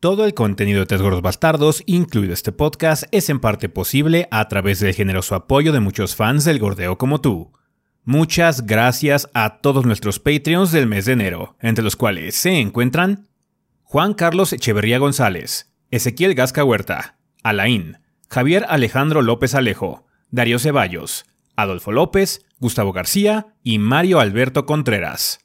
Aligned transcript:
Todo 0.00 0.26
el 0.26 0.34
contenido 0.34 0.78
de 0.78 0.86
Tres 0.86 1.02
Gordos 1.02 1.22
Bastardos, 1.22 1.82
incluido 1.84 2.32
este 2.32 2.52
podcast, 2.52 3.02
es 3.10 3.28
en 3.30 3.40
parte 3.40 3.68
posible 3.68 4.28
a 4.30 4.46
través 4.46 4.78
del 4.78 4.94
generoso 4.94 5.34
apoyo 5.34 5.72
de 5.72 5.80
muchos 5.80 6.14
fans 6.14 6.44
del 6.44 6.60
gordeo 6.60 6.98
como 6.98 7.20
tú. 7.20 7.50
Muchas 8.04 8.64
gracias 8.64 9.28
a 9.34 9.58
todos 9.58 9.84
nuestros 9.84 10.20
Patreons 10.20 10.70
del 10.70 10.86
mes 10.86 11.06
de 11.06 11.14
enero, 11.14 11.56
entre 11.58 11.82
los 11.82 11.96
cuales 11.96 12.36
se 12.36 12.60
encuentran 12.60 13.26
Juan 13.82 14.14
Carlos 14.14 14.52
Echeverría 14.52 14.98
González, 14.98 15.72
Ezequiel 15.90 16.36
Gasca 16.36 16.62
Huerta, 16.62 17.18
Alain, 17.42 17.98
Javier 18.30 18.66
Alejandro 18.68 19.20
López 19.20 19.56
Alejo, 19.56 20.06
Darío 20.30 20.60
Ceballos, 20.60 21.26
Adolfo 21.56 21.90
López, 21.90 22.46
Gustavo 22.60 22.92
García 22.92 23.48
y 23.64 23.80
Mario 23.80 24.20
Alberto 24.20 24.64
Contreras. 24.64 25.40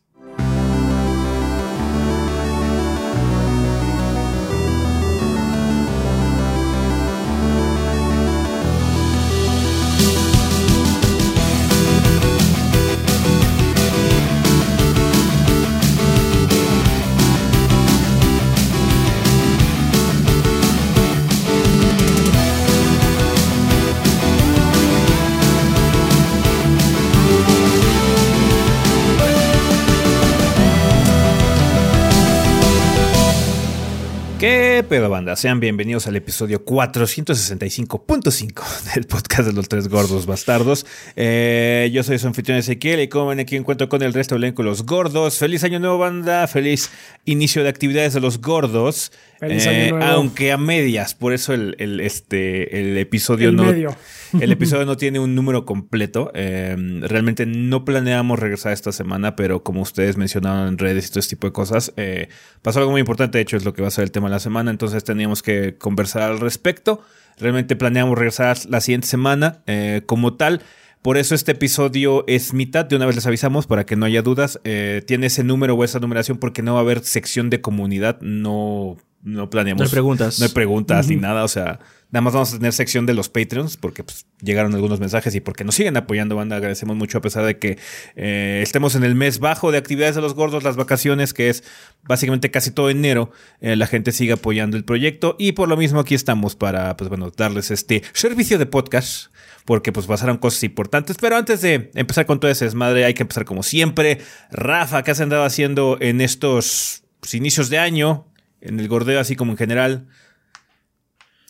¿Qué 34.73 34.82
pedo, 34.82 35.08
banda? 35.08 35.36
Sean 35.36 35.59
bienvenidos 35.59 36.08
al 36.08 36.16
episodio 36.16 36.66
465.5 36.66 38.84
del 38.96 39.05
podcast 39.05 39.48
de 39.48 39.54
los 39.54 39.70
tres 39.70 39.88
gordos 39.88 40.26
bastardos. 40.26 40.88
Eh, 41.16 41.91
yo 41.93 42.02
soy 42.02 42.18
su 42.18 42.26
anfitrión 42.26 42.57
Ezequiel 42.57 43.01
y 43.01 43.07
como 43.07 43.27
ven 43.27 43.40
aquí 43.40 43.55
encuentro 43.55 43.88
con 43.88 44.01
el 44.01 44.13
resto 44.13 44.34
del 44.34 44.46
elenco 44.46 44.63
los 44.63 44.88
gordos. 44.88 45.38
Feliz 45.38 45.63
año 45.63 45.77
nuevo, 45.77 45.99
banda. 45.99 46.48
Feliz 46.48 46.90
inicio 47.24 47.62
de 47.62 47.70
actividades 47.70 48.16
de 48.16 48.21
los 48.21 48.41
gordos. 48.41 49.12
Feliz 49.48 49.68
año 49.68 49.99
Eh, 49.99 50.04
aunque 50.04 50.52
a 50.52 50.58
medias, 50.58 51.16
por 51.16 51.34
eso 51.34 51.54
el, 51.54 51.76
el, 51.80 51.99
este, 51.99 52.80
el 52.80 52.98
episodio 52.98 53.50
El 53.50 53.55
no. 53.55 53.63
medio. 53.63 53.96
El 54.40 54.52
episodio 54.52 54.85
no 54.85 54.98
tiene 54.98 55.20
un 55.20 55.35
número 55.35 55.63
completo. 55.66 56.32
Eh, 56.34 56.76
realmente 57.02 57.46
no 57.46 57.85
planeamos 57.85 58.40
regresar 58.40 58.74
esta 58.74 58.91
semana, 58.91 59.35
pero 59.35 59.62
como 59.63 59.82
ustedes 59.82 60.18
mencionaron 60.18 60.68
en 60.70 60.77
redes 60.80 61.05
y 61.05 61.10
todo 61.10 61.20
este 61.20 61.35
tipo 61.35 61.48
de 61.48 61.54
cosas, 61.54 61.94
eh, 61.98 62.30
pasó 62.63 62.80
algo 62.80 62.91
muy 62.91 63.00
importante. 63.00 63.38
De 63.38 63.44
hecho, 63.44 63.58
es 63.58 63.63
lo 63.63 63.74
que 63.74 63.84
va 63.84 63.90
a 63.90 63.91
ser 63.91 64.06
el 64.06 64.12
tema 64.12 64.28
de 64.30 64.31
la 64.31 64.40
semana. 64.40 64.72
Entonces 64.72 65.03
teníamos 65.03 65.44
que 65.44 65.78
conversar 65.78 66.24
al 66.24 66.40
respecto. 66.40 67.02
Realmente 67.38 67.75
planeamos 67.75 68.18
regresar 68.18 68.57
la 68.69 68.81
siguiente 68.81 69.07
semana 69.07 69.62
eh, 69.68 70.02
como 70.06 70.34
tal. 70.34 70.62
Por 71.03 71.18
eso 71.18 71.35
este 71.35 71.51
episodio 71.51 72.23
es 72.28 72.53
mitad, 72.53 72.85
de 72.85 72.96
una 72.96 73.06
vez 73.06 73.16
les 73.16 73.28
avisamos 73.28 73.68
para 73.68 73.85
que 73.85 73.97
no 73.97 74.06
haya 74.06 74.22
dudas. 74.22 74.62
Eh, 74.63 75.03
tiene 75.06 75.28
ese 75.28 75.44
número 75.44 75.75
o 75.75 75.84
esa 75.84 76.00
numeración 76.00 76.38
porque 76.38 76.62
no 76.62 76.75
va 76.75 76.79
a 76.79 76.84
haber 76.84 77.03
sección 77.03 77.50
de 77.50 77.59
comunidad. 77.59 78.22
No, 78.22 78.95
no 79.22 79.50
planeamos. 79.50 79.81
No 79.81 79.85
hay 79.85 79.91
preguntas. 79.91 80.40
No 80.40 80.45
hay 80.45 80.53
preguntas 80.53 81.09
ni 81.09 81.18
nada. 81.18 81.44
O 81.44 81.50
sea, 81.50 81.81
nada 82.09 82.22
más 82.22 82.31
vamos 82.31 82.53
a 82.53 82.57
tener 82.57 82.72
sección 82.72 83.06
de 83.06 83.13
los 83.13 83.28
Patreons 83.28 83.75
porque 83.75 84.06
pues, 84.06 84.28
llegaron 84.41 84.73
algunos 84.75 85.01
mensajes 85.01 85.35
y 85.35 85.41
porque 85.41 85.66
nos 85.66 85.75
siguen 85.75 85.97
apoyando, 85.97 86.38
banda. 86.38 86.56
Agradecemos 86.56 86.95
mucho 86.95 87.17
a 87.17 87.22
pesar 87.22 87.44
de 87.44 87.59
que 87.59 87.78
eh, 88.16 88.62
estemos 88.63 88.95
en 88.95 89.03
el 89.03 89.13
mes 89.13 89.40
bajo 89.40 89.73
de 89.73 89.79
actividades 89.79 90.16
de 90.16 90.22
los 90.22 90.35
gordos, 90.35 90.63
las 90.63 90.78
vacaciones, 90.78 91.34
que 91.34 91.50
es 91.50 91.66
básicamente 92.03 92.50
casi 92.50 92.72
todo 92.72 92.90
enero. 92.90 93.29
eh, 93.59 93.75
la 93.75 93.88
gente 93.88 94.13
sigue 94.13 94.31
apoyando 94.31 94.78
el 94.78 94.85
proyecto 94.85 95.35
y 95.38 95.51
por 95.51 95.67
lo 95.67 95.75
mismo 95.75 96.00
aquí 96.00 96.16
estamos 96.16 96.56
para, 96.56 96.95
pues 96.95 97.09
bueno, 97.09 97.29
darles 97.35 97.72
este 97.72 98.03
servicio 98.13 98.57
de 98.57 98.67
podcast 98.67 99.32
porque 99.66 99.92
pues 99.92 100.06
pasaron 100.08 100.38
cosas 100.38 100.64
importantes. 100.64 101.18
Pero 101.19 101.36
antes 101.38 101.62
de 101.62 101.92
empezar 101.96 102.25
con 102.25 102.40
todo 102.40 102.51
ese 102.51 102.66
desmadre, 102.66 103.06
hay 103.06 103.13
que 103.13 103.24
empezar 103.24 103.46
como 103.46 103.63
siempre. 103.63 104.19
Rafa, 104.51 105.03
¿qué 105.03 105.12
has 105.12 105.22
andado 105.22 105.44
haciendo 105.44 105.97
en 106.00 106.22
estos 106.22 107.03
pues, 107.19 107.34
inicios 107.34 107.69
de 107.69 107.78
año? 107.79 108.28
En 108.62 108.79
el 108.79 108.88
gordeo, 108.88 109.19
así 109.19 109.35
como 109.35 109.52
en 109.52 109.57
general. 109.57 110.07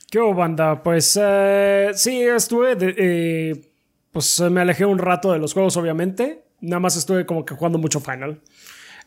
¿Qué 0.10 0.20
hubo, 0.20 0.34
banda? 0.34 0.84
Pues 0.84 1.18
eh, 1.22 1.92
sí, 1.96 2.22
estuve. 2.24 2.76
de- 2.76 2.96
eh, 2.98 3.70
pues 4.12 4.40
me 4.42 4.62
alejé 4.62 4.86
un 4.86 5.00
rato 5.00 5.32
de 5.32 5.40
los 5.40 5.54
juegos, 5.54 5.76
obviamente. 5.78 6.44
Nada 6.62 6.80
más 6.80 6.96
estuve 6.96 7.26
como 7.26 7.44
que 7.46 7.56
jugando 7.56 7.78
mucho 7.80 8.00
Final. 8.00 8.42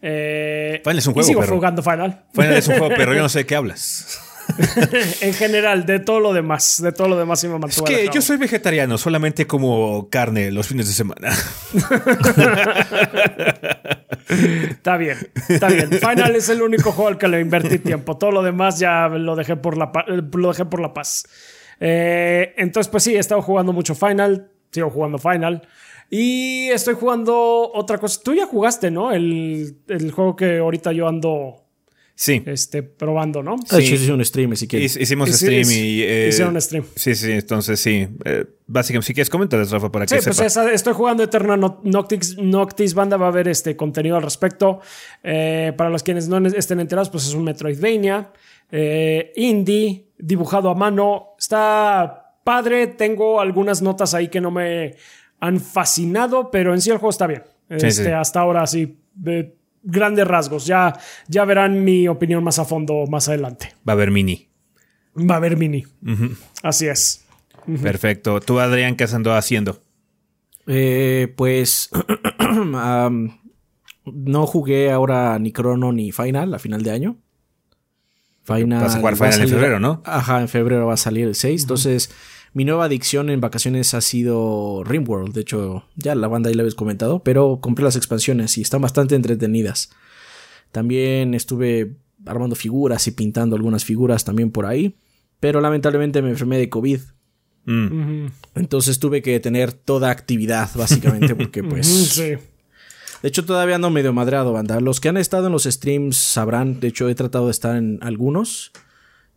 Eh, 0.02 0.80
Final 0.84 0.98
es 0.98 1.06
un 1.06 1.12
y 1.12 1.14
juego, 1.14 1.28
sigo 1.28 1.40
perro. 1.40 1.54
jugando 1.56 1.82
Final. 1.82 2.24
Final 2.34 2.52
es 2.54 2.68
un 2.68 2.78
juego, 2.78 2.94
pero 2.96 3.14
yo 3.14 3.22
no 3.22 3.28
sé 3.28 3.40
de 3.40 3.46
qué 3.46 3.54
hablas. 3.56 4.20
en 5.20 5.34
general, 5.34 5.86
de 5.86 5.98
todo 6.00 6.20
lo 6.20 6.32
demás. 6.32 6.80
De 6.82 6.92
todo 6.92 7.08
lo 7.08 7.18
demás 7.18 7.40
sí 7.40 7.48
me 7.48 7.56
Es 7.66 7.82
que 7.82 7.94
alejado. 7.94 8.14
yo 8.14 8.22
soy 8.22 8.36
vegetariano, 8.36 8.98
solamente 8.98 9.46
como 9.46 10.08
carne 10.10 10.50
los 10.50 10.66
fines 10.66 10.86
de 10.86 10.94
semana. 10.94 11.30
Está 14.28 14.96
bien, 14.96 15.16
está 15.48 15.68
bien. 15.68 15.90
Final 15.90 16.34
es 16.34 16.48
el 16.48 16.60
único 16.62 16.90
juego 16.92 17.08
al 17.08 17.18
que 17.18 17.28
le 17.28 17.40
invertí 17.40 17.78
tiempo. 17.78 18.16
Todo 18.16 18.32
lo 18.32 18.42
demás 18.42 18.78
ya 18.78 19.08
lo 19.08 19.36
dejé 19.36 19.56
por 19.56 19.76
la, 19.76 19.92
lo 20.06 20.48
dejé 20.48 20.64
por 20.64 20.80
la 20.80 20.92
paz. 20.92 21.26
Eh, 21.78 22.54
entonces, 22.56 22.90
pues 22.90 23.04
sí, 23.04 23.14
he 23.14 23.18
estado 23.18 23.42
jugando 23.42 23.72
mucho 23.72 23.94
Final. 23.94 24.50
Sigo 24.72 24.90
jugando 24.90 25.18
Final. 25.18 25.66
Y 26.10 26.68
estoy 26.70 26.94
jugando 26.94 27.70
otra 27.72 27.98
cosa. 27.98 28.20
Tú 28.22 28.34
ya 28.34 28.46
jugaste, 28.46 28.90
¿no? 28.90 29.12
El, 29.12 29.78
el 29.88 30.10
juego 30.10 30.34
que 30.36 30.58
ahorita 30.58 30.92
yo 30.92 31.08
ando 31.08 31.65
Sí. 32.18 32.42
este, 32.46 32.82
probando, 32.82 33.42
¿no? 33.42 33.56
Ah, 33.70 33.76
Sí. 33.76 33.88
sí, 33.88 33.94
hice 33.96 34.12
un 34.12 34.24
stream 34.24 34.56
si 34.56 34.66
quieres. 34.66 34.96
Hic- 34.96 35.02
Hicimos 35.02 35.28
Hici- 35.28 35.34
stream 35.34 35.62
hic- 35.68 35.72
y. 35.76 36.02
eh, 36.02 36.28
hicieron 36.30 36.58
stream. 36.62 36.84
Sí, 36.96 37.14
sí, 37.14 37.30
entonces 37.32 37.78
sí. 37.78 38.08
Eh, 38.24 38.46
básicamente, 38.66 39.06
si 39.08 39.12
quieres 39.14 39.28
comentar, 39.28 39.60
Rafa, 39.66 39.92
para 39.92 40.06
Sí, 40.08 40.16
que 40.16 40.22
pues 40.22 40.34
sepa. 40.36 40.46
esa- 40.46 40.72
estoy 40.72 40.94
jugando 40.94 41.22
Eterna 41.22 41.58
No- 41.58 41.80
Noctis, 41.84 42.38
Noctis 42.38 42.94
Banda, 42.94 43.18
va 43.18 43.26
a 43.26 43.28
haber 43.28 43.48
este 43.48 43.76
contenido 43.76 44.16
al 44.16 44.22
respecto. 44.22 44.80
Eh, 45.22 45.74
para 45.76 45.90
los 45.90 46.02
quienes 46.02 46.26
no 46.26 46.38
estén 46.48 46.80
enterados, 46.80 47.10
pues 47.10 47.26
es 47.26 47.34
un 47.34 47.44
Metroidvania. 47.44 48.30
eh, 48.72 49.32
indie, 49.36 50.06
dibujado 50.18 50.70
a 50.70 50.74
mano. 50.74 51.34
Está 51.38 52.32
padre. 52.42 52.88
Tengo 52.88 53.40
algunas 53.40 53.80
notas 53.82 54.12
ahí 54.14 54.26
que 54.28 54.40
no 54.40 54.50
me 54.50 54.96
han 55.38 55.60
fascinado, 55.60 56.50
pero 56.50 56.74
en 56.74 56.80
sí 56.80 56.90
el 56.90 56.96
juego 56.96 57.10
está 57.10 57.26
bien. 57.28 57.42
Sí, 57.78 57.86
Este, 57.86 58.04
sí. 58.06 58.10
Hasta 58.10 58.40
ahora 58.40 58.66
sí, 58.66 58.98
de 59.14 59.55
grandes 59.86 60.26
rasgos. 60.28 60.66
Ya, 60.66 60.98
ya 61.28 61.44
verán 61.46 61.82
mi 61.84 62.06
opinión 62.08 62.44
más 62.44 62.58
a 62.58 62.64
fondo 62.66 63.06
más 63.08 63.28
adelante. 63.28 63.74
Va 63.88 63.92
a 63.92 63.96
haber 63.96 64.10
mini. 64.10 64.48
Va 65.18 65.34
a 65.34 65.38
haber 65.38 65.56
mini. 65.56 65.84
Así 66.62 66.86
es. 66.86 67.24
Perfecto. 67.82 68.38
Tú, 68.40 68.60
Adrián, 68.60 68.94
¿qué 68.96 69.04
has 69.04 69.14
andado 69.14 69.36
haciendo? 69.36 69.80
Eh, 70.66 71.32
pues 71.36 71.90
no 74.04 74.46
jugué 74.46 74.90
ahora 74.90 75.38
ni 75.38 75.52
Chrono 75.52 75.92
ni 75.92 76.12
Final 76.12 76.54
a 76.54 76.58
final 76.58 76.82
de 76.82 76.90
año. 76.90 77.16
Final 78.44 78.80
Vas 78.82 78.94
a 78.94 78.98
jugar 79.00 79.14
Final 79.16 79.32
en 79.32 79.38
salir- 79.40 79.54
febrero, 79.54 79.80
¿no? 79.80 80.02
Ajá, 80.04 80.40
en 80.40 80.48
febrero 80.48 80.86
va 80.86 80.94
a 80.94 80.98
salir 80.98 81.26
el 81.26 81.34
6. 81.34 81.62
Entonces, 81.62 82.10
mi 82.56 82.64
nueva 82.64 82.86
adicción 82.86 83.28
en 83.28 83.42
vacaciones 83.42 83.92
ha 83.92 84.00
sido 84.00 84.82
Rimworld. 84.82 85.34
De 85.34 85.42
hecho, 85.42 85.84
ya 85.94 86.14
la 86.14 86.26
banda 86.26 86.48
ahí 86.48 86.54
la 86.54 86.62
habéis 86.62 86.74
comentado, 86.74 87.22
pero 87.22 87.60
compré 87.60 87.84
las 87.84 87.96
expansiones 87.96 88.56
y 88.56 88.62
están 88.62 88.80
bastante 88.80 89.14
entretenidas. 89.14 89.90
También 90.72 91.34
estuve 91.34 91.96
armando 92.24 92.56
figuras 92.56 93.06
y 93.08 93.10
pintando 93.10 93.56
algunas 93.56 93.84
figuras 93.84 94.24
también 94.24 94.52
por 94.52 94.64
ahí. 94.64 94.96
Pero 95.38 95.60
lamentablemente 95.60 96.22
me 96.22 96.30
enfermé 96.30 96.56
de 96.56 96.70
COVID. 96.70 97.00
Mm. 97.66 98.28
Entonces 98.54 98.98
tuve 99.00 99.20
que 99.20 99.38
tener 99.38 99.74
toda 99.74 100.10
actividad, 100.10 100.70
básicamente, 100.74 101.34
porque 101.36 101.62
pues... 101.62 101.86
Sí. 101.86 102.36
De 103.20 103.28
hecho, 103.28 103.44
todavía 103.44 103.74
ando 103.74 103.90
medio 103.90 104.14
madreado, 104.14 104.54
banda. 104.54 104.80
Los 104.80 105.00
que 105.00 105.10
han 105.10 105.18
estado 105.18 105.48
en 105.48 105.52
los 105.52 105.64
streams 105.64 106.16
sabrán, 106.16 106.80
de 106.80 106.88
hecho, 106.88 107.06
he 107.10 107.14
tratado 107.14 107.44
de 107.46 107.50
estar 107.50 107.76
en 107.76 107.98
algunos. 108.00 108.72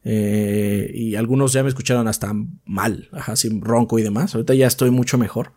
Eh, 0.03 0.91
y 0.93 1.16
algunos 1.16 1.53
ya 1.53 1.63
me 1.63 1.69
escucharon 1.69 2.07
hasta 2.07 2.34
mal, 2.66 3.09
ajá, 3.11 3.34
así 3.34 3.49
ronco 3.61 3.99
y 3.99 4.03
demás. 4.03 4.35
Ahorita 4.35 4.53
ya 4.53 4.67
estoy 4.67 4.91
mucho 4.91 5.17
mejor. 5.17 5.53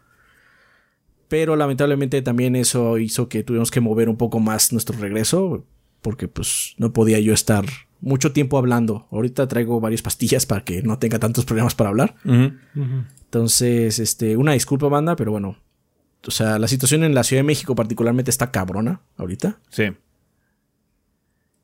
Pero 1.28 1.56
lamentablemente 1.56 2.20
también 2.22 2.56
eso 2.56 2.98
hizo 2.98 3.28
que 3.28 3.42
tuvimos 3.42 3.70
que 3.70 3.80
mover 3.80 4.08
un 4.08 4.16
poco 4.16 4.40
más 4.40 4.72
nuestro 4.72 4.98
regreso. 4.98 5.64
Porque 6.02 6.26
pues 6.26 6.74
no 6.78 6.92
podía 6.92 7.20
yo 7.20 7.32
estar 7.32 7.64
mucho 8.00 8.32
tiempo 8.32 8.58
hablando. 8.58 9.06
Ahorita 9.12 9.46
traigo 9.46 9.80
varias 9.80 10.02
pastillas 10.02 10.44
para 10.44 10.64
que 10.64 10.82
no 10.82 10.98
tenga 10.98 11.18
tantos 11.18 11.44
problemas 11.44 11.74
para 11.74 11.90
hablar. 11.90 12.16
Entonces, 12.24 13.98
este, 13.98 14.36
una 14.36 14.52
disculpa, 14.52 14.88
banda, 14.88 15.16
pero 15.16 15.30
bueno. 15.30 15.56
O 16.26 16.30
sea, 16.30 16.58
la 16.58 16.68
situación 16.68 17.02
en 17.04 17.14
la 17.14 17.22
Ciudad 17.24 17.40
de 17.40 17.46
México 17.46 17.74
particularmente 17.74 18.30
está 18.30 18.50
cabrona 18.50 19.00
ahorita. 19.16 19.58
Sí. 19.70 19.84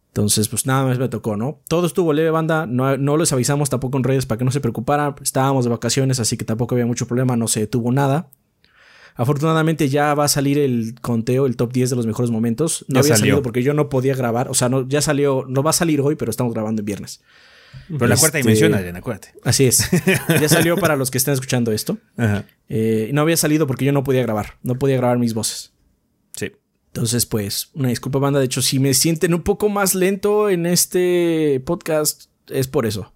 Entonces, 0.08 0.49
pues 0.49 0.66
nada 0.66 0.84
más 0.84 0.99
me 0.99 1.08
tocó, 1.08 1.37
¿no? 1.37 1.60
Todo 1.69 1.87
estuvo 1.87 2.12
leve, 2.12 2.31
banda. 2.31 2.66
No, 2.66 2.96
no 2.96 3.16
les 3.16 3.32
avisamos 3.32 3.70
tampoco 3.70 3.99
en 3.99 4.05
redes 4.05 4.26
para 4.26 4.38
que 4.38 4.44
no 4.44 4.50
se 4.50 4.60
preocuparan. 4.60 5.14
Estábamos 5.22 5.64
de 5.64 5.70
vacaciones, 5.70 6.19
así 6.19 6.37
que 6.37 6.44
tampoco 6.44 6.75
había 6.75 6.87
mucho 6.87 7.06
problema, 7.06 7.37
no 7.37 7.46
se 7.46 7.60
detuvo 7.60 7.93
nada. 7.93 8.28
Afortunadamente 9.14 9.88
ya 9.88 10.14
va 10.14 10.25
a 10.25 10.28
salir 10.28 10.58
el 10.58 10.94
conteo, 11.00 11.46
el 11.46 11.56
top 11.56 11.72
10 11.72 11.90
de 11.90 11.96
los 11.96 12.06
mejores 12.06 12.31
momentos. 12.31 12.84
No 12.88 12.94
Ya 12.94 13.00
había 13.00 13.16
salió. 13.16 13.32
salido 13.34 13.43
porque 13.43 13.62
yo 13.62 13.75
no 13.75 13.88
podía 13.88 14.14
grabar. 14.14 14.49
O 14.49 14.55
sea, 14.55 14.69
no, 14.69 14.87
ya 14.88 15.02
salió, 15.02 15.44
no 15.49 15.62
va 15.62 15.70
a 15.70 15.72
salir 15.72 16.00
hoy, 16.00 16.14
pero 16.14 16.31
estamos 16.31 16.55
grabando 16.55 16.81
en 16.82 16.87
viernes. 16.87 17.20
Pero 17.88 18.06
la 18.06 18.16
cuarta 18.16 18.38
Este- 18.38 18.49
dimensión, 18.49 18.75
Adrián, 18.75 18.96
acuérdate. 18.96 19.34
Así 19.44 19.64
es. 19.66 19.90
ya 20.40 20.49
salió 20.49 20.76
para 20.76 20.94
los 20.96 21.10
que 21.10 21.19
estén 21.19 21.34
escuchando 21.34 21.72
esto. 21.72 21.99
Ajá. 22.16 22.44
Eh, 22.69 23.10
no 23.12 23.20
había 23.22 23.37
salido 23.37 23.66
porque 23.66 23.84
yo 23.84 23.93
no 23.93 24.05
podía 24.05 24.22
grabar. 24.22 24.55
No 24.62 24.76
podía 24.76 24.96
grabar 24.96 25.19
mis 25.19 25.34
voces. 25.34 25.72
Entonces, 26.98 27.26
pues, 27.26 27.70
una 27.74 27.90
disculpa, 27.90 28.18
banda. 28.18 28.40
De 28.40 28.46
hecho, 28.46 28.60
si 28.60 28.80
me 28.80 28.92
sienten 28.92 29.32
un 29.34 29.42
poco 29.42 29.68
más 29.68 29.94
lento 29.94 30.50
en 30.50 30.66
este 30.66 31.62
podcast, 31.64 32.24
es 32.48 32.66
por 32.66 32.86
eso. 32.86 33.12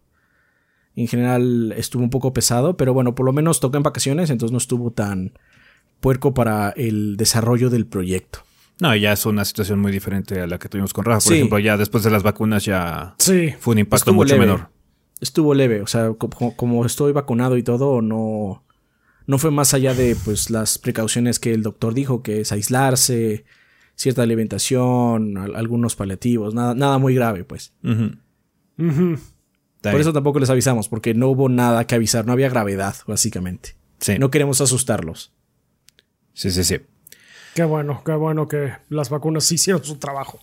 En 0.94 1.08
general 1.08 1.72
estuvo 1.76 2.02
un 2.04 2.10
poco 2.10 2.32
pesado, 2.32 2.76
pero 2.76 2.94
bueno, 2.94 3.14
por 3.16 3.26
lo 3.26 3.32
menos 3.32 3.58
toca 3.58 3.78
en 3.78 3.82
vacaciones, 3.82 4.30
entonces 4.30 4.52
no 4.52 4.58
estuvo 4.58 4.92
tan 4.92 5.32
puerco 6.00 6.32
para 6.32 6.70
el 6.76 7.16
desarrollo 7.16 7.70
del 7.70 7.86
proyecto. 7.86 8.40
No, 8.78 8.94
ya 8.94 9.12
es 9.12 9.26
una 9.26 9.44
situación 9.44 9.80
muy 9.80 9.90
diferente 9.90 10.40
a 10.40 10.46
la 10.46 10.58
que 10.58 10.68
tuvimos 10.68 10.92
con 10.92 11.04
Rafa. 11.04 11.18
Por 11.24 11.32
Sí. 11.32 11.34
ejemplo, 11.38 11.58
ya 11.58 11.76
después 11.76 12.04
de 12.04 12.10
las 12.10 12.22
vacunas 12.22 12.64
ya 12.64 13.14
Sí. 13.18 13.52
fue 13.58 13.72
un 13.72 13.78
impacto 13.80 14.10
Estuvo 14.10 14.14
mucho 14.14 14.34
leve. 14.34 14.46
menor. 14.46 14.68
Estuvo 15.20 15.54
leve, 15.54 15.82
o 15.82 15.86
sea, 15.86 16.12
como, 16.12 16.54
como 16.56 16.84
estoy 16.86 17.12
vacunado 17.12 17.56
y 17.56 17.62
todo, 17.62 18.00
no, 18.02 18.64
no 19.26 19.38
fue 19.38 19.50
más 19.50 19.72
allá 19.74 19.94
de 19.94 20.16
pues 20.24 20.50
las 20.50 20.78
precauciones 20.78 21.38
que 21.38 21.52
el 21.54 21.62
doctor 21.62 21.94
dijo, 21.94 22.22
que 22.22 22.40
es 22.40 22.52
aislarse, 22.52 23.44
cierta 23.96 24.22
alimentación, 24.22 25.36
al- 25.38 25.54
algunos 25.56 25.96
paliativos, 25.96 26.54
nada, 26.54 26.74
nada 26.74 26.98
muy 26.98 27.14
grave, 27.14 27.44
pues. 27.44 27.72
Por 28.76 30.00
eso 30.00 30.12
tampoco 30.12 30.38
les 30.38 30.50
avisamos, 30.50 30.88
porque 30.88 31.14
no 31.14 31.28
hubo 31.28 31.48
nada 31.48 31.86
que 31.86 31.94
avisar, 31.96 32.24
no 32.26 32.32
había 32.32 32.48
gravedad, 32.48 32.94
básicamente. 33.06 33.76
Sí. 34.00 34.18
No 34.18 34.30
queremos 34.30 34.60
asustarlos. 34.60 35.32
sí, 36.34 36.50
sí, 36.50 36.64
sí. 36.64 36.78
Qué 37.54 37.64
bueno, 37.64 38.02
qué 38.04 38.12
bueno 38.12 38.48
que 38.48 38.72
las 38.88 39.10
vacunas 39.10 39.44
sí 39.44 39.56
hicieron 39.56 39.84
su 39.84 39.96
trabajo. 39.96 40.40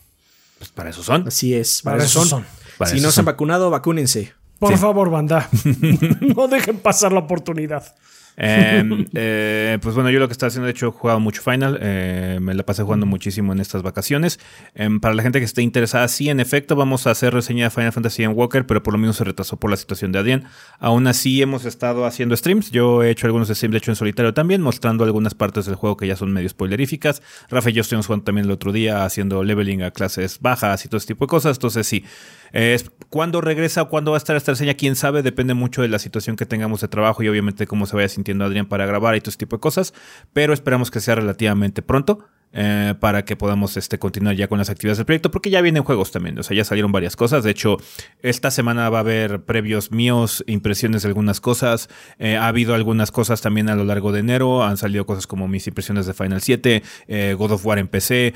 Pues 0.60 0.70
para 0.72 0.92
eso 0.92 1.02
son. 1.02 1.28
Así 1.28 1.56
es, 1.56 1.82
para, 1.82 1.96
Para 1.98 2.06
eso 2.06 2.20
eso 2.22 2.30
son. 2.30 2.44
son. 2.44 2.52
Para 2.78 2.92
si 2.92 2.98
eso 2.98 3.08
no 3.08 3.12
se 3.12 3.22
han 3.22 3.26
vacunado, 3.26 3.70
vacúnense. 3.72 4.34
Por 4.60 4.74
Sí. 4.74 4.78
favor, 4.78 5.10
banda. 5.10 5.50
no 6.36 6.48
dejen 6.48 6.78
pasar 6.78 7.12
la 7.12 7.20
oportunidad. 7.22 7.96
Em, 8.40 9.06
eh, 9.14 9.78
pues 9.82 9.94
bueno, 9.94 10.10
yo 10.10 10.20
lo 10.20 10.28
que 10.28 10.32
estaba 10.32 10.48
haciendo, 10.48 10.66
de 10.66 10.72
hecho, 10.72 10.88
he 10.88 10.92
jugado 10.92 11.20
mucho 11.20 11.42
Final. 11.42 11.78
eh, 11.82 12.40
me 12.42 12.54
la 12.54 12.64
pasé 12.64 12.84
jugando 12.84 13.06
muchísimo 13.06 13.52
en 13.54 13.60
estas 13.60 13.84
vacaciones. 13.84 14.40
Em, 14.74 15.00
para 15.00 15.14
la 15.14 15.22
gente 15.22 15.40
que 15.40 15.46
esté 15.46 15.62
interesada, 15.62 16.08
sí, 16.08 16.30
en 16.30 16.40
efecto, 16.40 16.76
vamos 16.76 17.06
a 17.06 17.12
hacer 17.12 17.34
reseña 17.34 17.66
de 17.66 17.70
Final 17.70 17.92
Fantasy 17.92 18.24
en 18.24 18.32
Walker, 18.32 18.66
pero 18.66 18.82
por 18.82 18.94
lo 18.94 18.98
menos 18.98 19.18
se 19.18 19.26
retrasó 19.26 19.58
por 19.58 19.70
la 19.70 19.78
situación 19.78 20.12
de 20.12 20.20
Adrián. 20.20 20.46
Aún 20.80 21.06
así, 21.08 21.42
hemos 21.42 21.66
estado 21.66 22.06
haciendo 22.06 22.36
streams. 22.36 22.72
Yo 22.72 23.04
he 23.04 23.10
hecho 23.12 23.28
algunos 23.28 23.50
streams, 23.50 23.74
de 23.74 23.78
hecho, 23.78 23.92
en 23.92 23.96
solitario 23.96 24.34
también, 24.34 24.62
mostrando 24.62 25.04
algunas 25.04 25.36
partes 25.36 25.66
del 25.66 25.76
juego 25.76 25.98
que 25.98 26.08
ya 26.08 26.16
son 26.16 26.32
medio 26.32 26.48
spoileríficas. 26.48 27.22
Rafa 27.50 27.70
y 27.70 27.74
yo 27.74 27.82
estuvimos 27.82 28.08
jugando 28.08 28.24
también 28.24 28.46
el 28.46 28.52
otro 28.52 28.72
día 28.72 29.04
haciendo 29.04 29.44
leveling 29.44 29.84
a 29.84 29.92
clases 29.92 30.40
bajas 30.40 30.86
y 30.86 30.88
todo 30.88 30.98
ese 30.98 31.08
tipo 31.08 31.26
de 31.26 31.30
cosas. 31.30 31.58
Entonces, 31.58 31.86
sí. 31.86 32.06
Eh, 32.54 32.78
¿Cuándo 33.10 33.42
regresa 33.42 33.82
o 33.84 33.90
cuándo 33.90 34.12
va 34.12 34.18
a 34.18 34.20
estar 34.20 34.36
esta 34.36 34.52
reseña? 34.52 34.76
Quién 34.76 34.96
sabe, 34.96 35.24
depende 35.24 35.56
mucho 35.56 35.82
de 35.82 35.88
la 35.88 35.98
situación 35.98 36.36
que 36.36 36.46
tengamos 36.46 36.82
de 36.82 36.88
trabajo 36.88 37.24
y 37.24 37.28
obviamente 37.28 37.66
cómo 37.66 37.86
se 37.88 37.96
vaya 37.96 38.08
sintiendo 38.08 38.46
Adrián 38.46 38.68
para 38.68 38.86
grabar 38.86 39.16
y 39.16 39.20
todo 39.22 39.30
ese 39.30 39.40
tipo 39.40 39.56
de 39.56 39.62
cosas. 39.62 39.94
Pero 40.34 40.54
esperamos 40.54 40.92
que 40.92 41.00
sea 41.00 41.16
relativamente 41.16 41.82
pronto. 41.82 42.26
eh, 42.52 42.96
para 43.00 43.26
que 43.26 43.36
podamos 43.36 43.78
este, 43.78 44.00
continuar 44.00 44.36
ya 44.36 44.48
con 44.48 44.58
las 44.58 44.72
actividades 44.72 44.98
del 44.98 45.06
proyecto, 45.06 45.30
porque 45.30 45.52
ya 45.52 45.62
vienen 45.62 45.84
juegos 45.84 46.12
también, 46.12 46.40
o 46.40 46.42
sea, 46.42 46.58
ya 46.58 46.64
salieron 46.64 46.92
varias 46.92 47.16
cosas. 47.16 47.44
De 47.44 47.52
hecho, 47.52 47.78
esta 48.24 48.50
semana 48.50 48.90
va 48.90 48.98
a 48.98 49.02
haber 49.02 49.44
previos 49.46 49.92
míos, 49.92 50.44
impresiones 50.48 51.04
de 51.04 51.10
algunas 51.10 51.42
cosas. 51.42 51.90
eh, 52.18 52.38
ha 52.38 52.48
habido 52.48 52.74
algunas 52.74 53.12
cosas 53.12 53.42
también 53.42 53.70
a 53.70 53.76
lo 53.76 53.84
largo 53.84 54.12
de 54.12 54.22
enero. 54.22 54.64
Han 54.64 54.78
salido 54.78 55.06
cosas 55.06 55.28
como 55.28 55.48
mis 55.48 55.68
impresiones 55.68 56.08
de 56.08 56.16
Final 56.16 56.42
7, 56.42 56.82
eh, 57.08 57.36
God 57.38 57.52
of 57.52 57.64
War 57.68 57.78
en 57.78 57.88
PC, 57.88 58.34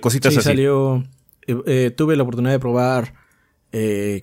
cositas 0.00 0.32
Sí, 0.32 0.38
así. 0.38 0.46
salió. 0.48 1.02
tuve 1.96 2.14
la 2.16 2.22
oportunidad 2.22 2.52
de 2.52 2.60
probar 2.60 3.14
eh, 3.72 4.22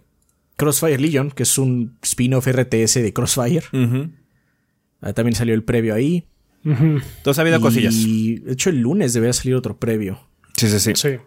Crossfire 0.55 0.99
Legion, 0.99 1.31
que 1.31 1.43
es 1.43 1.57
un 1.57 1.97
spin-off 2.01 2.47
RTS 2.47 2.95
de 2.95 3.13
Crossfire. 3.13 3.65
Ah, 5.01 5.13
también 5.13 5.35
salió 5.35 5.53
el 5.53 5.63
previo 5.63 5.93
ahí. 5.93 6.25
Ujú. 6.65 7.01
Entonces 7.17 7.37
ha 7.37 7.41
habido 7.41 7.59
cosillas. 7.59 7.93
Y 7.93 8.35
de 8.39 8.53
hecho, 8.53 8.69
el 8.69 8.79
lunes 8.79 9.13
debería 9.13 9.33
salir 9.33 9.55
otro 9.55 9.77
previo. 9.77 10.19
Sí, 10.55 10.69
sí, 10.69 10.79
sí. 10.79 10.93
Sí. 10.95 11.17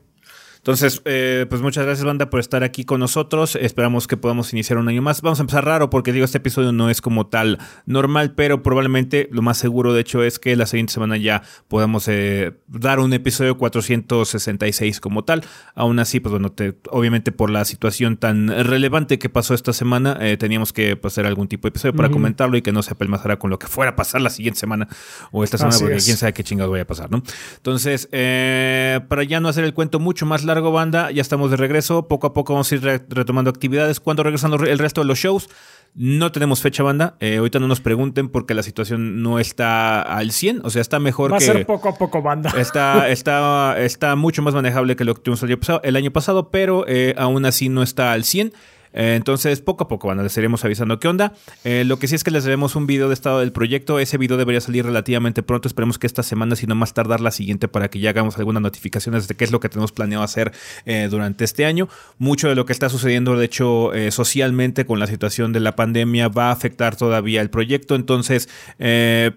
Entonces, 0.66 1.00
eh, 1.04 1.46
pues 1.48 1.62
muchas 1.62 1.84
gracias, 1.84 2.04
banda, 2.04 2.28
por 2.28 2.40
estar 2.40 2.64
aquí 2.64 2.84
con 2.84 2.98
nosotros. 2.98 3.54
Esperamos 3.54 4.08
que 4.08 4.16
podamos 4.16 4.52
iniciar 4.52 4.78
un 4.80 4.88
año 4.88 5.00
más. 5.00 5.22
Vamos 5.22 5.38
a 5.38 5.42
empezar 5.44 5.64
raro 5.64 5.90
porque, 5.90 6.12
digo, 6.12 6.24
este 6.24 6.38
episodio 6.38 6.72
no 6.72 6.90
es 6.90 7.00
como 7.00 7.28
tal 7.28 7.60
normal, 7.86 8.34
pero 8.34 8.64
probablemente 8.64 9.28
lo 9.30 9.42
más 9.42 9.58
seguro, 9.58 9.92
de 9.94 10.00
hecho, 10.00 10.24
es 10.24 10.40
que 10.40 10.56
la 10.56 10.66
siguiente 10.66 10.92
semana 10.92 11.18
ya 11.18 11.42
podamos 11.68 12.08
eh, 12.08 12.52
dar 12.66 12.98
un 12.98 13.12
episodio 13.12 13.56
466 13.56 14.98
como 15.00 15.22
tal. 15.22 15.44
Aún 15.76 16.00
así, 16.00 16.18
pues 16.18 16.32
bueno, 16.32 16.50
te- 16.50 16.74
obviamente 16.90 17.30
por 17.30 17.48
la 17.50 17.64
situación 17.64 18.16
tan 18.16 18.48
relevante 18.48 19.20
que 19.20 19.28
pasó 19.28 19.54
esta 19.54 19.72
semana, 19.72 20.18
eh, 20.20 20.36
teníamos 20.36 20.72
que 20.72 20.96
pues, 20.96 21.14
hacer 21.14 21.26
algún 21.26 21.46
tipo 21.46 21.68
de 21.68 21.68
episodio 21.68 21.94
para 21.94 22.10
comentarlo 22.10 22.56
y 22.56 22.62
que 22.62 22.72
no 22.72 22.82
se 22.82 22.90
apelmazara 22.92 23.38
con 23.38 23.50
lo 23.50 23.60
que 23.60 23.68
fuera 23.68 23.92
a 23.92 23.94
pasar 23.96 24.20
la 24.20 24.30
siguiente 24.30 24.58
semana 24.58 24.88
o 25.30 25.44
esta 25.44 25.58
semana, 25.58 25.76
Así 25.76 25.84
porque 25.84 25.98
es. 25.98 26.04
quién 26.06 26.16
sabe 26.16 26.32
qué 26.32 26.42
chingados 26.42 26.72
vaya 26.72 26.82
a 26.82 26.86
pasar, 26.88 27.08
¿no? 27.08 27.22
Entonces, 27.56 28.08
eh, 28.10 28.98
para 29.08 29.22
ya 29.22 29.38
no 29.38 29.48
hacer 29.48 29.62
el 29.64 29.72
cuento 29.72 30.00
mucho 30.00 30.26
más 30.26 30.42
largo, 30.42 30.55
banda, 30.60 31.10
ya 31.10 31.22
estamos 31.22 31.50
de 31.50 31.56
regreso. 31.56 32.08
Poco 32.08 32.26
a 32.26 32.32
poco 32.34 32.52
vamos 32.54 32.70
a 32.70 32.74
ir 32.74 32.82
re- 32.82 33.02
retomando 33.08 33.50
actividades. 33.50 34.00
¿Cuándo 34.00 34.22
regresan 34.22 34.52
el 34.52 34.78
resto 34.78 35.00
de 35.00 35.06
los 35.06 35.18
shows? 35.18 35.48
No 35.94 36.30
tenemos 36.32 36.60
fecha, 36.60 36.82
banda. 36.82 37.16
Eh, 37.20 37.36
ahorita 37.38 37.58
no 37.58 37.68
nos 37.68 37.80
pregunten 37.80 38.28
porque 38.28 38.52
la 38.54 38.62
situación 38.62 39.22
no 39.22 39.38
está 39.38 40.02
al 40.02 40.30
100. 40.32 40.60
O 40.64 40.70
sea, 40.70 40.82
está 40.82 40.98
mejor 40.98 41.32
Va 41.32 41.36
a 41.36 41.38
que... 41.38 41.46
ser 41.46 41.64
poco 41.66 41.88
a 41.88 41.94
poco, 41.96 42.20
banda. 42.20 42.50
Está, 42.58 43.08
está, 43.08 43.76
está 43.80 44.14
mucho 44.16 44.42
más 44.42 44.52
manejable 44.54 44.96
que 44.96 45.04
lo 45.04 45.14
que 45.14 45.22
tuvimos 45.22 45.42
el 45.42 45.48
año 45.50 45.58
pasado, 45.58 45.80
el 45.84 45.96
año 45.96 46.10
pasado 46.10 46.50
pero 46.50 46.84
eh, 46.88 47.14
aún 47.16 47.46
así 47.46 47.68
no 47.68 47.82
está 47.82 48.12
al 48.12 48.24
100. 48.24 48.52
Eh, 48.96 49.14
entonces, 49.14 49.60
poco 49.60 49.84
a 49.84 49.88
poco, 49.88 50.08
bueno, 50.08 50.22
les 50.22 50.37
iremos 50.37 50.64
avisando 50.64 50.98
qué 50.98 51.06
onda. 51.06 51.34
Eh, 51.64 51.84
lo 51.87 51.98
que 51.98 52.08
sí 52.08 52.14
es 52.14 52.25
que 52.25 52.31
les 52.31 52.44
debemos 52.44 52.75
un 52.76 52.87
video 52.87 53.08
de 53.08 53.14
estado 53.14 53.40
del 53.40 53.52
proyecto. 53.52 54.00
Ese 54.00 54.16
video 54.16 54.38
debería 54.38 54.60
salir 54.60 54.84
relativamente 54.87 55.43
pronto. 55.43 55.69
Esperemos 55.69 55.98
que 55.98 56.06
esta 56.06 56.22
semana, 56.22 56.56
si 56.56 56.66
no 56.66 56.75
más 56.75 56.94
tardar 56.94 57.20
la 57.20 57.31
siguiente, 57.31 57.69
para 57.69 57.88
que 57.88 58.00
ya 58.00 58.10
hagamos 58.10 58.38
algunas 58.38 58.62
notificaciones 58.62 59.28
de 59.28 59.34
qué 59.34 59.44
es 59.44 59.52
lo 59.52 59.60
que 59.60 59.69
tenemos 59.69 59.93
planeado 59.93 60.25
hacer 60.25 60.52
eh, 60.87 61.08
durante 61.10 61.44
este 61.44 61.66
año. 61.66 61.88
Mucho 62.19 62.48
de 62.48 62.54
lo 62.54 62.64
que 62.64 62.72
está 62.72 62.88
sucediendo, 62.88 63.37
de 63.37 63.44
hecho, 63.44 63.90
socialmente 64.10 64.87
con 64.87 64.99
la 64.99 65.06
situación 65.06 65.52
de 65.52 65.60
la 65.60 65.76
pandemia 65.76 66.28
va 66.28 66.49
a 66.49 66.52
afectar 66.52 66.96
todavía 66.96 67.42
el 67.42 67.50
proyecto. 67.50 67.94
Entonces, 67.94 68.49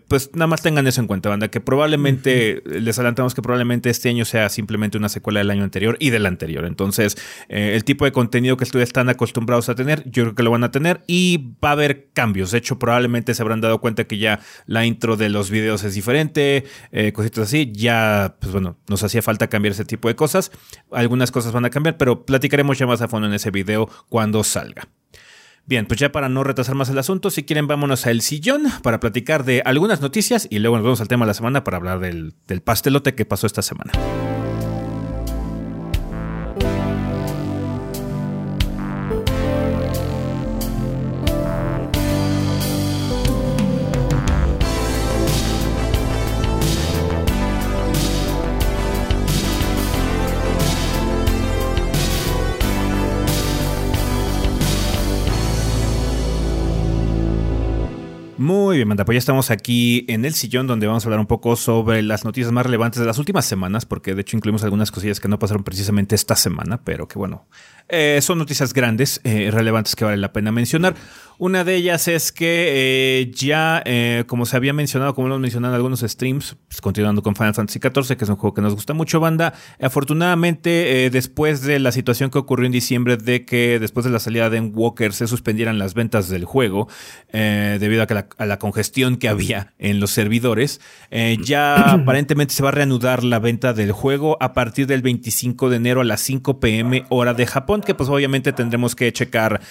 pues 0.08 0.30
nada 0.34 0.48
más 0.48 0.62
tengan 0.62 0.88
eso 0.88 1.02
en 1.02 1.08
cuenta, 1.08 1.30
banda, 1.30 1.50
que 1.50 1.60
probablemente, 1.60 2.64
les 2.66 2.98
adelantamos 2.98 3.36
que 3.36 3.42
probablemente 3.42 3.90
este 3.90 4.10
año 4.10 4.24
sea 4.24 4.48
simplemente 4.50 4.98
una 4.98 5.10
secuela 5.10 5.40
del 5.40 5.52
año 5.52 5.64
anterior 5.64 5.98
y 6.00 6.12
del 6.12 6.26
anterior. 6.26 6.66
Entonces, 6.66 7.18
el 7.50 7.84
tipo 7.84 8.06
de 8.06 8.12
contenido 8.12 8.56
que 8.56 8.64
ustedes 8.64 8.88
están 8.90 9.10
acostumbrados 9.10 9.49
a 9.58 9.76
tener, 9.76 10.04
yo 10.10 10.24
creo 10.24 10.36
que 10.36 10.44
lo 10.44 10.52
van 10.52 10.64
a 10.64 10.72
tener 10.72 11.02
y 11.08 11.56
va 11.64 11.70
a 11.70 11.72
haber 11.74 12.10
cambios. 12.14 12.52
De 12.52 12.60
hecho, 12.60 12.78
probablemente 12.78 13.34
se 13.34 13.42
habrán 13.42 13.62
dado 13.62 13.82
cuenta 13.82 14.06
que 14.06 14.18
ya 14.18 14.40
la 14.66 14.86
intro 14.86 15.18
de 15.18 15.30
los 15.30 15.50
videos 15.50 15.84
es 15.84 15.96
diferente, 15.96 16.66
eh, 16.92 17.12
cositas 17.12 17.46
así. 17.46 17.72
Ya, 17.74 18.36
pues 18.40 18.52
bueno, 18.52 18.78
nos 18.88 19.04
hacía 19.04 19.22
falta 19.22 19.48
cambiar 19.48 19.72
ese 19.72 19.86
tipo 19.86 20.08
de 20.08 20.16
cosas. 20.16 20.52
Algunas 20.92 21.32
cosas 21.32 21.52
van 21.52 21.66
a 21.66 21.70
cambiar, 21.70 21.98
pero 21.98 22.26
platicaremos 22.26 22.78
ya 22.78 22.88
más 22.88 23.02
a 23.02 23.08
fondo 23.08 23.28
en 23.28 23.34
ese 23.34 23.52
video 23.52 23.90
cuando 24.10 24.44
salga. 24.44 24.88
Bien, 25.66 25.86
pues 25.86 26.00
ya 26.00 26.12
para 26.12 26.30
no 26.30 26.44
retrasar 26.44 26.74
más 26.74 26.90
el 26.90 26.98
asunto, 26.98 27.30
si 27.30 27.44
quieren 27.44 27.68
vámonos 27.68 28.08
al 28.08 28.22
sillón 28.22 28.64
para 28.82 29.00
platicar 29.00 29.46
de 29.46 29.62
algunas 29.64 30.02
noticias 30.02 30.48
y 30.50 30.58
luego 30.60 30.78
nos 30.78 30.84
vamos 30.84 31.02
al 31.02 31.08
tema 31.08 31.26
de 31.26 31.28
la 31.28 31.34
semana 31.36 31.64
para 31.64 31.78
hablar 31.78 32.00
del 32.00 32.62
pastelote 32.64 33.14
que 33.14 33.26
pasó 33.26 33.46
esta 33.46 33.62
semana. 33.62 33.92
Muy 58.70 58.78
bien, 58.78 58.88
Manda, 58.88 59.04
pues 59.04 59.16
ya 59.16 59.18
estamos 59.18 59.50
aquí 59.50 60.06
en 60.10 60.26
el 60.26 60.36
sillón 60.36 60.68
donde 60.68 60.86
vamos 60.86 61.04
a 61.04 61.08
hablar 61.08 61.20
un 61.20 61.26
poco 61.26 61.56
sobre 61.56 62.04
las 62.04 62.24
noticias 62.24 62.52
más 62.52 62.68
relevantes 62.68 63.00
de 63.00 63.08
las 63.08 63.18
últimas 63.18 63.44
semanas, 63.44 63.88
porque 63.88 64.14
de 64.14 64.22
hecho 64.22 64.38
incluimos 64.38 64.64
algunas 64.64 64.92
cosillas 64.92 65.20
que 65.20 65.28
no 65.28 65.40
pasaron 65.40 65.64
precisamente 65.64 66.14
esta 66.14 66.36
semana, 66.36 66.80
pero 66.84 67.08
que 67.08 67.18
bueno, 67.18 67.48
eh, 67.88 68.20
son 68.22 68.38
noticias 68.38 68.72
grandes, 68.72 69.22
eh, 69.24 69.50
relevantes 69.52 69.96
que 69.96 70.06
vale 70.06 70.18
la 70.18 70.32
pena 70.34 70.52
mencionar. 70.52 70.94
Una 71.42 71.64
de 71.64 71.76
ellas 71.76 72.10
es 72.10 72.34
que 72.34 73.22
eh, 73.22 73.32
ya, 73.34 73.82
eh, 73.86 74.26
como 74.28 74.46
se 74.46 74.58
había 74.58 74.74
mencionado, 74.74 75.16
como 75.16 75.30
lo 75.30 75.36
hemos 75.36 75.44
mencionado 75.44 75.74
en 75.74 75.78
algunos 75.78 76.02
streams, 76.02 76.58
pues, 76.68 76.82
continuando 76.82 77.24
con 77.24 77.34
Final 77.34 77.54
Fantasy 77.54 77.80
XIV, 77.80 78.18
que 78.18 78.26
es 78.26 78.30
un 78.30 78.36
juego 78.36 78.54
que 78.54 78.62
nos 78.62 78.76
gusta 78.76 78.94
mucho, 78.94 79.22
banda, 79.22 79.54
afortunadamente 79.82 81.06
eh, 81.06 81.10
después 81.10 81.62
de 81.62 81.80
la 81.80 81.94
situación 81.94 82.30
que 82.30 82.40
ocurrió 82.40 82.66
en 82.66 82.74
diciembre 82.74 83.16
de 83.16 83.46
que 83.46 83.80
después 83.80 84.04
de 84.04 84.12
la 84.12 84.20
salida 84.20 84.50
de 84.50 84.60
Walker 84.60 85.14
se 85.14 85.28
suspendieran 85.28 85.80
las 85.80 85.94
ventas 85.94 86.28
del 86.28 86.44
juego, 86.44 86.90
debido 87.32 88.04
a 88.04 88.08
que 88.08 88.16
la 88.16 88.28
a 88.38 88.46
la 88.46 88.60
congestión 88.60 89.16
que 89.16 89.30
había 89.30 89.74
en 89.80 90.02
los 90.02 90.12
servidores. 90.12 90.82
Ya 91.42 91.76
aparentemente 91.94 92.54
se 92.54 92.64
va 92.64 92.70
a 92.70 92.74
reanudar 92.74 93.24
la 93.24 93.40
venta 93.40 93.72
del 93.72 93.94
juego 93.94 94.36
a 94.42 94.54
partir 94.54 94.88
del 94.88 95.02
25 95.02 95.70
de 95.70 95.78
enero 95.78 96.02
a 96.02 96.04
las 96.04 96.20
5 96.20 96.60
pm 96.60 97.06
hora 97.08 97.34
de 97.34 97.48
Japón, 97.48 97.80
que 97.82 97.96
pues 97.96 98.10
obviamente 98.10 98.52
tendremos 98.52 98.96
que 98.96 99.14
checar 99.14 99.62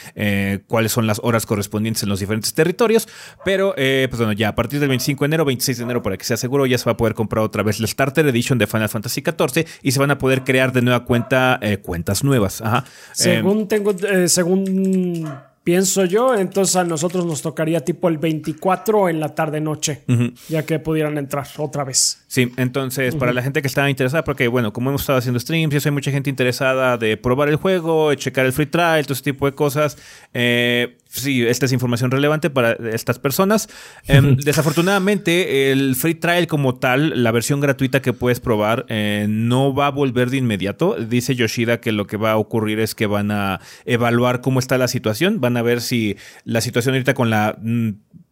cuáles 0.67 0.93
son 0.93 1.07
las 1.07 1.21
horas 1.23 1.45
correspondientes 1.45 1.58
en 1.59 2.09
los 2.09 2.21
diferentes 2.21 2.53
territorios. 2.55 3.09
Pero 3.45 3.75
pues 3.75 4.17
bueno, 4.17 4.33
ya 4.33 4.49
a 4.49 4.55
partir 4.55 4.81
del 4.81 4.89
25 4.89 5.25
de 5.25 5.27
enero, 5.27 5.45
26 5.45 5.79
de 5.79 5.85
enero, 5.85 6.03
para 6.03 6.17
que 6.17 6.25
sea 6.25 6.37
seguro, 6.37 6.67
ya 6.67 6.79
se 6.79 6.85
va 6.85 6.93
a 6.93 6.97
poder 6.97 7.15
comprar 7.15 7.45
otra 7.45 7.63
vez 7.63 7.81
la 7.81 7.87
Starter 7.87 8.27
Edition 8.27 8.59
de 8.59 8.67
Final 8.67 8.89
Fantasy 8.89 9.23
XIV 9.23 9.67
y 9.83 9.93
se 9.93 9.99
van 9.99 10.11
a 10.11 10.19
poder 10.19 10.45
crear 10.45 10.73
de 10.73 10.83
nueva 10.83 11.05
cuenta 11.05 11.61
cuentas 11.83 12.25
nuevas. 12.25 12.61
Ajá. 12.61 12.85
Según 13.13 13.69
tengo, 13.69 13.95
según 14.27 15.29
pienso 15.69 16.07
yo, 16.07 16.35
entonces 16.35 16.77
a 16.77 16.85
nosotros 16.85 17.27
nos 17.27 17.43
tocaría 17.43 17.81
tipo 17.85 18.09
el 18.09 18.17
24 18.17 19.11
en 19.11 19.21
la 19.21 19.35
tarde-noche, 19.35 20.03
ya 20.49 20.65
que 20.65 20.79
pudieran 20.79 21.19
entrar 21.19 21.47
otra 21.59 21.85
vez. 21.85 22.25
Sí, 22.27 22.51
entonces 22.57 23.15
para 23.15 23.35
la 23.35 23.43
gente 23.43 23.61
que 23.61 23.69
estaba 23.69 23.91
interesada, 23.91 24.25
porque 24.25 24.49
bueno, 24.49 24.73
como 24.73 24.89
hemos 24.89 25.03
estado 25.03 25.19
haciendo 25.19 25.39
streams, 25.39 25.75
yo 25.75 25.81
hay 25.85 25.93
mucha 25.93 26.11
gente 26.11 26.31
interesada 26.31 26.97
de 26.97 27.19
probar 27.19 27.51
el 27.51 27.57
juego, 27.57 28.09
de 28.09 28.17
checar 28.17 28.47
el 28.47 28.55
free 28.55 28.65
trial, 28.65 29.05
todo 29.05 29.13
ese 29.13 29.25
tipo 29.25 29.45
de 29.45 29.55
cosas. 29.55 29.99
Eh, 30.33 30.97
sí, 31.09 31.45
esta 31.47 31.67
es 31.67 31.73
información 31.73 32.11
relevante 32.11 32.51
para 32.51 32.73
estas 32.93 33.19
personas. 33.19 33.69
Em, 34.07 34.37
desafortunadamente, 34.37 35.73
el 35.73 35.97
free 35.97 36.15
trial 36.15 36.47
como 36.47 36.77
tal, 36.77 37.23
la 37.23 37.31
versión 37.33 37.61
gratuita 37.61 38.01
que 38.01 38.13
puedes 38.13 38.41
probar, 38.41 38.87
eh, 38.89 39.27
no 39.29 39.75
va 39.75 39.89
a 39.89 39.91
volver 39.91 40.31
de 40.31 40.37
inmediato. 40.37 40.95
Dice 40.95 41.35
Yoshida 41.35 41.81
que 41.81 41.93
lo 41.93 42.07
que 42.07 42.17
va 42.17 42.33
a 42.33 42.37
ocurrir 42.37 42.81
es 42.81 42.95
que 42.95 43.07
van 43.07 43.31
a 43.31 43.61
evaluar 43.85 44.41
cómo 44.41 44.61
está 44.61 44.79
la 44.79 44.89
situación, 44.89 45.41
van 45.41 45.57
a 45.57 45.63
ver 45.63 45.81
si 45.81 46.17
la 46.45 46.61
situación 46.61 46.95
ahorita 46.95 47.15
con 47.15 47.31
la 47.31 47.59
mm, 47.61 47.91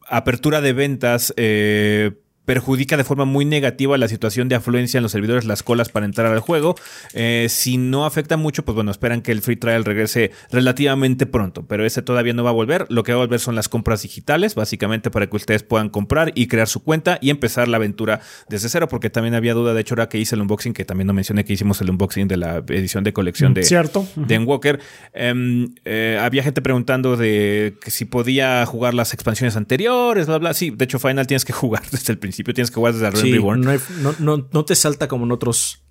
apertura 0.09 0.61
de 0.61 0.73
ventas 0.73 1.35
eh, 1.37 2.13
perjudica 2.47 2.97
de 2.97 3.05
forma 3.05 3.27
muy 3.27 3.45
negativa 3.45 3.99
la 3.99 4.09
situación 4.09 4.49
de 4.49 4.55
afluencia 4.55 4.99
en 4.99 5.03
los 5.03 5.13
servidores, 5.13 5.45
las 5.45 5.63
colas 5.63 5.91
para 5.91 6.07
entrar 6.07 6.33
al 6.33 6.41
juego. 6.41 6.77
Eh, 7.13 7.49
si 7.51 7.77
no 7.77 8.07
afecta 8.07 8.37
mucho, 8.37 8.65
pues 8.65 8.75
bueno, 8.75 8.91
esperan 8.91 9.21
que 9.21 9.33
el 9.33 9.43
free 9.43 9.57
trial 9.57 9.85
regrese 9.85 10.31
relativamente 10.51 11.27
pronto, 11.27 11.67
pero 11.67 11.85
ese 11.85 12.01
todavía 12.03 12.33
no 12.33 12.45
va 12.45 12.51
a 12.51 12.55
volver. 12.55 12.87
Lo 12.89 13.03
que 13.03 13.13
va 13.13 13.19
a 13.19 13.25
volver 13.25 13.41
son 13.41 13.57
las 13.57 13.69
compras 13.69 14.03
digitales, 14.03 14.55
básicamente 14.55 15.11
para 15.11 15.27
que 15.27 15.37
ustedes 15.37 15.65
puedan 15.65 15.91
comprar 15.91 16.33
y 16.35 16.47
crear 16.47 16.69
su 16.69 16.83
cuenta 16.83 17.19
y 17.21 17.31
empezar 17.31 17.69
la 17.69 17.77
aventura 17.77 18.21
desde 18.49 18.69
cero, 18.69 18.89
porque 18.89 19.11
también 19.11 19.35
había 19.35 19.53
duda, 19.53 19.75
de 19.75 19.81
hecho, 19.81 19.95
ahora 19.95 20.09
que 20.09 20.19
hice 20.19 20.37
el 20.37 20.43
unboxing, 20.43 20.73
que 20.73 20.85
también 20.85 21.09
no 21.09 21.13
mencioné 21.13 21.45
que 21.45 21.53
hicimos 21.53 21.81
el 21.81 21.91
unboxing 21.91 22.29
de 22.29 22.37
la 22.37 22.59
edición 22.69 23.03
de 23.03 23.13
colección 23.13 23.55
de, 23.55 23.65
¿Cierto? 23.65 24.07
de 24.15 24.39
Walker. 24.39 24.79
Em, 25.13 25.75
eh, 25.85 26.19
había 26.21 26.43
gente 26.45 26.63
preguntando 26.63 27.17
de 27.17 27.77
que 27.83 27.91
si 27.91 28.05
podía 28.05 28.65
jugar 28.67 28.95
las 28.95 29.13
expansiones 29.15 29.57
anteriores, 29.57 30.27
bla, 30.27 30.39
bla. 30.39 30.55
Sí, 30.55 30.71
de 30.71 30.85
hecho, 30.85 30.99
Final 30.99 31.27
tienes 31.27 31.45
que 31.45 31.53
jugar 31.57 31.83
desde 31.91 32.13
el 32.13 32.19
principio 32.19 32.36
tienes 32.45 32.71
que 32.71 32.77
jugar 32.77 32.95
desde 32.95 33.11
Realm 33.11 33.33
Reborn. 33.33 33.81
No, 34.19 34.65
te 34.65 34.75
salta 34.75 35.09
como 35.09 35.25
en 35.25 35.33
otros 35.33 35.83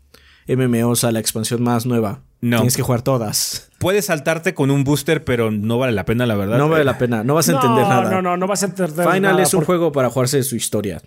MMOs 0.48 1.04
a 1.04 1.12
la 1.12 1.20
expansión 1.20 1.64
más 1.64 1.86
nueva. 1.86 2.22
No. 2.42 2.58
Tienes 2.58 2.76
que 2.76 2.84
jugar 2.84 3.02
todas. 3.02 3.72
Puedes 3.80 4.06
saltarte 4.06 4.54
con 4.54 4.70
un 4.70 4.84
booster, 4.84 5.24
pero 5.24 5.50
no 5.50 5.80
vale 5.80 5.94
la 5.94 6.06
pena, 6.06 6.28
la 6.28 6.36
verdad. 6.36 6.60
No 6.60 6.70
vale 6.70 6.84
la 6.84 6.98
pena. 7.00 7.24
No 7.24 7.34
vas 7.34 7.50
a 7.50 7.54
entender 7.54 7.88
nada. 7.88 8.12
No, 8.12 8.22
no, 8.22 8.38
no 8.38 8.46
vas 8.46 8.62
a 8.62 8.68
entender 8.68 9.08
Final 9.08 9.40
es 9.40 9.54
un 9.56 9.64
juego 9.64 9.92
para 9.92 10.12
jugarse 10.12 10.44
su 10.44 10.56
historia. 10.56 11.02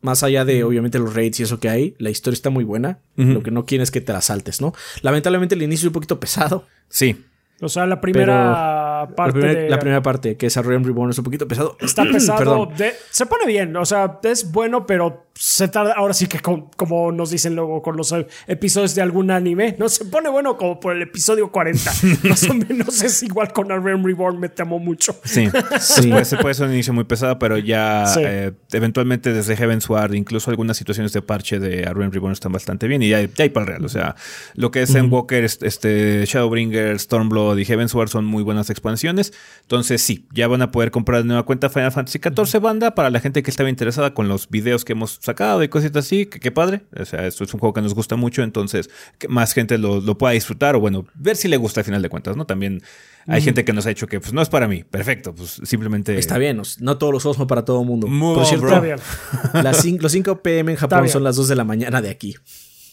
Más 0.00 0.22
allá 0.22 0.44
de, 0.44 0.62
obviamente, 0.62 1.00
los 1.00 1.14
raids 1.14 1.40
y 1.40 1.42
eso 1.42 1.58
que 1.58 1.68
hay, 1.68 1.96
la 1.98 2.10
historia 2.10 2.34
está 2.34 2.50
muy 2.50 2.62
buena. 2.62 3.00
Lo 3.16 3.42
que 3.42 3.50
no 3.50 3.66
quieres 3.66 3.88
es 3.88 3.90
que 3.90 4.00
te 4.00 4.12
la 4.12 4.20
saltes, 4.20 4.60
¿no? 4.60 4.72
Lamentablemente 5.02 5.56
el 5.56 5.62
inicio 5.62 5.86
es 5.86 5.88
un 5.88 5.94
poquito 5.94 6.20
pesado. 6.20 6.66
Sí. 6.88 7.24
O 7.60 7.68
sea, 7.68 7.86
la 7.86 8.00
primera 8.00 8.83
parte. 9.08 9.68
La 9.68 9.78
primera, 9.78 10.02
parte, 10.02 10.36
que 10.36 10.46
es 10.46 10.56
Realm 10.56 10.84
Reborn, 10.84 11.10
es 11.10 11.18
un 11.18 11.24
poquito 11.24 11.46
pesado. 11.48 11.76
Está 11.80 12.04
pesado. 12.04 12.68
se 13.10 13.26
pone 13.26 13.46
bien. 13.46 13.76
O 13.76 13.84
sea, 13.84 14.18
es 14.22 14.50
bueno, 14.50 14.86
pero 14.86 15.26
se 15.34 15.68
tarda. 15.68 15.94
Ahora 15.94 16.14
sí 16.14 16.26
que, 16.26 16.40
como 16.40 17.12
nos 17.12 17.30
dicen 17.30 17.56
luego 17.56 17.82
con 17.82 17.96
los 17.96 18.14
episodios 18.46 18.94
de 18.94 19.02
algún 19.02 19.30
anime, 19.30 19.74
no 19.78 19.88
se 19.88 20.04
pone 20.04 20.28
bueno 20.28 20.56
como 20.56 20.78
por 20.78 20.94
el 20.94 21.02
episodio 21.02 21.50
40. 21.50 21.92
Más 22.28 22.48
o 22.48 22.54
menos 22.54 23.02
es 23.02 23.22
igual 23.22 23.52
con 23.52 23.68
Realm 23.68 24.04
Reborn. 24.04 24.38
Me 24.38 24.48
temo 24.48 24.78
mucho. 24.78 25.16
Sí. 25.24 25.48
sí. 25.80 26.12
se 26.24 26.36
puede 26.36 26.54
ser 26.54 26.66
un 26.66 26.72
inicio 26.72 26.92
muy 26.92 27.04
pesado, 27.04 27.38
pero 27.38 27.58
ya 27.58 28.04
eh, 28.18 28.52
eventualmente 28.72 29.32
desde 29.32 29.56
Heaven's 29.56 29.88
Ward, 29.88 30.14
incluso 30.14 30.50
algunas 30.50 30.76
situaciones 30.76 31.12
de 31.12 31.22
parche 31.22 31.58
de 31.58 31.82
Realm 31.92 32.12
Reborn 32.12 32.32
están 32.32 32.52
bastante 32.52 32.86
bien 32.86 33.02
y 33.02 33.08
ya, 33.08 33.18
hay 33.18 33.48
para 33.48 33.64
el 33.64 33.66
real. 33.66 33.84
O 33.84 33.88
sea, 33.88 34.16
lo 34.54 34.70
que 34.70 34.82
es 34.82 34.94
en 34.94 35.12
Walker, 35.12 35.44
este, 35.44 36.24
Shadowbringer, 36.26 36.98
Stormblood 36.98 37.58
y 37.58 37.64
Heavensward 37.64 38.08
son 38.08 38.24
muy 38.24 38.42
buenas 38.42 38.70
expansiones. 38.94 39.32
Entonces, 39.62 40.02
sí, 40.02 40.26
ya 40.32 40.48
van 40.48 40.62
a 40.62 40.70
poder 40.70 40.90
comprar 40.90 41.22
de 41.22 41.26
nueva 41.26 41.44
cuenta 41.44 41.68
Final 41.68 41.92
Fantasy 41.92 42.18
XIV 42.18 42.60
banda 42.60 42.94
para 42.94 43.10
la 43.10 43.20
gente 43.20 43.42
que 43.42 43.50
estaba 43.50 43.68
interesada 43.68 44.14
con 44.14 44.28
los 44.28 44.48
videos 44.48 44.84
que 44.84 44.92
hemos 44.92 45.18
sacado 45.20 45.62
y 45.62 45.68
cositas 45.68 46.06
así. 46.06 46.26
Que 46.26 46.40
qué 46.40 46.50
padre. 46.50 46.82
O 46.98 47.04
sea, 47.04 47.26
esto 47.26 47.44
es 47.44 47.52
un 47.54 47.60
juego 47.60 47.72
que 47.72 47.82
nos 47.82 47.94
gusta 47.94 48.16
mucho. 48.16 48.42
Entonces, 48.42 48.90
que 49.18 49.28
más 49.28 49.52
gente 49.52 49.78
lo, 49.78 50.02
pueda 50.18 50.32
disfrutar 50.32 50.76
o, 50.76 50.80
bueno, 50.80 51.06
ver 51.14 51.36
si 51.36 51.48
le 51.48 51.56
gusta 51.56 51.80
al 51.80 51.84
final 51.84 52.02
de 52.02 52.08
cuentas, 52.08 52.36
¿no? 52.36 52.46
También 52.46 52.82
hay 53.26 53.42
gente 53.42 53.64
que 53.64 53.72
nos 53.72 53.86
ha 53.86 53.88
dicho 53.88 54.06
que 54.06 54.20
pues 54.20 54.32
no 54.32 54.42
es 54.42 54.48
para 54.48 54.68
mí. 54.68 54.84
Perfecto, 54.84 55.34
pues 55.34 55.60
simplemente. 55.64 56.18
Está 56.18 56.38
bien, 56.38 56.60
no 56.80 56.98
todos 56.98 57.12
los 57.12 57.22
juegos 57.22 57.36
son 57.36 57.46
para 57.46 57.64
todo 57.64 57.80
el 57.80 57.86
mundo. 57.86 58.06
Por 58.06 58.46
cierto, 58.46 58.66
los 60.00 60.12
5 60.12 60.42
pm 60.42 60.72
en 60.72 60.78
Japón 60.78 61.08
son 61.08 61.24
las 61.24 61.36
2 61.36 61.48
de 61.48 61.56
la 61.56 61.64
mañana 61.64 62.00
de 62.02 62.10
aquí. 62.10 62.36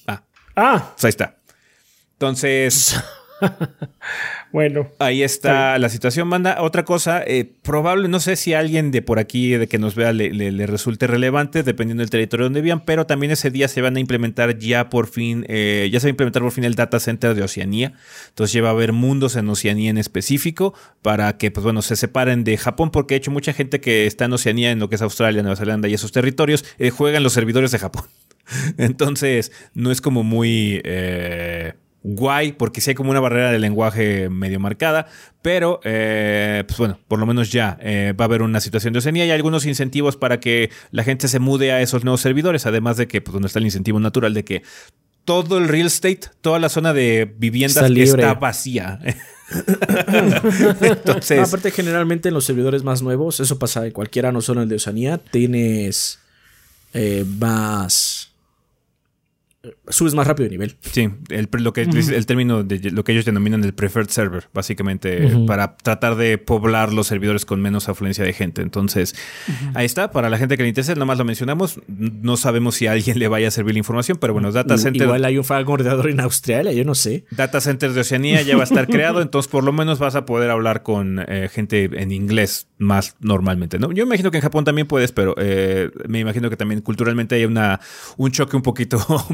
Ah. 0.08 0.24
Ah. 0.56 0.92
Pues 0.94 1.06
ahí 1.06 1.10
está. 1.10 1.38
Entonces. 2.14 2.96
bueno. 4.52 4.90
Ahí 5.00 5.24
está 5.24 5.78
la 5.80 5.90
situación, 5.90 6.28
manda. 6.28 6.62
Otra 6.62 6.84
cosa, 6.84 7.24
eh, 7.26 7.50
probable, 7.62 8.08
no 8.08 8.20
sé 8.20 8.36
si 8.36 8.54
alguien 8.54 8.92
de 8.92 9.02
por 9.02 9.20
aquí 9.20 9.52
de 9.52 9.68
que 9.68 9.78
nos 9.78 9.96
vea 9.96 10.12
le, 10.12 10.68
resulte 10.68 11.08
relevante, 11.08 11.64
dependiendo 11.64 12.02
del 12.02 12.10
territorio 12.10 12.46
donde 12.46 12.62
vivan, 12.62 12.84
pero 12.86 13.06
también 13.06 13.32
ese 13.32 13.50
día 13.50 13.68
se 13.68 13.82
van 13.82 13.96
a 13.96 14.00
implementar 14.00 14.58
ya 14.58 14.90
por 14.90 15.08
fin, 15.08 15.46
eh, 15.48 15.90
ya 15.92 16.00
se 16.00 16.08
va 16.08 16.10
a 16.10 16.12
implementar 16.12 16.42
por 16.42 16.52
fin 16.52 16.64
el 16.64 16.76
data 16.76 17.00
center 17.00 17.34
de 17.34 17.44
Oceanía. 17.44 17.94
Entonces 18.30 18.54
ya 18.54 18.62
va 18.62 18.70
a 18.70 18.72
haber 18.72 18.92
mundos 18.94 19.36
en 19.36 19.48
Oceanía 19.48 19.90
en 19.90 19.98
específico 19.98 20.74
para 21.02 21.38
que, 21.38 21.52
pues 21.52 21.64
bueno, 21.64 21.82
se 21.82 21.96
separen 21.96 22.44
de 22.44 22.58
Japón, 22.58 22.92
porque 22.92 23.16
de 23.16 23.20
hecho 23.20 23.32
mucha 23.32 23.54
gente 23.54 23.80
que 23.80 24.06
está 24.06 24.26
en 24.26 24.34
Oceanía, 24.34 24.72
en 24.72 24.80
lo 24.80 24.90
que 24.90 24.96
es 24.96 25.02
Australia, 25.02 25.42
Nueva 25.42 25.56
Zelanda 25.56 25.88
y 25.88 25.94
esos 25.94 26.12
territorios, 26.12 26.66
eh, 26.78 26.90
juegan 26.90 27.24
los 27.24 27.34
servidores 27.34 27.72
de 27.72 27.80
Japón. 27.80 28.04
Entonces, 28.78 29.52
no 29.74 29.92
es 29.92 30.02
como 30.02 30.24
muy 30.24 30.82
guay, 32.04 32.54
porque 32.54 32.82
sí 32.82 32.92
hay 32.92 32.96
como 32.96 33.12
una 33.12 33.20
barrera 33.20 33.52
de 33.52 33.60
lenguaje 33.60 34.30
medio 34.30 34.60
marcada, 34.60 35.08
pero 35.42 35.80
eh, 35.84 36.64
pues 36.68 36.78
bueno, 36.80 37.00
por 37.08 37.20
lo 37.20 37.26
menos 37.26 37.52
ya 37.52 37.78
eh, 37.82 38.14
va 38.20 38.26
a 38.26 38.28
haber 38.28 38.42
una 38.42 38.60
situación 38.60 38.94
de 38.94 39.00
Oceanía 39.00 39.26
y 39.26 39.32
algunos 39.32 39.66
incentivos 39.66 40.18
para 40.18 40.40
que 40.40 40.72
la 40.92 41.04
gente 41.04 41.28
se 41.28 41.40
mude 41.40 41.72
a 41.72 41.82
esos 41.82 42.04
nuevos 42.04 42.22
servidores, 42.22 42.66
además 42.66 42.98
de 42.98 43.08
que 43.08 43.22
pues 43.22 43.34
donde 43.34 43.48
está 43.48 43.60
el 43.60 43.66
incentivo 43.66 44.00
natural 44.00 44.34
de 44.34 44.44
que 44.44 44.64
todo 45.26 45.60
el 45.60 45.68
real 45.68 45.88
estate, 45.88 46.22
toda 46.42 46.60
la 46.60 46.70
zona 46.70 46.94
de 46.94 47.32
viviendas 47.38 47.90
está, 47.92 48.34
vacía. 48.34 49.00
Entonces, 50.82 51.40
aparte 51.40 51.70
generalmente 51.72 52.30
en 52.30 52.34
los 52.34 52.46
servidores 52.46 52.84
más 52.84 53.04
nuevos, 53.04 53.40
eso 53.40 53.60
pasa 53.60 53.86
en 53.86 53.92
cualquiera, 53.92 54.32
no 54.32 54.42
solo 54.42 54.62
en 54.62 54.64
el 54.64 54.70
de 54.70 54.76
Oceanía, 54.78 55.20
tienes 55.20 56.20
eh, 56.94 57.24
más 57.38 58.32
subes 59.92 60.14
más 60.14 60.28
rápido 60.28 60.46
de 60.46 60.52
nivel. 60.52 60.76
Sí, 60.82 61.10
el, 61.30 61.50
lo 61.52 61.74
que, 61.74 61.82
el 61.82 62.26
término 62.26 62.64
de 62.64 62.92
lo 62.92 63.04
que 63.04 63.12
ellos 63.12 63.26
denominan 63.26 63.64
el 63.64 63.74
preferred 63.74 64.10
server, 64.10 64.50
básicamente, 64.54 65.32
para 65.46 65.78
tratar 65.78 66.16
de 66.16 66.38
poblar 66.38 66.94
los 66.94 67.08
servidores 67.08 67.46
con 67.46 67.62
menos 67.62 67.90
afluencia 67.90 68.24
de 68.24 68.34
gente. 68.34 68.62
Entonces, 68.62 69.16
ahí 69.74 69.86
está, 69.86 70.12
para 70.12 70.30
la 70.30 70.38
gente 70.38 70.58
que 70.58 70.64
le 70.64 70.70
interesa, 70.70 70.96
nomás 70.96 71.18
lo 71.18 71.26
mencionamos. 71.26 71.80
No 71.88 72.38
sabemos 72.38 72.76
si 72.76 72.88
a 72.88 72.94
alguien 72.94 73.20
le 73.20 73.28
vaya 73.28 73.48
a 73.48 73.52
servir 73.52 73.76
la 73.76 73.80
información, 73.80 74.18
pero 74.20 74.34
bueno, 74.34 74.52
Data 74.52 74.78
Center. 74.78 75.04
Igual 75.04 75.26
hay 75.26 75.38
un 75.38 75.46
ordenador 75.68 76.10
en 76.10 76.20
Australia, 76.20 76.72
yo 76.72 76.84
no 76.84 76.96
sé. 76.96 77.26
Data 77.32 77.62
Center 77.62 77.94
de 77.94 78.02
Oceanía 78.02 78.42
ya 78.42 78.56
va 78.56 78.62
a 78.62 78.64
estar 78.64 78.88
creado, 78.88 79.22
entonces 79.22 79.50
por 79.52 79.64
lo 79.64 79.72
menos 79.72 80.00
vas 80.00 80.16
a 80.16 80.26
poder 80.26 80.50
hablar 80.50 80.84
con 80.84 81.24
eh, 81.28 81.50
gente 81.52 81.90
en 81.94 82.12
inglés 82.12 82.68
más 82.78 83.16
normalmente. 83.20 83.80
¿no? 83.80 83.92
Yo 83.92 84.04
imagino 84.04 84.32
que 84.32 84.38
en 84.38 84.44
Japón 84.44 84.66
también 84.66 84.88
puedes, 84.88 85.12
pero 85.12 85.36
eh, 85.38 85.92
me 86.08 86.20
imagino 86.20 86.50
que 86.50 86.58
también 86.58 86.82
culturalmente 86.82 87.36
hay 87.36 87.46
una, 87.46 87.80
un 88.18 88.32
choque 88.32 88.56
un 88.56 88.64
poquito 88.64 89.00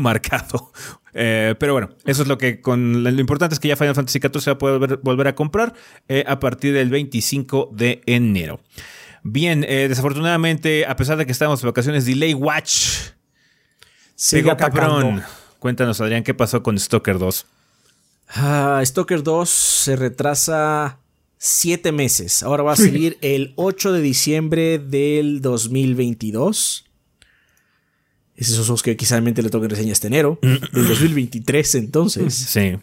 Eh, 1.19 1.55
pero 1.57 1.73
bueno, 1.73 1.89
eso 2.05 2.21
es 2.21 2.27
lo 2.27 2.37
que 2.37 2.61
con 2.61 3.03
lo 3.03 3.09
importante 3.09 3.55
es 3.55 3.59
que 3.59 3.67
ya 3.67 3.75
Final 3.75 3.95
Fantasy 3.95 4.19
XIV 4.19 4.39
se 4.39 4.51
va 4.51 4.53
a 4.53 4.57
poder 4.59 4.99
volver, 5.01 5.27
a 5.27 5.33
comprar 5.33 5.73
eh, 6.07 6.23
a 6.27 6.39
partir 6.39 6.75
del 6.75 6.91
25 6.91 7.71
de 7.73 8.03
enero. 8.05 8.59
Bien, 9.23 9.65
eh, 9.67 9.87
desafortunadamente, 9.89 10.85
a 10.85 10.95
pesar 10.95 11.17
de 11.17 11.25
que 11.25 11.31
estamos 11.31 11.63
en 11.63 11.69
vacaciones, 11.69 12.05
Delay 12.05 12.35
Watch. 12.35 13.13
Sigue 14.13 14.55
cabrón. 14.55 15.23
Cuéntanos, 15.57 15.99
Adrián, 16.01 16.23
¿qué 16.23 16.35
pasó 16.35 16.61
con 16.61 16.77
Stalker 16.77 17.17
2? 17.17 17.47
Ah, 18.35 18.81
Stalker 18.85 19.23
2 19.23 19.49
se 19.49 19.95
retrasa 19.95 20.99
siete 21.37 21.91
meses. 21.91 22.43
Ahora 22.43 22.63
va 22.63 22.73
a 22.73 22.75
salir 22.77 23.17
el 23.21 23.53
8 23.55 23.91
de 23.93 24.01
diciembre 24.01 24.79
del 24.79 25.41
2022. 25.41 26.86
Es 28.37 28.49
esos 28.49 28.67
juegos 28.67 28.83
que 28.83 28.95
quizá 28.95 29.19
le 29.19 29.33
toquen 29.33 29.69
reseña 29.69 29.91
este 29.91 30.07
enero, 30.07 30.39
del 30.41 30.59
2023 30.87 31.75
entonces. 31.75 32.33
Sí. 32.33 32.77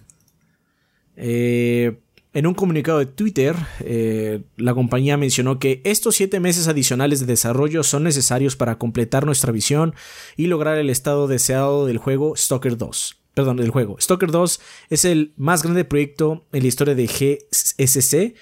Eh, 1.16 1.96
En 2.32 2.48
un 2.48 2.54
comunicado 2.54 2.98
de 2.98 3.06
Twitter, 3.06 3.54
eh, 3.78 4.42
la 4.56 4.74
compañía 4.74 5.16
mencionó 5.16 5.60
que 5.60 5.80
estos 5.84 6.16
siete 6.16 6.40
meses 6.40 6.66
adicionales 6.66 7.20
de 7.20 7.26
desarrollo 7.26 7.84
son 7.84 8.02
necesarios 8.02 8.56
para 8.56 8.76
completar 8.76 9.24
nuestra 9.24 9.52
visión 9.52 9.94
y 10.36 10.48
lograr 10.48 10.76
el 10.76 10.90
estado 10.90 11.28
deseado 11.28 11.86
del 11.86 11.98
juego 11.98 12.34
Stalker 12.36 12.76
2. 12.76 13.16
Perdón, 13.34 13.56
del 13.58 13.70
juego. 13.70 13.96
Stalker 14.00 14.32
2 14.32 14.60
es 14.90 15.04
el 15.04 15.32
más 15.36 15.62
grande 15.62 15.84
proyecto 15.84 16.44
en 16.52 16.62
la 16.62 16.68
historia 16.68 16.96
de 16.96 17.06
GSC 17.06 18.34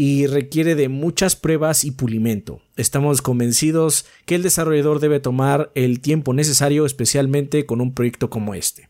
y 0.00 0.28
requiere 0.28 0.76
de 0.76 0.88
muchas 0.88 1.34
pruebas 1.34 1.84
y 1.84 1.90
pulimento. 1.90 2.62
Estamos 2.76 3.20
convencidos 3.20 4.06
que 4.26 4.36
el 4.36 4.44
desarrollador 4.44 5.00
debe 5.00 5.18
tomar 5.18 5.72
el 5.74 6.00
tiempo 6.00 6.32
necesario, 6.32 6.86
especialmente 6.86 7.66
con 7.66 7.80
un 7.80 7.92
proyecto 7.92 8.30
como 8.30 8.54
este. 8.54 8.88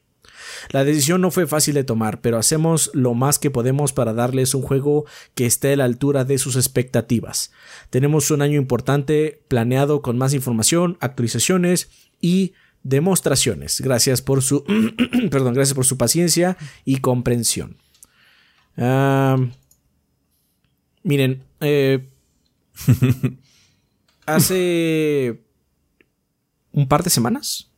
La 0.71 0.85
decisión 0.85 1.23
no 1.23 1.31
fue 1.31 1.47
fácil 1.47 1.75
de 1.75 1.85
tomar, 1.85 2.21
pero 2.21 2.37
hacemos 2.37 2.91
lo 2.93 3.15
más 3.15 3.39
que 3.39 3.51
podemos 3.51 3.95
para 3.95 4.13
darles 4.13 4.55
un 4.55 4.61
juego 4.61 5.07
que 5.35 5.47
esté 5.47 5.73
a 5.73 5.77
la 5.77 5.85
altura 5.85 6.27
de 6.27 6.37
sus 6.37 6.57
expectativas. 6.57 7.53
Tenemos 7.89 8.31
un 8.31 8.43
año 8.43 8.59
importante 8.59 9.43
planeado 9.49 10.03
con 10.03 10.19
más 10.19 10.35
información, 10.35 10.99
actualizaciones 11.01 11.89
y 12.21 12.53
demostraciones. 12.83 13.81
Gracias 13.81 14.21
por 14.21 14.43
su 14.43 14.63
perdón, 15.31 15.55
gracias 15.55 15.75
por 15.75 15.87
su 15.87 15.97
paciencia 15.97 16.59
y 16.85 16.99
comprensión. 16.99 17.79
Miren, 21.09 21.43
eh, 21.61 22.07
hace 24.27 25.43
un 26.71 26.87
par 26.87 27.03
de 27.03 27.11
semanas 27.11 27.73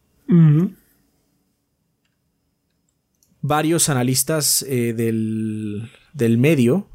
varios 3.42 3.88
analistas 3.88 4.62
eh, 4.68 4.92
del, 4.92 5.90
del, 6.12 6.38
medio, 6.38 6.88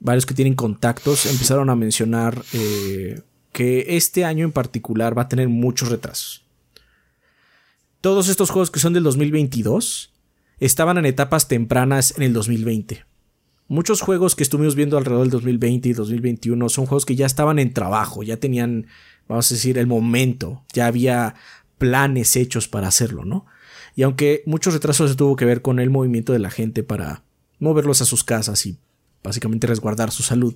varios 0.00 0.26
que 0.26 0.34
tienen 0.34 0.54
contactos, 0.54 1.26
empezaron 1.26 1.70
a 1.70 1.76
mencionar 1.76 2.42
eh, 2.52 3.22
que 3.52 3.96
este 3.96 4.24
año 4.24 4.44
en 4.44 4.52
particular 4.52 5.16
va 5.16 5.22
a 5.22 5.28
tener 5.28 5.48
muchos 5.48 5.88
retrasos. 5.88 6.44
Todos 8.00 8.28
estos 8.28 8.50
juegos 8.50 8.70
que 8.70 8.80
son 8.80 8.92
del 8.92 9.02
2022 9.04 10.12
estaban 10.58 10.98
en 10.98 11.06
etapas 11.06 11.48
tempranas 11.48 12.14
en 12.16 12.24
el 12.24 12.32
2020. 12.32 13.04
Muchos 13.68 14.00
juegos 14.00 14.36
que 14.36 14.44
estuvimos 14.44 14.76
viendo 14.76 14.96
alrededor 14.96 15.24
del 15.24 15.30
2020 15.32 15.88
y 15.88 15.92
2021 15.92 16.68
son 16.68 16.86
juegos 16.86 17.04
que 17.04 17.16
ya 17.16 17.26
estaban 17.26 17.58
en 17.58 17.72
trabajo, 17.72 18.22
ya 18.22 18.36
tenían, 18.36 18.86
vamos 19.28 19.50
a 19.50 19.54
decir, 19.54 19.76
el 19.76 19.88
momento, 19.88 20.62
ya 20.72 20.86
había 20.86 21.34
planes 21.78 22.36
hechos 22.36 22.68
para 22.68 22.86
hacerlo, 22.86 23.24
¿no? 23.24 23.44
Y 23.96 24.04
aunque 24.04 24.44
muchos 24.46 24.74
retrasos 24.74 25.10
se 25.10 25.16
tuvo 25.16 25.34
que 25.34 25.44
ver 25.44 25.62
con 25.62 25.80
el 25.80 25.90
movimiento 25.90 26.32
de 26.32 26.38
la 26.38 26.50
gente 26.50 26.84
para 26.84 27.24
moverlos 27.58 28.00
a 28.02 28.04
sus 28.04 28.22
casas 28.22 28.64
y 28.66 28.78
básicamente 29.24 29.66
resguardar 29.66 30.12
su 30.12 30.22
salud, 30.22 30.54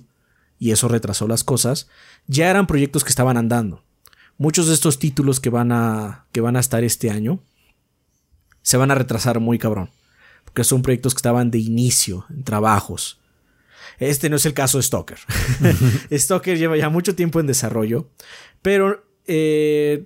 y 0.57 0.71
eso 0.71 0.87
retrasó 0.87 1.27
las 1.27 1.43
cosas, 1.43 1.89
ya 2.27 2.49
eran 2.49 2.67
proyectos 2.67 3.03
que 3.03 3.09
estaban 3.09 3.35
andando. 3.35 3.83
Muchos 4.37 4.67
de 4.67 4.73
estos 4.73 4.99
títulos 4.99 5.39
que 5.39 5.49
van 5.49 5.73
a, 5.73 6.27
que 6.31 6.39
van 6.39 6.55
a 6.55 6.61
estar 6.61 6.83
este 6.83 7.09
año 7.09 7.41
se 8.61 8.77
van 8.77 8.91
a 8.91 8.95
retrasar 8.95 9.39
muy 9.39 9.57
cabrón, 9.57 9.89
porque 10.45 10.63
son 10.63 10.81
proyectos 10.81 11.13
que 11.13 11.19
estaban 11.19 11.51
de 11.51 11.59
inicio, 11.59 12.25
en 12.29 12.43
trabajos. 12.43 13.19
Este 13.99 14.29
no 14.29 14.37
es 14.37 14.45
el 14.45 14.53
caso 14.53 14.77
de 14.77 14.83
Stalker. 14.83 15.19
Stalker 16.11 16.57
lleva 16.57 16.77
ya 16.77 16.89
mucho 16.89 17.15
tiempo 17.15 17.39
en 17.39 17.47
desarrollo, 17.47 18.09
pero 18.61 19.05
eh, 19.27 20.05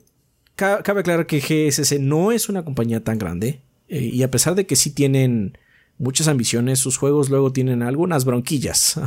cabe 0.56 1.00
aclarar 1.00 1.26
que 1.28 1.40
GSC 1.40 2.00
no 2.00 2.32
es 2.32 2.50
una 2.50 2.64
compañía 2.66 3.04
tan 3.04 3.18
grande 3.18 3.62
eh, 3.88 4.10
y 4.14 4.24
a 4.24 4.32
pesar 4.32 4.56
de 4.56 4.66
que 4.66 4.76
sí 4.76 4.92
tienen 4.92 5.58
muchas 5.98 6.28
ambiciones, 6.28 6.80
sus 6.80 6.98
juegos 6.98 7.30
luego 7.30 7.52
tienen 7.52 7.84
algunas 7.84 8.26
bronquillas. 8.26 9.00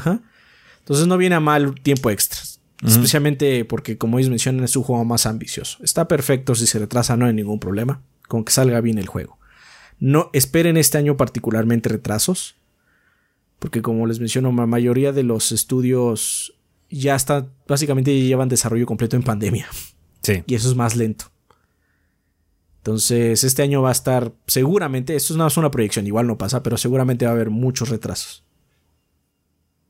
Entonces 0.78 1.06
no 1.06 1.18
viene 1.18 1.34
a 1.34 1.40
mal 1.40 1.74
tiempo 1.80 2.10
extra. 2.10 2.40
Especialmente 2.86 3.64
porque, 3.64 3.98
como 3.98 4.18
ellos 4.18 4.30
mencionan, 4.30 4.62
es 4.64 4.76
un 4.76 4.84
juego 4.84 5.04
más 5.04 5.26
ambicioso. 5.26 5.82
Está 5.82 6.06
perfecto 6.06 6.54
si 6.54 6.66
se 6.66 6.78
retrasa, 6.78 7.16
no 7.16 7.26
hay 7.26 7.34
ningún 7.34 7.58
problema. 7.58 8.02
Con 8.28 8.44
que 8.44 8.52
salga 8.52 8.80
bien 8.80 8.98
el 8.98 9.06
juego. 9.06 9.37
No 10.00 10.30
esperen 10.32 10.76
este 10.76 10.98
año 10.98 11.16
particularmente 11.16 11.88
retrasos. 11.88 12.56
Porque 13.58 13.82
como 13.82 14.06
les 14.06 14.20
menciono, 14.20 14.52
la 14.52 14.66
mayoría 14.66 15.12
de 15.12 15.24
los 15.24 15.50
estudios 15.50 16.54
ya 16.90 17.16
están, 17.16 17.50
básicamente 17.66 18.18
llevan 18.20 18.48
desarrollo 18.48 18.86
completo 18.86 19.16
en 19.16 19.22
pandemia. 19.22 19.68
Sí. 20.22 20.44
Y 20.46 20.54
eso 20.54 20.68
es 20.68 20.76
más 20.76 20.94
lento. 20.94 21.26
Entonces, 22.78 23.44
este 23.44 23.62
año 23.62 23.82
va 23.82 23.90
a 23.90 23.92
estar 23.92 24.32
seguramente, 24.46 25.14
esto 25.16 25.36
no 25.36 25.46
es 25.46 25.56
una 25.56 25.70
proyección, 25.70 26.06
igual 26.06 26.26
no 26.26 26.38
pasa, 26.38 26.62
pero 26.62 26.78
seguramente 26.78 27.26
va 27.26 27.32
a 27.32 27.34
haber 27.34 27.50
muchos 27.50 27.88
retrasos. 27.88 28.44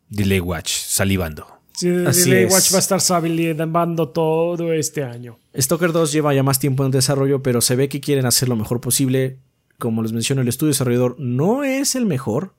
Delay 0.09 0.41
Watch, 0.41 0.73
salivando. 0.73 1.47
Sí, 1.75 1.89
Delay 1.89 2.47
Watch 2.47 2.73
va 2.73 2.77
a 2.77 2.81
estar 2.81 3.01
salivando 3.01 4.09
todo 4.09 4.73
este 4.73 5.05
año. 5.05 5.39
Stalker 5.57 5.93
2 5.93 6.11
lleva 6.11 6.35
ya 6.35 6.43
más 6.43 6.59
tiempo 6.59 6.85
en 6.85 6.91
desarrollo, 6.91 7.43
pero 7.43 7.61
se 7.61 7.77
ve 7.77 7.89
que 7.89 8.01
quieren 8.01 8.27
hacer 8.27 8.49
lo 8.49 8.57
mejor 8.57 8.81
posible. 8.81 9.39
Como 9.79 10.03
les 10.03 10.13
menciono, 10.13 10.43
el 10.43 10.49
estudio 10.49 10.71
desarrollador 10.71 11.17
no 11.19 11.65
es 11.65 11.95
el 11.95 12.07
mejor. 12.07 12.55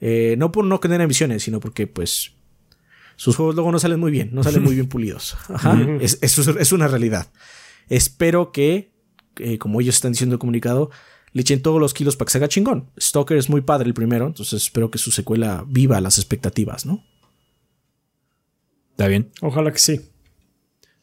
Eh, 0.00 0.36
no 0.38 0.52
por 0.52 0.64
no 0.64 0.78
tener 0.80 1.00
ambiciones, 1.00 1.42
sino 1.42 1.60
porque, 1.60 1.86
pues, 1.86 2.32
sus 3.16 3.36
juegos 3.36 3.54
luego 3.54 3.72
no 3.72 3.78
salen 3.78 3.98
muy 3.98 4.12
bien, 4.12 4.30
no 4.32 4.42
salen 4.42 4.62
muy 4.62 4.74
bien 4.74 4.88
pulidos. 4.88 5.36
Ajá, 5.48 5.78
es, 6.00 6.18
es 6.22 6.72
una 6.72 6.88
realidad. 6.88 7.30
Espero 7.88 8.52
que 8.52 8.92
eh, 9.38 9.58
como 9.58 9.80
ellos 9.80 9.94
están 9.94 10.12
diciendo 10.12 10.34
el 10.34 10.38
comunicado, 10.38 10.90
le 11.32 11.42
echen 11.42 11.62
todos 11.62 11.80
los 11.80 11.94
kilos 11.94 12.16
para 12.16 12.26
que 12.26 12.32
se 12.32 12.38
haga 12.38 12.48
chingón. 12.48 12.90
Stalker 13.00 13.36
es 13.36 13.48
muy 13.48 13.60
padre 13.60 13.86
el 13.86 13.94
primero, 13.94 14.26
entonces 14.26 14.62
espero 14.62 14.90
que 14.90 14.98
su 14.98 15.10
secuela 15.10 15.64
viva 15.66 16.00
las 16.00 16.18
expectativas, 16.18 16.86
¿no? 16.86 17.04
¿Está 18.90 19.06
bien? 19.06 19.30
Ojalá 19.40 19.72
que 19.72 19.78
sí. 19.78 20.00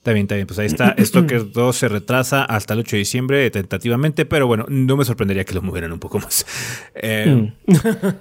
Está 0.05 0.13
bien, 0.13 0.25
está 0.25 0.35
bien. 0.35 0.45
Pues 0.45 0.59
ahí 0.59 0.67
está. 0.67 0.95
Stalker 0.99 1.51
2 1.51 1.75
se 1.75 1.87
retrasa 1.87 2.45
hasta 2.45 2.75
el 2.75 2.81
8 2.81 2.91
de 2.91 2.97
diciembre 2.99 3.49
tentativamente, 3.49 4.27
pero 4.27 4.45
bueno, 4.45 4.67
no 4.69 4.95
me 4.97 5.03
sorprendería 5.03 5.45
que 5.45 5.55
lo 5.55 5.63
movieran 5.63 5.91
un 5.91 5.99
poco 5.99 6.19
más. 6.19 6.45
Eh, 6.93 7.51
mm. 7.65 8.07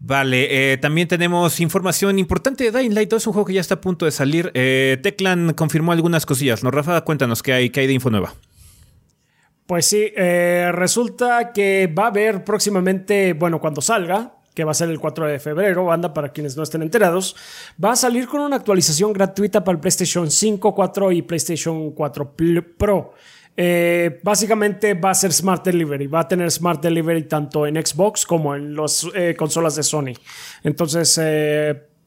Vale, 0.00 0.72
eh, 0.72 0.76
también 0.76 1.08
tenemos 1.08 1.60
información 1.60 2.18
importante 2.18 2.70
de 2.70 2.78
Dying 2.78 2.94
Light 2.94 3.08
2, 3.08 3.22
es 3.22 3.26
un 3.26 3.32
juego 3.32 3.46
que 3.46 3.54
ya 3.54 3.62
está 3.62 3.76
a 3.76 3.80
punto 3.80 4.04
de 4.04 4.10
salir. 4.10 4.52
Teclan 4.52 5.54
confirmó 5.54 5.92
algunas 5.92 6.26
cosillas. 6.26 6.62
¿No, 6.62 6.70
Rafa? 6.70 7.00
Cuéntanos 7.00 7.42
qué 7.42 7.54
hay, 7.54 7.70
qué 7.70 7.80
hay 7.80 7.86
de 7.86 7.94
info 7.94 8.10
nueva. 8.10 8.34
Pues 9.66 9.86
sí, 9.86 10.12
eh, 10.14 10.70
resulta 10.72 11.52
que 11.52 11.86
va 11.86 12.04
a 12.04 12.08
haber 12.08 12.44
próximamente, 12.44 13.32
bueno, 13.32 13.60
cuando 13.60 13.80
salga, 13.80 14.37
que 14.58 14.64
va 14.64 14.72
a 14.72 14.74
ser 14.74 14.88
el 14.88 14.98
4 14.98 15.26
de 15.28 15.38
febrero, 15.38 15.84
banda, 15.84 16.12
para 16.12 16.30
quienes 16.30 16.56
no 16.56 16.64
estén 16.64 16.82
enterados, 16.82 17.36
va 17.82 17.92
a 17.92 17.96
salir 17.96 18.26
con 18.26 18.40
una 18.40 18.56
actualización 18.56 19.12
gratuita 19.12 19.62
para 19.62 19.76
el 19.76 19.80
PlayStation 19.80 20.28
5, 20.28 20.74
4 20.74 21.12
y 21.12 21.22
PlayStation 21.22 21.92
4 21.92 22.34
Pro. 22.76 23.14
Eh, 23.56 24.18
básicamente 24.20 24.94
va 24.94 25.10
a 25.10 25.14
ser 25.14 25.32
Smart 25.32 25.64
Delivery, 25.64 26.08
va 26.08 26.22
a 26.22 26.26
tener 26.26 26.50
Smart 26.50 26.82
Delivery 26.82 27.28
tanto 27.28 27.68
en 27.68 27.76
Xbox 27.76 28.26
como 28.26 28.56
en 28.56 28.74
las 28.74 29.06
eh, 29.14 29.36
consolas 29.38 29.76
de 29.76 29.84
Sony. 29.84 30.14
Entonces, 30.64 31.16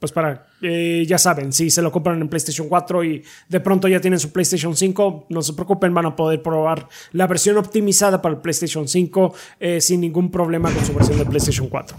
pues 0.02 0.12
para, 0.12 0.48
eh, 0.64 1.06
ya 1.08 1.20
saben, 1.20 1.54
si 1.54 1.70
se 1.70 1.80
lo 1.80 1.92
compran 1.92 2.20
en 2.20 2.28
PlayStation 2.28 2.68
4 2.68 3.04
y 3.04 3.24
de 3.48 3.60
pronto 3.60 3.88
ya 3.88 4.02
tienen 4.02 4.20
su 4.20 4.32
PlayStation 4.32 4.76
5, 4.76 5.28
no 5.30 5.44
se 5.44 5.54
preocupen, 5.54 5.94
van 5.94 6.08
a 6.08 6.16
poder 6.16 6.42
probar 6.42 6.90
la 7.12 7.28
versión 7.28 7.58
optimizada 7.58 8.20
para 8.20 8.34
el 8.34 8.42
PlayStation 8.42 8.88
5 8.88 9.34
eh, 9.60 9.80
sin 9.80 10.02
ningún 10.02 10.32
problema 10.32 10.72
con 10.72 10.84
su 10.84 10.96
versión 10.96 11.20
de 11.20 11.26
PlayStation 11.26 11.68
4. 11.68 11.96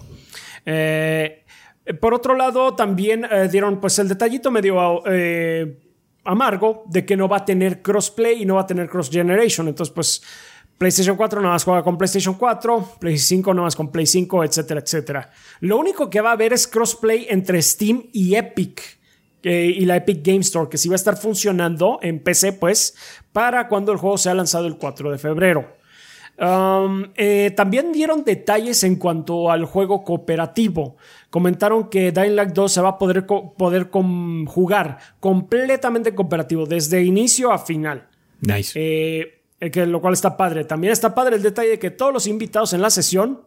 Eh, 0.64 1.44
por 2.00 2.14
otro 2.14 2.36
lado, 2.36 2.74
también 2.74 3.26
dieron 3.50 3.80
pues 3.80 3.98
el 3.98 4.08
detallito 4.08 4.50
medio 4.50 5.02
amargo 6.24 6.84
de 6.86 7.04
que 7.04 7.16
no 7.16 7.28
va 7.28 7.38
a 7.38 7.44
tener 7.44 7.82
crossplay 7.82 8.42
y 8.42 8.44
no 8.44 8.56
va 8.56 8.62
a 8.62 8.66
tener 8.66 8.88
cross 8.88 9.10
generation. 9.10 9.68
Entonces, 9.68 9.92
pues 9.92 10.22
PlayStation 10.78 11.16
4 11.16 11.40
nada 11.40 11.54
más 11.54 11.64
juega 11.64 11.82
con 11.82 11.96
PlayStation 11.96 12.34
4, 12.34 12.96
PlayStation 12.98 13.38
5 13.38 13.54
nada 13.54 13.66
más 13.66 13.76
con 13.76 13.92
Play 13.92 14.06
5, 14.06 14.44
etcétera, 14.44 14.80
etcétera. 14.80 15.30
Lo 15.60 15.78
único 15.78 16.10
que 16.10 16.20
va 16.20 16.30
a 16.30 16.32
haber 16.32 16.52
es 16.52 16.66
crossplay 16.66 17.26
entre 17.28 17.62
Steam 17.62 18.04
y 18.12 18.34
Epic. 18.34 19.00
Eh, 19.44 19.74
y 19.76 19.84
la 19.86 19.96
Epic 19.96 20.24
Game 20.24 20.40
Store, 20.40 20.68
que 20.68 20.78
sí 20.78 20.88
va 20.88 20.94
a 20.94 20.96
estar 20.96 21.16
funcionando 21.16 21.98
en 22.02 22.20
PC, 22.20 22.52
pues, 22.52 22.96
para 23.32 23.66
cuando 23.66 23.90
el 23.90 23.98
juego 23.98 24.16
sea 24.16 24.34
lanzado 24.34 24.66
el 24.66 24.76
4 24.76 25.10
de 25.10 25.18
febrero. 25.18 25.76
Um, 26.42 27.12
eh, 27.14 27.52
también 27.54 27.92
dieron 27.92 28.24
detalles 28.24 28.82
en 28.82 28.96
cuanto 28.96 29.48
al 29.48 29.64
juego 29.64 30.02
cooperativo. 30.02 30.96
Comentaron 31.30 31.88
que 31.88 32.10
Dying 32.10 32.34
Light 32.34 32.52
2 32.52 32.72
se 32.72 32.80
va 32.80 32.88
a 32.90 32.98
poder, 32.98 33.26
poder 33.26 33.90
jugar 33.92 34.98
completamente 35.20 36.16
cooperativo, 36.16 36.66
desde 36.66 37.04
inicio 37.04 37.52
a 37.52 37.58
final. 37.58 38.08
Nice. 38.40 38.72
Eh, 38.74 39.70
que, 39.70 39.86
lo 39.86 40.00
cual 40.00 40.14
está 40.14 40.36
padre. 40.36 40.64
También 40.64 40.92
está 40.92 41.14
padre 41.14 41.36
el 41.36 41.42
detalle 41.42 41.70
de 41.70 41.78
que 41.78 41.92
todos 41.92 42.12
los 42.12 42.26
invitados 42.26 42.72
en 42.72 42.82
la 42.82 42.90
sesión 42.90 43.42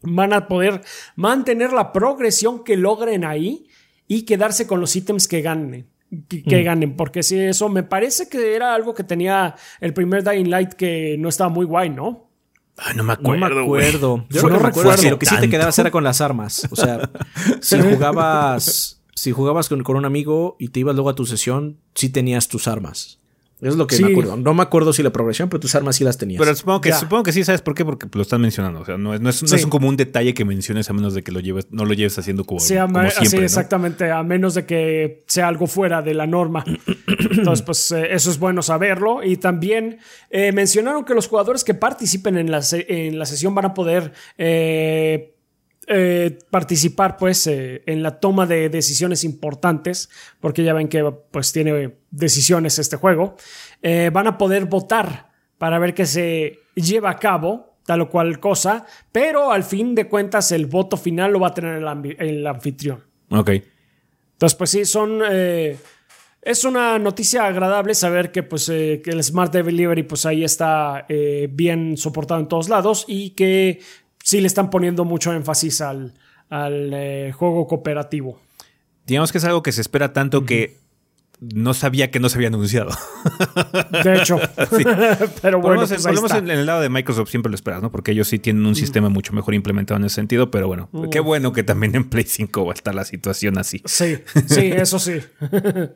van 0.00 0.32
a 0.32 0.48
poder 0.48 0.80
mantener 1.16 1.74
la 1.74 1.92
progresión 1.92 2.64
que 2.64 2.78
logren 2.78 3.26
ahí 3.26 3.68
y 4.08 4.22
quedarse 4.22 4.66
con 4.66 4.80
los 4.80 4.96
ítems 4.96 5.28
que 5.28 5.42
ganen. 5.42 5.90
Que, 6.28 6.62
mm. 6.62 6.64
ganen, 6.64 6.96
porque 6.96 7.22
si 7.22 7.38
eso 7.38 7.68
me 7.68 7.82
parece 7.82 8.28
que 8.28 8.54
era 8.54 8.74
algo 8.74 8.94
que 8.94 9.04
tenía 9.04 9.54
el 9.80 9.92
primer 9.94 10.22
Dying 10.24 10.50
Light 10.50 10.72
que 10.74 11.16
no 11.18 11.28
estaba 11.28 11.50
muy 11.50 11.66
guay, 11.66 11.90
¿no? 11.90 12.28
Ay, 12.76 12.94
no 12.96 13.04
me 13.04 13.08
No 13.08 13.12
acuerdo. 13.12 13.54
me 13.54 13.62
güey. 13.62 13.86
acuerdo. 13.86 14.26
Yo 14.30 14.42
no 14.42 14.48
no 14.50 14.58
recuerdo. 14.58 15.10
Lo 15.10 15.18
que 15.18 15.26
sí 15.26 15.36
te 15.38 15.48
quedabas 15.48 15.78
era 15.78 15.90
con 15.90 16.02
las 16.04 16.20
armas. 16.20 16.66
O 16.70 16.76
sea, 16.76 17.10
si 17.60 17.80
jugabas, 17.80 19.00
si 19.14 19.30
jugabas 19.32 19.68
con, 19.68 19.82
con 19.82 19.96
un 19.96 20.04
amigo 20.04 20.56
y 20.58 20.68
te 20.68 20.80
ibas 20.80 20.94
luego 20.94 21.10
a 21.10 21.14
tu 21.14 21.24
sesión, 21.26 21.78
sí 21.94 22.08
tenías 22.08 22.48
tus 22.48 22.66
armas. 22.68 23.20
Es 23.64 23.76
lo 23.76 23.86
que 23.86 23.96
Sí. 23.96 24.04
me 24.04 24.10
acuerdo. 24.12 24.36
No 24.36 24.54
me 24.54 24.62
acuerdo 24.62 24.92
si 24.92 25.02
la 25.02 25.10
progresión, 25.10 25.48
pero 25.48 25.58
tus 25.60 25.74
armas 25.74 25.96
sí 25.96 26.04
las 26.04 26.18
tenías. 26.18 26.38
Pero 26.40 26.54
supongo 26.54 26.80
que, 26.82 26.90
Ya. 26.90 26.96
supongo 26.98 27.22
que 27.22 27.32
sí, 27.32 27.42
¿sabes 27.44 27.62
por 27.62 27.74
qué? 27.74 27.84
Porque 27.84 28.06
lo 28.12 28.22
están 28.22 28.40
mencionando. 28.40 28.80
O 28.80 28.84
sea, 28.84 28.98
no 28.98 29.14
es, 29.14 29.20
no 29.20 29.30
es, 29.30 29.42
no 29.42 29.56
es 29.56 29.66
como 29.66 29.88
un 29.88 29.96
detalle 29.96 30.34
que 30.34 30.44
menciones 30.44 30.88
a 30.90 30.92
menos 30.92 31.14
de 31.14 31.22
que 31.22 31.32
lo 31.32 31.40
lleves, 31.40 31.66
no 31.70 31.84
lo 31.84 31.94
lleves 31.94 32.18
haciendo 32.18 32.44
como, 32.44 32.60
Sí, 32.60 32.74
como 32.76 33.00
siempre. 33.10 33.26
sí, 33.28 33.36
¿no? 33.38 33.42
exactamente, 33.42 34.10
a 34.10 34.22
menos 34.22 34.54
de 34.54 34.66
que 34.66 35.24
sea 35.26 35.48
algo 35.48 35.66
fuera 35.66 36.02
de 36.02 36.14
la 36.14 36.26
norma. 36.26 36.62
Entonces, 37.30 37.62
pues 37.64 37.90
eh, 37.92 38.08
eso 38.14 38.30
es 38.30 38.38
bueno 38.38 38.62
saberlo. 38.62 39.22
Y 39.24 39.36
también 39.38 39.98
eh, 40.30 40.52
mencionaron 40.52 41.04
que 41.04 41.14
los 41.14 41.26
jugadores 41.28 41.64
que 41.64 41.74
participen 41.74 42.36
en 42.36 42.50
la, 42.50 42.60
en 42.88 43.18
la 43.18 43.26
sesión 43.26 43.54
van 43.54 43.64
a 43.64 43.74
poder 43.74 44.12
eh, 44.38 45.33
eh, 45.86 46.38
participar 46.50 47.16
pues 47.16 47.46
eh, 47.46 47.82
en 47.86 48.02
la 48.02 48.18
toma 48.18 48.46
de 48.46 48.68
decisiones 48.68 49.24
importantes, 49.24 50.08
porque 50.40 50.64
ya 50.64 50.72
ven 50.72 50.88
que 50.88 51.04
pues 51.30 51.52
tiene 51.52 51.96
decisiones 52.10 52.78
este 52.78 52.96
juego. 52.96 53.36
Eh, 53.82 54.10
van 54.12 54.26
a 54.26 54.38
poder 54.38 54.64
votar 54.66 55.30
para 55.58 55.78
ver 55.78 55.94
qué 55.94 56.06
se 56.06 56.58
lleva 56.74 57.10
a 57.10 57.18
cabo 57.18 57.76
tal 57.84 58.00
o 58.00 58.08
cual 58.08 58.40
cosa, 58.40 58.86
pero 59.12 59.52
al 59.52 59.62
fin 59.62 59.94
de 59.94 60.08
cuentas 60.08 60.52
el 60.52 60.66
voto 60.66 60.96
final 60.96 61.32
lo 61.32 61.40
va 61.40 61.48
a 61.48 61.54
tener 61.54 61.82
el, 62.18 62.46
anfitrión. 62.46 63.04
Ok. 63.30 63.50
Entonces, 63.50 64.56
pues 64.56 64.70
sí, 64.70 64.84
son. 64.86 65.20
eh, 65.30 65.76
es 66.40 66.64
una 66.64 66.98
noticia 66.98 67.46
agradable 67.46 67.94
saber 67.94 68.30
que, 68.30 68.42
pues, 68.42 68.66
que 68.66 69.02
el 69.06 69.22
Smart 69.22 69.50
Delivery, 69.50 70.02
pues 70.02 70.26
ahí 70.26 70.44
está 70.44 71.06
bien 71.48 71.96
soportado 71.96 72.38
en 72.38 72.48
todos 72.48 72.68
lados 72.68 73.06
y 73.08 73.30
que 73.30 73.80
sí 74.24 74.40
le 74.40 74.46
están 74.48 74.70
poniendo 74.70 75.04
mucho 75.04 75.32
énfasis 75.32 75.82
al, 75.82 76.14
al 76.48 76.90
eh, 76.94 77.32
juego 77.32 77.68
cooperativo. 77.68 78.40
Digamos 79.06 79.30
que 79.30 79.38
es 79.38 79.44
algo 79.44 79.62
que 79.62 79.70
se 79.70 79.82
espera 79.82 80.12
tanto 80.12 80.46
que 80.46 80.78
no 81.40 81.74
sabía 81.74 82.10
que 82.10 82.20
no 82.20 82.30
se 82.30 82.38
había 82.38 82.48
anunciado. 82.48 82.90
De 84.02 84.16
hecho, 84.16 84.38
pero 85.42 85.60
bueno, 85.60 85.86
pues 85.86 86.06
ahí 86.06 86.14
está. 86.14 86.38
en, 86.38 86.50
en 86.50 86.58
el 86.60 86.66
lado 86.66 86.80
de 86.80 86.88
Microsoft 86.88 87.28
siempre 87.28 87.50
lo 87.50 87.54
esperas, 87.54 87.82
¿no? 87.82 87.92
Porque 87.92 88.12
ellos 88.12 88.26
sí 88.26 88.38
tienen 88.38 88.64
un 88.64 88.74
sistema 88.74 89.10
mucho 89.10 89.34
mejor 89.34 89.52
implementado 89.52 89.98
en 89.98 90.06
ese 90.06 90.14
sentido, 90.14 90.50
pero 90.50 90.68
bueno, 90.68 90.88
qué 91.10 91.20
bueno 91.20 91.52
que 91.52 91.62
también 91.62 91.94
en 91.94 92.08
Play 92.08 92.24
5 92.24 92.64
va 92.64 92.72
a 92.72 92.74
estar 92.74 92.94
la 92.94 93.04
situación 93.04 93.58
así. 93.58 93.82
Sí, 93.84 94.16
sí, 94.46 94.72
eso 94.72 94.98
sí. 94.98 95.20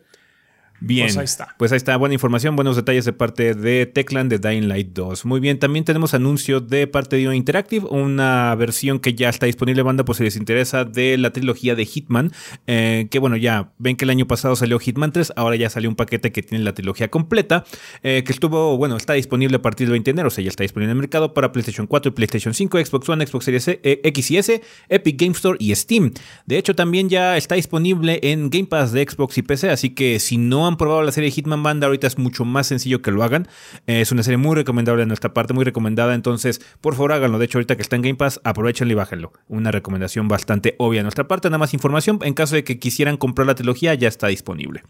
Bien. 0.81 1.07
Pues 1.07 1.17
ahí 1.17 1.25
está. 1.25 1.55
Pues 1.59 1.73
ahí 1.73 1.77
está, 1.77 1.97
buena 1.97 2.15
información, 2.15 2.55
buenos 2.55 2.77
detalles 2.77 3.05
de 3.05 3.13
parte 3.13 3.55
de 3.55 3.87
Techland 3.87 4.31
de 4.31 4.39
Dying 4.39 4.69
Light 4.69 4.91
2. 4.93 5.25
Muy 5.25 5.41
bien, 5.41 5.59
también 5.59 5.85
tenemos 5.85 6.15
anuncio 6.15 6.61
de 6.61 6.87
parte 6.87 7.17
de 7.17 7.35
Interactive, 7.35 7.87
una 7.91 8.55
versión 8.55 9.01
que 9.01 9.15
ya 9.15 9.29
está 9.29 9.47
disponible, 9.47 9.83
banda, 9.83 10.05
por 10.05 10.17
si 10.17 10.25
les 10.25 10.37
interesa, 10.37 10.85
de 10.85 11.19
la 11.19 11.33
trilogía 11.33 11.75
de 11.75 11.85
Hitman. 11.85 12.33
eh, 12.67 13.09
que 13.11 13.19
bueno, 13.19 13.37
ya 13.37 13.73
ven 13.79 13.97
que 13.97 14.05
el 14.05 14.11
año 14.11 14.27
pasado 14.27 14.57
salió 14.57 14.79
Hitman 14.79 15.13
3, 15.13 15.33
ahora 15.37 15.57
ya 15.57 15.69
salió 15.69 15.91
un 15.91 15.97
paquete 15.97 16.33
que 16.33 16.43
tiene 16.43 16.63
la 16.65 16.75
trilogía 16.75 17.09
completa, 17.09 17.65
eh, 18.03 18.23
que 18.25 18.33
estuvo, 18.33 18.77
bueno, 18.77 18.97
está 18.97 19.15
disponible 19.15 19.57
a 19.57 19.63
partir 19.63 19.87
del 19.87 19.93
20 19.93 20.09
de 20.09 20.13
enero, 20.13 20.29
o 20.29 20.31
sea, 20.31 20.45
ya 20.45 20.51
está 20.51 20.63
disponible 20.63 20.93
en 20.93 20.97
el 20.97 21.01
mercado 21.01 21.35
para 21.35 21.53
PlayStation 21.53 21.87
4 21.87 22.11
y 22.11 22.13
PlayStation 22.13 22.55
5, 22.55 22.79
Xbox 22.85 23.09
One, 23.09 23.27
Xbox 23.27 23.45
Series 23.45 23.69
E, 23.69 23.81
eh, 23.83 24.01
X 24.05 24.31
y 24.31 24.37
S, 24.37 24.63
Epic 24.89 25.21
Game 25.21 25.33
Store 25.33 25.57
y 25.61 25.75
Steam. 25.75 26.13
De 26.47 26.59
hecho, 26.59 26.75
también 26.75 27.09
ya 27.09 27.37
está 27.37 27.57
disponible 27.57 28.21
en 28.23 28.51
Game 28.51 28.67
Pass 28.67 28.93
de 28.93 29.07
Xbox 29.09 29.39
y 29.39 29.43
PC, 29.43 29.71
así 29.71 29.91
que 29.91 30.21
si 30.21 30.39
no 30.39 30.68
han 30.69 30.77
probado 30.77 31.03
la 31.03 31.13
serie 31.13 31.31
Hitman 31.31 31.63
Banda, 31.63 31.87
ahorita 31.87 32.07
es 32.07 32.19
mucho 32.19 32.45
más 32.45 32.67
sencillo 32.67 33.03
que 33.03 33.11
lo 33.11 33.23
hagan. 33.23 33.49
Es 33.87 34.13
una 34.13 34.23
serie 34.23 34.37
muy 34.37 34.55
recomendable 34.55 35.03
de 35.03 35.07
nuestra 35.07 35.35
parte, 35.35 35.55
muy 35.55 35.65
recomendada, 35.65 36.15
entonces 36.15 36.61
por 36.81 36.95
favor 36.95 37.13
háganlo. 37.13 37.39
De 37.39 37.47
hecho, 37.47 37.59
ahorita 37.59 37.77
que 37.77 37.83
está 37.83 37.97
en 37.97 38.03
Game 38.03 38.17
Pass, 38.17 38.41
aprovechenlo 38.45 38.93
y 38.93 38.97
bájenlo. 38.97 39.33
Una 39.49 39.71
recomendación 39.71 40.29
bastante 40.29 40.75
obvia 40.79 41.01
de 41.01 41.05
nuestra 41.05 41.27
parte, 41.27 41.49
nada 41.49 41.59
más 41.59 41.75
información. 41.75 42.19
En 42.23 42.35
caso 42.35 42.55
de 42.55 42.65
que 42.65 42.79
quisieran 42.79 43.17
comprar 43.17 43.47
la 43.47 43.55
trilogía, 43.55 43.95
ya 43.95 44.09
está 44.09 44.29
disponible. 44.29 44.83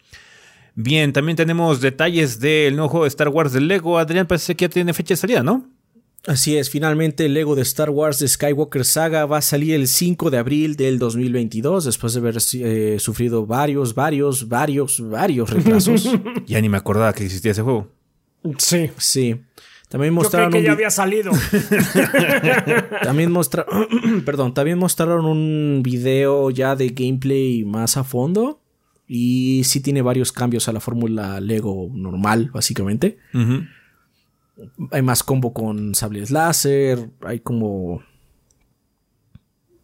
Bien, 0.75 1.13
también 1.13 1.37
tenemos 1.37 1.81
detalles 1.81 2.39
del 2.39 2.77
nuevo 2.77 2.89
juego 2.89 3.05
de 3.05 3.09
Star 3.09 3.29
Wars 3.29 3.53
de 3.53 3.61
Lego. 3.61 3.99
Adrián, 3.99 4.27
parece 4.27 4.55
que 4.55 4.67
ya 4.67 4.69
tiene 4.69 4.95
fecha 4.95 5.15
de 5.15 5.17
salida, 5.17 5.43
¿no? 5.43 5.78
Así 6.29 6.59
es, 6.59 6.69
finalmente 6.69 7.25
el 7.25 7.33
Lego 7.33 7.55
de 7.55 7.63
Star 7.63 7.89
Wars 7.89 8.19
de 8.19 8.29
Skywalker 8.29 8.85
Saga 8.85 9.25
va 9.25 9.39
a 9.39 9.43
salir 9.43 9.75
el 9.75 9.89
5 9.89 10.29
de 10.29 10.37
abril 10.37 10.77
del 10.77 10.99
2022, 10.99 11.87
después 11.87 12.13
de 12.13 12.21
haber 12.21 12.37
eh, 12.53 12.99
sufrido 13.01 13.47
varios, 13.47 13.95
varios, 13.95 14.47
varios, 14.47 15.01
varios 15.01 15.49
retrasos. 15.49 16.11
Ya 16.47 16.61
ni 16.61 16.69
me 16.69 16.77
acordaba 16.77 17.15
que 17.15 17.25
existía 17.25 17.53
ese 17.53 17.63
juego. 17.63 17.91
Sí. 18.59 18.91
sí. 18.99 19.41
También 19.89 20.13
Yo 20.13 20.21
creí 20.21 20.23
mostraron 20.23 20.53
que 20.53 20.59
un 20.59 20.65
ya 20.65 20.73
había 20.73 20.91
salido. 20.91 21.33
También 23.03 23.33
mostraron, 23.33 23.89
perdón, 24.27 24.53
también 24.53 24.77
mostraron 24.77 25.25
un 25.25 25.81
video 25.83 26.51
ya 26.51 26.77
de 26.77 26.91
gameplay 26.91 27.65
más 27.65 27.97
a 27.97 28.05
fondo 28.05 28.61
y 29.07 29.63
sí 29.65 29.81
tiene 29.81 30.03
varios 30.03 30.31
cambios 30.31 30.69
a 30.69 30.75
la 30.75 30.81
fórmula 30.81 31.41
Lego 31.41 31.89
normal, 31.95 32.51
básicamente. 32.53 33.17
Ujú. 33.33 33.63
Hay 34.91 35.03
más 35.03 35.23
combo 35.23 35.53
con 35.53 35.95
sables 35.95 36.31
láser, 36.31 37.11
hay 37.25 37.41
como 37.41 38.03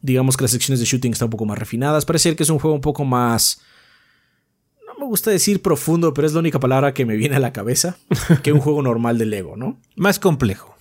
digamos 0.00 0.36
que 0.36 0.44
las 0.44 0.50
secciones 0.50 0.80
de 0.80 0.86
shooting 0.86 1.12
están 1.12 1.26
un 1.26 1.30
poco 1.30 1.46
más 1.46 1.58
refinadas. 1.58 2.04
Parece 2.04 2.34
que 2.36 2.42
es 2.42 2.50
un 2.50 2.58
juego 2.58 2.74
un 2.74 2.80
poco 2.82 3.04
más 3.04 3.60
no 4.86 4.94
me 5.00 5.06
gusta 5.06 5.30
decir 5.30 5.60
profundo, 5.62 6.14
pero 6.14 6.26
es 6.26 6.34
la 6.34 6.40
única 6.40 6.60
palabra 6.60 6.94
que 6.94 7.04
me 7.04 7.16
viene 7.16 7.36
a 7.36 7.40
la 7.40 7.52
cabeza 7.52 7.96
que 8.42 8.52
un 8.52 8.60
juego 8.60 8.80
normal 8.82 9.18
de 9.18 9.26
Lego, 9.26 9.56
¿no? 9.56 9.80
Más 9.96 10.18
complejo. 10.18 10.74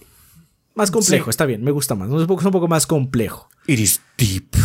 Más 0.76 0.92
complejo, 0.92 1.26
Sí. 1.26 1.30
está 1.30 1.46
bien, 1.46 1.64
me 1.64 1.72
gusta 1.72 1.96
más. 1.96 2.10
Es 2.10 2.14
un 2.16 2.28
poco, 2.28 2.42
es 2.42 2.46
un 2.46 2.52
poco 2.52 2.68
más 2.68 2.86
complejo. 2.88 3.50
It 3.68 3.80
is 3.80 4.02
deep. 4.18 4.56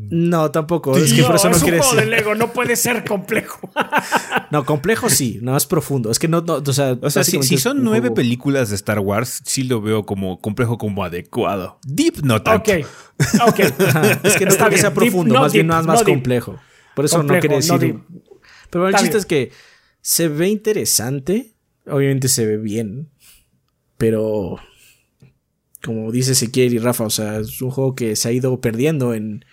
No, 0.00 0.50
tampoco. 0.52 0.96
Es 0.96 1.12
que 1.12 1.22
No, 1.22 1.26
por 1.26 1.36
eso 1.36 1.48
no 1.50 1.56
es 1.56 1.62
un 1.62 1.68
quiere 1.68 1.78
juego 1.82 1.94
de 1.96 2.06
decir. 2.06 2.16
Lego, 2.18 2.34
no 2.36 2.52
puede 2.52 2.76
ser 2.76 3.04
complejo. 3.04 3.58
No, 4.50 4.64
complejo 4.64 5.10
sí, 5.10 5.40
no 5.42 5.56
es 5.56 5.66
profundo. 5.66 6.10
Es 6.10 6.18
que 6.18 6.28
no, 6.28 6.40
no 6.40 6.54
o 6.54 6.72
sea, 6.72 6.96
O 7.02 7.10
sea, 7.10 7.22
si, 7.24 7.42
son 7.58 7.78
un 7.78 7.84
nueve 7.84 8.00
juego- 8.08 8.14
películas 8.14 8.70
de 8.70 8.76
Star 8.76 8.98
Wars, 9.00 9.42
sí 9.44 9.64
lo 9.64 9.82
veo 9.82 10.06
como 10.06 10.40
complejo, 10.40 10.78
como 10.78 11.04
adecuado. 11.04 11.78
Deep 11.86 12.22
no 12.22 12.40
tanto. 12.42 12.70
ok, 12.72 12.86
ok. 13.48 13.60
Ajá, 13.88 14.20
es 14.22 14.36
que 14.36 14.44
no 14.46 14.50
Está 14.50 14.68
bien. 14.68 14.80
sea 14.80 14.90
Deep, 14.90 14.98
profundo, 14.98 15.34
no 15.34 15.40
más 15.40 15.52
bien 15.52 15.66
deep, 15.66 15.70
nada 15.70 15.82
más 15.82 15.98
no 16.00 16.04
deep. 16.04 16.14
complejo. 16.16 16.58
Por 16.94 17.04
eso 17.04 17.16
Complejo, 17.18 17.36
no 17.36 17.42
quería 17.42 17.68
no 17.68 17.78
decir. 17.78 18.00
Pero 18.70 18.88
el 18.88 18.94
Está 18.94 19.02
chiste 19.02 19.16
bien. 19.16 19.20
es 19.20 19.26
que 19.26 19.52
se 20.00 20.28
ve 20.28 20.48
interesante. 20.48 21.54
Obviamente 21.86 22.28
se 22.28 22.46
ve 22.46 22.56
bien. 22.56 23.10
Pero. 23.98 24.56
Como 25.84 26.10
dice 26.10 26.32
Ezequiel 26.32 26.74
y 26.74 26.78
Rafa, 26.78 27.04
o 27.04 27.10
sea, 27.10 27.38
es 27.38 27.60
un 27.62 27.70
juego 27.70 27.94
que 27.94 28.16
se 28.16 28.28
ha 28.28 28.32
ido 28.32 28.60
perdiendo 28.60 29.14
en 29.14 29.44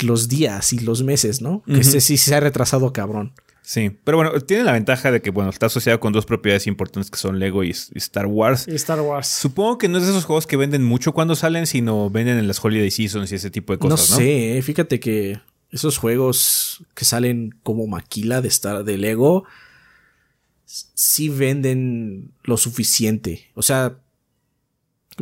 los 0.00 0.28
días 0.28 0.72
y 0.72 0.78
los 0.78 1.02
meses, 1.02 1.40
¿no? 1.40 1.62
Que 1.66 1.82
sí 1.84 2.16
se 2.16 2.34
ha 2.34 2.40
retrasado 2.40 2.92
cabrón. 2.92 3.32
Sí, 3.68 3.90
pero 4.02 4.16
bueno, 4.16 4.32
tiene 4.40 4.64
la 4.64 4.72
ventaja 4.72 5.10
de 5.12 5.20
que, 5.20 5.28
bueno, 5.28 5.50
está 5.50 5.66
asociado 5.66 6.00
con 6.00 6.14
dos 6.14 6.24
propiedades 6.24 6.66
importantes 6.66 7.10
que 7.10 7.18
son 7.18 7.38
Lego 7.38 7.64
y, 7.64 7.68
y 7.68 7.98
Star 7.98 8.24
Wars. 8.24 8.66
Y 8.66 8.74
Star 8.76 8.98
Wars. 9.02 9.28
Supongo 9.28 9.76
que 9.76 9.88
no 9.88 9.98
es 9.98 10.04
de 10.04 10.10
esos 10.10 10.24
juegos 10.24 10.46
que 10.46 10.56
venden 10.56 10.82
mucho 10.82 11.12
cuando 11.12 11.36
salen, 11.36 11.66
sino 11.66 12.08
venden 12.08 12.38
en 12.38 12.48
las 12.48 12.64
Holiday 12.64 12.90
Seasons 12.90 13.30
y 13.30 13.34
ese 13.34 13.50
tipo 13.50 13.74
de 13.74 13.78
cosas, 13.78 14.08
no 14.08 14.16
¿no? 14.16 14.22
sé, 14.22 14.56
eh, 14.56 14.62
fíjate 14.62 15.00
que 15.00 15.42
esos 15.70 15.98
juegos 15.98 16.82
que 16.94 17.04
salen 17.04 17.58
como 17.62 17.86
maquila 17.86 18.40
de 18.40 18.48
Star 18.48 18.84
de 18.84 18.96
Lego 18.96 19.44
sí 20.64 21.28
venden 21.28 22.32
lo 22.44 22.56
suficiente. 22.56 23.50
O 23.54 23.60
sea, 23.60 23.98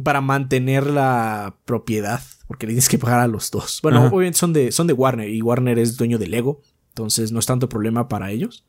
para 0.05 0.21
mantener 0.21 0.87
la 0.87 1.57
propiedad, 1.65 2.23
porque 2.47 2.67
le 2.67 2.73
tienes 2.73 2.89
que 2.89 2.99
pagar 2.99 3.21
a 3.21 3.27
los 3.29 3.51
dos. 3.51 3.81
Bueno, 3.83 3.99
Ajá. 3.99 4.07
obviamente 4.09 4.39
son 4.39 4.53
de, 4.53 4.73
son 4.73 4.87
de 4.87 4.93
Warner 4.93 5.29
y 5.29 5.43
Warner 5.43 5.79
es 5.79 5.97
dueño 5.97 6.19
de 6.19 6.27
Lego, 6.29 6.63
entonces 6.91 7.33
no 7.33 7.39
es 7.41 7.47
tanto 7.47 7.69
problema 7.69 8.09
para 8.09 8.31
ellos. 8.31 8.65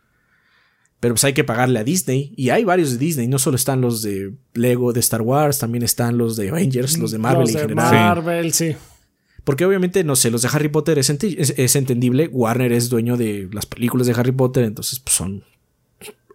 Pero 1.00 1.14
pues 1.14 1.24
hay 1.26 1.34
que 1.34 1.44
pagarle 1.44 1.78
a 1.78 1.84
Disney. 1.84 2.34
Y 2.36 2.50
hay 2.50 2.64
varios 2.64 2.90
de 2.92 2.98
Disney. 2.98 3.28
No 3.28 3.38
solo 3.38 3.56
están 3.56 3.82
los 3.82 4.02
de 4.02 4.34
Lego 4.56 4.94
de 4.94 5.00
Star 5.00 5.22
Wars, 5.22 5.60
también 5.60 5.84
están 5.84 6.18
los 6.18 6.36
de 6.38 6.50
Avengers, 6.50 6.98
los 6.98 7.12
de 7.12 7.20
Marvel 7.20 7.42
Los 7.42 7.50
en 7.52 7.56
de 7.56 7.62
general. 7.62 7.92
Marvel, 7.94 8.52
sí. 8.52 8.76
Porque 9.44 9.64
obviamente, 9.64 10.04
no 10.04 10.16
sé, 10.16 10.32
los 10.32 10.42
de 10.42 10.50
Harry 10.52 10.70
Potter 10.70 10.98
es, 10.98 11.12
enti- 11.12 11.36
es- 11.38 11.54
es 11.56 11.76
entendible. 11.76 12.28
Warner 12.34 12.72
es 12.72 12.90
dueño 12.90 13.16
de 13.16 13.48
las 13.54 13.68
películas 13.68 14.08
de 14.08 14.14
Harry 14.14 14.32
Potter, 14.32 14.64
entonces 14.64 15.00
pues 15.00 15.16
son... 15.16 15.44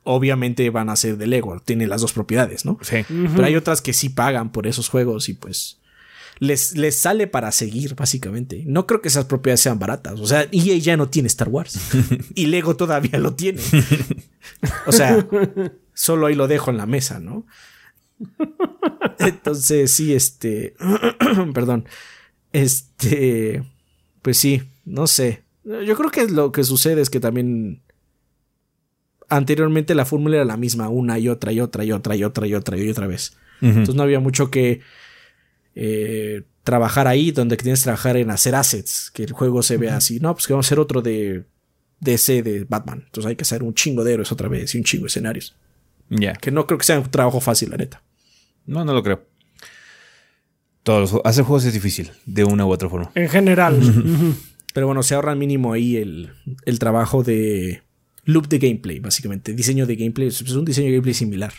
Obviamente 0.05 0.71
van 0.71 0.89
a 0.91 0.97
ser 0.97 1.17
de 1.17 1.27
Lego, 1.27 1.61
tiene 1.65 1.87
las 1.89 2.01
dos 2.01 2.13
propiedades, 2.13 2.65
¿no? 2.65 2.79
Sí. 2.83 2.99
Pero 3.09 3.45
hay 3.45 3.55
otras 3.57 3.81
que 3.83 3.93
sí 3.93 4.09
pagan 4.09 4.51
por 4.51 4.67
esos 4.67 4.89
juegos 4.89 5.29
y 5.29 5.35
pues 5.35 5.79
les, 6.39 6.77
les 6.77 6.99
sale 6.99 7.27
para 7.27 7.53
seguir, 7.53 7.95
básicamente. 7.95 8.65
No 8.67 8.87
creo 8.87 9.01
que 9.01 9.09
esas 9.09 9.27
propiedades 9.27 9.61
sean 9.61 9.79
baratas. 9.79 10.19
O 10.21 10.27
sea, 10.27 10.49
EA 10.51 10.77
ya 10.79 10.97
no 10.97 11.09
tiene 11.09 11.29
Star 11.29 11.49
Wars. 11.49 11.79
y 12.35 12.47
Lego 12.47 12.77
todavía 12.77 13.19
lo 13.19 13.35
tiene. 13.35 13.61
o 14.87 14.93
sea, 14.93 15.27
solo 15.95 16.27
ahí 16.27 16.35
lo 16.35 16.49
dejo 16.49 16.71
en 16.71 16.77
la 16.79 16.87
mesa, 16.87 17.21
¿no? 17.21 17.47
Entonces, 19.19 19.93
sí, 19.93 20.15
este. 20.15 20.75
Perdón. 21.55 21.87
Este. 22.53 23.63
Pues 24.23 24.39
sí, 24.39 24.63
no 24.85 25.07
sé. 25.07 25.43
Yo 25.65 25.97
creo 25.97 26.11
que 26.11 26.27
lo 26.29 26.53
que 26.53 26.65
sucede 26.65 27.01
es 27.01 27.11
que 27.11 27.21
también. 27.21 27.83
Anteriormente 29.29 29.95
la 29.95 30.05
fórmula 30.05 30.37
era 30.37 30.45
la 30.45 30.59
misma, 30.59 30.91
una 30.91 31.19
y 31.19 31.29
otra 31.29 31.53
y 31.53 31.61
otra 31.61 31.85
y 31.85 31.93
otra 31.93 32.15
y 32.15 32.25
otra 32.25 32.47
y 32.47 32.55
otra 32.55 32.77
y 32.77 32.91
otra 32.91 33.07
vez. 33.07 33.37
Entonces 33.63 33.95
no 33.95 34.03
había 34.03 34.19
mucho 34.19 34.51
que 34.51 34.81
eh, 35.75 36.43
trabajar 36.65 37.09
ahí, 37.09 37.31
donde 37.31 37.57
tienes 37.57 37.81
que 37.81 37.85
trabajar 37.85 38.17
en 38.17 38.31
hacer 38.31 38.55
assets, 38.55 39.11
que 39.11 39.25
el 39.25 39.33
juego 39.33 39.63
se 39.63 39.77
vea 39.77 39.97
así. 39.97 40.21
No, 40.21 40.35
pues 40.35 40.47
que 40.47 40.53
vamos 40.53 40.67
a 40.67 40.69
hacer 40.69 40.79
otro 40.79 41.03
de 41.03 41.45
DC 42.01 42.43
de 42.43 42.65
Batman. 42.69 43.03
Entonces 43.07 43.29
hay 43.29 43.37
que 43.37 43.43
hacer 43.43 43.63
un 43.63 43.75
chingo 43.75 44.05
de 44.05 44.15
héroes 44.15 44.33
otra 44.33 44.49
vez 44.49 44.75
y 44.75 44.79
un 44.79 44.85
chingo 44.85 45.05
de 45.05 45.09
escenarios. 45.09 45.55
Ya. 46.09 46.35
Que 46.35 46.51
no 46.51 46.67
creo 46.67 46.79
que 46.79 46.85
sea 46.85 47.01
un 47.01 47.11
trabajo 47.11 47.41
fácil, 47.41 47.71
la 47.71 47.77
neta. 47.77 48.03
No, 48.67 48.85
no 48.85 48.93
lo 48.93 49.03
creo. 49.03 49.25
Todos 50.83 51.13
los 51.13 51.21
hacer 51.25 51.45
juegos 51.45 51.65
es 51.65 51.73
difícil, 51.73 52.11
de 52.27 52.45
una 52.45 52.67
u 52.67 52.73
otra 52.73 52.89
forma. 52.89 53.11
En 53.15 53.29
general. 53.29 53.79
Pero 54.75 54.87
bueno, 54.87 55.03
se 55.03 55.15
ahorran 55.15 55.39
mínimo 55.39 55.73
ahí 55.73 55.97
el, 55.97 56.31
el 56.65 56.79
trabajo 56.79 57.23
de 57.23 57.83
loop 58.25 58.49
de 58.49 58.59
gameplay, 58.59 58.99
básicamente. 58.99 59.53
Diseño 59.53 59.87
de 59.87 59.97
gameplay. 59.97 60.29
Es 60.29 60.41
un 60.41 60.65
diseño 60.65 60.87
de 60.87 60.93
gameplay 60.93 61.15
similar. 61.15 61.53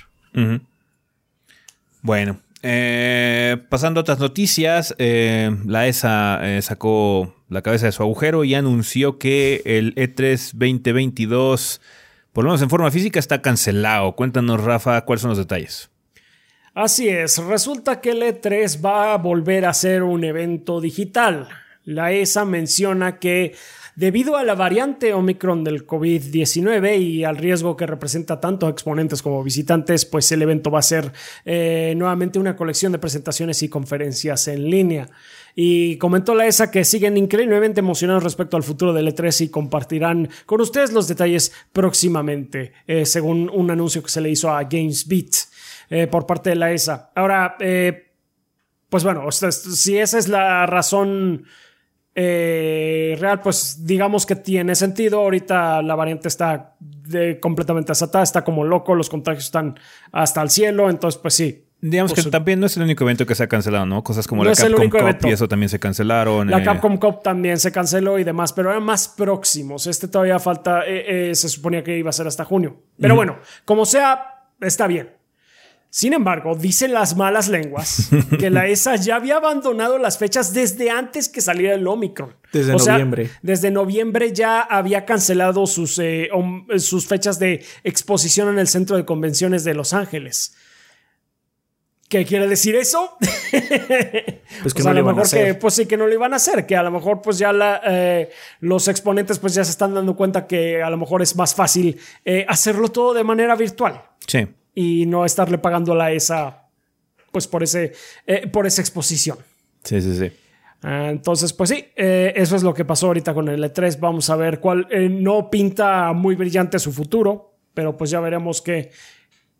Bueno, 2.01 2.39
eh, 2.65 3.57
pasando 3.67 3.99
a 3.99 4.01
otras 4.01 4.19
noticias, 4.19 4.95
eh, 4.97 5.53
la 5.65 5.85
ESA 5.87 6.39
eh, 6.43 6.61
sacó 6.61 7.35
la 7.49 7.61
cabeza 7.61 7.87
de 7.87 7.91
su 7.91 8.03
agujero 8.03 8.45
y 8.45 8.55
anunció 8.55 9.19
que 9.19 9.61
el 9.65 9.93
E 9.97 10.15
E3 10.15 10.53
2022, 10.53 11.81
por 12.31 12.45
lo 12.45 12.51
menos 12.51 12.61
en 12.61 12.69
forma 12.69 12.89
física, 12.89 13.19
está 13.19 13.41
cancelado. 13.41 14.13
Cuéntanos, 14.13 14.63
Rafa, 14.63 15.01
cuáles 15.01 15.21
son 15.21 15.29
los 15.29 15.37
detalles. 15.37 15.89
Así 16.73 17.09
es, 17.09 17.37
resulta 17.37 17.99
que 17.99 18.11
el 18.11 18.21
E3 18.21 18.83
va 18.83 19.13
a 19.13 19.17
volver 19.17 19.65
a 19.65 19.73
ser 19.73 20.01
un 20.01 20.23
evento 20.23 20.79
digital. 20.79 21.49
La 21.83 22.13
ESA 22.13 22.45
menciona 22.45 23.19
que 23.19 23.55
debido 23.95 24.37
a 24.37 24.43
la 24.43 24.55
variante 24.55 25.13
Omicron 25.13 25.63
del 25.63 25.85
COVID-19 25.85 26.99
y 26.99 27.23
al 27.23 27.37
riesgo 27.37 27.75
que 27.75 27.85
representa 27.85 28.39
tanto 28.39 28.67
exponentes 28.67 29.21
como 29.21 29.43
visitantes, 29.43 30.05
pues 30.05 30.31
el 30.31 30.41
evento 30.41 30.71
va 30.71 30.79
a 30.79 30.83
ser 30.83 31.11
eh, 31.45 31.93
nuevamente 31.97 32.39
una 32.39 32.55
colección 32.55 32.91
de 32.91 32.99
presentaciones 32.99 33.61
y 33.63 33.69
conferencias 33.69 34.47
en 34.47 34.69
línea. 34.69 35.09
Y 35.55 35.97
comentó 35.97 36.33
la 36.33 36.47
ESA 36.47 36.71
que 36.71 36.83
siguen 36.83 37.15
increíblemente 37.15 37.79
emocionados 37.79 38.23
respecto 38.23 38.57
al 38.57 38.63
futuro 38.63 38.91
del 38.91 39.13
E3 39.13 39.45
y 39.45 39.49
compartirán 39.49 40.29
con 40.45 40.61
ustedes 40.61 40.91
los 40.91 41.07
detalles 41.07 41.53
próximamente, 41.71 42.73
eh, 42.87 43.05
según 43.05 43.49
un 43.53 43.69
anuncio 43.69 44.01
que 44.01 44.09
se 44.09 44.21
le 44.21 44.31
hizo 44.31 44.49
a 44.49 44.63
GamesBeat 44.63 45.35
eh, 45.89 46.07
por 46.07 46.25
parte 46.25 46.49
de 46.49 46.55
la 46.55 46.71
ESA. 46.71 47.11
Ahora, 47.13 47.55
eh, 47.59 48.13
pues 48.89 49.03
bueno, 49.03 49.31
si 49.31 49.97
esa 49.97 50.17
es 50.17 50.27
la 50.27 50.65
razón 50.65 51.45
eh, 52.15 53.17
real, 53.19 53.41
pues 53.41 53.85
digamos 53.85 54.25
que 54.25 54.35
tiene 54.35 54.75
sentido. 54.75 55.19
Ahorita 55.19 55.81
la 55.81 55.95
variante 55.95 56.27
está 56.27 56.75
de- 56.79 57.39
completamente 57.39 57.91
asatada, 57.91 58.23
está 58.23 58.43
como 58.43 58.63
loco, 58.63 58.95
los 58.95 59.09
contagios 59.09 59.45
están 59.45 59.79
hasta 60.11 60.41
el 60.41 60.49
cielo, 60.49 60.89
entonces 60.89 61.19
pues 61.21 61.33
sí. 61.33 61.65
Digamos 61.85 62.13
Pues, 62.13 62.23
que 62.23 62.31
también 62.31 62.61
no 62.61 62.65
es 62.67 62.77
el 62.77 62.83
único 62.83 63.03
evento 63.03 63.25
que 63.25 63.35
se 63.35 63.43
ha 63.43 63.47
cancelado, 63.47 63.85
¿no? 63.85 64.05
Cosas 64.05 64.25
como 64.25 64.41
No 64.45 64.49
la 64.51 64.55
Capcom 64.55 64.89
Cup 64.89 64.99
evento. 65.01 65.27
y 65.27 65.31
eso 65.31 65.49
también 65.49 65.67
se 65.67 65.79
cancelaron. 65.81 66.49
La 66.49 66.59
eh, 66.59 66.63
Capcom 66.63 66.95
Cup 66.95 67.21
también 67.21 67.59
se 67.59 67.73
canceló 67.73 68.17
y 68.19 68.23
demás, 68.23 68.53
pero 68.53 68.69
eran 68.71 68.83
más 68.83 69.09
próximos. 69.09 69.85
Este 69.87 70.07
todavía 70.07 70.39
falta, 70.39 70.87
eh, 70.87 71.31
eh, 71.31 71.35
se 71.35 71.49
suponía 71.49 71.83
que 71.83 71.97
iba 71.97 72.09
a 72.09 72.13
ser 72.13 72.25
hasta 72.25 72.45
junio. 72.45 72.77
Pero 72.97 73.15
bueno, 73.17 73.35
como 73.65 73.85
sea, 73.85 74.45
está 74.61 74.87
bien. 74.87 75.09
Sin 75.95 76.13
embargo, 76.13 76.55
dicen 76.55 76.91
las 76.91 77.15
malas 77.15 77.49
lenguas 77.49 78.09
que 78.39 78.49
la 78.49 78.65
ESA 78.65 78.95
ya 78.95 79.15
había 79.17 79.35
abandonado 79.35 79.99
las 79.99 80.17
fechas 80.17 80.51
desde 80.51 80.89
antes 80.89 81.29
que 81.29 81.39
saliera 81.39 81.75
el 81.75 81.85
Omicron. 81.85 82.35
Desde 82.51 82.73
O 82.73 82.79
sea, 82.79 82.93
noviembre. 82.93 83.29
desde 83.43 83.69
noviembre 83.69 84.33
ya 84.33 84.61
había 84.61 85.05
cancelado 85.05 85.67
sus, 85.67 85.99
eh, 85.99 86.29
sus 86.77 87.05
fechas 87.05 87.37
de 87.37 87.63
exposición 87.83 88.49
en 88.49 88.57
el 88.57 88.67
Centro 88.67 88.97
de 88.97 89.05
Convenciones 89.05 89.63
de 89.65 89.75
Los 89.75 89.93
Ángeles. 89.93 90.55
¿Qué 92.09 92.25
quiere 92.25 92.47
decir 92.47 92.75
eso? 92.75 93.15
Pues 94.63 94.73
que 94.73 94.81
no 94.83 94.89
a 94.89 94.93
lo 94.93 95.01
a 95.01 95.03
mejor 95.03 95.29
que 95.29 95.39
hacer. 95.41 95.59
pues 95.59 95.73
sí 95.75 95.85
que 95.85 95.97
no 95.97 96.07
lo 96.07 96.13
iban 96.13 96.33
a 96.33 96.37
hacer, 96.37 96.65
que 96.65 96.75
a 96.75 96.81
lo 96.83 96.89
mejor 96.89 97.21
pues 97.21 97.37
ya 97.37 97.51
la, 97.53 97.81
eh, 97.85 98.29
los 98.61 98.87
exponentes 98.87 99.37
pues 99.39 99.53
ya 99.53 99.63
se 99.63 99.71
están 99.71 99.93
dando 99.93 100.15
cuenta 100.15 100.47
que 100.47 100.81
a 100.81 100.89
lo 100.89 100.97
mejor 100.97 101.21
es 101.21 101.35
más 101.35 101.53
fácil 101.53 101.99
eh, 102.25 102.45
hacerlo 102.47 102.87
todo 102.89 103.13
de 103.13 103.23
manera 103.23 103.55
virtual 103.55 104.01
Sí. 104.27 104.47
Y 104.75 105.05
no 105.05 105.25
estarle 105.25 105.57
pagando 105.57 105.93
a 105.93 105.95
la 105.95 106.11
ESA 106.11 106.59
pues 107.31 107.47
por 107.47 107.63
ese 107.63 107.93
eh, 108.27 108.47
por 108.47 108.65
esa 108.67 108.81
exposición. 108.81 109.37
Sí, 109.83 110.01
sí, 110.01 110.15
sí. 110.17 110.31
Ah, 110.83 111.09
Entonces, 111.09 111.53
pues 111.53 111.69
sí, 111.69 111.85
eh, 111.95 112.33
eso 112.35 112.55
es 112.55 112.63
lo 112.63 112.73
que 112.73 112.83
pasó 112.85 113.07
ahorita 113.07 113.33
con 113.33 113.47
el 113.49 113.63
E3. 113.63 113.99
Vamos 113.99 114.29
a 114.29 114.35
ver 114.35 114.59
cuál. 114.59 114.87
eh, 114.91 115.07
no 115.09 115.49
pinta 115.49 116.11
muy 116.13 116.35
brillante 116.35 116.77
su 116.79 116.91
futuro, 116.91 117.55
pero 117.73 117.95
pues 117.97 118.09
ya 118.11 118.19
veremos 118.19 118.61
qué, 118.61 118.91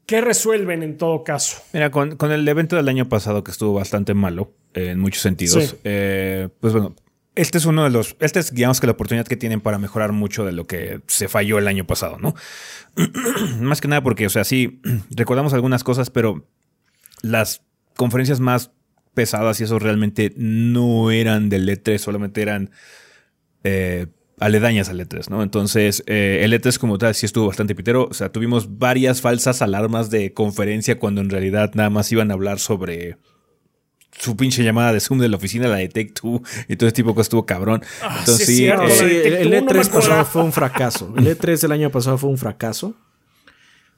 qué 0.06 0.20
resuelven 0.22 0.84
en 0.84 0.98
todo 0.98 1.24
caso. 1.24 1.62
Mira, 1.74 1.90
con, 1.92 2.18
con 2.18 2.32
el 2.32 2.48
evento 2.48 2.76
del 2.76 2.90
año 2.90 3.08
pasado 3.10 3.44
que 3.44 3.52
estuvo 3.52 3.74
bastante 3.74 4.14
malo 4.14 4.52
eh, 4.74 4.90
en 4.92 5.00
muchos 5.00 5.22
sentidos, 5.22 5.64
Sí. 5.64 5.78
pues 5.82 6.74
bueno, 6.74 6.94
este 7.36 7.58
es 7.58 7.66
uno 7.66 7.84
de 7.84 7.90
los, 7.90 8.16
este 8.20 8.40
es 8.40 8.54
digamos 8.54 8.80
que 8.80 8.88
la 8.88 8.94
oportunidad 8.94 9.26
que 9.26 9.38
tienen 9.38 9.62
para 9.62 9.80
mejorar 9.80 10.12
mucho 10.12 10.46
de 10.46 10.52
lo 10.52 10.66
que 10.66 11.02
se 11.08 11.28
falló 11.28 11.58
el 11.58 11.68
año 11.68 11.86
pasado, 11.86 12.18
¿no? 12.20 12.36
más 13.60 13.82
que 13.82 13.88
nada 13.88 14.04
porque, 14.04 14.26
o 14.26 14.30
sea, 14.30 14.44
sí, 14.44 14.82
recordamos 15.10 15.54
algunas 15.54 15.84
cosas, 15.84 16.10
pero 16.10 16.48
las 17.22 17.64
conferencias 17.96 18.40
más 18.40 18.72
pesadas 19.14 19.60
y 19.62 19.64
eso 19.64 19.80
realmente 19.80 20.34
no 20.36 21.12
eran 21.12 21.50
del 21.50 21.68
E3, 21.68 21.98
solamente 21.98 22.42
eran 22.42 22.72
eh, 23.64 24.08
aledañas 24.40 24.90
al 24.90 25.00
E3, 25.00 25.30
¿no? 25.30 25.44
Entonces, 25.44 26.04
eh, 26.08 26.42
el 26.44 26.54
E3 26.54 26.78
como 26.78 26.98
tal 26.98 27.16
sí 27.16 27.26
estuvo 27.26 27.48
bastante 27.48 27.76
pitero. 27.76 28.08
O 28.10 28.14
sea, 28.14 28.32
tuvimos 28.32 28.78
varias 28.78 29.22
falsas 29.22 29.62
alarmas 29.62 30.10
de 30.10 30.34
conferencia 30.34 31.00
cuando 31.00 31.22
en 31.22 31.30
realidad 31.30 31.72
nada 31.76 31.90
más 31.90 32.12
iban 32.12 32.32
a 32.32 32.34
hablar 32.34 32.60
sobre 32.60 33.18
su 34.18 34.38
pinche 34.38 34.64
llamada 34.64 34.94
de 34.94 35.00
Zoom 35.00 35.20
de 35.20 35.30
la 35.30 35.38
oficina, 35.38 35.68
la 35.68 35.78
de 35.78 35.88
Two 35.88 36.42
y 36.68 36.76
todo 36.76 36.88
ese 36.88 36.96
tipo 36.96 37.10
de 37.10 37.16
cosas 37.16 37.26
estuvo 37.26 37.46
cabrón. 37.46 37.84
Entonces, 38.20 38.46
sí, 38.46 38.46
sí, 38.46 38.52
es 38.52 38.58
cierto, 38.58 38.84
eh, 38.84 38.90
Sí, 38.90 39.04
el, 39.04 39.34
el 39.34 39.50
Take-Two, 39.50 39.62
no 39.62 39.74
me 39.74 39.82
E3 39.82 39.90
pasado 39.90 40.26
fue 40.26 40.44
un 40.44 40.52
fracaso. 40.52 41.14
El 41.18 41.28
E3 41.28 41.62
del 41.62 41.72
año 41.72 41.90
pasado 41.90 42.18
fue 42.18 42.30
un 42.30 42.38
fracaso. 42.38 42.96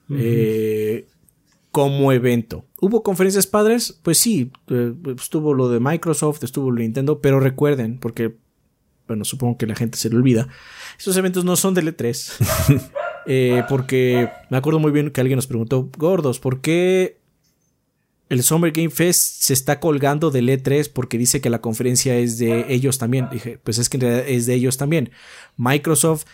Eh, 0.09 1.07
como 1.71 2.11
evento. 2.11 2.65
¿Hubo 2.79 3.03
conferencias 3.03 3.47
padres? 3.47 3.99
Pues 4.01 4.17
sí. 4.17 4.51
eh, 4.69 4.93
estuvo 5.19 5.53
lo 5.53 5.69
de 5.69 5.79
Microsoft, 5.79 6.43
estuvo 6.43 6.71
lo 6.71 6.77
de 6.77 6.83
Nintendo, 6.83 7.19
pero 7.19 7.39
recuerden, 7.39 7.97
porque, 7.99 8.35
bueno, 9.07 9.25
supongo 9.25 9.57
que 9.57 9.67
la 9.67 9.75
gente 9.75 9.97
se 9.97 10.09
le 10.09 10.15
olvida, 10.15 10.47
esos 10.97 11.17
eventos 11.17 11.43
no 11.43 11.55
son 11.55 11.73
del 11.73 11.95
E3. 11.95 12.89
Eh, 13.27 13.63
porque 13.67 14.29
me 14.51 14.57
acuerdo 14.57 14.77
muy 14.77 14.91
bien 14.91 15.09
que 15.09 15.19
alguien 15.19 15.37
nos 15.37 15.47
preguntó, 15.47 15.89
gordos, 15.97 16.39
¿por 16.39 16.61
qué 16.61 17.17
el 18.29 18.43
Summer 18.43 18.71
Game 18.71 18.89
Fest 18.89 19.43
se 19.43 19.53
está 19.53 19.79
colgando 19.79 20.31
del 20.31 20.49
E3 20.49 20.91
porque 20.91 21.17
dice 21.17 21.41
que 21.41 21.49
la 21.49 21.61
conferencia 21.61 22.17
es 22.17 22.37
de 22.37 22.65
ellos 22.69 22.97
también. 22.97 23.27
Dije, 23.31 23.59
pues 23.63 23.77
es 23.77 23.89
que 23.89 23.97
en 23.97 24.01
realidad 24.01 24.25
es 24.27 24.45
de 24.45 24.53
ellos 24.55 24.77
también. 24.77 25.11
Microsoft 25.57 26.25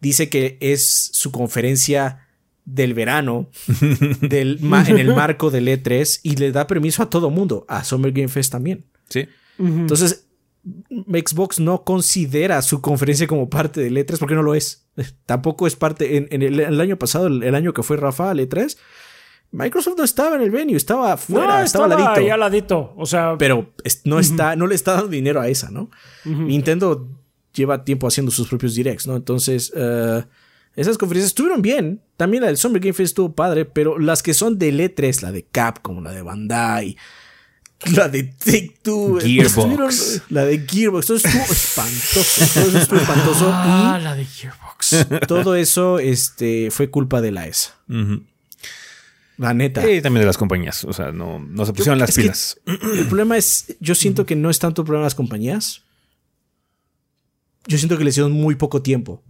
dice 0.00 0.28
que 0.28 0.58
es 0.60 1.10
su 1.12 1.32
conferencia 1.32 2.26
del 2.64 2.92
verano 2.92 3.48
del, 4.20 4.60
en 4.62 4.98
el 4.98 5.14
marco 5.14 5.50
del 5.50 5.68
E3 5.68 6.20
y 6.22 6.36
le 6.36 6.52
da 6.52 6.66
permiso 6.66 7.02
a 7.02 7.08
todo 7.10 7.30
mundo, 7.30 7.64
a 7.68 7.82
Summer 7.82 8.12
Game 8.12 8.28
Fest 8.28 8.52
también. 8.52 8.84
sí. 9.08 9.26
Entonces, 9.60 10.24
Xbox 10.90 11.58
no 11.58 11.82
considera 11.82 12.62
su 12.62 12.80
conferencia 12.80 13.26
como 13.26 13.50
parte 13.50 13.80
del 13.80 13.96
E3 13.96 14.18
porque 14.18 14.36
no 14.36 14.42
lo 14.42 14.54
es. 14.54 14.86
Tampoco 15.26 15.66
es 15.66 15.74
parte. 15.74 16.16
En, 16.16 16.28
en 16.30 16.42
el, 16.42 16.60
el 16.60 16.80
año 16.80 16.96
pasado, 16.96 17.26
el, 17.26 17.42
el 17.42 17.56
año 17.56 17.72
que 17.72 17.82
fue 17.82 17.96
Rafa 17.96 18.30
al 18.30 18.38
E3, 18.38 18.76
Microsoft 19.50 19.94
no 19.96 20.04
estaba 20.04 20.36
en 20.36 20.42
el 20.42 20.50
venue, 20.50 20.76
estaba 20.76 21.16
fuera, 21.16 21.58
no, 21.60 21.64
estaba, 21.64 21.84
al 21.86 21.90
ladito. 21.90 22.10
ahí 22.20 22.28
al 22.28 22.40
ladito. 22.40 22.92
O 22.96 23.06
sea, 23.06 23.36
Pero 23.38 23.72
no, 24.04 24.18
está, 24.20 24.56
no 24.56 24.66
le 24.66 24.74
está 24.74 24.92
dando 24.92 25.08
dinero 25.08 25.40
a 25.40 25.48
esa, 25.48 25.70
¿no? 25.70 25.90
Nintendo 26.24 27.08
lleva 27.54 27.84
tiempo 27.84 28.06
haciendo 28.06 28.30
sus 28.30 28.46
propios 28.48 28.74
directs, 28.74 29.06
¿no? 29.06 29.16
Entonces, 29.16 29.72
eh, 29.74 30.22
esas 30.76 30.98
conferencias 30.98 31.30
estuvieron 31.30 31.62
bien. 31.62 32.02
También 32.16 32.42
la 32.42 32.48
del 32.48 32.56
Summer 32.58 32.80
Game 32.80 32.92
Fest 32.92 33.08
estuvo 33.10 33.32
padre, 33.34 33.64
pero 33.64 33.98
las 33.98 34.22
que 34.22 34.34
son 34.34 34.58
del 34.58 34.78
E3, 34.80 35.22
la 35.22 35.32
de 35.32 35.44
Capcom, 35.44 36.04
la 36.04 36.12
de 36.12 36.22
Bandai, 36.22 36.96
la 37.94 38.08
de 38.08 38.24
Take 38.24 38.76
Two, 38.82 39.18
Gearbox. 39.20 40.22
la 40.30 40.44
de 40.44 40.58
Gearbox, 40.66 41.06
todo 41.06 41.16
estuvo 41.16 41.42
espantoso. 41.42 42.44
Todo 42.54 42.68
eso 42.68 42.78
estuvo 42.78 42.98
espantoso. 43.00 43.50
ah, 43.52 43.98
la 44.02 44.14
de 44.14 44.24
Gearbox. 44.24 45.06
Todo 45.26 45.54
eso 45.54 45.98
este, 45.98 46.70
fue 46.70 46.90
culpa 46.90 47.20
de 47.20 47.30
la 47.32 47.46
ESA. 47.46 47.74
Ujú. 47.88 48.22
La 49.38 49.54
neta. 49.54 49.88
Y 49.88 50.02
también 50.02 50.22
de 50.22 50.26
las 50.26 50.36
compañías. 50.36 50.84
O 50.84 50.92
sea, 50.92 51.12
no, 51.12 51.38
no 51.38 51.64
se 51.64 51.72
pusieron 51.72 51.98
las 51.98 52.14
pilas. 52.14 52.60
El 52.66 53.06
problema 53.06 53.36
es, 53.36 53.76
yo 53.80 53.94
siento 53.94 54.26
que 54.26 54.36
no 54.36 54.50
es 54.50 54.58
tanto 54.58 54.84
problema 54.84 55.04
de 55.04 55.06
las 55.06 55.14
compañías. 55.14 55.84
Yo 57.66 57.78
siento 57.78 57.96
que 57.96 58.04
le 58.04 58.10
hicieron 58.10 58.32
muy 58.32 58.56
poco 58.56 58.82
tiempo 58.82 59.22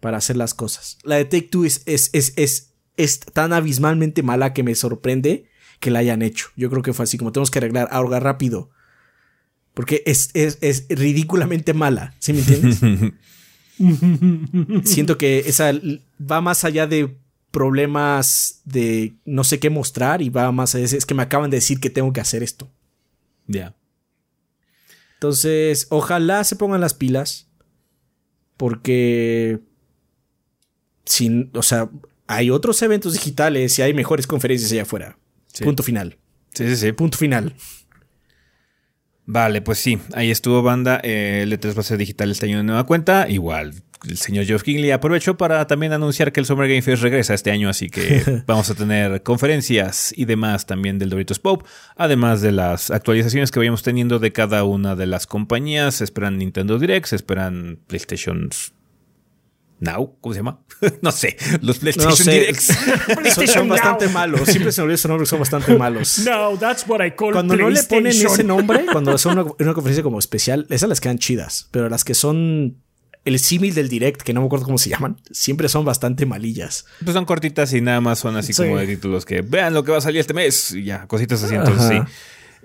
para 0.00 0.18
hacer 0.18 0.36
las 0.36 0.52
cosas. 0.52 0.98
La 1.02 1.16
de 1.16 1.24
Take 1.24 1.48
Two 1.48 1.64
es, 1.64 1.82
es, 1.86 2.10
es, 2.12 2.34
es, 2.36 2.74
es 2.98 3.20
tan 3.20 3.54
abismalmente 3.54 4.22
mala 4.22 4.52
que 4.52 4.62
me 4.62 4.74
sorprende 4.74 5.46
que 5.80 5.90
la 5.90 6.00
hayan 6.00 6.20
hecho. 6.20 6.48
Yo 6.56 6.68
creo 6.68 6.82
que 6.82 6.92
fue 6.92 7.04
así 7.04 7.16
como 7.16 7.32
tenemos 7.32 7.50
que 7.50 7.58
arreglar 7.58 7.88
ahora 7.90 8.20
rápido. 8.20 8.70
Porque 9.72 10.02
es, 10.04 10.30
es, 10.34 10.58
es 10.60 10.86
ridículamente 10.90 11.72
mala. 11.72 12.14
¿Sí 12.18 12.34
me 12.34 12.40
entiendes? 12.40 12.80
siento 14.84 15.16
que 15.16 15.40
esa 15.40 15.72
va 16.20 16.40
más 16.42 16.64
allá 16.64 16.86
de 16.86 17.16
problemas 17.54 18.62
de 18.64 19.14
no 19.24 19.44
sé 19.44 19.60
qué 19.60 19.70
mostrar 19.70 20.20
y 20.22 20.28
va 20.28 20.50
más 20.50 20.74
a 20.74 20.78
decir, 20.78 20.98
es 20.98 21.06
que 21.06 21.14
me 21.14 21.22
acaban 21.22 21.50
de 21.50 21.58
decir 21.58 21.78
que 21.78 21.88
tengo 21.88 22.12
que 22.12 22.20
hacer 22.20 22.42
esto. 22.42 22.68
Ya. 23.46 23.76
Entonces, 25.14 25.86
ojalá 25.90 26.42
se 26.42 26.56
pongan 26.56 26.80
las 26.80 26.94
pilas 26.94 27.48
porque 28.56 29.60
sin, 31.04 31.52
o 31.54 31.62
sea, 31.62 31.88
hay 32.26 32.50
otros 32.50 32.82
eventos 32.82 33.12
digitales 33.12 33.78
y 33.78 33.82
hay 33.82 33.94
mejores 33.94 34.26
conferencias 34.26 34.72
allá 34.72 34.82
afuera. 34.82 35.16
Punto 35.62 35.84
final. 35.84 36.18
Sí, 36.54 36.66
sí, 36.66 36.76
sí. 36.76 36.92
Punto 36.92 37.16
final. 37.16 37.54
Vale, 39.26 39.62
pues 39.62 39.78
sí, 39.78 40.00
ahí 40.12 40.32
estuvo 40.32 40.60
banda. 40.62 41.00
Eh, 41.04 41.42
el 41.44 41.52
E3 41.52 41.76
va 41.76 41.80
a 41.80 41.84
ser 41.84 41.98
digital 41.98 42.32
este 42.32 42.46
año 42.46 42.58
de 42.58 42.64
nueva 42.64 42.84
cuenta. 42.84 43.28
Igual, 43.28 43.74
el 44.08 44.16
señor 44.16 44.44
Geoff 44.44 44.62
Kingley 44.62 44.90
aprovechó 44.90 45.36
para 45.36 45.66
también 45.66 45.92
anunciar 45.92 46.32
que 46.32 46.40
el 46.40 46.46
Summer 46.46 46.68
Game 46.68 46.82
Fest 46.82 47.02
regresa 47.02 47.34
este 47.34 47.50
año, 47.50 47.68
así 47.68 47.88
que 47.88 48.42
vamos 48.46 48.70
a 48.70 48.74
tener 48.74 49.22
conferencias 49.22 50.12
y 50.16 50.24
demás 50.24 50.66
también 50.66 50.98
del 50.98 51.10
Doritos 51.10 51.38
Pop, 51.38 51.66
además 51.96 52.40
de 52.40 52.52
las 52.52 52.90
actualizaciones 52.90 53.50
que 53.50 53.58
vayamos 53.58 53.82
teniendo 53.82 54.18
de 54.18 54.32
cada 54.32 54.64
una 54.64 54.96
de 54.96 55.06
las 55.06 55.26
compañías. 55.26 55.96
Se 55.96 56.04
esperan 56.04 56.38
Nintendo 56.38 56.78
Direct, 56.78 57.06
se 57.06 57.16
esperan 57.16 57.78
PlayStation 57.86 58.50
Now, 59.80 60.16
¿cómo 60.20 60.32
se 60.32 60.38
llama? 60.40 60.60
no 61.02 61.12
sé, 61.12 61.36
los 61.60 61.78
PlayStation 61.78 62.10
No 62.10 62.16
sé. 62.16 62.30
Directs. 62.30 62.64
son, 63.06 63.16
PlayStation 63.16 63.48
son 63.48 63.68
Now. 63.68 63.76
bastante 63.76 64.08
malos. 64.08 64.40
Siempre 64.48 64.72
se 64.72 64.80
me 64.80 64.84
olvida 64.84 64.94
ese 64.94 65.08
nombre, 65.08 65.26
son 65.26 65.38
bastante 65.40 65.76
malos. 65.76 66.20
No, 66.24 66.56
that's 66.58 66.86
what 66.86 67.04
I 67.04 67.10
call 67.10 67.32
Cuando 67.32 67.56
no 67.56 67.68
le 67.68 67.82
ponen 67.82 68.04
PlayStation. 68.04 68.32
ese 68.32 68.44
nombre, 68.44 68.86
cuando 68.90 69.18
son 69.18 69.38
una, 69.38 69.50
una 69.58 69.74
conferencia 69.74 70.02
como 70.02 70.18
especial, 70.18 70.66
esas 70.70 70.88
las 70.88 71.00
quedan 71.00 71.18
chidas. 71.18 71.68
Pero 71.70 71.88
las 71.88 72.04
que 72.04 72.14
son 72.14 72.83
el 73.24 73.38
símil 73.38 73.74
del 73.74 73.88
direct, 73.88 74.22
que 74.22 74.32
no 74.34 74.40
me 74.40 74.46
acuerdo 74.46 74.66
cómo 74.66 74.78
se 74.78 74.90
llaman, 74.90 75.16
siempre 75.30 75.68
son 75.68 75.84
bastante 75.84 76.26
malillas. 76.26 76.84
Pues 77.02 77.14
son 77.14 77.24
cortitas 77.24 77.72
y 77.72 77.80
nada 77.80 78.00
más 78.00 78.18
son 78.18 78.36
así 78.36 78.52
Sí. 78.52 78.62
como 78.62 78.76
de 78.78 78.86
títulos 78.86 79.24
que 79.24 79.40
vean 79.42 79.72
lo 79.74 79.82
que 79.84 79.92
va 79.92 79.98
a 79.98 80.00
salir 80.02 80.20
este 80.20 80.34
mes 80.34 80.72
y 80.72 80.84
ya, 80.84 81.06
cositas 81.06 81.42
así. 81.42 81.54
Entonces 81.54 81.90
Ajá. 81.90 82.06
sí. 82.06 82.12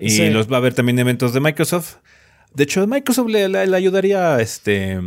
Y 0.06 0.10
Sí. 0.10 0.30
los 0.30 0.50
va 0.50 0.56
a 0.56 0.58
haber 0.58 0.74
también 0.74 0.98
eventos 0.98 1.32
de 1.32 1.40
Microsoft. 1.40 1.96
De 2.54 2.64
hecho, 2.64 2.86
Microsoft 2.86 3.28
le, 3.28 3.48
le- 3.48 3.66
le 3.66 3.76
ayudaría 3.76 4.40
este. 4.40 5.00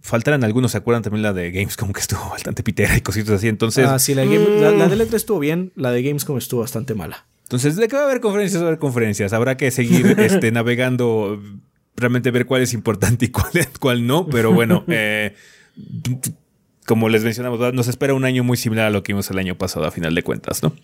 Faltaran 0.00 0.44
algunos, 0.44 0.72
¿se 0.72 0.78
acuerdan 0.78 1.02
también 1.02 1.22
la 1.22 1.32
de 1.32 1.50
Gamescom 1.50 1.90
que 1.92 2.00
estuvo 2.00 2.28
bastante 2.28 2.62
pitera 2.62 2.94
y 2.96 3.00
cositas 3.00 3.30
así? 3.36 3.48
Entonces, 3.48 3.86
Ah, 3.88 3.98
sí, 3.98 4.14
la, 4.14 4.24
la, 4.26 4.70
la 4.70 4.86
de 4.88 4.96
Letra 4.96 5.16
estuvo 5.16 5.38
bien, 5.38 5.72
la 5.76 5.92
de 5.92 6.02
Gamescom 6.02 6.36
estuvo 6.36 6.60
bastante 6.60 6.94
mala. 6.94 7.24
entonces, 7.44 7.76
¿de 7.76 7.88
qué 7.88 7.96
va 7.96 8.02
a 8.02 8.04
haber 8.04 8.20
conferencias? 8.20 8.60
Va 8.62 8.66
a 8.66 8.68
haber 8.68 8.78
conferencias. 8.78 9.32
Habrá 9.32 9.56
que 9.56 9.70
seguir 9.70 10.06
este, 10.20 10.52
navegando, 10.52 11.42
realmente 11.96 12.30
ver 12.30 12.46
cuál 12.46 12.62
es 12.62 12.72
importante 12.72 13.26
y 13.26 13.28
cuál, 13.28 13.50
cuál 13.80 14.06
no. 14.06 14.26
Pero 14.26 14.52
bueno, 14.52 14.84
eh, 14.88 15.34
como 16.86 17.08
les 17.08 17.24
mencionamos, 17.24 17.74
nos 17.74 17.88
espera 17.88 18.14
un 18.14 18.24
año 18.24 18.44
muy 18.44 18.56
similar 18.56 18.86
a 18.86 18.90
lo 18.90 19.02
que 19.02 19.12
vimos 19.12 19.30
el 19.30 19.38
año 19.38 19.56
pasado, 19.56 19.86
a 19.86 19.90
final 19.90 20.14
de 20.14 20.22
cuentas, 20.22 20.62
¿no? 20.62 20.74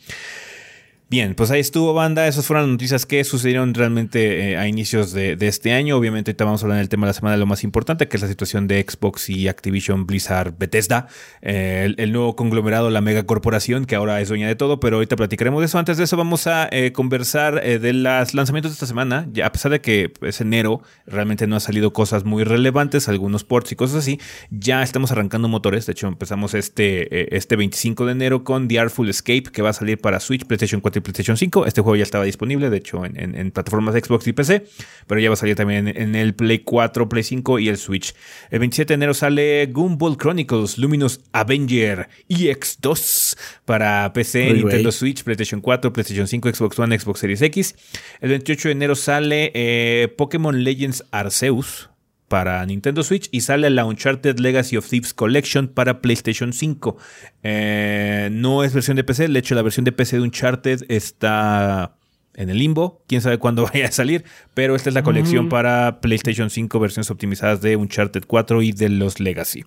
Bien, 1.11 1.35
pues 1.35 1.51
ahí 1.51 1.59
estuvo 1.59 1.92
banda. 1.92 2.29
Esas 2.29 2.46
fueron 2.46 2.66
las 2.66 2.70
noticias 2.70 3.05
que 3.05 3.25
sucedieron 3.25 3.75
realmente 3.75 4.53
eh, 4.53 4.57
a 4.57 4.68
inicios 4.68 5.11
de, 5.12 5.35
de 5.35 5.49
este 5.49 5.73
año. 5.73 5.96
Obviamente 5.96 6.31
ahorita 6.31 6.44
vamos 6.44 6.62
a 6.62 6.66
hablar 6.66 6.79
del 6.79 6.88
tema 6.88 7.05
de 7.05 7.09
la 7.09 7.14
semana 7.14 7.33
de 7.33 7.40
lo 7.40 7.46
más 7.46 7.64
importante, 7.64 8.07
que 8.07 8.16
es 8.16 8.23
la 8.23 8.29
situación 8.29 8.68
de 8.68 8.87
Xbox 8.88 9.29
y 9.29 9.49
Activision 9.49 10.07
Blizzard 10.07 10.55
Bethesda, 10.57 11.09
eh, 11.42 11.92
el, 11.99 12.12
nuevo 12.12 12.37
conglomerado, 12.37 12.90
la 12.90 13.01
mega 13.01 13.25
corporación 13.25 13.87
que 13.87 13.96
ahora 13.96 14.20
es 14.20 14.29
dueña 14.29 14.46
de 14.46 14.55
todo, 14.55 14.79
pero 14.79 14.99
ahorita 14.99 15.16
platicaremos 15.16 15.59
de 15.59 15.66
eso. 15.66 15.81
Antes 15.81 15.96
de 15.96 16.05
eso 16.05 16.16
vamos 16.16 16.46
a 16.46 16.68
eh, 16.70 16.92
conversar 16.92 17.61
de 17.61 17.92
los 17.92 18.33
lanzamientos 18.33 18.70
de 18.70 18.75
esta 18.75 18.87
semana. 18.87 19.29
A 19.42 19.51
pesar 19.51 19.73
de 19.73 19.81
que 19.81 20.12
es 20.23 20.40
enero, 20.40 20.81
realmente 21.07 21.49
no 21.49 21.57
ha 21.57 21.61
salido 21.61 21.92
cosas 21.92 22.23
muy 22.23 22.44
relevantes, 22.44 23.09
algunos 23.09 23.42
ports 23.42 23.73
y 23.73 23.75
cosas 23.75 23.96
así. 23.96 24.20
Ya 24.51 24.85
estamos 24.85 25.11
arrancando 25.11 25.49
motores. 25.49 25.87
De 25.87 25.92
hecho, 25.92 26.07
empezamos 26.07 26.55
este, 26.55 27.37
este 27.37 27.57
25 27.57 28.07
de 28.07 28.12
enero 28.12 28.44
con 28.44 28.68
The 28.68 28.79
Artful 28.79 29.09
Escape, 29.09 29.51
que 29.53 29.61
va 29.61 29.70
a 29.70 29.73
salir 29.73 29.99
para 29.99 30.20
Switch, 30.20 30.44
PlayStation 30.44 30.81
4 30.81 31.00
y 31.01 31.03
PlayStation 31.03 31.37
5. 31.37 31.67
Este 31.67 31.81
juego 31.81 31.97
ya 31.97 32.03
estaba 32.05 32.25
disponible, 32.25 32.71
de 32.71 32.77
hecho, 32.77 33.05
en, 33.05 33.19
en- 33.21 33.35
en 33.35 33.51
plataformas 33.51 33.95
de 33.95 34.01
Xbox 34.01 34.27
y 34.29 34.33
PC, 34.33 34.67
pero 35.07 35.21
ya 35.21 35.29
va 35.29 35.35
a 35.35 35.37
salir 35.37 35.57
también 35.57 35.89
en, 35.89 36.01
en 36.01 36.15
el 36.15 36.35
Play 36.35 36.61
4, 36.61 37.09
Play 37.09 37.23
5 37.23 37.59
y 37.59 37.69
el 37.69 37.77
Switch. 37.77 38.15
El 38.51 38.61
27 38.61 38.89
de 38.93 38.95
enero 38.95 39.15
sale 39.15 39.67
Gumball 39.67 40.17
Chronicles 40.17 40.79
Luminous 40.79 41.21
Avenger 41.33 42.09
EX2 42.29 43.37
para 43.65 44.13
PC, 44.13 44.45
Muy 44.51 44.59
Nintendo. 44.61 44.93
Switch, 44.93 45.23
PlayStation 45.25 45.61
4, 45.61 45.93
PlayStation 45.93 46.27
5, 46.27 46.55
Xbox 46.55 46.79
One, 46.79 46.99
Xbox 46.99 47.21
Series 47.21 47.43
X. 47.43 47.75
El 48.21 48.31
28 48.31 48.69
de 48.69 48.73
enero 48.73 48.95
sale 48.95 49.51
eh, 49.55 50.09
Pokémon 50.17 50.63
Legends 50.65 51.05
Arceus 51.11 51.89
para 52.31 52.64
Nintendo 52.64 53.03
Switch 53.03 53.29
y 53.33 53.40
sale 53.40 53.69
la 53.71 53.85
Uncharted 53.85 54.38
Legacy 54.38 54.77
of 54.77 54.88
Thieves 54.88 55.12
Collection 55.12 55.66
para 55.66 56.01
PlayStation 56.01 56.53
5. 56.53 56.97
Eh, 57.43 58.29
no 58.31 58.62
es 58.62 58.73
versión 58.73 58.97
de 58.97 59.03
PC, 59.03 59.27
de 59.27 59.37
hecho 59.37 59.57
la 59.57 59.62
versión 59.62 59.85
de 59.85 59.90
PC 59.90 60.19
de 60.19 60.23
Uncharted 60.23 60.85
está 60.88 61.97
en 62.35 62.49
el 62.49 62.59
limbo, 62.59 63.03
quién 63.09 63.21
sabe 63.21 63.38
cuándo 63.38 63.64
vaya 63.73 63.88
a 63.88 63.90
salir, 63.90 64.25
pero 64.55 64.77
esta 64.77 64.90
es 64.90 64.95
la 64.95 65.03
colección 65.03 65.49
para 65.49 66.01
PlayStation 66.01 66.51
5, 66.51 66.79
versiones 66.79 67.11
optimizadas 67.11 67.62
de 67.62 67.75
Uncharted 67.75 68.23
4 68.25 68.62
y 68.62 68.71
de 68.71 68.90
los 68.90 69.19
Legacy. 69.19 69.64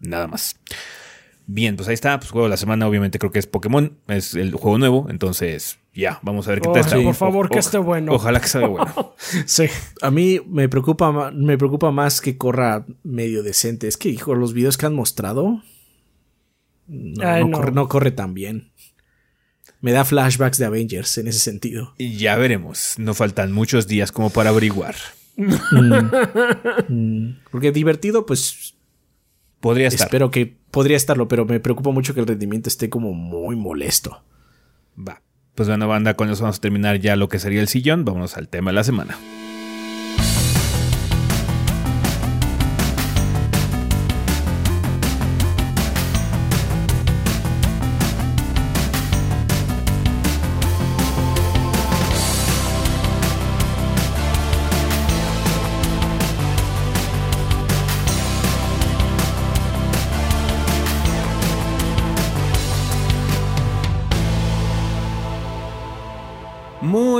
Nada 0.00 0.26
más. 0.26 0.56
Bien, 1.46 1.76
pues 1.76 1.86
ahí 1.86 1.94
está, 1.94 2.18
pues 2.18 2.30
juego 2.30 2.46
de 2.46 2.50
la 2.50 2.56
semana 2.56 2.88
obviamente 2.88 3.18
creo 3.18 3.30
que 3.30 3.40
es 3.40 3.46
Pokémon, 3.46 3.98
es 4.08 4.32
el 4.32 4.54
juego 4.54 4.78
nuevo, 4.78 5.06
entonces 5.10 5.78
ya, 5.96 6.20
vamos 6.22 6.46
a 6.46 6.50
ver 6.50 6.60
qué 6.60 6.68
Oh, 6.68 6.72
tal 6.72 6.82
está. 6.82 7.02
por 7.02 7.14
favor, 7.14 7.48
que 7.50 7.58
esté 7.58 7.78
bueno. 7.78 8.12
Ojalá 8.12 8.40
que 8.40 8.48
salga 8.48 8.68
bueno. 8.68 9.14
Sí. 9.46 9.64
A 10.02 10.10
mí 10.10 10.40
me 10.46 10.68
preocupa, 10.68 11.30
me 11.32 11.56
preocupa 11.58 11.90
más 11.90 12.20
que 12.20 12.36
corra 12.36 12.84
medio 13.02 13.42
decente. 13.42 13.88
Es 13.88 13.96
que, 13.96 14.08
hijo, 14.10 14.34
los 14.34 14.52
videos 14.52 14.76
que 14.76 14.86
han 14.86 14.94
mostrado 14.94 15.62
no, 16.86 17.26
Ay, 17.28 17.42
no 17.42 17.48
no. 17.48 17.56
Corre, 17.58 17.72
no 17.72 17.88
corre 17.88 18.10
tan 18.12 18.34
bien. 18.34 18.70
Me 19.80 19.92
da 19.92 20.04
flashbacks 20.04 20.58
de 20.58 20.64
Avengers 20.66 21.18
en 21.18 21.28
ese 21.28 21.38
sentido. 21.38 21.94
Y 21.98 22.16
ya 22.16 22.36
veremos, 22.36 22.94
no 22.98 23.12
faltan 23.14 23.52
muchos 23.52 23.86
días 23.86 24.12
como 24.12 24.30
para 24.30 24.50
averiguar. 24.50 24.94
Porque 27.50 27.72
divertido, 27.72 28.26
pues 28.26 28.74
Podría 29.60 29.88
estar. 29.88 30.06
espero 30.06 30.30
que 30.30 30.56
podría 30.70 30.96
estarlo, 30.96 31.28
pero 31.28 31.44
me 31.44 31.60
preocupa 31.60 31.90
mucho 31.90 32.14
que 32.14 32.20
el 32.20 32.26
rendimiento 32.26 32.68
esté 32.68 32.88
como 32.90 33.12
muy 33.12 33.56
molesto. 33.56 34.22
Va. 34.96 35.22
Pues 35.56 35.70
bueno, 35.70 35.88
banda, 35.88 36.14
con 36.14 36.30
eso 36.30 36.42
vamos 36.42 36.58
a 36.58 36.60
terminar 36.60 37.00
ya 37.00 37.16
lo 37.16 37.30
que 37.30 37.38
sería 37.38 37.62
el 37.62 37.68
sillón. 37.68 38.04
Vámonos 38.04 38.36
al 38.36 38.46
tema 38.46 38.70
de 38.70 38.74
la 38.74 38.84
semana. 38.84 39.16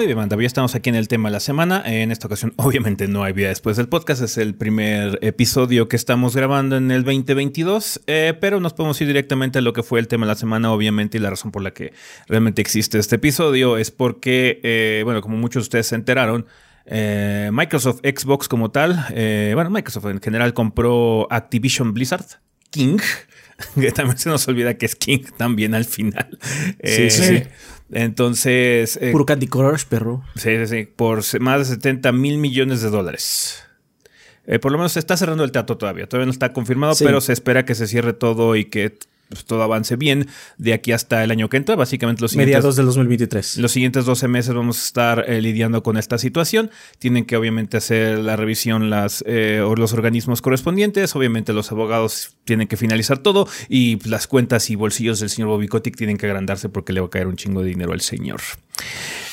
Muy 0.07 0.11
bien, 0.11 0.19
banda. 0.19 0.37
Ya 0.41 0.47
estamos 0.47 0.77
aquí 0.77 0.89
en 0.89 0.95
el 0.95 1.09
tema 1.09 1.31
de 1.31 1.33
la 1.33 1.41
semana. 1.41 1.83
En 1.85 2.13
esta 2.13 2.29
ocasión, 2.29 2.53
obviamente, 2.59 3.09
no 3.09 3.25
hay 3.25 3.33
vida 3.33 3.49
después 3.49 3.77
del 3.77 3.89
podcast. 3.89 4.23
Es 4.23 4.39
el 4.39 4.55
primer 4.55 5.19
episodio 5.21 5.89
que 5.89 5.97
estamos 5.97 6.37
grabando 6.37 6.77
en 6.77 6.93
el 6.93 7.03
2022. 7.03 8.03
eh, 8.07 8.33
pero 8.41 8.61
nos 8.61 8.73
podemos 8.73 9.01
ir 9.01 9.09
directamente 9.09 9.59
a 9.59 9.63
lo 9.63 9.73
que 9.73 9.83
fue 9.83 9.99
el 9.99 10.07
tema 10.07 10.25
de 10.25 10.29
la 10.29 10.37
semana, 10.37 10.71
obviamente. 10.71 11.19
Y 11.19 11.21
la 11.21 11.31
razón 11.31 11.51
por 11.51 11.61
la 11.61 11.73
que 11.73 11.93
realmente 12.29 12.63
existe 12.63 13.01
este 13.01 13.17
episodio 13.17 13.79
es 13.79 13.91
porque, 13.91 14.61
eh, 14.63 15.03
bueno, 15.03 15.23
como 15.23 15.39
muchos 15.39 15.63
de 15.63 15.67
ustedes 15.67 15.89
se 15.89 15.97
enteraron, 15.97 16.47
eh, 16.85 17.51
Microsoft 17.53 17.99
Xbox 18.05 18.47
como 18.47 18.71
tal, 18.71 19.07
bueno, 19.55 19.71
Microsoft 19.71 20.07
en 20.07 20.21
general 20.21 20.55
compró 20.55 21.27
Activision 21.33 21.93
Blizzard, 21.95 22.27
King, 22.71 22.99
que 23.81 23.93
también 23.93 24.19
se 24.19 24.29
nos 24.29 24.47
olvida 24.49 24.75
que 24.75 24.87
es 24.87 24.95
King 24.97 25.25
también 25.37 25.75
al 25.75 25.85
final. 25.85 26.39
Eh, 26.79 27.11
sí, 27.11 27.23
sí. 27.25 27.43
Entonces, 27.93 28.99
eh, 29.01 29.13
Puro 29.13 29.27
Candy 29.27 29.47
Crush, 29.47 29.85
perro. 29.85 30.25
Sí, 30.35 30.57
sí, 30.59 30.67
sí, 30.67 30.89
por 30.95 31.23
más 31.41 31.59
de 31.61 31.65
70 31.77 32.13
mil 32.13 32.39
millones 32.39 32.83
de 32.83 32.91
dólares. 32.91 33.63
Eh, 34.47 34.59
por 34.59 34.73
lo 34.73 34.79
menos 34.79 34.93
se 34.93 34.99
está 35.01 35.17
cerrando 35.17 35.45
el 35.45 35.53
trato 35.53 35.77
todavía. 35.77 36.09
Todavía 36.09 36.27
no 36.27 36.33
está 36.33 36.53
confirmado, 36.53 36.95
Sí. 36.95 37.05
pero 37.05 37.21
se 37.21 37.33
espera 37.33 37.65
que 37.65 37.75
se 37.75 37.87
cierre 37.87 38.13
todo 38.13 38.55
y 38.57 38.65
que 38.67 38.97
pues, 39.29 39.45
todo 39.45 39.63
avance 39.63 39.97
bien 39.97 40.29
de 40.59 40.73
aquí 40.73 40.93
hasta 40.93 41.25
el 41.25 41.31
año 41.31 41.49
que 41.49 41.57
entra. 41.57 41.77
Básicamente 41.77 42.23
los 42.23 42.33
siguientes, 42.33 42.55
Mediados 42.55 42.77
del 42.77 42.87
2023. 42.87 43.59
los 43.59 43.73
siguientes 43.73 44.05
12 44.05 44.29
meses 44.29 44.55
vamos 44.55 44.81
a 44.81 44.85
estar 44.85 45.25
eh, 45.29 45.41
lidiando 45.41 45.83
con 45.83 45.97
esta 45.97 46.19
situación. 46.19 46.71
Tienen 46.99 47.25
que 47.25 47.37
obviamente 47.37 47.77
hacer 47.77 48.19
la 48.19 48.37
revisión 48.37 48.91
las, 48.91 49.25
eh, 49.27 49.61
o 49.65 49.75
los 49.75 49.93
organismos 49.93 50.43
correspondientes. 50.43 51.15
Obviamente 51.17 51.53
los 51.53 51.73
abogados 51.73 52.37
tienen 52.45 52.69
que 52.69 52.77
finalizar 52.77 53.19
todo 53.19 53.49
y 53.69 53.97
pues, 53.97 54.11
las 54.11 54.27
cuentas 54.27 54.71
y 54.71 54.77
bolsillos 54.77 55.21
del 55.21 55.31
señor 55.31 55.49
Bobby 55.49 55.69
Kotick 55.69 55.97
tienen 55.97 56.17
que 56.17 56.27
agrandarse 56.27 56.69
porque 56.69 56.93
le 56.93 57.01
va 57.01 57.07
a 57.07 57.11
caer 57.11 57.27
un 57.27 57.37
chingo 57.37 57.63
de 57.63 57.69
dinero 57.69 57.93
al 57.93 58.01
señor. 58.01 58.41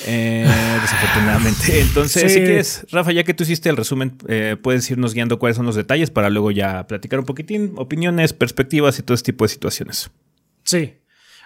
Eh, 0.05 0.45
desafortunadamente. 0.81 1.81
Entonces, 1.81 2.23
Sí. 2.23 2.29
si 2.29 2.45
quieres, 2.45 2.85
Rafa, 2.91 3.11
ya 3.11 3.23
que 3.23 3.33
tú 3.33 3.43
hiciste 3.43 3.69
el 3.69 3.77
resumen, 3.77 4.17
eh, 4.27 4.57
puedes 4.61 4.89
irnos 4.89 5.13
guiando 5.13 5.39
cuáles 5.39 5.57
son 5.57 5.65
los 5.65 5.75
detalles 5.75 6.09
para 6.09 6.29
luego 6.29 6.51
ya 6.51 6.85
platicar 6.87 7.19
un 7.19 7.25
poquitín, 7.25 7.73
opiniones, 7.75 8.33
perspectivas 8.33 8.99
y 8.99 9.03
todo 9.03 9.15
este 9.15 9.31
tipo 9.31 9.45
de 9.45 9.49
situaciones. 9.49 10.11
Sí. 10.63 10.93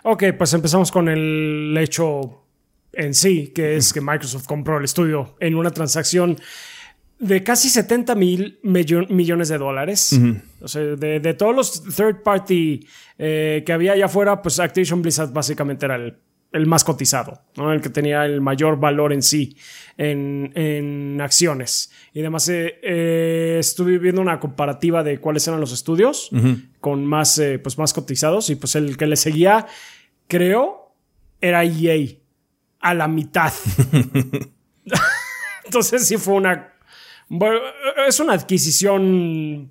Ok, 0.04 0.24
pues 0.38 0.54
empezamos 0.54 0.92
con 0.92 1.10
el 1.10 1.76
hecho 1.80 2.44
en 2.94 3.14
sí, 3.14 3.52
que 3.54 3.76
es 3.76 3.94
que 3.94 4.02
Microsoft 4.02 4.46
compró 4.46 4.78
el 4.78 4.86
estudio 4.86 5.36
en 5.40 5.56
una 5.56 5.72
transacción 5.72 6.38
de 7.20 7.44
casi 7.44 7.70
70 7.70 8.16
mil 8.16 8.60
millones 8.64 9.50
de 9.50 9.58
dólares. 9.58 10.20
O 10.62 10.68
sea, 10.68 10.82
de, 10.82 11.34
todos 11.34 11.56
los 11.56 11.84
third 11.96 12.22
party 12.24 12.88
eh, 13.18 13.64
que 13.66 13.74
había 13.74 13.94
allá 13.94 14.06
afuera, 14.06 14.42
pues 14.42 14.60
Activision 14.60 15.02
Blizzard 15.02 15.32
básicamente 15.34 15.86
era 15.86 15.96
el, 15.96 16.18
más 16.66 16.84
cotizado, 16.84 17.42
el 17.58 17.82
que 17.82 17.90
tenía 17.90 18.26
el 18.26 18.42
mayor 18.42 18.80
valor 18.80 19.14
en 19.14 19.22
sí 19.22 19.58
en, 19.98 21.20
acciones. 21.22 21.92
Y 22.14 22.20
además 22.22 22.50
eh, 22.50 22.80
eh, 22.82 23.58
estuve 23.60 23.98
viendo 23.98 24.22
una 24.22 24.40
comparativa 24.40 25.04
de 25.04 25.20
cuáles 25.20 25.48
eran 25.48 25.60
los 25.60 25.72
estudios 25.72 26.30
con 26.80 27.06
más, 27.06 27.42
pues 27.62 27.78
más 27.78 27.94
cotizados 27.94 28.50
y 28.50 28.56
pues 28.56 28.76
el 28.76 28.98
que 28.98 29.08
le 29.08 29.16
seguía, 29.16 29.68
creo, 30.28 30.96
era 31.42 31.64
EA 31.64 32.16
a 32.80 32.94
la 32.94 33.08
mitad. 33.08 33.54
Entonces 35.66 36.08
sí 36.08 36.18
fue 36.18 36.36
una 36.36 36.74
bueno, 37.30 37.60
es 38.08 38.20
una 38.20 38.34
adquisición 38.34 39.70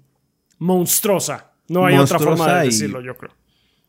monstruosa. 0.58 1.52
No 1.68 1.86
hay 1.86 1.96
otra 1.96 2.18
forma 2.18 2.58
de 2.58 2.66
decirlo, 2.66 3.00
yo 3.00 3.16
creo. 3.16 3.32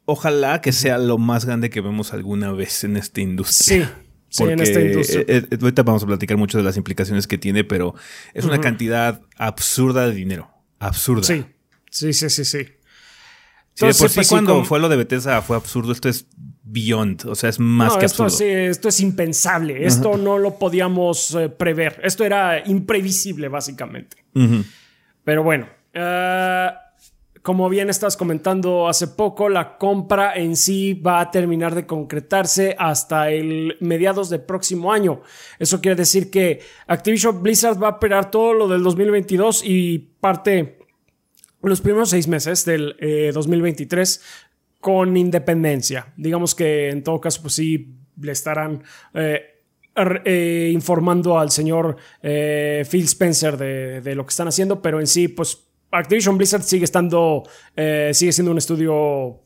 Ojalá 0.09 0.61
que 0.61 0.71
sea 0.71 0.97
lo 0.97 1.17
más 1.17 1.43
grande 1.43 1.69
que 1.69 1.81
vemos 1.81 2.13
alguna 2.13 2.53
vez 2.53 2.85
en 2.85 2.95
esta 2.95 3.19
industria. 3.19 3.87
Sí. 3.87 4.03
Sí, 4.29 4.43
en 4.43 4.59
esta 4.61 4.79
industria. 4.79 5.21
Eh, 5.27 5.47
eh, 5.51 5.57
ahorita 5.61 5.83
vamos 5.83 6.03
a 6.03 6.05
platicar 6.05 6.37
mucho 6.37 6.57
de 6.57 6.63
las 6.63 6.77
implicaciones 6.77 7.27
que 7.27 7.37
tiene, 7.37 7.65
pero 7.65 7.93
es 8.33 8.45
una 8.45 8.59
cantidad 8.61 9.21
absurda 9.37 10.07
de 10.07 10.13
dinero. 10.13 10.49
Absurda. 10.79 11.23
Sí, 11.23 11.43
sí, 11.89 12.13
sí, 12.13 12.29
sí, 12.29 12.45
sí. 12.45 12.57
Entonces, 13.75 14.01
por 14.01 14.09
sí, 14.09 14.15
pues 14.15 14.29
cuando 14.29 14.63
fue 14.63 14.79
lo 14.79 14.87
de 14.87 14.95
Bethesda 14.95 15.41
fue 15.41 15.57
absurdo. 15.57 15.91
Esto 15.91 16.07
es 16.07 16.25
beyond, 16.63 17.25
o 17.25 17.35
sea, 17.35 17.49
es 17.49 17.59
más 17.59 17.97
que 17.97 18.05
esto 18.05 18.23
absurdo. 18.23 18.49
esto 18.49 18.87
es 18.87 18.99
impensable. 19.01 19.85
Esto 19.85 20.17
no 20.17 20.37
lo 20.37 20.57
podíamos 20.57 21.35
eh, 21.35 21.49
prever. 21.49 21.99
Esto 22.03 22.23
era 22.23 22.65
imprevisible, 22.65 23.49
básicamente. 23.49 24.23
Pero 25.25 25.43
bueno, 25.43 25.67
como 27.47 27.69
bien 27.69 27.89
estás 27.89 28.17
comentando 28.17 28.89
hace 28.89 29.07
poco, 29.07 29.47
la 29.47 29.77
compra 29.77 30.35
en 30.35 30.57
sí 30.57 30.93
va 30.93 31.21
a 31.21 31.31
terminar 31.31 31.75
de 31.75 31.85
concretarse 31.85 32.75
hasta 32.77 33.31
el 33.31 33.77
mediados 33.79 34.29
del 34.29 34.41
próximo 34.41 34.91
año. 34.91 35.21
Eso 35.57 35.79
quiere 35.79 35.95
decir 35.95 36.29
que 36.29 36.59
Activision 36.87 37.41
Blizzard 37.41 37.81
va 37.81 37.87
a 37.87 37.91
operar 37.91 38.31
todo 38.31 38.51
lo 38.51 38.67
del 38.67 38.83
2022 38.83 39.61
y 39.63 39.97
parte 40.19 40.79
los 41.61 41.79
primeros 41.79 42.09
seis 42.09 42.27
meses 42.27 42.65
del 42.65 42.97
2023 43.33 44.17
eh, 44.17 44.19
con 44.81 45.15
independencia. 45.15 46.11
Digamos 46.17 46.53
que 46.53 46.89
en 46.89 47.01
todo 47.01 47.21
caso, 47.21 47.43
pues 47.43 47.53
sí, 47.53 47.95
le 48.19 48.33
estarán 48.33 48.83
eh, 49.13 49.63
eh, 50.25 50.69
informando 50.73 51.39
al 51.39 51.51
señor 51.51 51.95
Phil 52.21 53.05
Spencer 53.05 53.55
de, 53.55 54.15
lo 54.15 54.25
que 54.25 54.31
están 54.31 54.49
haciendo, 54.49 54.81
pero 54.81 54.99
en 54.99 55.07
sí, 55.07 55.29
pues 55.29 55.66
Activision 55.91 56.37
Blizzard 56.37 56.63
sigue 56.63 56.85
estando, 56.85 57.43
sigue 58.11 58.31
siendo 58.31 58.51
un 58.51 58.57
estudio 58.57 59.41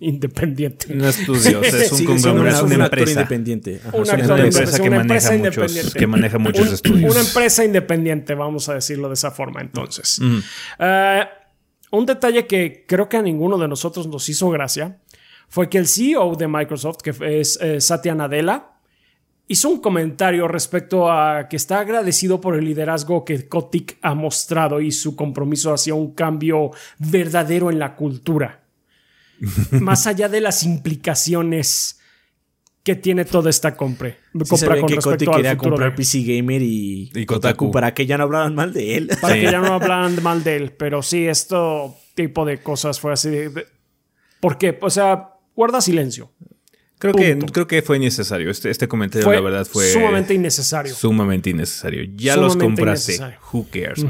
independiente. 0.00 0.92
Un 0.92 1.04
estudio, 1.04 1.62
es 1.62 1.92
un 1.92 2.04
conglomerado, 2.04 2.66
una, 2.66 2.74
una, 2.74 2.84
empresa 2.84 3.12
independiente. 3.12 3.80
una, 3.92 4.12
empresa, 4.12 4.82
que, 4.82 4.90
maneja 4.90 5.30
muchos, 5.32 5.94
que 5.94 6.06
maneja 6.06 6.38
muchos 6.38 6.72
estudios. 6.72 7.10
Una 7.10 7.26
empresa 7.26 7.64
independiente, 7.64 8.34
vamos 8.34 8.68
a 8.68 8.74
decirlo 8.74 9.08
de 9.08 9.14
esa 9.14 9.30
forma, 9.30 9.62
entonces. 9.62 10.20
Eh, 10.78 11.24
un 11.90 12.04
detalle 12.04 12.46
que 12.46 12.84
creo 12.86 13.08
que 13.08 13.16
a 13.16 13.22
ninguno 13.22 13.56
de 13.56 13.68
nosotros 13.68 14.06
nos 14.06 14.28
hizo 14.28 14.50
gracia 14.50 14.98
fue 15.48 15.70
que 15.70 15.78
el 15.78 15.86
CEO 15.86 16.34
de 16.34 16.48
Microsoft, 16.48 16.98
que 17.02 17.40
es 17.40 17.58
eh, 17.62 17.80
Satya 17.80 18.14
Nadella, 18.14 18.72
hizo 19.48 19.68
un 19.68 19.80
comentario 19.80 20.48
respecto 20.48 21.10
a 21.10 21.48
que 21.48 21.56
está 21.56 21.80
agradecido 21.80 22.40
por 22.40 22.56
el 22.56 22.64
liderazgo 22.64 23.24
que 23.24 23.48
Kotick 23.48 23.98
ha 24.02 24.14
mostrado 24.14 24.80
y 24.80 24.92
su 24.92 25.14
compromiso 25.14 25.72
hacia 25.72 25.94
un 25.94 26.12
cambio 26.14 26.72
verdadero 26.98 27.70
en 27.70 27.78
la 27.78 27.94
cultura. 27.94 28.62
más 29.70 30.06
allá 30.06 30.28
de 30.28 30.40
las 30.40 30.62
implicaciones 30.62 32.00
que 32.82 32.94
tiene 32.94 33.24
toda 33.24 33.50
esta 33.50 33.76
compra. 33.76 34.16
compra 34.48 34.80
con 34.80 34.88
respecto 34.88 35.30
al 35.32 35.36
quería 35.36 35.56
comprar 35.56 35.94
PC 35.94 36.22
Gamer 36.22 36.62
y, 36.62 37.26
Kotaku. 37.26 37.72
para 37.72 37.92
que 37.92 38.06
ya 38.06 38.16
no 38.16 38.24
hablaran 38.24 38.54
mal 38.54 38.72
de 38.72 38.96
él. 38.96 39.10
Para 39.20 39.34
que 39.34 39.42
ya 39.42 39.60
no 39.60 39.74
hablaran 39.74 40.22
mal 40.22 40.44
de 40.44 40.56
él. 40.56 40.72
Pero 40.72 41.02
sí, 41.02 41.26
esto 41.26 41.96
tipo 42.14 42.44
de 42.44 42.62
cosas 42.62 43.00
fue 43.00 43.12
así. 43.12 43.30
De, 43.30 43.66
¿Por 44.38 44.56
qué? 44.56 44.78
O 44.80 44.90
sea, 44.90 45.30
guarda 45.56 45.80
silencio. 45.80 46.30
Creo 46.98 47.12
que, 47.12 47.38
creo 47.52 47.66
que 47.66 47.82
fue 47.82 47.98
innecesario. 47.98 48.50
Este, 48.50 48.70
este 48.70 48.88
comentario, 48.88 49.30
la 49.30 49.40
verdad, 49.40 49.66
fue. 49.66 49.86
Sumamente 49.86 50.34
innecesario. 50.34 50.94
Sumamente 50.94 51.50
innecesario. 51.50 52.04
Ya 52.16 52.36
los 52.36 52.56
compraste. 52.56 53.18
Who 53.52 53.66
cares, 53.70 54.04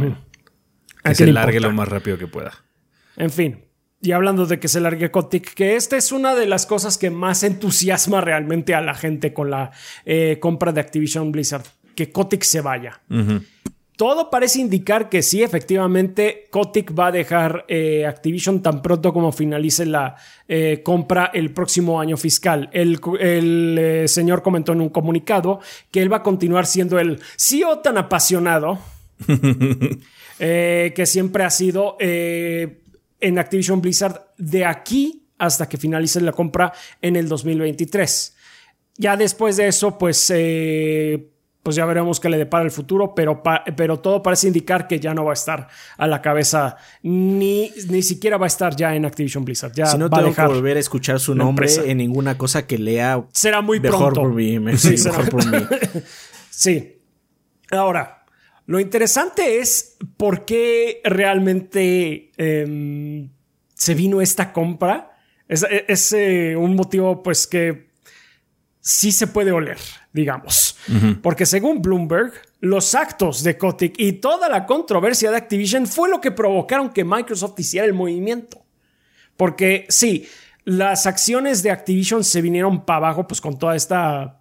Que 1.03 1.14
se 1.14 1.26
largue 1.26 1.61
lo 1.61 1.72
más 1.72 1.89
rápido 1.89 2.16
que 2.18 2.26
pueda. 2.26 2.53
En 3.16 3.30
fin, 3.30 3.66
y 4.03 4.12
hablando 4.12 4.47
de 4.47 4.61
que 4.61 4.68
se 4.68 4.80
largue 4.80 5.11
Kotick, 5.11 5.55
que 5.55 5.74
esta 5.74 5.97
es 5.97 6.12
una 6.12 6.34
de 6.34 6.47
las 6.47 6.66
cosas 6.66 6.99
que 6.99 7.11
más 7.11 7.43
entusiasma 7.43 8.20
realmente 8.20 8.74
a 8.74 8.80
la 8.80 8.95
gente 8.95 9.32
con 9.32 9.51
la 9.51 9.72
eh, 10.05 10.39
compra 10.41 10.72
de 10.72 10.80
Activision 10.80 11.32
Blizzard, 11.32 11.64
que 11.95 12.11
Kotick 12.12 12.43
se 12.43 12.61
vaya. 12.61 13.01
Todo 13.97 14.30
parece 14.30 14.61
indicar 14.61 15.09
que 15.09 15.22
sí, 15.22 15.42
efectivamente, 15.42 16.49
Kotick 16.51 16.97
va 16.99 17.07
a 17.07 17.12
dejar 17.12 17.64
eh, 17.66 18.05
Activision 18.07 18.62
tan 18.62 18.82
pronto 18.82 19.12
como 19.12 19.32
finalice 19.32 19.86
la 19.86 20.16
eh, 20.49 20.82
compra 20.84 21.30
el 21.32 21.53
próximo 21.53 21.99
año 21.99 22.16
fiscal. 22.16 22.68
El, 22.72 22.99
señor 24.09 24.42
comentó 24.42 24.72
en 24.72 24.82
un 24.82 24.90
comunicado 24.90 25.61
que 25.90 26.03
él 26.03 26.12
va 26.12 26.18
a 26.18 26.22
continuar 26.22 26.66
siendo 26.66 26.99
el 26.99 27.20
CEO 27.36 27.78
tan 27.78 27.97
apasionado 27.97 28.78
que 30.38 31.07
siempre 31.07 31.44
ha 31.44 31.51
sido 31.51 31.97
en 31.99 33.38
Activision 33.38 33.80
Blizzard 33.80 34.26
de 34.36 34.66
aquí 34.66 35.26
hasta 35.38 35.68
que 35.68 35.76
finalice 35.76 36.20
la 36.20 36.32
compra 36.32 36.72
en 37.01 37.16
el 37.16 37.28
2023. 37.28 38.34
Ya 38.99 39.16
después 39.16 39.57
de 39.57 39.68
eso, 39.68 39.99
pues, 39.99 40.30
eh, 40.34 41.28
pues 41.66 41.74
ya 41.74 41.84
veremos 41.84 42.20
qué 42.20 42.28
le 42.28 42.38
depara 42.38 42.64
el 42.64 42.70
futuro, 42.70 43.12
pero, 43.12 43.42
pero 43.76 43.98
todo 43.98 44.22
parece 44.22 44.46
indicar 44.46 44.86
que 44.86 45.00
ya 45.00 45.12
no 45.14 45.24
va 45.24 45.32
a 45.32 45.34
estar 45.34 45.66
a 45.96 46.06
la 46.06 46.22
cabeza, 46.22 46.76
ni, 47.02 47.72
ni 47.88 48.02
siquiera 48.02 48.36
va 48.36 48.46
a 48.46 48.46
estar 48.46 48.76
ya 48.76 48.94
en 48.94 49.04
Activision 49.04 49.44
Blizzard. 49.44 49.72
Ya 49.74 49.86
si 49.86 49.98
no 49.98 50.08
va 50.08 50.18
tengo 50.20 50.32
que 50.32 50.46
volver 50.46 50.76
a 50.76 50.78
escuchar 50.78 51.18
su 51.18 51.34
nombre 51.34 51.68
en 51.84 51.98
ninguna 51.98 52.38
cosa 52.38 52.68
que 52.68 52.78
lea. 52.78 53.20
Será 53.32 53.62
muy 53.62 53.80
mejor 53.80 54.12
pronto. 54.12 54.20
por 54.20 54.32
mí. 54.32 54.60
Sí, 54.76 54.94
mejor 55.06 55.28
por 55.28 55.44
mí. 55.44 55.58
sí. 56.50 57.00
Ahora, 57.72 58.24
lo 58.66 58.78
interesante 58.78 59.58
es 59.58 59.96
por 60.16 60.44
qué 60.44 61.00
realmente 61.02 62.30
em, 62.36 63.28
se 63.74 63.94
vino 63.96 64.20
esta 64.20 64.52
compra. 64.52 65.18
Es, 65.48 66.12
eh, 66.12 66.54
un 66.56 66.76
motivo, 66.76 67.24
pues, 67.24 67.48
que 67.48 67.86
sí 68.87 69.11
se 69.11 69.26
puede 69.26 69.51
oler, 69.51 69.78
digamos. 70.12 70.78
Porque 71.20 71.45
según 71.45 71.82
Bloomberg, 71.82 72.32
los 72.61 72.95
actos 72.95 73.43
de 73.43 73.59
Kotick 73.59 73.99
y 73.99 74.12
toda 74.12 74.49
la 74.49 74.64
controversia 74.64 75.32
de 75.32 75.37
Activision 75.37 75.89
fue 75.89 76.09
lo 76.09 76.20
que 76.20 76.30
provocaron 76.30 76.91
que 76.91 77.05
Microsoft 77.05 77.59
hiciera 77.59 77.84
el 77.84 77.95
movimiento. 77.95 78.64
Porque 79.37 79.87
sí, 79.89 80.28
las 80.64 81.07
acciones 81.07 81.64
de 81.64 81.72
Activision 81.72 82.22
se 82.22 82.41
vinieron 82.41 82.84
para 82.84 82.99
abajo, 82.99 83.26
pues 83.26 83.41
con 83.41 83.59
toda 83.59 83.74
esta 83.74 84.41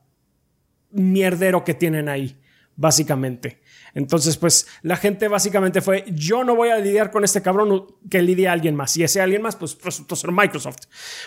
mierdero 0.92 1.64
que 1.64 1.74
tienen 1.74 2.08
ahí, 2.08 2.38
básicamente. 2.76 3.62
Entonces, 3.96 4.36
pues 4.36 4.68
la 4.82 4.98
gente 4.98 5.30
básicamente 5.30 5.82
fue, 5.82 6.04
yo 6.14 6.44
no 6.44 6.54
voy 6.54 6.70
a 6.70 6.78
lidiar 6.78 7.12
con 7.12 7.24
este 7.24 7.42
cabrón 7.42 7.88
que 8.10 8.22
lidie 8.22 8.50
a 8.50 8.52
alguien 8.52 8.76
más. 8.76 8.96
Y 8.98 9.04
ese 9.04 9.22
alguien 9.22 9.42
más, 9.42 9.56
pues 9.56 9.78
resultó 9.82 10.18
ser 10.18 10.34
Microsoft. 10.34 10.84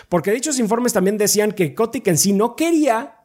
Porque 0.07 0.31
dichos 0.31 0.59
informes 0.59 0.93
también 0.93 1.17
decían 1.17 1.51
que 1.51 1.73
Kotick 1.73 2.07
en 2.07 2.17
sí 2.17 2.31
no 2.31 2.55
quería 2.55 3.15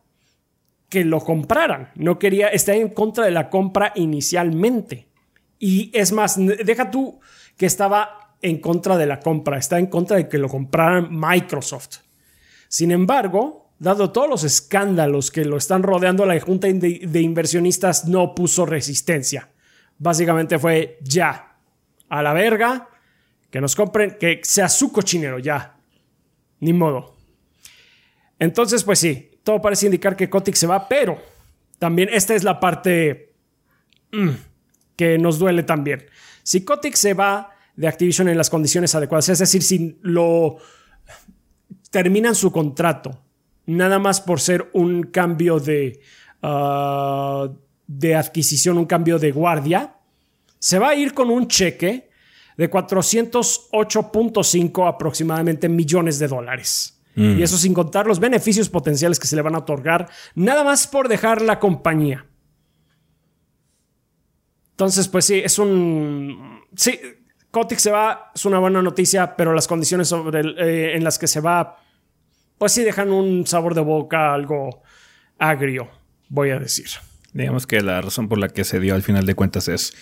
que 0.89 1.05
lo 1.05 1.21
compraran. 1.21 1.93
No 1.95 2.19
quería, 2.19 2.49
estar 2.49 2.75
en 2.75 2.89
contra 2.89 3.27
de 3.27 3.33
la 3.33 3.51
compra 3.51 3.93
inicialmente. 3.97 5.09
Y 5.59 5.91
es 5.93 6.11
más, 6.13 6.37
deja 6.39 6.91
tú 6.91 7.21
que 7.59 7.67
estaba 7.67 8.37
en 8.41 8.59
contra 8.59 8.97
de 8.97 9.07
la 9.07 9.21
compra, 9.21 9.59
está 9.59 9.79
en 9.79 9.87
contra 9.87 10.17
de 10.17 10.29
que 10.29 10.39
lo 10.39 10.49
compraran 10.49 11.09
Microsoft. 11.11 11.99
Sin 12.69 12.91
embargo, 12.91 13.64
dado 13.85 14.11
todos 14.11 14.29
los 14.29 14.43
escándalos 14.43 15.31
que 15.31 15.45
lo 15.45 15.57
están 15.57 15.85
rodeando, 15.85 16.27
la 16.27 16.41
Junta 16.41 16.67
de, 16.67 17.21
Inversionistas 17.21 18.09
no 18.09 18.35
puso 18.35 18.67
resistencia. 18.67 19.51
Básicamente 19.99 20.59
fue 20.59 20.99
ya, 21.03 21.57
a 22.09 22.23
la 22.23 22.33
verga, 22.33 22.89
que 23.51 23.61
nos 23.61 23.77
compren, 23.77 24.17
que 24.19 24.41
sea 24.43 24.69
su 24.69 24.91
cochinero, 24.91 25.39
ya. 25.39 25.77
Ni 26.61 26.73
modo. 26.73 27.15
Entonces, 28.39 28.83
pues 28.83 28.99
sí, 28.99 29.39
todo 29.45 29.63
parece 29.63 29.87
indicar 29.87 30.17
que 30.17 30.29
Kotick 30.29 30.57
se 30.57 30.67
va, 30.67 30.89
pero 30.89 31.23
también 31.79 32.09
esta 32.13 32.35
es 32.35 32.43
la 32.43 32.59
parte 32.59 33.35
mm, 34.11 34.31
que 34.97 35.19
nos 35.19 35.39
duele 35.39 35.63
también. 35.63 36.07
Si 36.43 36.65
Kotick 36.65 36.95
se 36.95 37.15
va 37.15 37.51
de 37.77 37.87
Activision 37.87 38.29
en 38.29 38.39
las 38.39 38.51
condiciones 38.51 38.95
adecuadas, 38.95 39.29
es 39.29 39.39
decir, 39.39 39.63
si 39.63 39.99
lo 40.03 40.57
terminan 41.91 42.35
su 42.35 42.51
contrato, 42.51 43.25
nada 43.67 43.99
más 43.99 44.21
por 44.21 44.41
ser 44.41 44.71
un 44.73 45.05
cambio 45.05 45.61
de, 45.61 46.01
ah, 46.43 47.49
de 47.87 48.15
adquisición, 48.15 48.77
un 48.79 48.87
cambio 48.87 49.19
de 49.19 49.33
guardia, 49.33 49.97
se 50.59 50.79
va 50.79 50.91
a 50.91 50.95
ir 50.95 51.15
con 51.15 51.31
un 51.31 51.49
cheque 51.49 52.11
de 52.57 52.71
408.5 52.71 54.89
aproximadamente 54.89 55.69
millones 55.69 56.19
de 56.19 56.29
dólares. 56.29 56.93
Y 57.17 57.45
eso 57.45 57.57
sin 57.57 57.75
contar 57.75 58.09
los 58.09 58.19
beneficios 58.19 58.69
potenciales 58.69 59.21
que 59.21 59.29
se 59.29 59.37
le 59.37 59.43
van 59.43 59.55
a 59.55 59.59
otorgar, 59.59 60.09
nada 60.35 60.65
más 60.65 60.89
por 60.89 61.07
dejar 61.07 61.43
la 61.43 61.61
compañía. 61.61 62.27
Entonces, 64.71 65.07
pues 65.07 65.25
sí, 65.25 65.41
es 65.45 65.61
un... 65.61 66.61
Sí, 66.75 66.99
Kotick 67.53 67.79
se 67.79 67.93
va, 67.93 68.33
es 68.35 68.45
una 68.45 68.59
buena 68.59 68.83
noticia, 68.83 69.37
pero 69.37 69.53
las 69.53 69.69
condiciones 69.69 70.09
sobre 70.09 70.41
eh, 70.41 70.97
en 70.97 71.05
las 71.05 71.17
que 71.17 71.29
se 71.29 71.41
va, 71.41 71.84
pues 72.59 72.73
sí 72.73 72.83
dejan 72.83 73.11
un 73.11 73.47
sabor 73.47 73.75
de 73.75 73.81
boca 73.81 74.35
algo 74.35 74.83
agrio, 75.39 75.89
voy 76.29 76.51
a 76.51 76.59
decir. 76.59 76.87
Digamos 77.33 77.67
que 77.67 77.81
la 77.81 78.01
razón 78.01 78.29
por 78.29 78.39
la 78.39 78.49
que 78.49 78.65
se 78.65 78.79
dio 78.81 78.95
al 78.95 79.03
final 79.03 79.27
de 79.27 79.35
cuentas 79.35 79.69
es 79.69 79.93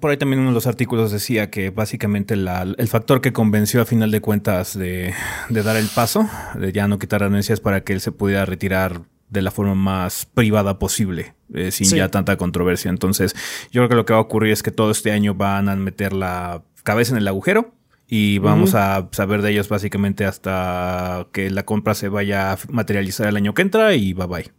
por 0.00 0.10
ahí 0.10 0.16
también 0.16 0.40
uno 0.40 0.50
de 0.50 0.54
los 0.54 0.66
artículos 0.66 1.10
decía 1.10 1.50
que 1.50 1.70
básicamente 1.70 2.34
el 2.34 2.88
factor 2.88 3.20
que 3.20 3.32
convenció 3.32 3.82
a 3.82 3.84
final 3.84 4.10
de 4.10 4.20
cuentas 4.20 4.78
de, 4.78 5.14
dar 5.48 5.76
el 5.76 5.88
paso, 5.88 6.28
de 6.54 6.72
ya 6.72 6.88
no 6.88 6.98
quitar 6.98 7.22
anuncias 7.22 7.60
para 7.60 7.82
que 7.82 7.92
él 7.92 8.00
se 8.00 8.12
pudiera 8.12 8.44
retirar 8.44 9.02
de 9.28 9.42
la 9.42 9.50
forma 9.50 9.74
más 9.74 10.26
privada 10.26 10.78
posible, 10.78 11.34
eh, 11.52 11.72
sin 11.72 11.88
ya 11.88 12.08
tanta 12.10 12.36
controversia. 12.36 12.90
Entonces, 12.90 13.34
yo 13.72 13.80
creo 13.80 13.88
que 13.88 13.94
lo 13.96 14.06
que 14.06 14.12
va 14.12 14.20
a 14.20 14.22
ocurrir 14.22 14.52
es 14.52 14.62
que 14.62 14.70
todo 14.70 14.90
este 14.90 15.10
año 15.10 15.34
van 15.34 15.68
a 15.68 15.74
meter 15.74 16.12
la 16.12 16.62
cabeza 16.84 17.12
en 17.12 17.18
el 17.18 17.28
agujero 17.28 17.75
y 18.08 18.38
vamos 18.38 18.74
a 18.74 19.08
saber 19.10 19.42
de 19.42 19.50
ellos 19.50 19.68
básicamente 19.68 20.24
hasta 20.24 21.26
que 21.32 21.50
la 21.50 21.64
compra 21.64 21.94
se 21.94 22.08
vaya 22.08 22.52
a 22.52 22.58
materializar 22.70 23.26
el 23.26 23.36
año 23.36 23.52
que 23.52 23.62
entra 23.62 23.94
y 23.94 24.12
bye 24.12 24.26
bye. 24.26 24.52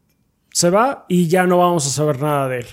Se 0.52 0.70
va 0.70 1.06
y 1.08 1.28
ya 1.28 1.46
no 1.46 1.60
vamos 1.60 1.88
a 1.88 1.90
saber 1.90 2.22
nada 2.22 2.48
de 2.50 2.60
él. 2.60 2.68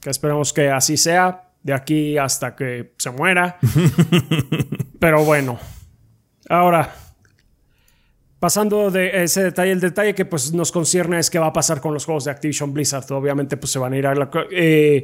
Que 0.00 0.10
esperemos 0.10 0.52
que 0.52 0.70
así 0.70 0.96
sea 0.96 1.50
de 1.62 1.72
aquí 1.72 2.18
hasta 2.18 2.54
que 2.54 2.94
se 2.98 3.10
muera. 3.10 3.58
Pero 5.00 5.24
bueno. 5.24 5.58
Ahora, 6.48 6.94
pasando 8.38 8.90
de 8.90 9.22
ese 9.24 9.44
detalle, 9.44 9.72
el 9.72 9.80
detalle 9.80 10.14
que 10.14 10.24
pues 10.24 10.52
nos 10.52 10.72
concierne 10.72 11.18
es 11.18 11.30
qué 11.30 11.38
va 11.38 11.46
a 11.46 11.52
pasar 11.52 11.80
con 11.80 11.94
los 11.94 12.04
juegos 12.04 12.24
de 12.24 12.30
Activision 12.30 12.72
Blizzard. 12.72 13.10
Obviamente 13.12 13.56
pues 13.56 13.72
se 13.72 13.78
van 13.78 13.92
a 13.92 13.96
ir 13.96 14.06
a 14.06 14.14
la... 14.14 14.30
Eh, 14.50 15.02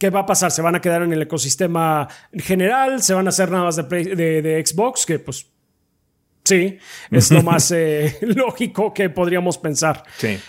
¿Qué 0.00 0.08
va 0.08 0.20
a 0.20 0.26
pasar? 0.26 0.50
¿Se 0.50 0.62
van 0.62 0.74
a 0.74 0.80
quedar 0.80 1.02
en 1.02 1.12
el 1.12 1.20
ecosistema 1.20 2.08
general? 2.32 3.02
¿Se 3.02 3.12
van 3.12 3.26
a 3.26 3.28
hacer 3.28 3.50
nada 3.50 3.64
más 3.64 3.76
de, 3.76 4.16
de, 4.16 4.66
Xbox? 4.66 5.04
Que 5.04 5.18
pues 5.18 5.46
sí, 6.42 6.78
es 7.10 7.30
lo 7.30 7.42
más 7.52 7.70
eh, 7.70 8.16
lógico 8.22 8.94
que 8.94 9.10
podríamos 9.10 9.58
pensar. 9.58 10.02
Sí. 10.16 10.40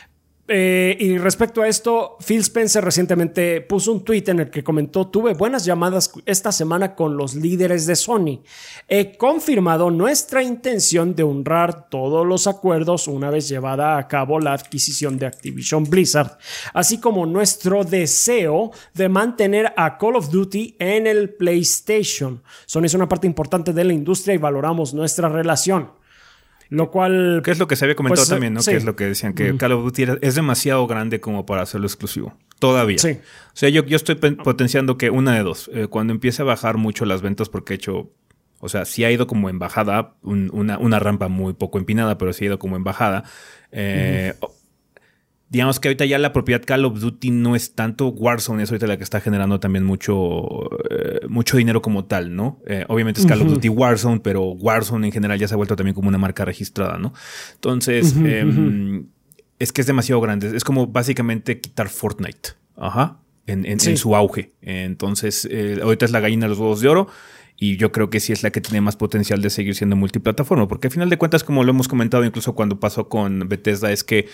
Eh, 0.48 0.98
y 1.00 1.18
respecto 1.18 1.62
a 1.62 1.68
esto, 1.68 2.18
Phil 2.26 2.42
Spencer 2.42 2.84
recientemente 2.84 3.62
puso 3.62 3.92
un 3.92 4.04
tweet 4.04 4.24
en 4.28 4.40
el 4.40 4.50
que 4.50 4.64
comentó, 4.64 5.08
tuve 5.08 5.34
buenas 5.34 5.64
llamadas 5.66 6.12
esta 6.26 6.52
semana 6.52 6.96
con 6.96 7.16
los 7.16 7.36
líderes 7.36 7.86
de 7.86 7.96
Sony. 7.96 8.42
He 8.88 9.16
confirmado 9.18 9.92
nuestra 9.92 10.44
intención 10.44 11.16
de 11.16 11.24
honrar 11.24 11.90
todos 11.90 12.26
los 12.26 12.48
acuerdos 12.48 13.08
una 13.08 13.30
vez 13.30 13.48
llevada 13.48 13.98
a 13.98 14.08
cabo 14.08 14.40
la 14.40 14.54
adquisición 14.54 15.18
de 15.18 15.28
Activision 15.28 15.84
Blizzard, 15.84 16.38
así 16.74 17.00
como 17.00 17.26
nuestro 17.26 17.84
deseo 17.84 18.72
de 18.94 19.10
mantener 19.10 19.74
a 19.78 19.98
Call 19.98 20.16
of 20.16 20.32
Duty 20.32 20.76
en 20.80 21.08
el 21.08 21.30
PlayStation. 21.36 22.42
Sony 22.66 22.86
es 22.86 22.94
una 22.94 23.08
parte 23.08 23.28
importante 23.28 23.74
de 23.74 23.84
la 23.84 23.94
industria 23.94 24.34
y 24.34 24.40
valoramos 24.40 24.94
nuestra 24.94 25.30
relación. 25.30 26.01
Lo 26.72 26.90
cual. 26.90 27.42
Que 27.44 27.52
es 27.52 27.60
lo 27.60 27.68
que 27.68 27.76
se 27.76 27.84
había 27.84 27.96
comentado 27.96 28.22
pues, 28.22 28.30
también, 28.30 28.54
¿no? 28.54 28.62
Que 28.62 28.78
es 28.78 28.86
lo 28.86 28.96
que 28.96 29.06
decían, 29.06 29.34
que 29.34 29.58
Call 29.58 29.74
of 29.74 29.84
Duty 29.84 30.06
es 30.22 30.36
demasiado 30.36 30.88
grande 30.88 31.20
como 31.20 31.46
para 31.46 31.64
hacerlo 31.64 31.86
exclusivo. 31.86 32.34
Todavía. 32.60 32.98
Sí. 32.98 33.20
O 33.20 33.56
sea, 33.56 33.68
yo, 33.68 33.86
yo 33.86 33.98
estoy 33.98 34.16
potenciando 34.16 34.98
que 34.98 35.10
una 35.10 35.36
de 35.36 35.44
dos. 35.44 35.70
Eh, 35.74 35.88
cuando 35.88 36.14
empiece 36.14 36.42
a 36.44 36.46
bajar 36.46 36.78
mucho 36.78 37.04
las 37.04 37.22
ventas, 37.22 37.50
porque 37.50 37.74
he 37.74 37.76
hecho. 37.76 38.10
O 38.60 38.70
sea, 38.70 38.86
sí 38.86 39.04
ha 39.04 39.12
ido 39.12 39.28
como 39.28 39.50
en 39.50 39.60
bajada, 39.60 40.14
una, 40.22 40.78
una, 40.78 41.00
rampa 41.00 41.28
muy 41.28 41.54
poco 41.54 41.78
empinada, 41.78 42.18
pero 42.18 42.32
sí 42.32 42.46
ha 42.46 42.48
ido 42.48 42.60
como 42.60 42.78
en 42.78 42.86
bajada. 42.86 43.26
Eh, 43.72 44.34
digamos 45.52 45.82
que 45.82 45.90
ahorita 45.90 46.06
ya 46.06 46.18
la 46.18 46.32
propiedad 46.32 46.64
Call 46.64 46.86
of 46.86 47.02
Duty 47.02 47.30
no 47.30 47.58
es 47.58 47.76
tanto 47.76 48.08
Warzone, 48.08 48.64
es 48.64 48.72
ahorita 48.72 48.88
la 48.88 48.98
que 48.98 49.04
está 49.04 49.20
generando 49.20 49.60
también 49.60 49.84
mucho, 49.84 50.70
eh, 50.90 51.28
mucho 51.28 51.58
dinero 51.58 51.82
como 51.82 52.06
tal, 52.06 52.34
¿no? 52.34 52.62
Eh, 52.66 52.86
obviamente 52.88 53.20
es 53.20 53.28
Call 53.28 53.42
of 53.42 53.50
Duty 53.50 53.68
Warzone, 53.68 54.22
pero 54.22 54.44
Warzone 54.44 55.08
en 55.08 55.12
general 55.12 55.38
ya 55.38 55.50
se 55.50 55.54
ha 55.54 55.58
vuelto 55.58 55.76
también 55.76 55.94
como 55.94 56.08
una 56.08 56.18
marca 56.18 56.46
registrada, 56.46 56.98
¿no? 56.98 57.14
Entonces, 57.54 58.16
em, 58.16 59.08
es 59.60 59.74
que 59.74 59.82
es 59.82 59.88
demasiado 59.88 60.22
grande. 60.22 60.56
Es 60.56 60.64
como 60.64 60.88
básicamente 60.88 61.60
quitar 61.60 61.90
Fortnite. 61.90 62.52
Ajá. 62.78 63.20
En, 63.46 63.66
en, 63.66 63.80
en 63.86 63.98
su 63.98 64.16
auge. 64.16 64.54
Entonces, 64.62 65.46
eh, 65.52 65.80
ahorita 65.84 66.06
es 66.06 66.12
la 66.12 66.22
gallina 66.22 66.46
de 66.46 66.50
los 66.50 66.60
huevos 66.60 66.80
de 66.80 66.88
oro. 66.88 67.08
Y 67.64 67.78
yo 67.78 67.92
creo 67.92 68.10
que 68.10 68.20
sí 68.20 68.34
es 68.34 68.42
la 68.42 68.50
que 68.50 68.60
tiene 68.60 68.82
más 68.82 68.96
potencial 68.96 69.40
de 69.44 69.52
seguir 69.52 69.76
siendo 69.76 69.96
multiplataforma, 69.96 70.68
porque 70.68 70.88
al 70.88 70.92
final 70.92 71.12
de 71.12 71.18
cuentas, 71.20 71.44
como 71.44 71.64
lo 71.64 71.70
hemos 71.70 71.88
comentado 71.88 72.26
incluso 72.26 72.56
cuando 72.56 72.80
pasó 72.80 73.08
con 73.08 73.48
Bethesda, 73.48 73.92
es 73.92 74.04
que 74.04 74.28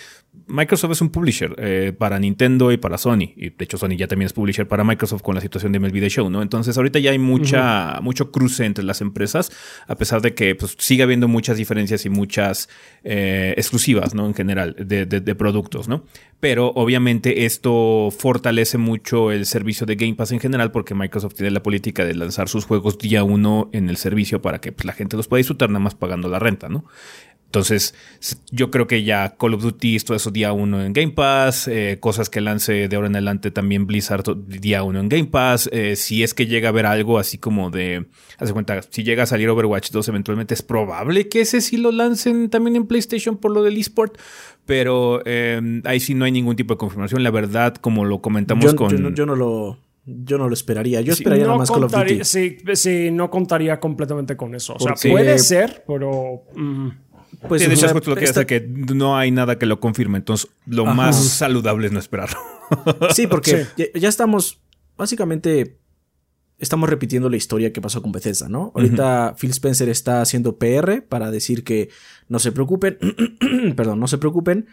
Microsoft 0.46 0.92
es 0.92 1.00
un 1.00 1.10
publisher 1.10 1.54
eh, 1.58 1.92
para 1.96 2.18
Nintendo 2.18 2.72
y 2.72 2.76
para 2.76 2.98
Sony. 2.98 3.32
Y 3.36 3.50
de 3.50 3.64
hecho 3.64 3.78
Sony 3.78 3.96
ya 3.96 4.06
también 4.06 4.26
es 4.26 4.32
publisher 4.32 4.66
para 4.66 4.84
Microsoft 4.84 5.22
con 5.22 5.34
la 5.34 5.40
situación 5.40 5.72
de 5.72 5.80
MLB 5.80 6.00
The 6.00 6.08
Show, 6.08 6.30
¿no? 6.30 6.42
Entonces 6.42 6.76
ahorita 6.76 6.98
ya 6.98 7.10
hay 7.10 7.18
mucha, 7.18 8.00
mucho 8.02 8.30
cruce 8.30 8.64
entre 8.64 8.84
las 8.84 9.00
empresas, 9.00 9.50
a 9.86 9.96
pesar 9.96 10.22
de 10.22 10.34
que 10.34 10.54
pues, 10.54 10.76
sigue 10.78 11.02
habiendo 11.02 11.28
muchas 11.28 11.56
diferencias 11.56 12.06
y 12.06 12.10
muchas 12.10 12.68
eh, 13.04 13.54
exclusivas, 13.56 14.14
¿no? 14.14 14.26
En 14.26 14.34
general, 14.34 14.76
de, 14.78 15.06
de 15.06 15.34
productos, 15.34 15.88
¿no? 15.88 16.04
Pero 16.40 16.68
obviamente 16.76 17.46
esto 17.46 18.10
fortalece 18.16 18.78
mucho 18.78 19.32
el 19.32 19.44
servicio 19.44 19.86
de 19.86 19.96
Game 19.96 20.14
Pass 20.14 20.30
en 20.30 20.38
general 20.38 20.70
porque 20.70 20.94
Microsoft 20.94 21.34
tiene 21.34 21.50
la 21.50 21.64
política 21.64 22.04
de 22.04 22.14
lanzar 22.14 22.48
sus 22.48 22.64
juegos 22.64 22.96
día 22.98 23.24
uno 23.24 23.68
en 23.72 23.88
el 23.88 23.96
servicio 23.96 24.40
para 24.40 24.60
que 24.60 24.70
pues, 24.70 24.84
la 24.84 24.92
gente 24.92 25.16
los 25.16 25.26
pueda 25.26 25.38
disfrutar 25.38 25.68
nada 25.70 25.80
más 25.80 25.96
pagando 25.96 26.28
la 26.28 26.38
renta, 26.38 26.68
¿no? 26.68 26.84
Entonces, 27.48 27.94
yo 28.50 28.70
creo 28.70 28.86
que 28.86 29.04
ya 29.04 29.34
Call 29.38 29.54
of 29.54 29.62
Duty, 29.62 29.98
todo 30.00 30.14
eso 30.14 30.30
día 30.30 30.52
uno 30.52 30.84
en 30.84 30.92
Game 30.92 31.12
Pass, 31.12 31.66
eh, 31.66 31.96
cosas 31.98 32.28
que 32.28 32.42
lance 32.42 32.88
de 32.88 32.94
ahora 32.94 33.08
en 33.08 33.16
adelante 33.16 33.50
también 33.50 33.86
Blizzard 33.86 34.22
día 34.46 34.82
uno 34.82 35.00
en 35.00 35.08
Game 35.08 35.28
Pass. 35.28 35.70
Eh, 35.72 35.96
si 35.96 36.22
es 36.22 36.34
que 36.34 36.46
llega 36.46 36.68
a 36.68 36.72
haber 36.72 36.84
algo 36.84 37.18
así 37.18 37.38
como 37.38 37.70
de, 37.70 38.04
hace 38.36 38.52
cuenta, 38.52 38.82
si 38.82 39.02
llega 39.02 39.22
a 39.22 39.26
salir 39.26 39.48
Overwatch 39.48 39.90
2, 39.90 40.08
eventualmente 40.08 40.52
es 40.52 40.60
probable 40.60 41.30
que 41.30 41.40
ese 41.40 41.62
sí 41.62 41.78
lo 41.78 41.90
lancen 41.90 42.50
también 42.50 42.76
en 42.76 42.86
PlayStation 42.86 43.38
por 43.38 43.50
lo 43.50 43.62
del 43.62 43.78
eSport, 43.78 44.18
pero 44.66 45.22
eh, 45.24 45.80
ahí 45.84 46.00
sí 46.00 46.12
no 46.12 46.26
hay 46.26 46.32
ningún 46.32 46.54
tipo 46.54 46.74
de 46.74 46.78
confirmación. 46.78 47.22
La 47.22 47.30
verdad, 47.30 47.76
como 47.76 48.04
lo 48.04 48.20
comentamos 48.20 48.74
con. 48.74 49.14
Yo 49.14 49.24
no, 49.24 49.34
lo. 49.34 49.78
Yo 50.04 50.36
no 50.36 50.48
lo 50.48 50.52
esperaría. 50.52 51.00
Yo 51.00 51.14
esperaría 51.14 51.46
nada 51.46 51.56
más 51.56 51.70
Call 51.70 51.84
of 51.84 51.92
Duty. 51.92 52.24
Sí, 52.24 52.58
sí, 52.74 53.10
no 53.10 53.30
contaría 53.30 53.80
completamente 53.80 54.36
con 54.36 54.54
eso. 54.54 54.74
O 54.74 54.78
sea, 54.78 54.92
puede 55.10 55.38
ser, 55.38 55.84
pero. 55.86 56.42
Mm, 56.54 56.88
pues 57.46 57.62
sí, 57.62 57.68
de 57.68 57.76
lo 58.06 58.16
que 58.16 58.24
hace 58.24 58.46
que 58.46 58.60
no 58.60 59.16
hay 59.16 59.30
nada 59.30 59.58
que 59.58 59.66
lo 59.66 59.78
confirme. 59.80 60.18
Entonces, 60.18 60.50
lo 60.66 60.86
más 60.86 61.16
saludable 61.16 61.86
es 61.86 61.92
no 61.92 61.98
esperarlo. 61.98 62.38
sí, 63.14 63.26
porque 63.26 63.66
Ya, 63.94 64.08
estamos. 64.08 64.60
Básicamente. 64.96 65.78
Estamos 66.60 66.90
repitiendo 66.90 67.30
la 67.30 67.36
historia 67.36 67.72
que 67.72 67.80
pasó 67.80 68.02
con 68.02 68.10
Bethesda, 68.10 68.48
¿no? 68.48 68.72
Ahorita 68.74 69.36
Phil 69.38 69.50
Spencer 69.50 69.88
está 69.88 70.20
haciendo 70.20 70.58
PR 70.58 71.02
para 71.08 71.30
decir 71.30 71.62
que 71.62 71.88
no 72.28 72.40
se 72.40 72.50
preocupen. 72.50 72.98
perdón, 73.76 74.00
no 74.00 74.08
se 74.08 74.18
preocupen. 74.18 74.66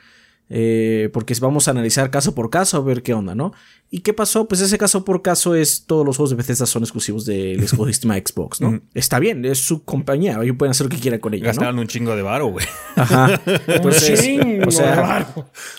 Eh, 0.48 1.10
porque 1.12 1.34
vamos 1.42 1.68
a 1.68 1.72
analizar 1.72 2.12
caso 2.12 2.36
por 2.36 2.52
caso 2.52 2.78
a 2.78 2.82
ver 2.82 3.02
qué 3.02 3.14
onda, 3.14 3.34
¿no? 3.34 3.54
¿Y 3.90 4.02
qué 4.02 4.14
pasó? 4.14 4.48
Pues 4.48 4.62
ese 4.62 4.78
caso 4.78 5.04
por 5.04 5.24
caso 5.24 5.56
es 5.56 5.86
todos 5.86 6.06
los 6.06 6.18
juegos 6.18 6.30
de 6.32 6.36
Bethesda 6.36 6.68
son 6.68 6.84
exclusivos 6.84 7.26
del 7.26 7.64
ecosistema 7.74 8.16
Xbox, 8.16 8.62
¿no? 8.62 8.82
Está 8.94 9.20
bien, 9.20 9.44
es 9.44 9.60
su 9.60 9.84
compañía, 9.84 10.38
ellos 10.42 10.56
pueden 10.58 10.72
hacer 10.72 10.86
lo 10.86 10.92
que 10.92 11.00
quieran 11.00 11.20
con 11.20 11.34
ella. 11.34 11.46
Gastaron 11.46 11.80
un 11.80 11.88
chingo 11.88 12.16
de 12.16 12.22
varo, 12.22 12.48
güey. 12.48 12.66
Ajá. 12.96 13.42
Entonces, 13.68 14.40
o 14.66 14.72
sea, 14.72 15.34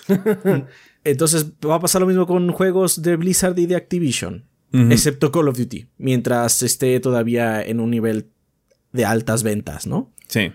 entonces 1.04 1.46
va 1.64 1.76
a 1.76 1.80
pasar 1.80 2.00
lo 2.00 2.08
mismo 2.08 2.26
con 2.26 2.50
juegos 2.50 3.02
de 3.02 3.14
Blizzard 3.16 3.56
y 3.58 3.66
de 3.66 3.76
Activision, 3.76 4.44
excepto 4.72 5.30
Call 5.30 5.48
of 5.48 5.56
Duty, 5.56 5.86
mientras 5.98 6.62
esté 6.62 6.98
todavía 6.98 7.62
en 7.62 7.78
un 7.78 7.90
nivel 7.90 8.30
de 8.92 9.04
altas 9.04 9.44
ventas, 9.44 9.86
¿no? 9.86 10.12
Sí. 10.26 10.50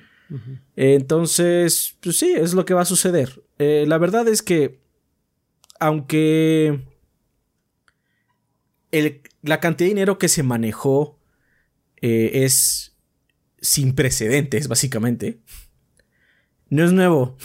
Entonces, 0.76 1.98
pues 2.02 2.18
sí, 2.18 2.32
es 2.32 2.54
lo 2.54 2.66
que 2.66 2.74
va 2.74 2.82
a 2.82 2.86
suceder. 2.86 3.44
Eh, 3.58 3.86
la 3.88 3.98
verdad 3.98 4.28
es 4.28 4.42
que, 4.42 4.80
aunque 5.80 6.80
la 9.42 9.60
cantidad 9.60 9.88
de 9.88 9.94
dinero 9.94 10.18
que 10.18 10.28
se 10.28 10.44
manejó 10.44 11.20
eh, 12.02 12.44
es 12.44 12.96
sin 13.60 13.94
precedentes, 13.94 14.68
básicamente, 14.68 15.40
no 16.70 16.84
es 16.84 16.92
nuevo. 16.92 17.38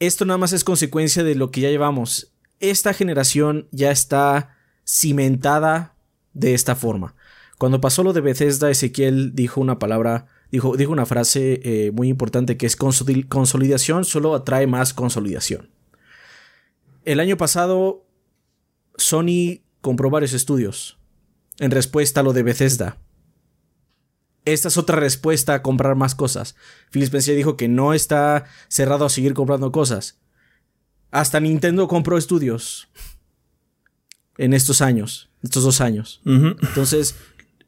Esto 0.00 0.24
nada 0.24 0.38
más 0.38 0.52
es 0.52 0.64
consecuencia 0.64 1.22
de 1.22 1.34
lo 1.34 1.50
que 1.50 1.60
ya 1.60 1.70
llevamos. 1.70 2.32
Esta 2.58 2.92
generación 2.92 3.68
ya 3.70 3.90
está 3.90 4.56
cimentada 4.84 5.96
de 6.34 6.54
esta 6.54 6.74
forma. 6.74 7.14
Cuando 7.58 7.80
pasó 7.80 8.02
lo 8.02 8.12
de 8.12 8.20
Bethesda, 8.20 8.70
Ezequiel 8.70 9.34
dijo 9.34 9.60
una 9.60 9.78
palabra 9.78 10.26
dijo, 10.52 10.76
dijo 10.76 10.92
una 10.92 11.06
frase 11.06 11.60
eh, 11.64 11.90
muy 11.92 12.08
importante 12.08 12.56
que 12.56 12.66
es 12.66 12.76
consolidación 12.76 14.04
solo 14.04 14.34
atrae 14.34 14.66
más 14.66 14.94
consolidación. 14.94 15.70
El 17.04 17.18
año 17.18 17.36
pasado 17.36 18.06
Sony 18.96 19.62
compró 19.80 20.10
varios 20.10 20.34
estudios 20.34 20.98
en 21.58 21.70
respuesta 21.70 22.20
a 22.20 22.22
lo 22.22 22.34
de 22.34 22.42
Bethesda. 22.44 22.98
Esta 24.44 24.68
es 24.68 24.76
otra 24.76 24.96
respuesta 24.96 25.54
a 25.54 25.62
comprar 25.62 25.96
más 25.96 26.14
cosas. 26.14 26.54
Phil 26.90 27.02
Spencer 27.04 27.34
dijo 27.34 27.56
que 27.56 27.68
no 27.68 27.94
está 27.94 28.44
cerrado 28.68 29.06
a 29.06 29.10
seguir 29.10 29.34
comprando 29.34 29.72
cosas. 29.72 30.18
Hasta 31.10 31.40
Nintendo 31.40 31.88
compró 31.88 32.18
estudios 32.18 32.88
en 34.36 34.52
estos 34.52 34.82
años, 34.82 35.30
estos 35.42 35.62
dos 35.62 35.80
años. 35.80 36.20
Entonces, 36.24 37.14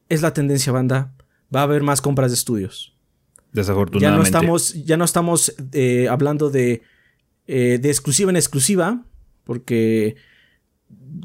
es 0.09 0.23
la 0.23 0.33
tendencia, 0.35 0.73
banda 0.73 1.15
va 1.55 1.61
a 1.61 1.63
haber 1.65 1.83
más 1.83 2.01
compras 2.01 2.31
de 2.31 2.35
estudios. 2.35 2.97
Desafortunadamente. 3.53 4.03
Ya 4.03 4.17
no 4.17 4.23
estamos, 4.23 4.75
ya 4.85 4.97
no 4.97 5.05
estamos 5.05 5.55
eh, 5.73 6.09
hablando 6.09 6.51
de, 6.51 6.83
eh, 7.47 7.79
de 7.81 7.89
exclusiva 7.89 8.31
en 8.31 8.37
exclusiva, 8.37 9.05
porque, 9.45 10.17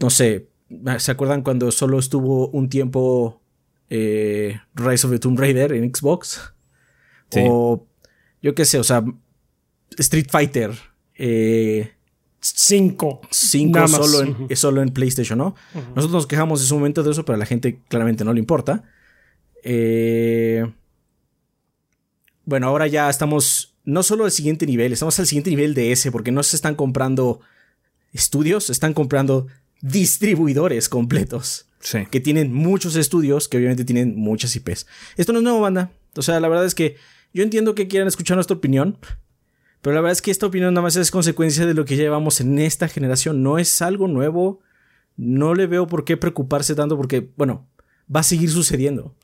no 0.02 0.10
sé, 0.10 0.50
¿se 0.98 1.12
acuerdan 1.12 1.42
cuando 1.42 1.72
solo 1.72 1.98
estuvo 1.98 2.50
un 2.50 2.70
tiempo 2.70 3.42
eh, 3.90 4.60
Rise 4.76 5.08
of 5.08 5.14
the 5.14 5.20
Tomb 5.20 5.40
Raider 5.40 5.74
en 5.74 5.94
Xbox? 5.94 6.54
O, 7.36 7.88
yo 8.42 8.54
qué 8.56 8.66
sé, 8.66 8.80
o 8.80 8.84
sea, 8.84 9.04
Street 9.98 10.28
Fighter. 10.30 10.72
5. 12.42 13.22
5 13.30 13.88
solo, 13.88 14.22
en, 14.22 14.56
solo 14.56 14.82
en 14.82 14.90
PlayStation, 14.90 15.38
¿no? 15.38 15.56
Nosotros 15.96 16.12
nos 16.12 16.28
quejamos 16.28 16.62
en 16.62 16.68
su 16.68 16.76
momento 16.76 17.04
de 17.04 17.12
eso, 17.12 17.26
pero 17.26 17.36
a 17.36 17.40
la 17.40 17.46
gente 17.46 17.82
claramente 17.90 18.24
no 18.24 18.34
le 18.34 18.40
importa. 18.40 18.84
Eh, 19.64 20.66
bueno, 22.46 22.68
ahora 22.68 22.88
ya 22.88 23.10
estamos 23.10 23.76
no 23.86 24.04
solo 24.04 24.26
al 24.26 24.32
siguiente 24.32 24.66
nivel, 24.66 24.94
estamos 24.94 25.20
al 25.20 25.26
siguiente 25.26 25.50
nivel 25.50 25.74
de 25.74 25.92
ese, 25.92 26.12
porque 26.12 26.32
no 26.32 26.44
se 26.44 26.56
están 26.56 26.76
comprando 26.76 27.42
estudios, 28.14 28.66
se 28.66 28.72
están 28.72 28.94
comprando 28.94 29.48
distribuidores 29.82 30.90
completos. 30.90 31.68
Sí. 31.80 32.06
Que 32.12 32.20
tienen 32.20 32.54
muchos 32.54 32.96
estudios, 32.96 33.48
que 33.48 33.58
obviamente 33.58 33.86
tienen 33.86 34.16
muchas 34.16 34.56
IPs. 34.56 34.86
Esto 35.16 35.32
no 35.32 35.40
es 35.40 35.44
nuevo, 35.44 35.62
banda. 35.62 35.92
O 36.16 36.22
sea, 36.22 36.40
la 36.40 36.50
verdad 36.50 36.66
es 36.66 36.76
que 36.76 36.98
yo 37.34 37.44
entiendo 37.44 37.74
que 37.74 37.88
quieran 37.88 38.08
escuchar 38.08 38.36
nuestra 38.36 38.58
opinión, 38.58 38.98
pero 39.82 39.96
la 39.96 40.02
verdad 40.02 40.14
es 40.14 40.22
que 40.22 40.32
esta 40.32 40.46
opinión 40.46 40.74
nada 40.74 40.84
más 40.84 40.96
es 40.96 41.10
consecuencia 41.10 41.66
de 41.66 41.74
lo 41.74 41.86
que 41.86 41.96
llevamos 41.96 42.42
en 42.42 42.60
esta 42.60 42.88
generación. 42.88 43.44
No 43.44 43.58
es 43.58 43.82
algo 43.82 44.08
nuevo. 44.08 44.60
No 45.16 45.54
le 45.54 45.68
veo 45.68 45.88
por 45.88 46.04
qué 46.04 46.18
preocuparse 46.18 46.76
tanto 46.76 46.98
porque, 46.98 47.30
bueno, 47.38 47.68
va 48.14 48.22
a 48.22 48.24
seguir 48.24 48.50
sucediendo 48.50 49.16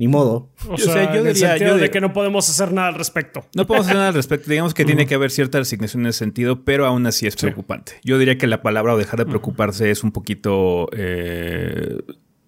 ni 0.00 0.08
modo. 0.08 0.50
O 0.70 0.78
sea, 0.78 1.14
yo 1.14 1.22
diría 1.22 1.58
yo 1.58 1.76
de 1.76 1.90
que 1.90 2.00
no 2.00 2.14
podemos 2.14 2.48
hacer 2.48 2.72
nada 2.72 2.88
al 2.88 2.94
respecto. 2.94 3.44
No 3.54 3.66
podemos 3.66 3.86
hacer 3.86 3.96
nada 3.96 4.08
al 4.08 4.14
respecto. 4.14 4.50
Digamos 4.50 4.72
que 4.72 4.86
tiene 4.86 5.04
que 5.04 5.14
haber 5.14 5.30
cierta 5.30 5.58
resignación 5.58 6.04
en 6.04 6.06
ese 6.06 6.20
sentido, 6.20 6.64
pero 6.64 6.86
aún 6.86 7.06
así 7.06 7.26
es 7.26 7.36
preocupante. 7.36 8.00
Yo 8.02 8.16
diría 8.16 8.38
que 8.38 8.46
la 8.46 8.62
palabra 8.62 8.94
o 8.94 8.96
dejar 8.96 9.18
de 9.18 9.26
preocuparse 9.26 9.90
es 9.90 10.02
un 10.02 10.10
poquito. 10.10 10.88
Eh, 10.96 11.98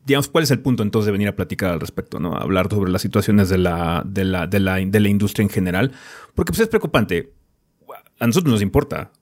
digamos, 0.06 0.28
¿cuál 0.28 0.44
es 0.44 0.50
el 0.50 0.60
punto 0.60 0.82
entonces 0.82 1.04
de 1.04 1.12
venir 1.12 1.28
a 1.28 1.36
platicar 1.36 1.72
al 1.72 1.80
respecto? 1.80 2.18
¿no? 2.18 2.34
Hablar 2.34 2.70
sobre 2.70 2.90
las 2.90 3.02
situaciones 3.02 3.50
de 3.50 3.58
la, 3.58 4.02
de 4.06 4.24
la, 4.24 4.46
de 4.46 4.58
la, 4.58 4.76
de 4.76 5.00
la 5.00 5.08
industria 5.10 5.42
en 5.42 5.50
general. 5.50 5.92
Porque 6.34 6.52
pues 6.52 6.60
es 6.60 6.68
preocupante. 6.68 7.34
A 8.18 8.26
nosotros 8.26 8.50
nos 8.50 8.62
importa 8.62 9.12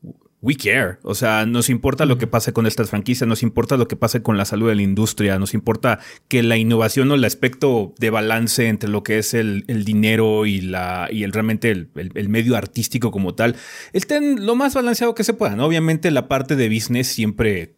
we 0.43 0.57
care. 0.57 0.99
O 1.03 1.15
sea, 1.15 1.45
nos 1.47 1.69
importa 1.69 2.07
lo 2.07 2.19
que 2.19 2.27
pase 2.27 2.53
con 2.53 2.67
estas 2.67 2.91
franquicias, 2.91 3.29
nos 3.29 3.43
importa 3.43 3.77
lo 3.77 3.89
que 3.89 3.97
pase 3.97 4.23
con 4.23 4.37
la 4.37 4.45
salud 4.45 4.69
de 4.69 4.75
la 4.75 4.83
industria, 4.83 5.39
nos 5.39 5.55
importa 5.55 5.99
que 6.29 6.43
la 6.43 6.57
innovación 6.57 7.11
o 7.11 7.15
el 7.15 7.25
aspecto 7.25 7.95
de 7.99 8.11
balance 8.11 8.69
entre 8.69 8.89
lo 8.89 9.03
que 9.03 9.19
es 9.19 9.35
el, 9.35 9.65
dinero 9.85 10.47
y 10.47 10.61
la 10.61 11.09
y 11.11 11.25
el 11.25 11.33
realmente 11.33 11.71
el, 11.71 12.29
medio 12.29 12.57
artístico 12.57 13.11
como 13.11 13.35
tal 13.35 13.57
estén 13.93 14.47
lo 14.47 14.55
más 14.55 14.75
balanceado 14.75 15.15
que 15.15 15.25
se 15.25 15.35
pueda. 15.35 15.63
Obviamente 15.65 16.11
la 16.11 16.29
parte 16.29 16.57
de 16.57 16.69
business 16.69 17.09
siempre 17.09 17.75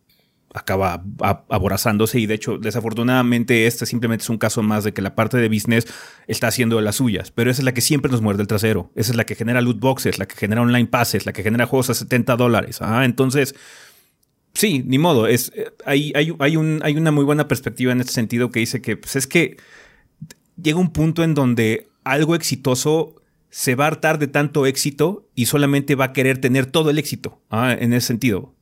acaba 0.55 1.03
aborazándose 1.49 2.21
y 2.21 2.27
de 2.27 2.35
hecho 2.35 2.59
desafortunadamente 2.59 3.67
este 3.67 3.87
simplemente 3.87 4.23
es 4.23 4.31
un 4.31 4.39
caso 4.39 4.63
más 4.63 4.85
de 4.85 4.93
que 4.93 5.03
la 5.03 5.15
parte 5.15 5.39
de 5.39 5.49
business 5.49 5.87
está 6.27 6.49
haciendo 6.49 6.81
las 6.81 6.97
suyas, 6.97 7.31
pero 7.31 7.51
esa 7.51 7.63
es 7.63 7.65
la 7.65 7.75
que 7.75 7.81
siempre 7.81 8.11
nos 8.11 8.21
muerde 8.21 8.43
el 8.43 8.49
trasero, 8.49 8.91
esa 8.95 9.13
es 9.13 9.17
la 9.17 9.25
que 9.25 9.35
genera 9.35 9.61
loot 9.61 9.81
boxes, 9.81 10.19
la 10.19 10.27
que 10.27 10.37
genera 10.37 10.63
online 10.63 10.89
passes, 10.89 11.27
la 11.27 11.33
que 11.33 11.43
genera 11.43 11.67
juegos 11.67 11.91
a 11.91 11.95
70 11.95 12.37
dólares. 12.37 12.79
Ah, 12.81 13.05
entonces, 13.05 13.55
sí, 14.55 14.83
ni 14.87 14.99
modo, 14.99 15.27
es, 15.27 15.53
eh, 15.55 15.71
hay, 15.87 16.13
hay, 16.15 16.35
hay, 16.39 16.57
un, 16.57 16.81
hay 16.83 16.97
una 16.97 17.11
muy 17.11 17.25
buena 17.25 17.49
perspectiva 17.49 17.93
en 17.93 18.01
este 18.01 18.13
sentido 18.13 18.51
que 18.51 18.61
dice 18.61 18.83
que 18.83 18.97
pues, 18.97 19.17
es 19.17 19.27
que 19.27 19.57
llega 20.61 20.79
un 20.79 20.93
punto 20.93 21.25
en 21.25 21.35
donde 21.35 21.89
algo 22.05 22.35
exitoso 22.35 23.17
se 23.51 23.75
va 23.75 23.85
a 23.85 23.89
hartar 23.89 24.19
de 24.19 24.29
tanto 24.29 24.67
éxito 24.67 25.29
y 25.35 25.47
solamente 25.47 25.95
va 25.95 26.07
a 26.07 26.13
querer 26.13 26.39
tener 26.39 26.67
todo 26.67 26.91
el 26.91 26.99
éxito 26.99 27.41
ah, 27.51 27.77
en 27.79 27.93
ese 27.93 28.07
sentido. 28.07 28.55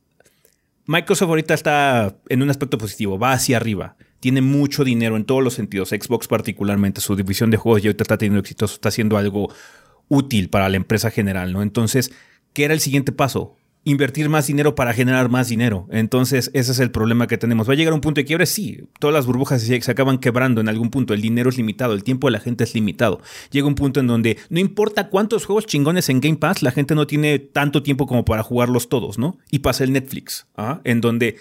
Microsoft 0.91 1.29
ahorita 1.29 1.53
está 1.53 2.17
en 2.27 2.41
un 2.41 2.49
aspecto 2.49 2.77
positivo, 2.77 3.17
va 3.17 3.31
hacia 3.31 3.55
arriba. 3.55 3.95
Tiene 4.19 4.41
mucho 4.41 4.83
dinero 4.83 5.15
en 5.15 5.23
todos 5.23 5.41
los 5.41 5.53
sentidos. 5.53 5.89
Xbox 5.89 6.27
particularmente, 6.27 6.99
su 6.99 7.15
división 7.15 7.49
de 7.49 7.55
juegos 7.55 7.81
ya 7.81 7.87
ahorita 7.89 8.03
está 8.03 8.17
teniendo 8.17 8.41
éxito, 8.41 8.65
está 8.65 8.89
haciendo 8.89 9.15
algo 9.15 9.53
útil 10.09 10.49
para 10.49 10.67
la 10.67 10.75
empresa 10.75 11.09
general, 11.09 11.53
¿no? 11.53 11.61
Entonces, 11.61 12.11
¿qué 12.51 12.65
era 12.65 12.73
el 12.73 12.81
siguiente 12.81 13.13
paso? 13.13 13.55
Invertir 13.83 14.29
más 14.29 14.47
dinero 14.47 14.75
para 14.75 14.93
generar 14.93 15.29
más 15.29 15.47
dinero. 15.49 15.87
Entonces, 15.91 16.51
ese 16.53 16.71
es 16.71 16.79
el 16.79 16.91
problema 16.91 17.27
que 17.27 17.37
tenemos. 17.37 17.67
¿Va 17.67 17.73
a 17.73 17.75
llegar 17.75 17.93
un 17.93 18.01
punto 18.01 18.21
de 18.21 18.25
quiebre? 18.25 18.45
Sí, 18.45 18.83
todas 18.99 19.13
las 19.13 19.25
burbujas 19.25 19.61
se, 19.61 19.81
se, 19.81 19.91
acaban 19.91 20.19
quebrando 20.19 20.61
en 20.61 20.69
algún 20.69 20.89
punto. 20.89 21.13
El 21.13 21.21
dinero 21.21 21.49
es 21.49 21.57
limitado, 21.57 21.93
el 21.93 22.03
tiempo 22.03 22.27
de 22.27 22.31
la 22.31 22.39
gente 22.39 22.63
es 22.63 22.75
limitado. 22.75 23.21
Llega 23.51 23.67
un 23.67 23.75
punto 23.75 23.99
en 23.99 24.07
donde 24.07 24.37
no 24.49 24.59
importa 24.59 25.09
cuántos 25.09 25.45
juegos 25.45 25.65
chingones 25.65 26.09
en 26.09 26.21
Game 26.21 26.37
Pass, 26.37 26.61
la 26.61 26.71
gente 26.71 26.95
no 26.95 27.07
tiene 27.07 27.39
tanto 27.39 27.83
tiempo 27.83 28.05
como 28.05 28.25
para 28.25 28.43
jugarlos 28.43 28.89
todos, 28.89 29.17
¿no? 29.17 29.37
Y 29.49 29.59
pasa 29.59 29.83
el 29.83 29.93
Netflix, 29.93 30.47
¿ah? 30.55 30.81
en 30.83 31.01
donde 31.01 31.37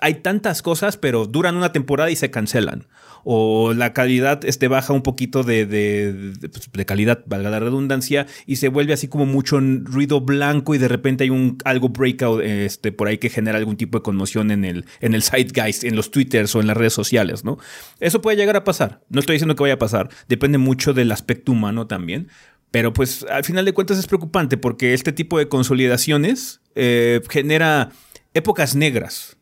hay 0.00 0.14
tantas 0.14 0.62
cosas, 0.62 0.96
pero 0.96 1.26
duran 1.26 1.56
una 1.56 1.72
temporada 1.72 2.10
y 2.10 2.16
se 2.16 2.30
cancelan. 2.30 2.86
O 3.22 3.72
la 3.72 3.92
calidad 3.92 4.44
este, 4.44 4.68
baja 4.68 4.92
un 4.92 5.02
poquito 5.02 5.44
de, 5.44 5.64
de, 5.64 6.48
pues, 6.48 6.84
calidad, 6.84 7.22
valga 7.26 7.48
la 7.48 7.60
redundancia, 7.60 8.26
y 8.46 8.56
se 8.56 8.68
vuelve 8.68 8.92
así 8.92 9.08
como 9.08 9.24
mucho 9.24 9.58
ruido 9.60 10.20
blanco 10.20 10.74
y 10.74 10.78
de 10.78 10.88
repente 10.88 11.24
hay 11.24 11.30
un 11.30 11.58
algo 11.64 11.88
breakout 11.88 12.42
este, 12.42 12.92
por 12.92 13.08
ahí 13.08 13.18
que 13.18 13.30
genera 13.30 13.58
algún 13.58 13.76
tipo 13.76 13.98
de 13.98 14.02
conmoción 14.02 14.50
en 14.50 14.64
el, 14.64 14.84
en 15.00 15.14
el 15.14 15.22
zeitgeist, 15.22 15.84
en 15.84 15.96
los 15.96 16.10
twitters 16.10 16.54
o 16.54 16.60
en 16.60 16.66
las 16.66 16.76
redes 16.76 16.92
sociales, 16.92 17.44
¿no? 17.44 17.58
Eso 18.00 18.20
puede 18.20 18.36
llegar 18.36 18.56
a 18.56 18.64
pasar. 18.64 19.00
No 19.08 19.20
estoy 19.20 19.34
diciendo 19.34 19.54
que 19.54 19.62
vaya 19.62 19.74
a 19.74 19.78
pasar. 19.78 20.10
Depende 20.28 20.58
mucho 20.58 20.92
del 20.92 21.12
aspecto 21.12 21.52
humano 21.52 21.86
también. 21.86 22.28
Pero 22.70 22.92
pues 22.92 23.24
al 23.30 23.44
final 23.44 23.64
de 23.64 23.72
cuentas 23.72 23.98
es 23.98 24.08
preocupante 24.08 24.56
porque 24.56 24.94
este 24.94 25.12
tipo 25.12 25.38
de 25.38 25.48
consolidaciones 25.48 26.60
eh, 26.74 27.20
genera 27.30 27.90
épocas 28.34 28.74
negras 28.74 29.36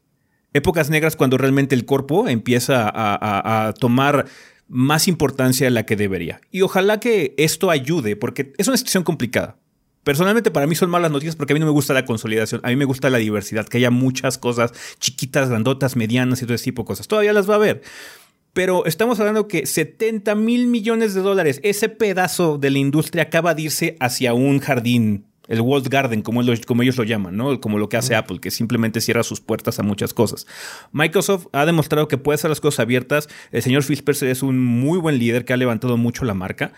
épocas 0.52 0.90
negras 0.90 1.16
cuando 1.16 1.38
realmente 1.38 1.74
el 1.74 1.84
cuerpo 1.84 2.28
empieza 2.28 2.90
a, 2.92 3.72
tomar 3.74 4.26
más 4.68 5.08
importancia 5.08 5.66
de 5.66 5.70
la 5.70 5.84
que 5.84 5.96
debería. 5.96 6.40
Y 6.50 6.62
ojalá 6.62 7.00
que 7.00 7.34
esto 7.36 7.70
ayude, 7.70 8.16
porque 8.16 8.52
es 8.58 8.68
una 8.68 8.76
situación 8.76 9.04
complicada. 9.04 9.58
Personalmente 10.04 10.50
para 10.50 10.66
mí 10.66 10.74
son 10.74 10.90
malas 10.90 11.12
noticias 11.12 11.36
porque 11.36 11.52
a 11.52 11.54
mí 11.54 11.60
no 11.60 11.66
me 11.66 11.72
gusta 11.72 11.94
la 11.94 12.04
consolidación, 12.04 12.60
a 12.64 12.68
mí 12.68 12.76
me 12.76 12.84
gusta 12.84 13.08
la 13.08 13.18
diversidad, 13.18 13.68
que 13.68 13.76
haya 13.76 13.90
muchas 13.90 14.36
cosas 14.36 14.72
chiquitas, 14.98 15.48
grandotas, 15.48 15.94
medianas 15.94 16.42
y 16.42 16.44
todo 16.44 16.54
ese 16.54 16.64
tipo 16.64 16.82
de 16.82 16.86
cosas. 16.86 17.06
Todavía 17.06 17.32
las 17.32 17.48
va 17.48 17.54
a 17.54 17.56
haber. 17.58 17.82
Pero 18.52 18.84
estamos 18.84 19.18
hablando 19.20 19.48
que 19.48 19.64
70 19.64 20.34
mil 20.34 20.66
millones 20.66 21.14
de 21.14 21.20
dólares, 21.20 21.60
ese 21.62 21.88
pedazo 21.88 22.58
de 22.58 22.70
la 22.70 22.78
industria 22.78 23.24
acaba 23.24 23.54
de 23.54 23.62
irse 23.62 23.96
hacia 24.00 24.34
un 24.34 24.58
jardín 24.58 25.31
el 25.48 25.60
World 25.60 25.88
Garden, 25.88 26.22
como, 26.22 26.42
como, 26.66 26.82
ellos 26.82 26.96
lo 26.96 27.04
llaman, 27.04 27.36
¿no? 27.36 27.60
Como 27.60 27.78
lo 27.78 27.88
que 27.88 27.96
hace 27.96 28.14
Apple, 28.14 28.40
que 28.40 28.50
simplemente 28.50 29.00
cierra 29.00 29.22
sus 29.22 29.40
puertas 29.40 29.78
a 29.78 29.82
muchas 29.82 30.14
cosas. 30.14 30.46
Microsoft 30.92 31.46
ha 31.52 31.66
demostrado 31.66 32.08
que 32.08 32.18
puede 32.18 32.36
hacer 32.36 32.50
las 32.50 32.60
cosas 32.60 32.80
abiertas. 32.80 33.28
El 33.50 33.62
señor 33.62 33.84
Phil 33.84 33.96
Spencer 33.96 34.28
es 34.28 34.42
un 34.42 34.62
muy 34.62 34.98
buen 34.98 35.18
líder 35.18 35.44
que 35.44 35.52
ha 35.52 35.56
levantado 35.56 35.96
mucho 35.96 36.24
la 36.24 36.34
marca. 36.34 36.72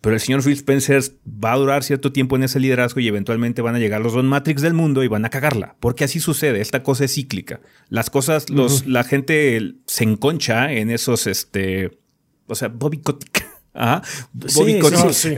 Pero 0.00 0.14
el 0.14 0.20
señor 0.20 0.42
Phil 0.42 0.54
Spencer 0.54 1.02
va 1.26 1.52
a 1.52 1.56
durar 1.56 1.84
cierto 1.84 2.10
tiempo 2.10 2.34
en 2.36 2.44
ese 2.44 2.58
liderazgo 2.58 3.00
y 3.00 3.08
eventualmente 3.08 3.60
van 3.60 3.74
a 3.74 3.78
llegar 3.78 4.00
los 4.00 4.14
Don 4.14 4.26
Matrix 4.26 4.62
del 4.62 4.72
mundo 4.72 5.04
y 5.04 5.08
van 5.08 5.26
a 5.26 5.30
cagarla. 5.30 5.76
Porque 5.78 6.04
así 6.04 6.20
sucede, 6.20 6.62
esta 6.62 6.82
cosa 6.82 7.04
es 7.04 7.14
cíclica. 7.14 7.60
Las 7.90 8.08
cosas, 8.08 8.48
los, 8.48 8.86
la 8.86 9.04
gente 9.04 9.74
se 9.86 10.04
enconcha 10.04 10.72
en 10.72 10.90
esos, 10.90 11.26
este, 11.26 11.98
o 12.46 12.54
sea, 12.54 12.68
Bobby 12.68 12.98
Kotick 12.98 13.49
Ajá. 13.72 14.02
Bobby 14.32 14.80
sí, 15.12 15.36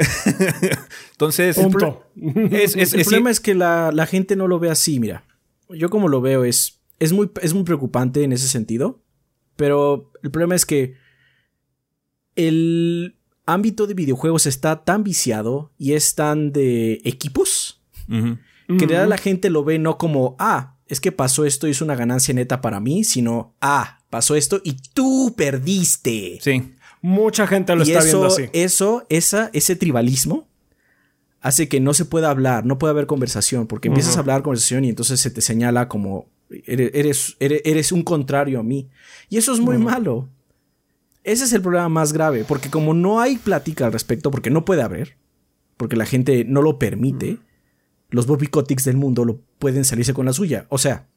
Entonces, 1.13 1.59
el, 1.59 1.71
problema 3.05 3.31
es 3.31 3.41
que 3.41 3.55
la, 3.55 4.07
gente 4.09 4.37
no 4.37 4.49
lo 4.49 4.59
ve 4.59 4.71
así, 4.71 5.01
mira. 5.01 5.25
Yo 5.69 5.91
como 5.91 6.09
lo 6.09 6.21
veo 6.21 6.45
es, 6.45 6.81
es, 6.99 7.13
muy, 7.13 7.31
es 7.41 7.55
muy 7.55 7.65
preocupante 7.65 8.23
en 8.23 8.33
ese 8.33 8.49
sentido, 8.49 9.01
pero 9.57 10.11
el 10.23 10.31
problema 10.31 10.55
es 10.55 10.67
que 10.67 10.95
el 12.37 13.17
ámbito 13.47 13.87
de 13.87 13.95
videojuegos 13.95 14.47
está 14.47 14.85
tan 14.85 15.03
viciado 15.03 15.73
y 15.79 15.93
es 15.93 16.15
tan 16.15 16.53
de 16.53 17.01
equipos 17.05 17.81
que 18.79 18.87
la 18.87 19.19
gente 19.19 19.51
lo 19.51 19.65
ve 19.65 19.79
no 19.79 19.99
como, 19.99 20.37
ah, 20.39 20.77
es 20.87 21.01
que 21.01 21.13
pasó 21.13 21.45
esto 21.45 21.67
y 21.67 21.71
es 21.71 21.81
una 21.81 21.95
ganancia 21.95 22.35
neta 22.35 22.61
para 22.61 22.81
mí, 22.81 23.05
sino, 23.05 23.55
ah, 23.61 24.01
pasó 24.11 24.35
esto 24.35 24.61
y 24.65 24.77
tú 24.93 25.35
perdiste. 25.37 26.39
Sí. 26.41 26.75
Mucha 27.03 27.47
gente 27.47 27.75
lo 27.77 27.85
y 27.85 27.93
está 27.93 27.99
eso, 27.99 28.21
viendo 28.21 28.35
así. 28.35 28.49
Eso, 28.53 29.07
esa, 29.11 29.51
ese 29.53 29.77
tribalismo 29.77 30.49
hace 31.41 31.69
que 31.69 31.81
no 31.81 31.93
se 31.93 32.05
pueda 32.05 32.31
hablar, 32.31 32.65
no 32.65 32.79
puede 32.79 32.93
haber 32.93 33.07
conversación, 33.07 33.67
porque 33.67 33.89
empiezas 33.89 34.17
a 34.17 34.21
hablar 34.21 34.43
conversación 34.43 34.85
y 34.85 34.89
entonces 34.89 35.21
se 35.21 35.31
te 35.31 35.41
señala 35.41 35.89
como 35.89 36.29
eres, 36.65 36.91
eres, 36.95 37.37
eres, 37.41 37.63
eres 37.65 37.93
un 37.93 38.03
contrario 38.03 38.61
a 38.61 38.63
mí. 38.63 38.89
Y 39.29 39.37
eso 39.37 39.53
es 39.53 39.61
muy 39.61 39.77
malo. 39.79 40.29
Ese 41.25 41.45
es 41.45 41.53
el 41.53 41.63
problema 41.63 41.89
más 41.89 42.13
grave, 42.13 42.45
porque 42.45 42.71
como 42.71 42.95
no 42.95 43.21
hay 43.21 43.37
plática 43.37 43.87
al 43.87 43.93
respecto, 43.93 44.31
porque 44.31 44.51
no 44.51 44.65
puede 44.65 44.83
haber, 44.83 45.17
porque 45.77 45.97
la 45.97 46.07
gente 46.07 46.45
no 46.45 46.63
lo 46.63 46.79
permite, 46.79 47.39
los 48.11 48.27
Bobby 48.27 48.47
Kotick 48.47 48.83
del 48.83 48.97
mundo 48.97 49.25
lo 49.25 49.41
pueden 49.59 49.85
salirse 49.85 50.15
con 50.15 50.27
la 50.27 50.33
suya. 50.33 50.67
O 50.69 50.79
sea, 50.79 51.09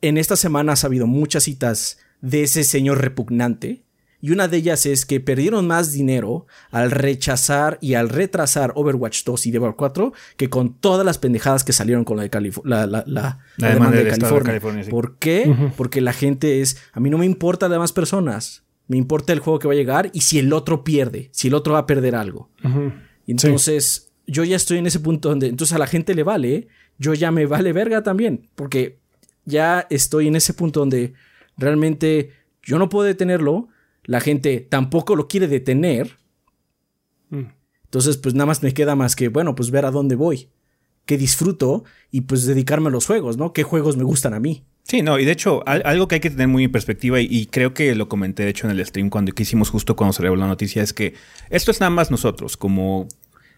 en 0.00 0.18
estas 0.18 0.40
semanas 0.40 0.84
ha 0.84 0.88
habido 0.88 1.06
muchas 1.06 1.44
citas 1.44 1.98
de 2.20 2.42
ese 2.42 2.64
señor 2.64 3.00
repugnante. 3.00 3.82
Y 4.24 4.30
una 4.30 4.48
de 4.48 4.56
ellas 4.56 4.86
es 4.86 5.04
que 5.04 5.20
perdieron 5.20 5.66
más 5.66 5.92
dinero 5.92 6.46
al 6.70 6.90
rechazar 6.90 7.76
y 7.82 7.92
al 7.92 8.08
retrasar 8.08 8.72
Overwatch 8.74 9.22
2 9.22 9.48
y 9.48 9.50
Devil 9.50 9.74
4 9.76 10.14
que 10.38 10.48
con 10.48 10.72
todas 10.72 11.04
las 11.04 11.18
pendejadas 11.18 11.62
que 11.62 11.74
salieron 11.74 12.04
con 12.04 12.16
la, 12.16 12.22
de 12.22 12.30
Calif 12.30 12.56
la, 12.64 12.86
la, 12.86 13.04
la, 13.06 13.40
la 13.58 13.68
demanda 13.74 13.98
de 13.98 14.08
California. 14.08 14.38
De 14.38 14.44
California 14.46 14.84
sí. 14.84 14.90
¿Por 14.90 15.18
qué? 15.18 15.44
Uh 15.46 15.52
-huh. 15.52 15.72
Porque 15.76 16.00
la 16.00 16.14
gente 16.14 16.62
es, 16.62 16.78
a 16.94 17.00
mí 17.00 17.10
no 17.10 17.18
me 17.18 17.26
importa 17.26 17.68
las 17.68 17.74
demás 17.74 17.92
personas, 17.92 18.62
me 18.88 18.96
importa 18.96 19.34
el 19.34 19.40
juego 19.40 19.58
que 19.58 19.68
va 19.68 19.74
a 19.74 19.76
llegar 19.76 20.08
y 20.14 20.22
si 20.22 20.38
el 20.38 20.54
otro 20.54 20.84
pierde, 20.84 21.28
si 21.30 21.48
el 21.48 21.54
otro 21.54 21.74
va 21.74 21.80
a 21.80 21.86
perder 21.86 22.14
algo. 22.14 22.48
Uh 22.64 22.68
-huh. 22.68 22.92
Entonces, 23.26 24.10
sí. 24.24 24.32
yo 24.32 24.42
ya 24.44 24.56
estoy 24.56 24.78
en 24.78 24.86
ese 24.86 25.00
punto 25.00 25.28
donde 25.28 25.48
entonces 25.48 25.76
a 25.76 25.78
la 25.78 25.86
gente 25.86 26.14
le 26.14 26.22
vale, 26.22 26.68
yo 26.96 27.12
ya 27.12 27.30
me 27.30 27.44
vale 27.44 27.74
verga 27.74 28.02
también, 28.02 28.48
porque 28.54 28.96
ya 29.44 29.86
estoy 29.90 30.28
en 30.28 30.36
ese 30.36 30.54
punto 30.54 30.80
donde 30.80 31.12
realmente 31.58 32.30
yo 32.62 32.78
no 32.78 32.88
puedo 32.88 33.04
detenerlo, 33.04 33.68
la 34.04 34.20
gente 34.20 34.60
tampoco 34.60 35.16
lo 35.16 35.28
quiere 35.28 35.48
detener. 35.48 36.18
Mm. 37.30 37.44
Entonces, 37.84 38.16
pues 38.16 38.34
nada 38.34 38.46
más 38.46 38.62
me 38.62 38.74
queda 38.74 38.96
más 38.96 39.16
que, 39.16 39.28
bueno, 39.28 39.54
pues 39.54 39.70
ver 39.70 39.84
a 39.84 39.90
dónde 39.90 40.16
voy, 40.16 40.48
qué 41.06 41.16
disfruto 41.16 41.84
y 42.10 42.22
pues 42.22 42.44
dedicarme 42.44 42.88
a 42.88 42.92
los 42.92 43.06
juegos, 43.06 43.36
¿no? 43.36 43.52
¿Qué 43.52 43.62
juegos 43.62 43.96
me 43.96 44.04
gustan 44.04 44.34
a 44.34 44.40
mí? 44.40 44.64
Sí, 44.82 45.00
no, 45.00 45.18
y 45.18 45.24
de 45.24 45.32
hecho, 45.32 45.62
algo 45.66 46.08
que 46.08 46.16
hay 46.16 46.20
que 46.20 46.28
tener 46.28 46.48
muy 46.48 46.64
en 46.64 46.72
perspectiva, 46.72 47.18
y, 47.18 47.26
y, 47.30 47.46
creo 47.46 47.72
que 47.72 47.94
lo 47.94 48.08
comenté 48.08 48.42
de 48.42 48.50
hecho 48.50 48.68
en 48.68 48.78
el 48.78 48.84
stream 48.84 49.08
cuando 49.08 49.32
que 49.32 49.44
hicimos 49.44 49.70
justo 49.70 49.96
cuando 49.96 50.12
se 50.12 50.22
reveló 50.22 50.42
la 50.42 50.48
noticia, 50.48 50.82
es 50.82 50.92
que 50.92 51.14
esto 51.48 51.70
es 51.70 51.80
nada 51.80 51.88
más 51.88 52.10
nosotros, 52.10 52.58
como 52.58 53.08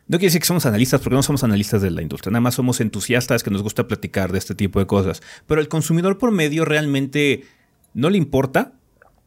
no 0.09 0.18
quiere 0.18 0.28
decir 0.28 0.40
que 0.40 0.47
somos 0.47 0.66
analistas, 0.66 1.01
porque 1.01 1.16
no 1.16 1.22
somos 1.22 1.42
analistas 1.42 1.82
de 1.82 1.90
la 1.90 2.01
industria, 2.01 2.30
nada 2.30 2.40
más 2.40 2.55
somos 2.55 2.80
entusiastas 2.80 3.42
que 3.42 3.51
nos 3.51 3.62
gusta 3.62 3.88
platicar 3.88 4.30
de 4.30 4.38
este 4.38 4.55
tipo 4.55 4.78
de 4.78 4.86
cosas. 4.86 5.20
Pero 5.47 5.61
el 5.61 5.68
consumidor 5.68 6.16
por 6.18 6.30
medio 6.30 6.64
realmente 6.64 7.44
no 7.92 8.09
le 8.09 8.18
importa 8.18 8.74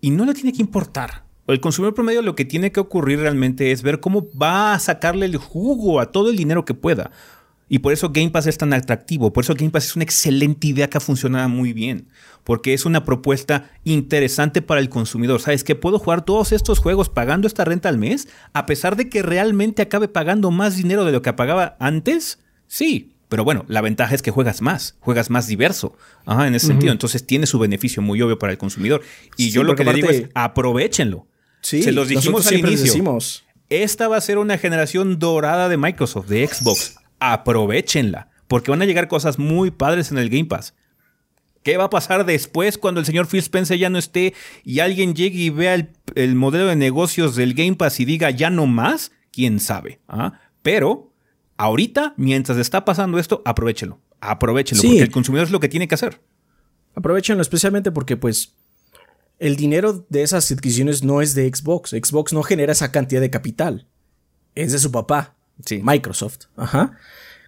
y 0.02 0.12
no 0.12 0.26
le 0.26 0.34
tiene 0.34 0.54
que 0.54 0.62
importar. 0.62 1.24
El 1.48 1.60
consumidor 1.60 1.96
promedio 1.96 2.22
lo 2.22 2.36
que 2.36 2.46
tiene 2.46 2.72
que 2.72 2.80
ocurrir 2.80 3.20
realmente 3.20 3.72
es 3.72 3.82
ver 3.82 4.00
cómo 4.00 4.28
va 4.40 4.74
a 4.74 4.80
sacarle 4.80 5.26
el 5.26 5.38
jugo 5.38 6.00
a 6.00 6.12
todo 6.12 6.30
el 6.30 6.38
dinero 6.38 6.64
que 6.64 6.76
pueda. 6.76 7.12
Y 7.68 7.80
por 7.80 7.94
eso 7.94 8.10
Game 8.10 8.32
Pass 8.32 8.48
es 8.48 8.58
tan 8.58 8.74
atractivo, 8.74 9.32
por 9.32 9.44
eso 9.44 9.54
Game 9.54 9.70
Pass 9.70 9.86
es 9.86 9.96
una 9.96 10.04
excelente 10.04 10.68
idea 10.68 10.90
que 10.90 10.98
ha 10.98 11.02
funcionado 11.02 11.50
muy 11.50 11.72
bien, 11.72 12.08
porque 12.44 12.74
es 12.74 12.86
una 12.86 13.06
propuesta 13.06 13.70
interesante 13.84 14.64
para 14.64 14.82
el 14.82 14.90
consumidor. 14.90 15.40
¿Sabes 15.40 15.64
que 15.64 15.76
puedo 15.76 16.00
jugar 16.00 16.26
todos 16.26 16.52
estos 16.52 16.80
juegos 16.80 17.10
pagando 17.10 17.48
esta 17.48 17.66
renta 17.66 17.88
al 17.88 18.00
mes, 18.00 18.28
a 18.54 18.66
pesar 18.66 18.96
de 18.96 19.08
que 19.08 19.22
realmente 19.22 19.84
acabe 19.84 20.08
pagando 20.08 20.50
más 20.50 20.78
dinero 20.78 21.06
de 21.06 21.12
lo 21.12 21.22
que 21.22 21.34
pagaba 21.34 21.78
antes? 21.80 22.40
Sí, 22.66 23.14
pero 23.30 23.44
bueno, 23.44 23.64
la 23.68 23.82
ventaja 23.82 24.16
es 24.16 24.24
que 24.24 24.32
juegas 24.32 24.62
más, 24.62 24.96
juegas 25.00 25.30
más 25.30 25.48
diverso. 25.48 25.96
Ajá, 26.26 26.48
en 26.48 26.56
ese 26.56 26.66
uh 26.66 26.70
-huh. 26.70 26.72
sentido, 26.74 26.92
entonces 26.92 27.26
tiene 27.26 27.46
su 27.46 27.60
beneficio 27.60 28.02
muy 28.02 28.22
obvio 28.22 28.40
para 28.40 28.52
el 28.52 28.58
consumidor. 28.58 29.02
Y 29.38 29.46
sí, 29.46 29.52
yo 29.52 29.64
lo 29.64 29.76
que 29.76 29.86
le 29.86 29.94
digo 29.94 30.10
es 30.10 30.26
aprovechenlo. 30.34 31.28
Sí, 31.62 31.84
Se 31.84 31.92
los 31.92 32.08
dijimos 32.08 32.48
al 32.48 32.60
inicio. 32.60 32.86
Decimos. 32.86 33.46
Esta 33.70 34.08
va 34.08 34.18
a 34.18 34.22
ser 34.22 34.40
una 34.40 34.58
generación 34.58 35.20
dorada 35.20 35.70
de 35.70 35.78
Microsoft, 35.78 36.28
de 36.28 36.48
Xbox. 36.48 36.96
Aprovechenla, 37.20 38.30
porque 38.48 38.72
van 38.72 38.82
a 38.82 38.86
llegar 38.86 39.08
cosas 39.08 39.38
muy 39.38 39.70
padres 39.70 40.12
en 40.12 40.18
el 40.18 40.30
Game 40.30 40.46
Pass. 40.46 40.74
¿Qué 41.62 41.78
va 41.78 41.84
a 41.84 41.90
pasar 41.90 42.26
después 42.26 42.80
cuando 42.80 43.00
el 43.00 43.06
señor 43.06 43.28
Phil 43.28 43.42
Spencer 43.42 43.78
ya 43.78 43.90
no 43.90 44.00
esté 44.00 44.34
y 44.64 44.80
alguien 44.80 45.14
llegue 45.14 45.40
y 45.40 45.50
vea 45.52 45.76
el, 45.76 45.90
el 46.16 46.34
modelo 46.34 46.66
de 46.66 46.76
negocios 46.76 47.36
del 47.36 47.54
Game 47.54 47.76
Pass 47.76 48.00
y 48.00 48.06
diga 48.06 48.32
ya 48.32 48.50
no 48.50 48.66
más? 48.66 49.12
¿Quién 49.32 49.60
sabe? 49.60 50.00
¿Ah? 50.08 50.40
Pero 50.64 51.09
ahorita, 51.60 52.14
mientras 52.18 52.58
está 52.58 52.86
pasando 52.86 53.20
esto, 53.20 53.42
aprovechenlo. 53.46 54.00
Aprovechenlo, 54.22 54.82
Sí. 54.82 54.88
porque 54.88 55.04
el 55.04 55.12
consumidor 55.12 55.46
es 55.46 55.52
lo 55.52 55.60
que 55.60 55.70
tiene 55.70 55.88
que 55.88 55.96
hacer. 55.96 56.20
Aprovechenlo 56.96 57.42
especialmente 57.42 57.92
porque 57.92 58.18
pues 58.18 58.54
el 59.38 59.56
dinero 59.56 60.06
de 60.10 60.24
esas 60.24 60.52
adquisiciones 60.52 61.04
no 61.04 61.22
es 61.22 61.36
de 61.36 61.48
Xbox. 61.54 61.92
Xbox 61.92 62.34
no 62.34 62.42
genera 62.44 62.72
esa 62.72 62.92
cantidad 62.92 63.22
de 63.22 63.30
capital. 63.30 63.88
Es 64.56 64.72
de 64.72 64.80
su 64.80 64.92
papá, 64.92 65.36
Sí. 65.66 65.82
Microsoft. 65.84 66.46
Ajá. 66.56 66.98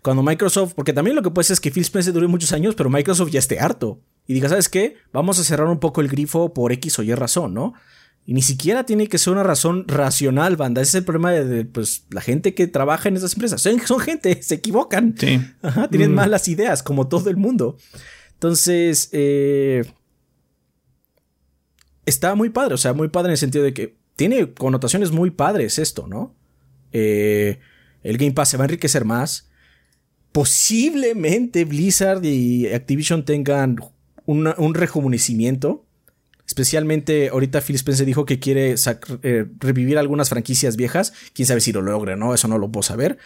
Cuando 0.03 0.23
Microsoft, 0.23 0.73
porque 0.75 0.93
también 0.93 1.15
lo 1.15 1.21
que 1.21 1.31
puede 1.31 1.45
ser 1.45 1.53
es 1.53 1.59
que 1.61 1.71
Phil 1.71 1.83
Spencer 1.83 2.13
dure 2.13 2.27
muchos 2.27 2.51
años, 2.51 2.75
pero 2.75 2.89
Microsoft 2.89 3.29
ya 3.31 3.39
esté 3.39 3.59
harto. 3.59 3.99
Y 4.27 4.33
diga, 4.33 4.49
¿sabes 4.49 4.67
qué? 4.67 4.97
Vamos 5.13 5.39
a 5.39 5.43
cerrar 5.43 5.67
un 5.67 5.79
poco 5.79 6.01
el 6.01 6.07
grifo 6.09 6.53
por 6.53 6.71
X 6.73 6.99
o 6.99 7.03
Y 7.03 7.13
razón, 7.15 7.53
¿no? 7.53 7.73
Y 8.25 8.33
ni 8.33 8.41
siquiera 8.41 8.85
tiene 8.85 9.07
que 9.07 9.17
ser 9.17 9.33
una 9.33 9.43
razón 9.43 9.87
racional, 9.87 10.55
banda. 10.55 10.81
Ese 10.81 10.89
es 10.89 10.95
el 10.95 11.05
problema 11.05 11.31
de, 11.31 11.45
de, 11.45 11.65
pues, 11.65 12.05
la 12.11 12.21
gente 12.21 12.53
que 12.53 12.67
trabaja 12.67 13.09
en 13.09 13.17
esas 13.17 13.33
empresas. 13.33 13.61
Son, 13.61 13.79
son 13.81 13.99
gente, 13.99 14.41
se 14.43 14.55
equivocan. 14.55 15.15
Sí. 15.17 15.41
Ajá, 15.61 15.87
tienen 15.87 16.13
malas 16.13 16.47
ideas, 16.47 16.83
como 16.83 17.07
todo 17.07 17.29
el 17.29 17.37
mundo. 17.37 17.77
Entonces, 18.33 19.09
eh, 19.11 19.83
está 22.05 22.35
muy 22.35 22.49
padre, 22.49 22.75
o 22.75 22.77
sea, 22.77 22.93
muy 22.93 23.09
padre 23.09 23.29
en 23.29 23.31
el 23.33 23.37
sentido 23.37 23.63
de 23.63 23.73
que 23.73 23.97
tiene 24.15 24.53
connotaciones 24.53 25.11
muy 25.11 25.31
padres 25.31 25.79
esto, 25.79 26.07
¿no? 26.07 26.35
Eh, 26.91 27.59
el 28.03 28.17
Game 28.17 28.33
Pass 28.33 28.49
se 28.49 28.57
va 28.57 28.63
a 28.63 28.65
enriquecer 28.65 29.05
más. 29.05 29.49
Posiblemente 30.31 31.65
Blizzard 31.65 32.23
y 32.23 32.67
Activision 32.67 33.25
tengan 33.25 33.77
una, 34.25 34.55
un 34.57 34.73
rejuvenecimiento. 34.73 35.85
Especialmente 36.51 37.29
ahorita 37.29 37.61
Phil 37.61 37.77
Spencer 37.77 38.05
dijo 38.05 38.25
que 38.25 38.37
quiere 38.37 38.75
eh, 39.23 39.45
revivir 39.59 39.97
algunas 39.97 40.27
franquicias 40.27 40.75
viejas. 40.75 41.13
Quién 41.33 41.47
sabe 41.47 41.61
si 41.61 41.71
lo 41.71 41.81
logre, 41.81 42.17
¿no? 42.17 42.33
Eso 42.33 42.49
no 42.49 42.57
lo 42.57 42.69
puedo 42.69 42.83
saber. 42.83 43.19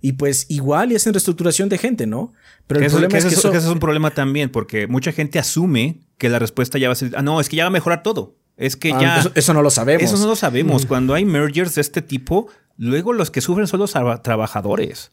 Y 0.00 0.12
pues 0.12 0.46
igual 0.48 0.90
y 0.90 0.96
hacen 0.96 1.12
reestructuración 1.12 1.68
de 1.68 1.76
gente, 1.76 2.06
¿no? 2.06 2.32
Pero 2.66 2.80
el 2.80 2.86
eso, 2.86 2.96
problema 2.96 3.18
es 3.18 3.26
que 3.26 3.34
eso, 3.34 3.52
eso, 3.52 3.58
es 3.58 3.66
un 3.66 3.80
problema 3.80 4.12
también, 4.12 4.48
porque 4.48 4.86
mucha 4.86 5.12
gente 5.12 5.38
asume 5.38 6.00
que 6.16 6.30
la 6.30 6.38
respuesta 6.38 6.78
ya 6.78 6.88
va 6.88 6.92
a 6.92 6.96
ser, 6.96 7.12
ah, 7.16 7.20
no, 7.20 7.38
es 7.38 7.50
que 7.50 7.56
ya 7.56 7.64
va 7.64 7.68
a 7.68 7.70
mejorar 7.70 8.02
todo. 8.02 8.38
Es 8.56 8.76
que 8.76 8.94
ah, 8.94 8.98
ya... 8.98 9.20
Eso, 9.20 9.32
eso, 9.34 9.52
no 9.52 9.60
lo 9.60 9.68
sabemos. 9.68 10.02
Eso 10.02 10.16
no 10.16 10.26
lo 10.26 10.34
sabemos. 10.34 10.86
Mm. 10.86 10.88
Cuando 10.88 11.12
hay 11.12 11.26
mergers 11.26 11.74
de 11.74 11.82
este 11.82 12.00
tipo, 12.00 12.48
luego 12.78 13.12
los 13.12 13.30
que 13.30 13.42
sufren 13.42 13.66
son 13.66 13.80
los 13.80 13.92
trabajadores. 14.22 15.12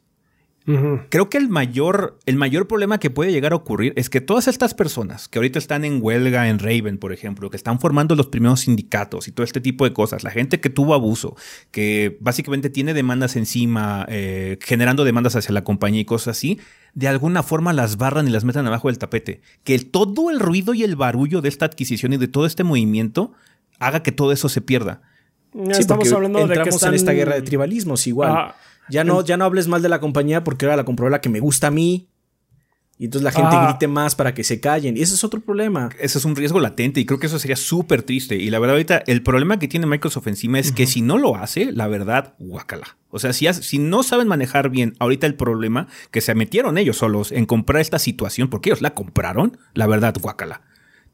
Uh 0.68 0.72
-huh. 0.72 1.06
Creo 1.10 1.30
que 1.30 1.38
el 1.38 1.48
mayor, 1.48 2.20
el 2.26 2.36
mayor 2.36 2.68
problema 2.68 3.00
que 3.00 3.10
puede 3.10 3.32
llegar 3.32 3.54
a 3.54 3.56
ocurrir 3.56 3.94
es 3.96 4.10
que 4.10 4.20
todas 4.20 4.50
estas 4.50 4.74
personas 4.74 5.30
que 5.30 5.40
ahorita 5.40 5.58
están 5.58 5.86
en 5.86 6.00
huelga 6.02 6.50
en 6.50 6.60
Raven, 6.60 6.98
por 6.98 7.14
ejemplo, 7.14 7.50
que 7.50 7.56
están 7.56 7.80
formando 7.80 8.16
los 8.16 8.28
primeros 8.28 8.62
sindicatos 8.62 9.30
y 9.30 9.32
todo 9.32 9.46
este 9.46 9.62
tipo 9.62 9.86
de 9.86 9.94
cosas, 9.94 10.26
la 10.26 10.30
gente 10.30 10.60
que 10.60 10.70
tuvo 10.70 10.94
abuso, 10.94 11.38
que 11.72 12.18
básicamente 12.20 12.70
tiene 12.70 12.94
demandas 12.94 13.38
encima, 13.38 14.06
eh, 14.10 14.60
generando 14.62 15.06
demandas 15.06 15.38
hacia 15.38 15.54
la 15.54 15.64
compañía 15.64 16.02
y 16.02 16.06
cosas 16.06 16.38
así, 16.38 16.60
de 16.94 17.08
alguna 17.08 17.44
forma 17.44 17.72
las 17.72 17.96
barran 17.96 18.28
y 18.28 18.32
las 18.32 18.44
metan 18.44 18.68
abajo 18.68 18.90
del 18.90 18.98
tapete. 18.98 19.40
Que 19.64 19.74
el, 19.74 19.90
todo 19.90 20.30
el 20.30 20.40
ruido 20.42 20.74
y 20.74 20.84
el 20.84 20.98
barullo 20.98 21.40
de 21.40 21.48
esta 21.48 21.66
adquisición 21.66 22.12
y 22.12 22.18
de 22.18 22.28
todo 22.28 22.46
este 22.46 22.66
movimiento 22.66 23.32
haga 23.80 24.04
que 24.04 24.12
todo 24.12 24.34
eso 24.34 24.50
se 24.50 24.60
pierda. 24.60 25.02
Sí, 25.54 25.80
estamos 25.80 26.12
hablando 26.12 26.46
de 26.46 26.62
que 26.62 26.70
están... 26.70 26.90
en 26.90 26.96
esta 26.96 27.14
guerra 27.14 27.36
de 27.36 27.42
tribalismos 27.42 28.06
igual. 28.06 28.32
Ah, 28.32 28.56
ya 28.90 29.04
no, 29.04 29.24
ya 29.24 29.38
no 29.38 29.46
hables 29.46 29.68
mal 29.68 29.82
de 29.82 29.90
la 29.90 30.00
compañía 30.00 30.44
porque 30.44 30.66
ahora 30.66 30.78
la 30.78 30.86
compró 30.86 31.10
la 31.10 31.22
que 31.22 31.30
me 31.30 31.40
gusta 31.40 31.68
a 31.68 31.72
mí. 31.72 32.08
Y 33.00 33.06
entonces 33.06 33.24
la 33.24 33.32
gente 33.32 33.56
ah. 33.56 33.68
grite 33.70 33.88
más 33.88 34.16
para 34.16 34.34
que 34.34 34.44
se 34.44 34.60
callen. 34.60 34.98
Y 34.98 35.02
ese 35.02 35.14
es 35.14 35.24
otro 35.24 35.40
problema. 35.40 35.90
Ese 36.00 36.18
es 36.18 36.26
un 36.26 36.36
riesgo 36.36 36.60
latente 36.60 37.00
y 37.00 37.06
creo 37.06 37.20
que 37.20 37.28
eso 37.28 37.38
sería 37.38 37.56
súper 37.56 38.02
triste. 38.02 38.36
Y 38.38 38.50
la 38.50 38.58
verdad, 38.58 38.74
ahorita 38.74 39.04
el 39.06 39.22
problema 39.22 39.60
que 39.60 39.68
tiene 39.68 39.86
Microsoft 39.86 40.28
encima 40.28 40.58
es 40.58 40.70
uh 40.70 40.72
-huh. 40.72 40.76
que 40.76 40.88
si 40.88 41.02
no 41.02 41.20
lo 41.20 41.36
hace, 41.36 41.72
la 41.72 41.88
verdad, 41.88 42.34
guácala. 42.40 42.98
O 43.10 43.20
sea, 43.20 43.34
si, 43.34 43.52
si 43.54 43.78
no 43.78 44.02
saben 44.02 44.28
manejar 44.28 44.70
bien 44.70 44.96
ahorita 45.00 45.28
el 45.28 45.36
problema, 45.36 45.88
que 46.10 46.22
se 46.22 46.34
metieron 46.34 46.80
ellos 46.80 46.98
solos 46.98 47.32
en 47.32 47.46
comprar 47.46 47.82
esta 47.82 48.00
situación, 48.00 48.50
porque 48.50 48.70
ellos 48.70 48.82
la 48.82 48.96
compraron, 48.96 49.60
la 49.76 49.86
verdad, 49.86 50.16
guácala 50.20 50.62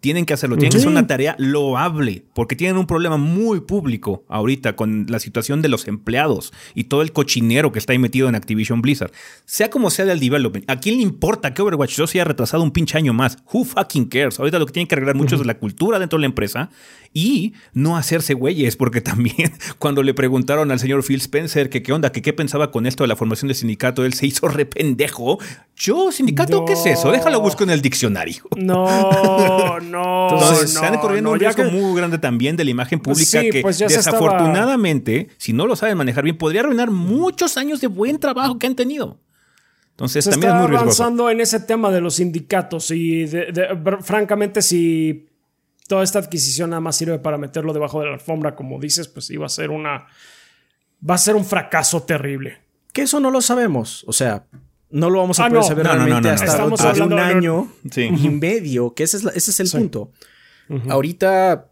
tienen 0.03 0.25
que 0.25 0.33
hacerlo, 0.33 0.57
tienen 0.57 0.73
sí. 0.73 0.75
que 0.75 0.81
hacer 0.81 0.91
una 0.91 1.07
tarea 1.07 1.33
loable, 1.39 2.25
porque 2.35 2.57
tienen 2.57 2.75
un 2.75 2.85
problema 2.85 3.15
muy 3.15 3.61
público 3.61 4.25
ahorita 4.27 4.75
con 4.75 5.05
la 5.07 5.17
situación 5.17 5.61
de 5.61 5.69
los 5.69 5.87
empleados 5.87 6.51
y 6.75 6.83
todo 6.83 7.03
el 7.03 7.13
cochinero 7.13 7.71
que 7.71 7.79
está 7.79 7.93
ahí 7.93 7.99
metido 7.99 8.27
en 8.27 8.35
Activision 8.35 8.81
Blizzard. 8.81 9.13
Sea 9.45 9.69
como 9.69 9.89
sea 9.89 10.03
del 10.03 10.19
development, 10.19 10.69
¿a 10.69 10.81
quién 10.81 10.97
le 10.97 11.03
importa 11.03 11.53
que 11.53 11.61
Overwatch 11.61 11.95
2 11.95 12.09
se 12.09 12.17
haya 12.17 12.25
retrasado 12.25 12.63
un 12.63 12.71
pinche 12.71 12.97
año 12.97 13.13
más? 13.13 13.37
Who 13.53 13.63
fucking 13.63 14.07
cares? 14.07 14.39
Ahorita 14.39 14.59
lo 14.59 14.65
que 14.65 14.73
tienen 14.73 14.89
que 14.89 14.95
arreglar 14.95 15.15
mucho 15.15 15.35
uh 15.35 15.39
-huh. 15.39 15.43
es 15.43 15.47
la 15.47 15.57
cultura 15.57 15.99
dentro 15.99 16.17
de 16.17 16.23
la 16.23 16.25
empresa 16.25 16.69
y 17.13 17.53
no 17.73 17.95
hacerse 17.95 18.33
güeyes, 18.33 18.75
porque 18.75 18.99
también 19.13 19.53
cuando 19.79 20.03
le 20.03 20.13
preguntaron 20.13 20.69
al 20.69 20.79
señor 20.79 21.01
Phil 21.05 21.21
Spencer 21.21 21.69
que 21.69 21.81
qué 21.81 21.93
onda, 21.93 22.11
que 22.11 22.21
qué 22.21 22.33
pensaba 22.33 22.71
con 22.71 22.85
esto 22.87 23.05
de 23.05 23.07
la 23.07 23.15
formación 23.15 23.47
de 23.47 23.53
sindicato, 23.53 24.03
él 24.03 24.13
se 24.15 24.27
hizo 24.27 24.49
rependejo. 24.49 25.39
Yo, 25.77 26.11
sindicato, 26.11 26.59
no. 26.59 26.65
¿qué 26.65 26.73
es 26.73 26.85
eso? 26.85 27.09
Déjalo 27.09 27.39
busco 27.39 27.63
en 27.63 27.69
el 27.69 27.81
diccionario. 27.81 28.43
No, 28.57 29.79
no, 29.93 30.29
Entonces, 30.33 30.73
no, 30.73 30.83
están 30.83 30.99
corriendo 30.99 31.29
no, 31.29 31.33
un 31.33 31.39
riesgo 31.39 31.63
que- 31.63 31.69
muy 31.71 31.95
grande 31.97 32.17
también 32.17 32.55
de 32.57 32.63
la 32.65 32.71
imagen 32.71 32.99
pública 32.99 33.41
sí, 33.41 33.49
que 33.49 33.61
pues 33.61 33.77
desafortunadamente, 33.79 35.29
si 35.37 35.53
no 35.53 35.67
lo 35.67 35.75
saben 35.75 35.97
manejar 35.97 36.23
bien, 36.23 36.37
podría 36.37 36.61
arruinar 36.61 36.91
muchos 36.91 37.57
años 37.57 37.81
de 37.81 37.87
buen 37.87 38.19
trabajo 38.19 38.57
que 38.59 38.67
han 38.67 38.75
tenido. 38.75 39.19
Entonces, 39.91 40.25
se 40.25 40.31
también 40.31 40.49
está 40.51 40.57
es 40.57 40.61
muy 40.69 40.69
riesgoso. 40.77 41.03
avanzando 41.03 41.29
en 41.29 41.41
ese 41.41 41.59
tema 41.59 41.91
de 41.91 42.01
los 42.01 42.15
sindicatos 42.15 42.89
y 42.91 43.25
de- 43.25 43.51
de- 43.51 43.69
br- 43.71 44.01
francamente 44.01 44.61
si 44.61 45.27
toda 45.87 46.03
esta 46.03 46.19
adquisición 46.19 46.71
nada 46.71 46.79
más 46.79 46.95
sirve 46.95 47.19
para 47.19 47.37
meterlo 47.37 47.73
debajo 47.73 47.99
de 47.99 48.07
la 48.07 48.13
alfombra 48.13 48.55
como 48.55 48.79
dices 48.79 49.07
pues 49.07 49.29
iba 49.29 49.45
a 49.45 49.49
ser 49.49 49.69
una 49.69 50.07
va 51.07 51.15
a 51.15 51.17
ser 51.17 51.35
un 51.35 51.45
fracaso 51.45 52.01
terrible 52.03 52.57
Que 52.93 53.01
eso 53.03 53.19
no 53.19 53.29
lo 53.31 53.41
sabemos. 53.41 54.03
O 54.07 54.13
sea, 54.13 54.45
no 54.93 55.09
lo 55.09 55.19
vamos 55.19 55.39
a 55.39 55.45
Ah, 55.45 55.49
poder 55.49 55.61
no. 55.63 55.67
saber 55.67 55.85
No, 55.85 55.91
realmente 55.93 56.29
no, 56.29 56.35
no, 56.69 56.73
hasta 56.75 56.93
de 56.93 57.01
un 57.01 57.13
año 57.19 57.67
Sí. 57.91 58.03
y 58.03 58.29
medio, 58.29 58.93
que 58.93 59.03
ese 59.03 59.17
es, 59.17 59.23
la- 59.23 59.31
ese 59.31 59.51
es 59.51 59.59
el 59.59 59.69
punto. 59.69 60.11
Ahorita 60.89 61.69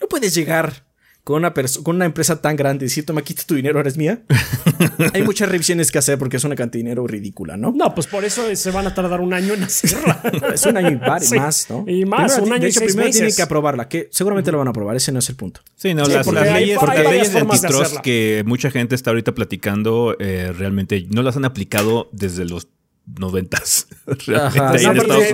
no 0.00 0.06
puedes 0.08 0.34
llegar 0.34 0.84
con 1.24 1.36
una, 1.38 1.54
con 1.54 1.96
una 1.96 2.04
empresa 2.04 2.42
tan 2.42 2.54
grande 2.54 2.84
y 2.84 2.88
decir, 2.88 3.06
toma, 3.06 3.22
quita 3.22 3.42
tu 3.46 3.54
dinero, 3.54 3.80
eres 3.80 3.96
mía. 3.96 4.20
Hay 5.14 5.22
muchas 5.22 5.48
revisiones 5.48 5.90
que 5.90 5.96
hacer 5.98 6.18
porque 6.18 6.36
es 6.36 6.44
una 6.44 6.54
cantidad 6.54 6.80
de 6.80 6.84
dinero 6.90 7.06
ridícula, 7.06 7.56
¿no? 7.56 7.72
no 7.74 7.94
pues 7.94 8.06
por 8.06 8.24
eso 8.26 8.42
se 8.54 8.70
van 8.70 8.86
a 8.86 8.94
tardar 8.94 9.20
un 9.22 9.32
año 9.32 9.54
en 9.54 9.62
hacerla 9.64 10.20
Es 10.54 10.66
un 10.66 10.76
año 10.76 10.90
y 10.90 11.24
Sí. 11.24 11.36
más, 11.36 11.66
¿no? 11.70 11.84
Y 11.88 12.04
más, 12.04 12.32
Primero, 12.34 12.44
un 12.46 12.52
año 12.52 12.60
de 12.62 12.66
y 12.66 12.70
hecho, 12.70 12.80
seis 12.80 12.92
primero 12.92 13.10
tienen 13.10 13.26
meses. 13.26 13.36
que 13.36 13.42
aprobarla, 13.42 13.88
que 13.88 14.08
seguramente 14.12 14.52
lo 14.52 14.58
van 14.58 14.66
a 14.66 14.70
aprobar, 14.70 14.96
ese 14.96 15.12
no 15.12 15.20
es 15.20 15.28
el 15.30 15.36
punto. 15.36 15.60
Sí, 15.76 15.94
no, 15.94 16.04
Sí, 16.04 16.12
las, 16.12 16.26
porque 16.26 16.40
las 16.40 16.52
leyes, 16.52 16.78
hay 16.82 17.04
leyes 17.04 17.28
de 17.32 17.34
de 17.34 17.40
antitrust 17.40 17.80
hacerla. 17.82 18.02
que 18.02 18.42
mucha 18.46 18.70
gente 18.70 18.94
está 18.94 19.10
ahorita 19.10 19.32
platicando 19.34 20.16
eh, 20.18 20.52
realmente 20.56 21.06
no 21.10 21.22
las 21.22 21.36
han 21.38 21.46
aplicado 21.46 22.10
desde 22.12 22.44
los 22.44 22.68
noventas. 23.06 23.86
No. 24.26 24.50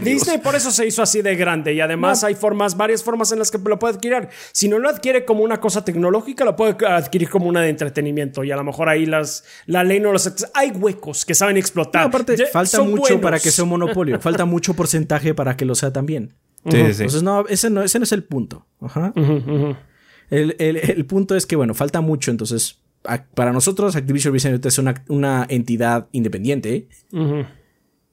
Disney 0.02 0.38
por 0.38 0.54
eso 0.54 0.70
se 0.70 0.86
hizo 0.86 1.02
así 1.02 1.22
de 1.22 1.34
grande 1.34 1.74
y 1.74 1.80
además 1.80 2.22
hay 2.22 2.34
formas, 2.36 2.76
varias 2.76 3.02
formas 3.02 3.32
en 3.32 3.38
las 3.40 3.50
que 3.50 3.58
lo 3.58 3.78
puede 3.80 3.94
adquirir. 3.94 4.28
Si 4.52 4.68
no 4.68 4.78
lo 4.78 4.88
adquiere 4.88 5.24
como 5.24 5.42
una 5.42 5.60
cosa 5.60 5.84
tecnológica, 5.84 6.44
lo 6.44 6.54
puede 6.54 6.76
adquirir 6.86 7.28
como 7.28 7.46
una 7.48 7.62
de 7.62 7.68
entretenimiento 7.70 8.44
y 8.44 8.52
a 8.52 8.56
lo 8.56 8.62
mejor 8.64 8.88
ahí 8.88 9.06
las, 9.06 9.44
la 9.66 9.82
ley 9.82 9.98
no 9.98 10.12
los... 10.12 10.32
Hay 10.54 10.70
huecos 10.70 11.24
que 11.24 11.34
saben 11.34 11.56
explotar. 11.56 12.02
No, 12.02 12.08
aparte, 12.08 12.36
Ya- 12.36 12.46
falta 12.46 12.80
mucho 12.82 13.00
buenos. 13.00 13.20
para 13.20 13.40
que 13.40 13.50
sea 13.50 13.64
un 13.64 13.70
monopolio. 13.70 14.20
falta 14.20 14.44
mucho 14.44 14.74
porcentaje 14.74 15.34
para 15.34 15.56
que 15.56 15.64
lo 15.64 15.74
sea 15.74 15.92
también. 15.92 16.34
Sí, 16.64 16.70
sí, 16.70 16.76
sí. 16.76 17.02
Entonces, 17.02 17.22
no, 17.24 17.46
ese 17.48 17.70
no, 17.70 17.82
ese 17.82 17.98
no 17.98 18.04
es 18.04 18.12
el 18.12 18.22
punto. 18.22 18.66
Ajá. 18.80 19.12
El, 19.16 20.54
el- 20.58 20.76
el 20.76 21.06
punto 21.06 21.34
es 21.34 21.44
que, 21.46 21.56
bueno, 21.56 21.74
falta 21.74 22.00
mucho. 22.00 22.30
Entonces, 22.30 22.78
a- 23.04 23.24
para 23.24 23.52
nosotros, 23.52 23.96
Activision 23.96 24.30
Blizzard 24.32 24.60
es 24.64 24.78
una, 24.78 25.02
una 25.08 25.46
entidad 25.48 26.06
independiente. 26.12 26.86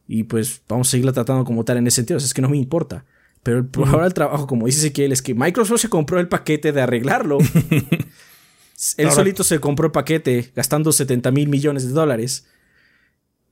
Y 0.07 0.23
pues 0.23 0.61
vamos 0.67 0.87
a 0.87 0.91
seguirla 0.91 1.11
tratando 1.13 1.43
como 1.43 1.63
tal 1.65 1.77
en 1.77 1.87
ese 1.87 1.97
sentido. 1.97 2.17
O 2.17 2.19
sea, 2.19 2.27
es 2.27 2.33
que 2.33 2.41
no 2.41 2.49
me 2.49 2.57
importa. 2.57 3.05
Pero 3.43 3.57
el, 3.59 3.65
por 3.65 3.87
ahora 3.87 4.05
el 4.07 4.13
trabajo, 4.13 4.47
como 4.47 4.65
dice 4.65 4.79
Ezequiel, 4.79 5.11
es 5.11 5.21
que 5.21 5.33
Microsoft 5.35 5.81
se 5.81 5.89
compró 5.89 6.19
el 6.19 6.27
paquete 6.27 6.71
de 6.71 6.81
arreglarlo. 6.81 7.37
Él 8.97 9.05
Ahora- 9.05 9.11
solito 9.11 9.43
se 9.43 9.59
compró 9.59 9.87
el 9.87 9.91
paquete 9.91 10.51
gastando 10.55 10.91
70 10.91 11.31
mil 11.31 11.49
millones 11.49 11.85
de 11.87 11.93
dólares. 11.93 12.47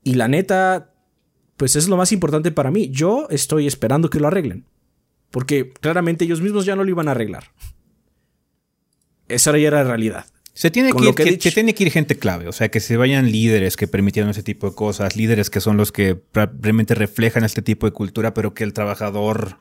Y 0.03 0.13
la 0.15 0.27
neta, 0.27 0.93
pues 1.57 1.75
es 1.75 1.87
lo 1.87 1.97
más 1.97 2.11
importante 2.11 2.51
para 2.51 2.71
mí. 2.71 2.89
Yo 2.89 3.27
estoy 3.29 3.67
esperando 3.67 4.09
que 4.09 4.19
lo 4.19 4.27
arreglen. 4.27 4.65
Porque 5.31 5.73
claramente 5.73 6.25
ellos 6.25 6.41
mismos 6.41 6.65
ya 6.65 6.75
no 6.75 6.83
lo 6.83 6.89
iban 6.89 7.07
a 7.07 7.11
arreglar. 7.11 7.45
Esa 9.27 9.51
ya 9.57 9.67
era 9.67 9.83
la 9.83 9.89
realidad. 9.89 10.25
Se 10.55 10.71
tiene, 10.71 10.91
que 10.93 10.97
ir, 11.09 11.13
que 11.15 11.37
que- 11.37 11.51
tiene 11.51 11.75
que 11.75 11.83
ir 11.83 11.91
gente 11.91 12.17
clave, 12.17 12.47
o 12.47 12.51
sea, 12.53 12.69
que 12.69 12.79
se 12.79 12.95
vayan 12.97 13.29
líderes 13.31 13.75
que 13.75 13.87
permitieron 13.87 14.31
ese 14.31 14.41
tipo 14.41 14.69
de 14.69 14.75
cosas, 14.75 15.15
líderes 15.17 15.49
que 15.49 15.59
son 15.59 15.75
los 15.77 15.91
que 15.91 16.17
realmente 16.33 16.95
reflejan 16.95 17.43
este 17.43 17.61
tipo 17.61 17.85
de 17.85 17.91
cultura, 17.91 18.33
pero 18.33 18.53
que 18.53 18.63
el 18.63 18.71
trabajador 18.71 19.57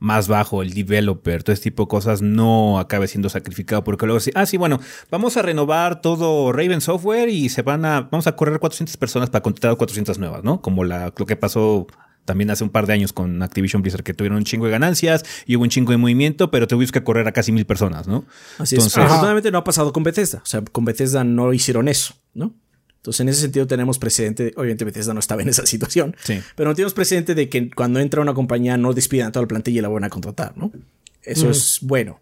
más 0.00 0.26
bajo, 0.26 0.62
el 0.62 0.74
developer, 0.74 1.44
todo 1.44 1.54
este 1.54 1.70
tipo 1.70 1.84
de 1.84 1.88
cosas 1.88 2.22
no 2.22 2.80
acabe 2.80 3.06
siendo 3.06 3.28
sacrificado 3.28 3.84
porque 3.84 4.04
luego 4.04 4.18
sí, 4.18 4.32
ah, 4.34 4.44
sí, 4.46 4.56
bueno, 4.56 4.80
vamos 5.12 5.36
a 5.36 5.42
renovar 5.42 6.00
todo 6.00 6.50
Raven 6.52 6.80
Software 6.80 7.28
y 7.28 7.48
se 7.48 7.62
van 7.62 7.84
a, 7.84 8.00
vamos 8.10 8.26
a 8.26 8.34
correr 8.34 8.58
400 8.58 8.96
personas 8.96 9.30
para 9.30 9.42
contratar 9.44 9.70
a 9.70 9.76
400 9.76 10.18
nuevas, 10.18 10.42
¿no? 10.42 10.60
Como 10.60 10.82
la, 10.82 11.14
lo 11.16 11.24
que 11.24 11.36
pasó 11.36 11.86
también 12.24 12.50
hace 12.50 12.62
un 12.64 12.70
par 12.70 12.86
de 12.86 12.92
años 12.92 13.12
con 13.12 13.42
Activision 13.42 13.82
Blizzard, 13.82 14.02
que 14.02 14.14
tuvieron 14.14 14.38
un 14.38 14.44
chingo 14.44 14.66
de 14.66 14.70
ganancias 14.72 15.24
y 15.46 15.56
hubo 15.56 15.64
un 15.64 15.70
chingo 15.70 15.90
de 15.92 15.98
movimiento, 15.98 16.50
pero 16.50 16.66
tuvimos 16.68 16.92
que 16.92 17.02
correr 17.02 17.26
a 17.26 17.32
casi 17.32 17.52
mil 17.52 17.66
personas, 17.66 18.06
¿no? 18.08 18.24
Así 18.58 18.76
Entonces- 18.76 18.96
es. 18.98 19.04
Afortunadamente 19.04 19.50
no 19.50 19.58
ha 19.58 19.64
pasado 19.64 19.92
con 19.92 20.02
Bethesda. 20.02 20.38
O 20.42 20.46
sea, 20.46 20.62
con 20.62 20.84
Bethesda 20.84 21.24
no 21.24 21.52
hicieron 21.52 21.88
eso, 21.88 22.14
¿no? 22.34 22.54
Entonces, 22.96 23.20
en 23.20 23.28
ese 23.30 23.40
sentido 23.40 23.66
tenemos 23.66 23.98
precedente. 23.98 24.52
Obviamente 24.56 24.84
Bethesda 24.84 25.12
no 25.12 25.18
estaba 25.18 25.42
en 25.42 25.48
esa 25.48 25.66
situación. 25.66 26.14
Sí. 26.22 26.40
Pero 26.54 26.70
no 26.70 26.74
tenemos 26.76 26.94
precedente 26.94 27.34
de 27.34 27.48
que 27.48 27.68
cuando 27.70 27.98
entra 27.98 28.20
una 28.22 28.32
compañía 28.34 28.76
no 28.76 28.92
despidan 28.92 29.28
a 29.28 29.32
toda 29.32 29.42
la 29.42 29.48
plantilla 29.48 29.78
y 29.80 29.82
la 29.82 29.88
van 29.88 30.04
a 30.04 30.08
contratar, 30.10 30.56
¿no? 30.56 30.70
Eso 31.22 31.50
es 31.50 31.78
bueno. 31.82 32.20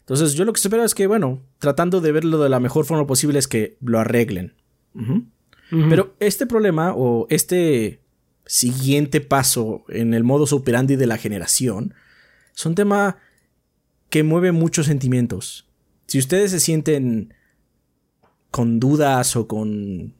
Entonces, 0.00 0.34
yo 0.34 0.44
lo 0.44 0.52
que 0.52 0.60
espero 0.60 0.84
es 0.84 0.94
que, 0.94 1.06
bueno, 1.06 1.42
tratando 1.58 2.00
de 2.00 2.10
verlo 2.12 2.38
de 2.38 2.48
la 2.48 2.58
mejor 2.60 2.84
forma 2.84 3.06
posible 3.06 3.38
es 3.38 3.46
que 3.48 3.76
lo 3.80 3.98
arreglen. 4.00 4.54
Pero 5.70 6.14
este 6.20 6.46
problema 6.46 6.92
o 6.94 7.26
este 7.28 8.00
siguiente 8.46 9.20
paso 9.20 9.84
en 9.88 10.14
el 10.14 10.24
modus 10.24 10.52
operandi 10.52 10.96
de 10.96 11.06
la 11.06 11.18
generación 11.18 11.94
es 12.54 12.64
un 12.64 12.74
tema 12.74 13.18
que 14.08 14.22
mueve 14.22 14.52
muchos 14.52 14.86
sentimientos. 14.86 15.68
Si 16.06 16.18
ustedes 16.18 16.52
se 16.52 16.60
sienten 16.60 17.34
con 18.50 18.80
dudas 18.80 19.36
o 19.36 19.46
con 19.46 20.14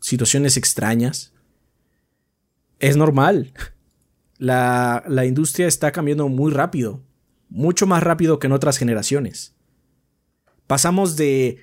situaciones 0.00 0.56
extrañas, 0.56 1.32
es 2.78 2.96
normal. 2.96 3.52
La, 4.36 5.04
la 5.06 5.24
industria 5.24 5.68
está 5.68 5.92
cambiando 5.92 6.28
muy 6.28 6.50
rápido, 6.50 7.04
mucho 7.48 7.86
más 7.86 8.02
rápido 8.02 8.40
que 8.40 8.48
en 8.48 8.52
otras 8.52 8.78
generaciones. 8.78 9.54
Pasamos 10.66 11.14
de 11.16 11.58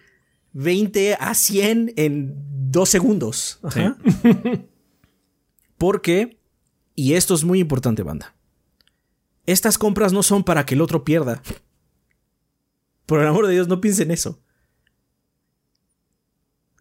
20 0.53 1.17
a 1.19 1.35
100 1.35 1.93
en 1.97 2.33
dos 2.71 2.87
segundos. 2.87 3.59
Ajá. 3.61 3.97
Porque, 5.81 6.37
y 6.93 7.13
esto 7.15 7.33
es 7.33 7.43
muy 7.43 7.59
importante, 7.59 8.03
banda, 8.03 8.35
estas 9.47 9.79
compras 9.79 10.13
no 10.13 10.21
son 10.21 10.43
para 10.43 10.63
que 10.63 10.75
el 10.75 10.81
otro 10.81 11.03
pierda. 11.03 11.41
Por 13.07 13.19
el 13.19 13.27
amor 13.27 13.47
de 13.47 13.53
Dios, 13.53 13.67
no 13.67 13.81
piensen 13.81 14.11
eso. 14.11 14.39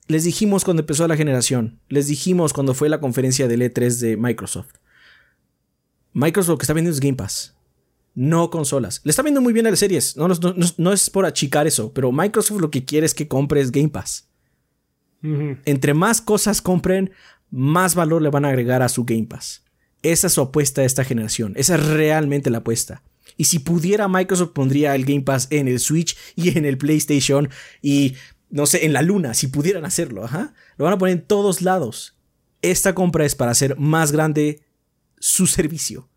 Les 0.07 0.24
dijimos 0.24 0.64
cuando 0.64 0.82
empezó 0.82 1.09
la 1.09 1.16
generación, 1.16 1.80
les 1.88 2.09
dijimos 2.09 2.53
cuando 2.53 2.74
fue 2.74 2.90
la 2.90 3.01
conferencia 3.01 3.48
del 3.48 3.62
E3 3.62 4.01
de 4.01 4.16
Microsoft. 4.18 4.74
Microsoft 6.12 6.51
lo 6.51 6.59
que 6.59 6.64
está 6.64 6.74
vendiendo 6.74 6.94
es 6.94 7.01
Game 7.01 7.16
Pass, 7.16 7.57
no 8.14 8.51
consolas. 8.51 9.01
Le 9.05 9.11
está 9.11 9.22
viendo 9.22 9.40
muy 9.40 9.55
bien 9.55 9.66
a 9.66 9.70
las 9.70 9.78
series, 9.78 10.14
no, 10.18 10.28
no- 10.28 10.34
no- 10.34 10.66
no 10.76 10.92
es 10.92 11.09
por 11.09 11.24
achicar 11.24 11.66
eso, 11.66 11.94
pero 11.94 12.12
Microsoft 12.12 12.61
lo 12.61 12.70
que 12.70 12.84
quiere 12.84 13.07
es 13.07 13.14
que 13.14 13.28
compres 13.28 13.72
Game 13.72 13.88
Pass. 13.88 14.28
Entre 15.64 15.94
más 15.94 16.20
cosas 16.20 16.61
compren, 16.61 17.12
más 17.51 17.94
valor 17.94 18.22
le 18.22 18.30
van 18.30 18.44
a 18.44 18.48
agregar 18.48 18.82
a 18.82 18.88
su 18.88 19.05
Game 19.05 19.26
Pass. 19.26 19.64
Esa 20.03 20.26
es 20.26 20.32
su 20.32 20.40
apuesta 20.40 20.80
de 20.80 20.86
esta 20.86 21.05
generación. 21.05 21.53
Esa 21.57 21.76
es 21.76 21.86
realmente 21.86 22.51
la 22.51 22.59
apuesta. 22.59 23.03
Y 23.36 23.44
si 23.44 23.59
pudiera, 23.59 24.09
Microsoft 24.09 24.53
pondría 24.53 24.94
el 24.94 25.05
Game 25.05 25.22
Pass 25.22 25.46
en 25.51 25.68
el 25.68 25.80
Switch 25.80 26.16
y 26.36 26.57
en 26.59 26.64
el 26.64 26.78
PlayStation 26.78 27.48
y, 27.80 28.16
no 28.51 28.66
sé, 28.66 28.84
en 28.84 28.92
la 28.92 29.03
luna, 29.03 29.34
si 29.34 29.46
pudieran 29.46 29.84
hacerlo. 29.84 30.24
Ajá. 30.24 30.53
Lo 30.76 30.84
van 30.84 30.94
a 30.94 30.98
poner 30.98 31.16
en 31.16 31.26
todos 31.26 31.62
lados. 31.62 32.16
Esta 32.62 32.94
compra 32.94 33.24
es 33.24 33.34
para 33.34 33.53
hacer 33.53 33.78
más 33.78 34.12
grande 34.12 34.61
su 35.18 35.46
servicio. 35.46 36.10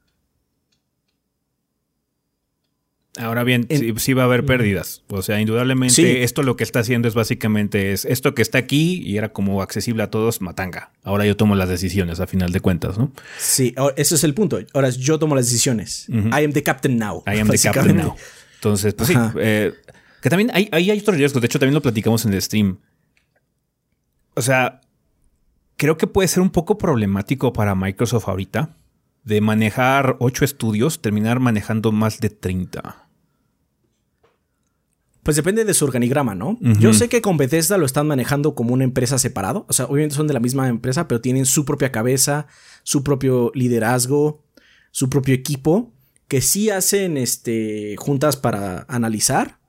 Ahora 3.19 3.43
bien, 3.43 3.67
En- 3.69 3.79
sí, 3.79 3.93
sí 3.97 4.13
va 4.13 4.23
a 4.23 4.25
haber 4.25 4.43
pérdidas. 4.43 5.03
O 5.09 5.21
sea, 5.21 5.39
indudablemente 5.39 5.93
Sí. 5.93 6.03
esto 6.23 6.41
lo 6.41 6.55
que 6.55 6.63
está 6.63 6.79
haciendo 6.79 7.07
es 7.07 7.13
básicamente 7.13 7.91
es 7.91 8.05
esto 8.05 8.33
que 8.33 8.41
está 8.41 8.57
aquí 8.57 9.03
y 9.05 9.17
era 9.17 9.29
como 9.31 9.61
accesible 9.61 10.01
a 10.01 10.09
todos, 10.09 10.41
matanga. 10.41 10.91
Ahora 11.03 11.23
yo 11.25 11.37
tomo 11.37 11.53
las 11.55 11.69
decisiones 11.69 12.19
a 12.19 12.25
final 12.27 12.51
de 12.51 12.59
cuentas, 12.59 12.97
¿no? 12.97 13.11
Sí, 13.37 13.75
ese 13.97 14.15
es 14.15 14.23
el 14.23 14.33
punto. 14.33 14.57
Ahora 14.73 14.89
yo 14.89 15.19
tomo 15.19 15.35
las 15.35 15.45
decisiones. 15.45 16.07
I 16.09 16.43
am 16.43 16.53
the 16.53 16.63
captain 16.63 16.97
now. 16.97 17.23
I 17.27 17.37
am 17.39 17.47
the 17.49 17.59
captain 17.59 17.97
now. 17.97 18.15
Entonces, 18.55 18.93
pues 18.95 19.09
sí, 19.09 19.15
eh, 19.39 19.73
que 20.21 20.29
también 20.29 20.49
hay, 20.53 20.69
hay 20.71 20.89
otros 20.91 21.15
riesgos. 21.17 21.39
De 21.41 21.45
hecho, 21.45 21.59
también 21.59 21.75
lo 21.75 21.81
platicamos 21.81 22.25
en 22.25 22.33
el 22.33 22.41
stream. 22.41 22.79
O 24.35 24.41
sea, 24.41 24.81
creo 25.77 25.97
que 25.97 26.07
puede 26.07 26.27
ser 26.27 26.41
un 26.41 26.49
poco 26.49 26.77
problemático 26.79 27.53
para 27.53 27.75
Microsoft 27.75 28.27
ahorita 28.27 28.75
de 29.23 29.39
manejar 29.41 30.17
ocho 30.19 30.43
estudios, 30.43 31.01
terminar 31.01 31.39
manejando 31.39 31.91
más 31.91 32.19
de 32.19 32.29
30. 32.29 33.02
Pues 35.23 35.37
depende 35.37 35.63
de 35.63 35.73
su 35.73 35.85
organigrama, 35.85 36.35
¿no? 36.35 36.57
Yo 36.61 36.93
sé 36.93 37.07
que 37.07 37.21
con 37.21 37.37
Bethesda 37.37 37.77
lo 37.77 37.85
están 37.85 38.07
manejando 38.07 38.55
como 38.55 38.73
una 38.73 38.83
empresa 38.83 39.17
separado. 39.17 39.65
O 39.69 39.73
sea, 39.73 39.85
obviamente 39.85 40.15
son 40.15 40.27
de 40.27 40.33
la 40.33 40.41
misma 40.41 40.67
empresa, 40.67 41.07
pero 41.07 41.21
tienen 41.21 41.45
su 41.45 41.63
propia 41.63 41.93
cabeza, 41.93 42.47
su 42.83 43.03
propio 43.03 43.49
liderazgo, 43.55 44.43
su 44.91 45.09
propio 45.09 45.33
equipo, 45.33 45.93
que 46.27 46.41
sí 46.41 46.69
hacen 46.69 47.15
este, 47.15 47.95
juntas 47.97 48.35
para 48.35 48.85
analizar, 48.89 49.59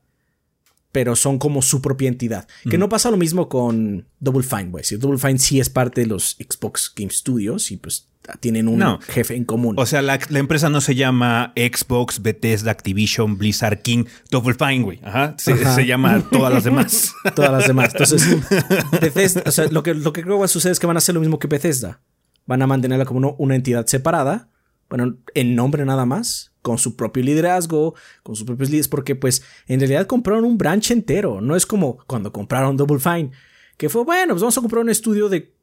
pero 0.94 1.16
son 1.16 1.40
como 1.40 1.60
su 1.60 1.82
propia 1.82 2.06
entidad. 2.06 2.46
Que 2.70 2.78
no 2.78 2.88
pasa 2.88 3.10
lo 3.10 3.16
mismo 3.16 3.48
con 3.48 4.06
Double 4.20 4.44
Fine, 4.44 4.66
güey. 4.66 4.84
Si 4.84 4.96
Double 4.96 5.18
Fine 5.18 5.40
sí 5.40 5.58
es 5.58 5.68
parte 5.68 6.02
de 6.02 6.06
los 6.06 6.36
Xbox 6.38 6.92
Game 6.94 7.10
Studios 7.10 7.72
y 7.72 7.78
pues 7.78 8.08
tienen 8.38 8.68
un 8.68 8.78
No. 8.78 9.00
jefe 9.08 9.34
en 9.34 9.44
común. 9.44 9.74
O 9.76 9.86
sea, 9.86 10.02
la, 10.02 10.20
la 10.28 10.38
empresa 10.38 10.68
no 10.70 10.80
se 10.80 10.94
llama 10.94 11.52
Xbox, 11.56 12.22
Bethesda, 12.22 12.70
Activision, 12.70 13.36
Blizzard, 13.36 13.82
King, 13.82 14.04
Double 14.30 14.54
Fine, 14.54 14.84
güey. 14.84 15.00
Ajá. 15.02 15.34
Se, 15.36 15.54
Ajá. 15.54 15.74
se 15.74 15.84
llama 15.84 16.22
todas 16.30 16.54
las 16.54 16.62
demás. 16.62 17.12
todas 17.34 17.50
las 17.50 17.66
demás. 17.66 17.90
Entonces, 17.92 18.24
Bethesda, 19.00 19.42
o 19.46 19.50
sea, 19.50 19.66
lo 19.66 19.82
que, 19.82 19.94
lo 19.94 20.12
que 20.12 20.22
creo 20.22 20.36
que 20.36 20.38
va 20.38 20.44
a 20.44 20.48
suceder 20.48 20.70
es 20.72 20.78
que 20.78 20.86
van 20.86 20.96
a 20.96 20.98
hacer 20.98 21.16
lo 21.16 21.20
mismo 21.20 21.40
que 21.40 21.48
Bethesda. 21.48 22.00
Van 22.46 22.62
a 22.62 22.68
mantenerla 22.68 23.04
como 23.04 23.34
una 23.38 23.56
entidad 23.56 23.84
separada, 23.86 24.48
bueno, 24.88 25.16
en 25.34 25.56
nombre 25.56 25.84
nada 25.84 26.06
más, 26.06 26.52
con 26.64 26.78
su 26.78 26.96
propio 26.96 27.22
liderazgo, 27.22 27.94
con 28.22 28.36
sus 28.36 28.46
propios 28.46 28.70
líderes, 28.70 28.88
porque 28.88 29.14
pues 29.14 29.42
en 29.68 29.80
realidad 29.80 30.06
compraron 30.06 30.46
un 30.46 30.56
branch 30.56 30.92
entero. 30.92 31.42
No 31.42 31.56
es 31.56 31.66
como 31.66 31.98
cuando 32.06 32.32
compraron 32.32 32.78
Double 32.78 32.98
Fine, 32.98 33.32
que 33.76 33.90
fue, 33.90 34.02
bueno, 34.02 34.32
pues 34.32 34.40
vamos 34.40 34.56
a 34.56 34.62
comprar 34.62 34.82
un 34.82 34.88
estudio 34.88 35.28
de 35.28 35.54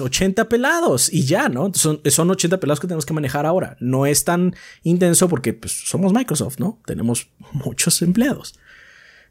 80 0.00 0.48
pelados 0.48 1.12
y 1.12 1.26
ya, 1.26 1.48
¿no? 1.48 1.70
Son, 1.74 2.00
son 2.06 2.28
80 2.28 2.58
pelados 2.58 2.80
que 2.80 2.88
tenemos 2.88 3.06
que 3.06 3.14
manejar 3.14 3.46
ahora. 3.46 3.76
No 3.78 4.04
es 4.04 4.24
tan 4.24 4.56
intenso 4.82 5.28
porque 5.28 5.52
pues, 5.52 5.70
somos 5.88 6.12
Microsoft, 6.12 6.58
¿no? 6.58 6.82
Tenemos 6.86 7.28
muchos 7.52 8.02
empleados. 8.02 8.58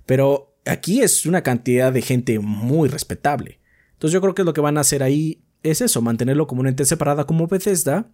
Pero 0.05 0.55
aquí 0.65 1.01
es 1.01 1.25
una 1.25 1.41
cantidad 1.41 1.91
de 1.91 2.01
gente 2.01 2.39
muy 2.39 2.87
respetable. 2.87 3.59
Entonces 3.95 4.13
yo 4.13 4.21
creo 4.21 4.33
que 4.33 4.45
lo 4.45 4.53
que 4.53 4.61
van 4.61 4.77
a 4.77 4.81
hacer 4.81 5.03
ahí 5.03 5.43
es 5.61 5.81
eso, 5.81 6.01
mantenerlo 6.01 6.47
como 6.47 6.61
una 6.61 6.69
entidad 6.69 6.87
separada 6.87 7.25
como 7.25 7.47
Bethesda. 7.47 8.07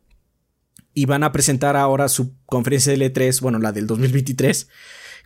Y 0.94 1.06
van 1.06 1.24
a 1.24 1.32
presentar 1.32 1.78
ahora 1.78 2.10
su 2.10 2.36
conferencia 2.46 2.92
de 2.92 3.14
L3, 3.14 3.40
bueno, 3.42 3.60
la 3.60 3.72
del 3.72 3.88
2023, 3.88 4.68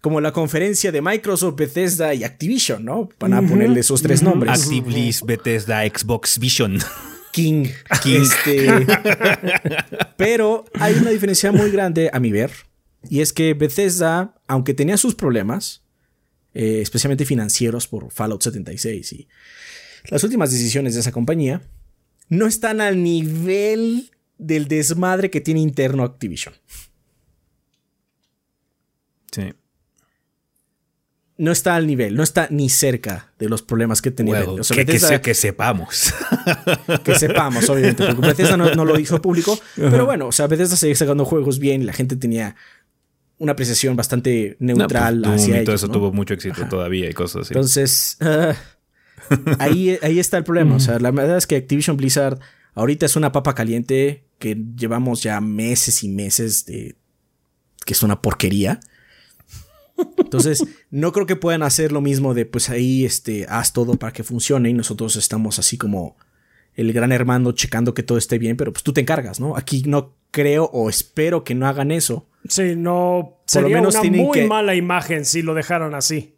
como 0.01 0.21
la 0.21 0.31
conferencia 0.31 0.91
de 0.91 1.01
Microsoft, 1.01 1.55
Bethesda 1.55 2.13
y 2.13 2.23
Activision, 2.23 2.85
¿no? 2.85 3.09
Van 3.19 3.33
a 3.33 3.41
ponerle 3.41 3.79
esos 3.79 4.01
tres 4.01 4.21
nombres. 4.21 4.61
Activision, 4.61 5.25
Bethesda, 5.25 5.83
Xbox 5.83 6.37
Vision. 6.37 6.79
King. 7.31 7.65
King. 8.03 8.21
Este, 8.21 8.87
pero 10.17 10.65
hay 10.75 10.93
una 10.93 11.09
diferencia 11.09 11.51
muy 11.51 11.71
grande 11.71 12.09
a 12.13 12.19
mi 12.19 12.31
ver. 12.31 12.51
Y 13.09 13.21
es 13.21 13.33
que 13.33 13.53
Bethesda, 13.53 14.35
aunque 14.47 14.73
tenía 14.73 14.97
sus 14.97 15.15
problemas, 15.15 15.83
eh, 16.53 16.79
especialmente 16.81 17.25
financieros 17.25 17.87
por 17.87 18.11
Fallout 18.11 18.41
76 18.41 19.11
y 19.13 19.27
las 20.07 20.23
últimas 20.23 20.51
decisiones 20.51 20.93
de 20.93 21.01
esa 21.01 21.11
compañía, 21.11 21.61
no 22.29 22.47
están 22.47 22.79
al 22.79 23.03
nivel 23.03 24.11
del 24.37 24.67
desmadre 24.67 25.29
que 25.29 25.41
tiene 25.41 25.59
interno 25.61 26.03
Activision. 26.03 26.53
Sí. 29.31 29.53
No 31.37 31.51
está 31.51 31.75
al 31.75 31.85
nivel, 31.85 32.15
no 32.15 32.23
está 32.23 32.47
ni 32.49 32.69
cerca 32.69 33.33
de 33.37 33.49
los 33.49 33.61
problemas 33.61 34.01
que 34.01 34.09
tenía. 34.09 34.43
Bueno, 34.45 34.61
O 34.61 34.63
sea, 34.63 34.75
que, 34.77 34.85
que 34.85 34.93
Bethesda- 34.93 35.07
se- 35.09 35.21
que 35.21 35.33
sepamos. 35.33 36.13
que 37.03 37.15
sepamos, 37.19 37.69
obviamente, 37.69 38.05
porque 38.05 38.27
Bethesda 38.29 38.55
no, 38.55 38.73
no 38.73 38.85
lo 38.85 38.97
hizo 38.97 39.21
público, 39.21 39.59
pero 39.75 40.05
bueno, 40.05 40.27
o 40.27 40.31
sea, 40.31 40.47
Bethesda 40.47 40.77
seguía 40.77 40.95
sacando 40.95 41.25
juegos 41.25 41.59
bien 41.59 41.81
y 41.81 41.85
la 41.85 41.91
gente 41.93 42.15
tenía 42.15 42.55
una 43.37 43.51
apreciación 43.51 43.97
bastante 43.97 44.55
neutral 44.59 45.19
No, 45.19 45.27
pues, 45.31 45.41
hacia 45.41 45.61
y 45.61 45.65
todo 45.65 45.73
ellos, 45.73 45.81
eso 45.83 45.87
¿no? 45.87 45.93
tuvo 45.93 46.13
mucho 46.13 46.33
éxito 46.33 46.61
Ajá. 46.61 46.69
todavía 46.69 47.09
y 47.09 47.13
cosas 47.13 47.41
así. 47.41 47.53
Entonces, 47.53 48.17
ah, 48.21 48.55
ahí, 49.59 49.99
ahí 50.01 50.19
está 50.19 50.37
el 50.37 50.45
problema. 50.45 50.75
O 50.77 50.79
sea, 50.79 50.99
la 50.99 51.11
verdad 51.11 51.35
es 51.35 51.47
que 51.47 51.57
Activision 51.57 51.97
Blizzard 51.97 52.39
ahorita 52.75 53.05
es 53.07 53.17
una 53.17 53.33
papa 53.33 53.53
caliente 53.53 54.24
que 54.39 54.57
llevamos 54.75 55.23
ya 55.23 55.39
meses 55.41 56.03
y 56.03 56.09
meses 56.09 56.65
de 56.65 56.95
que 57.85 57.93
es 57.93 58.03
una 58.03 58.21
porquería. 58.21 58.79
Entonces, 60.17 60.63
no 60.91 61.11
creo 61.11 61.25
que 61.25 61.35
puedan 61.35 61.63
hacer 61.63 61.91
lo 61.91 62.01
mismo 62.01 62.33
de 62.33 62.45
pues 62.45 62.69
ahí 62.69 63.05
este 63.05 63.45
haz 63.49 63.73
todo 63.73 63.95
para 63.95 64.13
que 64.13 64.23
funcione 64.23 64.69
y 64.69 64.73
nosotros 64.73 65.15
estamos 65.15 65.59
así 65.59 65.77
como 65.77 66.17
el 66.75 66.91
gran 66.91 67.11
hermano 67.13 67.53
checando 67.53 67.93
que 67.93 68.03
todo 68.03 68.17
esté 68.17 68.37
bien, 68.37 68.57
pero 68.57 68.73
pues 68.73 68.83
tú 68.83 68.91
te 68.91 68.99
encargas, 69.01 69.39
¿no? 69.39 69.55
Aquí 69.55 69.83
no 69.87 70.13
creo 70.31 70.65
o 70.73 70.89
espero 70.89 71.43
que 71.45 71.55
no 71.55 71.67
hagan 71.67 71.91
eso. 71.91 72.27
Sí, 72.49 72.75
no. 72.75 73.37
Por 73.51 73.61
lo 73.61 73.67
Sería 73.67 73.77
menos 73.77 73.93
una 73.95 74.01
tienen 74.01 74.21
muy 74.25 74.39
que- 74.41 74.47
mala 74.47 74.75
imagen 74.75 75.23
si 75.23 75.41
lo 75.41 75.53
dejaron 75.53 75.95
así. 75.95 76.35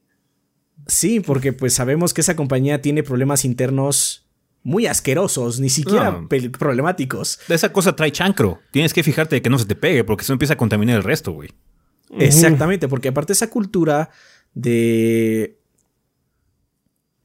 Sí, 0.86 1.20
porque 1.20 1.52
pues 1.54 1.74
sabemos 1.74 2.14
que 2.14 2.22
esa 2.22 2.36
compañía 2.36 2.82
tiene 2.82 3.02
problemas 3.02 3.44
internos 3.46 4.27
muy 4.68 4.86
asquerosos, 4.86 5.62
ni 5.62 5.70
siquiera 5.70 6.12
No. 6.12 6.28
problemáticos. 6.28 7.40
Esa 7.48 7.72
cosa 7.72 7.96
trae 7.96 8.12
chancro. 8.12 8.60
Tienes 8.72 8.94
que 8.94 9.02
fijarte 9.02 9.36
de 9.38 9.42
que 9.42 9.50
no 9.50 9.58
se 9.58 9.66
te 9.66 9.76
pegue 9.76 10.04
porque 10.04 10.24
eso 10.24 10.34
empieza 10.34 10.56
a 10.56 10.58
contaminar 10.58 10.98
el 10.98 11.04
resto, 11.04 11.32
güey. 11.32 11.52
Exactamente, 12.20 12.90
porque 12.90 13.08
aparte 13.08 13.32
esa 13.32 13.50
cultura 13.50 14.10
de 14.54 15.58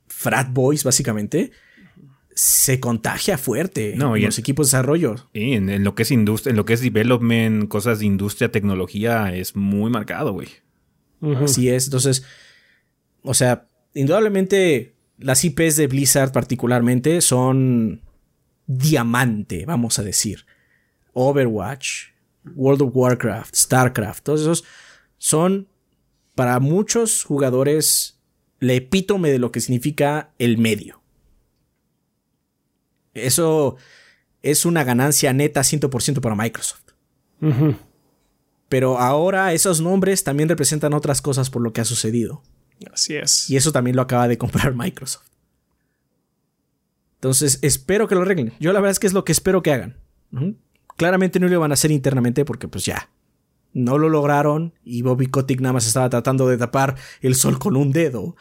frat 0.07 0.53
boys, 0.53 0.85
básicamente, 0.85 1.51
se 2.35 2.79
contagia 2.79 3.37
fuerte 3.39 3.95
No, 3.97 4.15
en 4.17 4.23
los 4.25 4.39
en- 4.39 4.43
equipos 4.43 4.69
de 4.69 4.77
desarrollo. 4.77 5.17
Y 5.33 5.55
en, 5.55 5.69
en 5.69 5.83
lo 5.83 5.97
que 5.97 6.05
es 6.05 6.13
industria, 6.13 6.51
en 6.53 6.57
lo 6.57 6.65
que 6.65 6.75
es 6.75 6.81
development, 6.81 7.69
cosas 7.69 7.99
de 7.99 8.07
industria, 8.07 8.53
tecnología, 8.53 9.35
es 9.35 9.57
muy 9.57 9.91
marcado, 9.91 10.33
güey. 10.33 10.49
Así 11.43 11.69
es. 11.69 11.87
Entonces, 11.87 12.25
o 13.23 13.35
sea, 13.35 13.69
indudablemente 13.95 14.95
las 15.23 15.45
IPs 15.45 15.77
de 15.77 15.87
Blizzard 15.87 16.33
particularmente 16.33 17.21
son 17.21 18.03
diamante, 18.67 19.65
vamos 19.67 19.99
a 19.99 20.03
decir. 20.03 20.47
Overwatch, 21.13 22.09
World 22.55 22.83
of 22.83 22.91
Warcraft, 22.95 23.55
StarCraft, 23.55 24.25
todos 24.25 24.41
esos 24.43 24.65
son 25.19 25.69
para 26.35 26.59
muchos 26.61 27.25
jugadores 27.25 28.19
la 28.59 28.75
epítome 28.75 29.31
de 29.31 29.39
lo 29.39 29.53
que 29.53 29.61
significa 29.61 30.33
el 30.39 30.59
medio. 30.59 31.03
Eso 33.15 33.77
es 34.43 34.65
una 34.65 34.85
ganancia 34.85 35.33
neta 35.33 35.61
100% 35.61 36.21
para 36.21 36.35
Microsoft. 36.35 36.81
Pero 38.69 38.99
ahora 38.99 39.53
esos 39.53 39.81
nombres 39.81 40.25
también 40.25 40.49
representan 40.49 40.95
otras 40.95 41.21
cosas 41.21 41.51
por 41.51 41.61
lo 41.61 41.73
que 41.73 41.81
ha 41.81 41.85
sucedido. 41.85 42.43
Así 42.93 43.17
es. 43.17 43.51
Y 43.51 43.57
eso 43.57 43.73
también 43.73 43.97
lo 43.97 44.03
acaba 44.03 44.29
de 44.29 44.39
comprar 44.39 44.75
Microsoft. 44.77 45.27
Entonces, 47.17 47.59
espero 47.63 48.09
que 48.09 48.15
lo 48.15 48.23
arreglen. 48.23 48.53
Yo 48.59 48.73
la 48.73 48.81
verdad 48.81 48.93
es 48.93 48.99
que 48.99 49.07
es 49.07 49.13
lo 49.13 49.25
que 49.25 49.33
espero 49.33 49.63
que 49.63 49.73
hagan. 49.73 49.97
Claramente 50.97 51.39
no 51.39 51.47
lo 51.47 51.61
van 51.61 51.71
a 51.71 51.75
hacer 51.75 51.91
internamente 51.91 52.45
porque 52.45 52.69
pues 52.69 52.85
ya. 52.85 53.11
No 53.75 53.97
lo 53.97 54.09
lograron 54.09 54.75
y 54.85 55.03
Bobby 55.03 55.27
Kotick 55.27 55.61
nada 55.61 55.73
más 55.73 55.87
estaba 55.87 56.11
tratando 56.11 56.49
de 56.49 56.59
tapar 56.59 56.97
el 57.21 57.35
sol 57.35 57.59
con 57.59 57.77
un 57.77 57.93
dedo. 57.93 58.37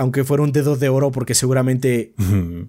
Aunque 0.00 0.24
fuera 0.24 0.42
un 0.42 0.50
dedo 0.52 0.76
de 0.76 0.88
oro 0.88 1.10
porque 1.10 1.34
seguramente 1.34 2.14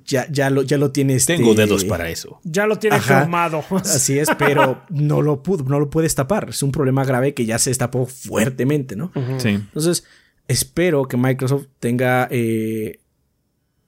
ya, 0.06 0.28
ya, 0.30 0.50
lo, 0.50 0.64
ya 0.64 0.78
lo 0.78 0.92
tiene 0.92 1.16
este- 1.16 1.38
Tengo 1.38 1.54
dedos 1.56 1.86
para 1.86 2.10
eso. 2.10 2.42
Ya 2.44 2.66
lo 2.68 2.78
tiene 2.78 2.98
Ajá. 2.98 3.22
cromado. 3.22 3.64
Así 3.72 4.20
es, 4.20 4.28
pero 4.38 4.82
no 4.90 5.22
lo 5.22 5.42
pudo, 5.42 5.64
no 5.64 5.80
lo 5.80 5.90
puedes 5.90 6.14
tapar. 6.14 6.50
Es 6.50 6.62
un 6.62 6.74
problema 6.74 7.06
grave 7.06 7.34
que 7.34 7.46
ya 7.46 7.58
se 7.58 7.70
destapó 7.70 8.06
fuertemente, 8.06 8.98
¿no? 8.98 9.14
Sí. 9.38 9.48
Entonces, 9.50 10.04
espero 10.50 11.08
que 11.08 11.16
Microsoft 11.16 11.68
tenga 11.80 12.28
eh, 12.32 13.00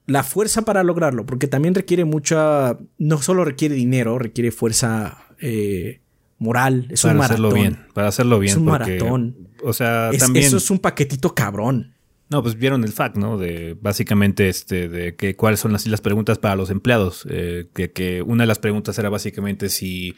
la 0.06 0.22
fuerza 0.22 0.62
para 0.62 0.82
lograrlo, 0.82 1.26
porque 1.26 1.46
también 1.46 1.74
requiere 1.74 2.04
mucha, 2.06 2.78
no 2.98 3.20
solo 3.20 3.44
requiere 3.44 3.74
dinero, 3.74 4.18
requiere 4.18 4.52
fuerza 4.52 5.18
eh, 5.40 6.00
moral, 6.38 6.86
es 6.90 7.04
un 7.04 7.10
para 7.10 7.18
maratón. 7.18 7.44
hacerlo 7.46 7.54
bien. 7.62 7.86
Para 7.92 8.08
hacerlo 8.08 8.38
bien. 8.38 8.52
Es 8.52 8.56
un 8.56 8.64
porque, 8.66 8.84
maratón. 8.98 9.48
O 9.62 9.72
sea, 9.74 10.10
Es- 10.12 10.18
también. 10.20 10.46
Eso 10.46 10.56
es 10.56 10.70
un 10.70 10.78
paquetito 10.78 11.34
cabrón. 11.34 11.93
No, 12.30 12.42
pues 12.42 12.56
vieron 12.56 12.84
el 12.84 12.92
fact, 12.92 13.16
¿no? 13.16 13.36
De 13.38 13.76
básicamente 13.80 14.48
este, 14.48 14.88
de 14.88 15.14
que 15.14 15.36
cuáles 15.36 15.60
son 15.60 15.72
las, 15.72 15.86
las 15.86 16.00
preguntas 16.00 16.38
para 16.38 16.56
los 16.56 16.70
empleados. 16.70 17.26
Eh, 17.30 17.66
que, 17.74 17.92
que 17.92 18.22
una 18.22 18.44
de 18.44 18.46
las 18.48 18.58
preguntas 18.58 18.98
era 18.98 19.10
básicamente 19.10 19.68
si, 19.68 20.14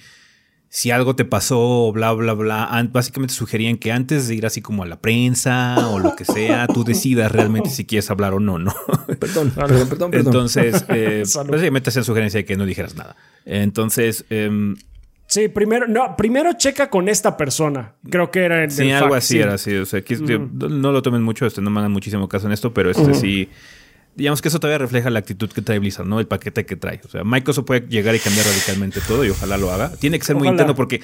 si 0.69 0.93
algo 0.93 1.17
te 1.17 1.25
pasó, 1.25 1.91
bla, 1.93 2.13
bla, 2.13 2.33
bla. 2.35 2.65
An- 2.67 2.93
básicamente 2.93 3.35
sugerían 3.35 3.77
que 3.77 3.91
antes 3.93 4.29
de 4.29 4.37
ir 4.37 4.47
así 4.47 4.63
como 4.63 4.85
a 4.85 4.87
la 4.87 5.01
prensa 5.01 5.89
o 5.91 5.99
lo 5.99 6.15
que 6.15 6.25
sea, 6.25 6.69
tú 6.69 6.85
decidas 6.85 7.33
realmente 7.33 7.71
si 7.71 7.85
quieres 7.85 8.09
hablar 8.11 8.35
o 8.35 8.41
no, 8.41 8.59
¿no? 8.59 8.73
Perdón, 9.19 9.51
perdón, 9.51 9.89
perdón, 9.89 10.11
perdón. 10.13 10.27
Entonces, 10.27 10.85
eh, 10.89 11.25
básicamente 11.49 11.91
hacían 11.91 12.05
sugerencia 12.05 12.39
de 12.39 12.45
que 12.45 12.57
no 12.57 12.67
dijeras 12.67 12.95
nada. 12.95 13.17
Entonces, 13.45 14.25
em, 14.31 14.77
Sí, 15.29 15.49
primero, 15.49 15.87
no, 15.89 16.17
primero 16.17 16.53
checa 16.53 16.89
con 16.89 17.09
esta 17.09 17.37
persona. 17.37 17.95
Creo 18.09 18.31
que 18.31 18.41
era 18.45 18.63
en 18.65 18.71
Sí, 18.71 18.89
el 18.89 18.95
algo 18.95 19.09
fact, 19.11 19.19
así 19.19 19.35
sí. 19.35 19.41
era 19.41 19.55
así. 19.55 19.75
O 19.75 19.85
sea, 19.87 20.01
yo- 20.05 20.39
no 20.39 20.93
lo 20.93 21.03
tomen 21.03 21.23
mucho, 21.23 21.47
este, 21.47 21.61
no 21.61 21.71
me 21.71 21.87
muchísimo 21.89 22.29
caso 22.29 22.47
en 22.47 22.53
esto, 22.53 22.73
pero 22.73 22.91
este 22.91 23.13
sí. 23.15 23.49
Digamos 24.15 24.41
que 24.41 24.49
eso 24.49 24.59
todavía 24.61 24.79
refleja 24.79 25.11
la 25.11 25.19
actitud 25.19 25.51
que 25.51 25.61
trae 25.61 25.79
Blizzard, 25.79 26.07
¿no? 26.07 26.21
El 26.21 26.27
paquete 26.27 26.65
que 26.65 26.75
trae. 26.77 27.03
O 27.05 27.09
sea, 27.09 27.23
Microsoft 27.23 27.67
puede 27.67 27.87
llegar 27.87 28.15
y 28.15 28.19
cambiar 28.19 28.47
radicalmente 28.47 29.01
todo 29.07 29.27
y 29.27 29.29
ojalá 29.29 29.59
lo 29.59 29.71
haga. 29.71 29.91
Tiene 29.97 30.19
que 30.19 30.25
ser 30.25 30.37
muy 30.37 30.49
interno 30.49 30.75
porque 30.75 31.03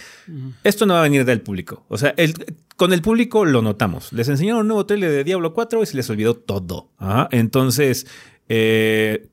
esto 0.65 0.87
no 0.87 0.95
va 0.95 1.01
a 1.01 1.03
venir 1.03 1.27
del 1.27 1.43
público. 1.43 1.85
O 1.89 1.99
sea, 1.99 2.15
el- 2.17 2.33
con 2.77 2.95
el 2.95 3.03
público 3.03 3.45
lo 3.45 3.61
notamos. 3.61 4.15
Les 4.15 4.29
enseñaron 4.31 4.63
un 4.63 4.69
nuevo 4.69 4.87
trailer 4.87 5.11
de 5.11 5.25
Diablo 5.25 5.53
4 5.53 5.83
y 5.83 5.87
se 5.87 5.95
les 5.97 6.09
olvidó 6.09 6.35
todo. 6.37 6.89
Ajá. 6.97 7.29
Entonces, 7.33 8.07
eh, 8.49 9.29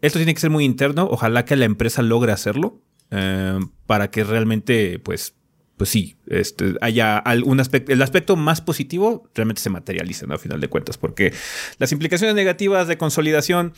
esto 0.00 0.18
tiene 0.18 0.32
que 0.32 0.40
ser 0.40 0.48
muy 0.50 0.64
interno. 0.64 1.06
Ojalá 1.10 1.44
que 1.44 1.54
la 1.56 1.66
empresa 1.66 2.00
logre 2.00 2.32
hacerlo 2.32 2.80
eh, 3.10 3.58
para 3.86 4.10
que 4.10 4.24
realmente, 4.24 4.98
pues, 4.98 5.34
pues 5.76 5.90
sí, 5.90 6.16
este, 6.28 6.74
haya 6.80 7.18
algún 7.18 7.60
aspecto, 7.60 7.92
el 7.92 8.00
aspecto 8.02 8.34
más 8.36 8.60
positivo 8.60 9.28
realmente 9.34 9.60
se 9.60 9.70
materializa, 9.70 10.26
¿no? 10.26 10.34
A 10.34 10.38
final 10.38 10.60
de 10.60 10.68
cuentas, 10.68 10.96
porque 10.98 11.32
las 11.78 11.92
implicaciones 11.92 12.34
negativas 12.34 12.88
de 12.88 12.96
consolidación, 12.96 13.74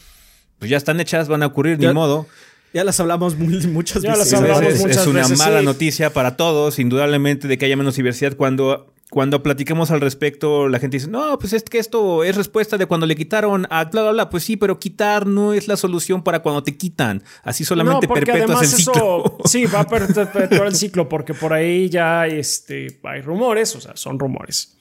pues 0.59 0.71
ya 0.71 0.77
están 0.77 1.01
hechas, 1.01 1.29
van 1.29 1.43
a 1.43 1.47
ocurrir, 1.47 1.79
Ya- 1.79 1.89
ni 1.89 1.95
modo. 1.95 2.27
Ya 2.75 2.85
las 2.85 3.01
hablamos 3.01 3.37
muy- 3.37 3.67
muchas 3.69 4.03
Ya 4.03 4.11
las 4.11 4.19
veces. 4.31 4.35
hablamos 4.35 4.63
es, 4.75 5.07
una 5.07 5.23
veces, 5.23 5.39
mala 5.39 5.61
sí. 5.61 5.65
noticia 5.65 6.13
para 6.13 6.37
todos, 6.37 6.79
indudablemente, 6.79 7.49
de 7.49 7.57
que 7.59 7.65
haya 7.67 7.77
menos 7.77 7.97
diversidad. 7.97 8.37
Cuando, 8.37 8.93
cuando 9.11 9.43
platiquemos 9.43 9.91
al 9.91 10.01
respecto, 10.01 10.69
la 10.69 10.79
gente 10.79 10.99
dice, 10.99 11.09
no, 11.09 11.39
pues 11.39 11.55
es 11.55 11.63
que 11.63 11.79
esto 11.79 12.25
es 12.25 12.37
respuesta 12.37 12.77
de 12.77 12.87
cuando 12.87 13.07
le 13.07 13.17
quitaron 13.17 13.67
a 13.71 13.85
bla, 13.85 14.03
bla, 14.03 14.13
bla. 14.13 14.31
Pues 14.31 14.45
sí, 14.45 14.57
pero 14.57 14.79
quitar 14.79 15.27
no 15.27 15.55
es 15.55 15.67
la 15.67 15.77
solución 15.77 16.23
para 16.23 16.41
cuando 16.43 16.63
te 16.63 16.77
quitan. 16.77 17.23
Así 17.43 17.65
solamente 17.65 18.07
no, 18.07 18.15
el 18.17 18.67
ciclo. 18.67 19.25
eso 19.25 19.39
sí 19.47 19.65
va 19.67 19.81
a 19.81 19.87
perpetuar 19.89 20.67
el 20.67 20.75
ciclo 20.75 21.09
porque 21.09 21.33
por 21.33 21.53
ahí 21.53 21.89
ya 21.89 22.27
este, 22.27 23.01
hay 23.05 23.23
rumores, 23.23 23.75
o 23.77 23.81
sea, 23.81 23.97
son 23.97 24.19
rumores 24.19 24.75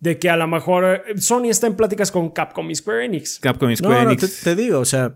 de 0.00 0.18
que 0.18 0.28
a 0.28 0.36
lo 0.36 0.46
mejor 0.46 0.84
eh, 0.84 1.18
Sony 1.18 1.46
está 1.48 1.66
en 1.66 1.74
pláticas 1.74 2.10
con 2.12 2.30
Capcom 2.30 2.70
y 2.70 2.74
Square 2.74 3.06
Enix. 3.06 3.38
Capcom 3.38 3.70
y 3.70 3.72
No, 3.72 3.76
Square 3.78 4.04
no, 4.04 4.10
Enix. 4.10 4.40
te, 4.40 4.54
te 4.54 4.62
digo, 4.62 4.78
o 4.78 4.84
sea, 4.84 5.14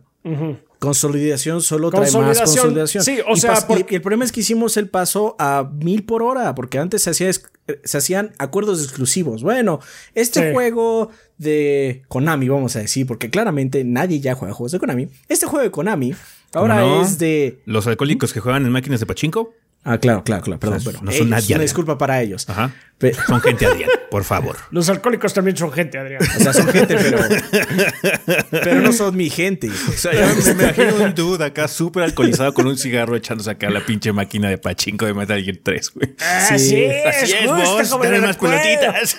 consolidación 0.81 1.61
solo 1.63 1.91
trae 1.91 2.11
más 2.11 2.39
Consolidación, 2.41 3.05
sí, 3.05 3.19
o 3.29 3.35
Y 3.37 3.41
sea, 3.41 3.55
pas- 3.55 3.67
por- 3.67 3.79
y, 3.79 3.87
y 3.89 3.95
el 3.95 4.03
problema 4.03 4.25
es 4.25 4.33
que 4.33 4.41
hicimos 4.41 4.77
el 4.77 4.89
paso 4.89 5.37
a 5.39 5.71
mil 5.81 6.05
por 6.05 6.23
hora, 6.25 6.55
porque 6.57 6.79
antes 6.79 7.03
se, 7.03 7.11
hacía 7.11 7.29
es- 7.29 7.45
se 7.85 7.99
hacían 7.99 8.33
acuerdos 8.39 8.83
exclusivos. 8.83 9.43
Bueno, 9.45 9.79
este 10.15 10.49
Sí. 10.49 10.53
juego 10.55 11.11
de 11.39 12.03
Konami, 12.09 12.49
vamos 12.49 12.75
a 12.77 12.81
decir, 12.81 13.07
porque 13.07 13.31
claramente 13.31 13.85
nadie 13.85 14.19
ya 14.21 14.35
juega 14.35 14.53
juegos 14.55 14.73
de 14.73 14.79
Konami. 14.81 15.09
Este 15.29 15.47
juego 15.47 15.63
de 15.63 15.71
Konami 15.71 16.15
ahora 16.55 16.81
no? 16.81 17.03
es 17.03 17.19
de 17.19 17.61
Los 17.67 17.87
alcohólicos 17.87 18.33
que 18.33 18.41
juegan 18.41 18.65
en 18.67 18.73
máquinas 18.73 18.99
de 19.01 19.07
pachinko. 19.07 19.55
Ah, 19.83 19.97
claro, 19.99 20.23
claro, 20.25 20.43
claro. 20.43 20.61
Perdón, 20.61 20.77
O 20.77 20.81
sea, 20.81 20.93
pero 20.93 21.05
no 21.05 21.11
son 21.11 21.17
ellos, 21.21 21.29
nadie, 21.31 21.55
Una 21.55 21.63
disculpa 21.63 21.97
para 21.97 22.21
ellos. 22.21 22.49
Ajá. 22.49 22.71
Son 23.27 23.41
gente 23.41 23.65
Adrián, 23.65 23.89
por 24.11 24.25
favor. 24.25 24.55
Los 24.73 24.91
alcohólicos 24.91 25.33
también 25.33 25.57
son 25.57 25.73
gente, 25.73 25.97
Adrián. 25.97 26.21
o 26.23 26.41
sea, 26.41 26.53
son 26.53 26.69
gente, 26.69 26.99
pero. 26.99 27.19
pero 28.51 28.81
no 28.83 28.93
son 28.93 29.17
mi 29.17 29.31
gente. 29.31 29.71
O 29.71 29.93
sea, 29.93 30.13
yo 30.13 30.55
me 30.55 30.65
imagino 30.65 30.97
un 30.97 31.15
dude 31.15 31.43
acá 31.47 31.67
súper 31.67 32.03
alcoholizado 32.03 32.53
con 32.53 32.67
un 32.67 32.77
cigarro 32.77 33.17
echándose 33.17 33.49
acá 33.53 33.71
la 33.71 33.81
pinche 33.87 34.13
máquina 34.13 34.51
de 34.51 34.59
pachinko 34.59 35.07
de 35.07 35.15
Metal 35.15 35.43
Gear 35.43 35.57
3, 35.63 35.93
güey. 35.95 36.15
Ah, 36.21 36.47
Sí. 36.59 36.59
sí, 36.59 36.85
Así 36.85 37.33
es, 37.33 37.49
justo 37.51 37.73
vos, 37.73 37.89
como 37.89 38.05
lo 38.05 38.21
más 38.21 38.37
pelotitas. 38.37 39.17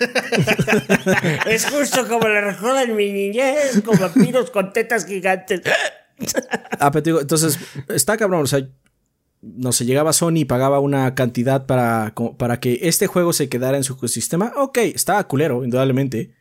Es 1.47 1.65
justo 1.65 2.07
como 2.07 2.27
lo 2.27 2.39
recuerdo 2.39 2.81
en 2.81 2.95
mi 2.95 3.11
niñez, 3.11 3.81
con 3.83 3.97
vampiros 3.97 4.51
con 4.51 4.71
tetas 4.73 5.07
gigantes. 5.07 5.61
Ah, 6.79 6.91
pero 6.91 7.01
te 7.01 7.09
digo, 7.09 7.21
entonces, 7.21 7.57
está 7.89 8.15
cabrón. 8.15 8.43
O 8.43 8.47
sea, 8.47 8.59
no 9.41 9.71
se 9.71 9.85
llegaba 9.85 10.13
Sony 10.13 10.37
y 10.37 10.45
pagaba 10.45 10.79
una 10.79 11.15
cantidad 11.15 11.65
para, 11.65 12.13
para 12.37 12.59
que 12.59 12.79
este 12.83 13.07
juego 13.07 13.33
se 13.33 13.49
quedara 13.49 13.77
en 13.77 13.83
su 13.83 13.93
ecosistema. 13.93 14.53
Ok, 14.57 14.77
estaba 14.79 15.27
culero, 15.27 15.63
indudablemente. 15.63 16.31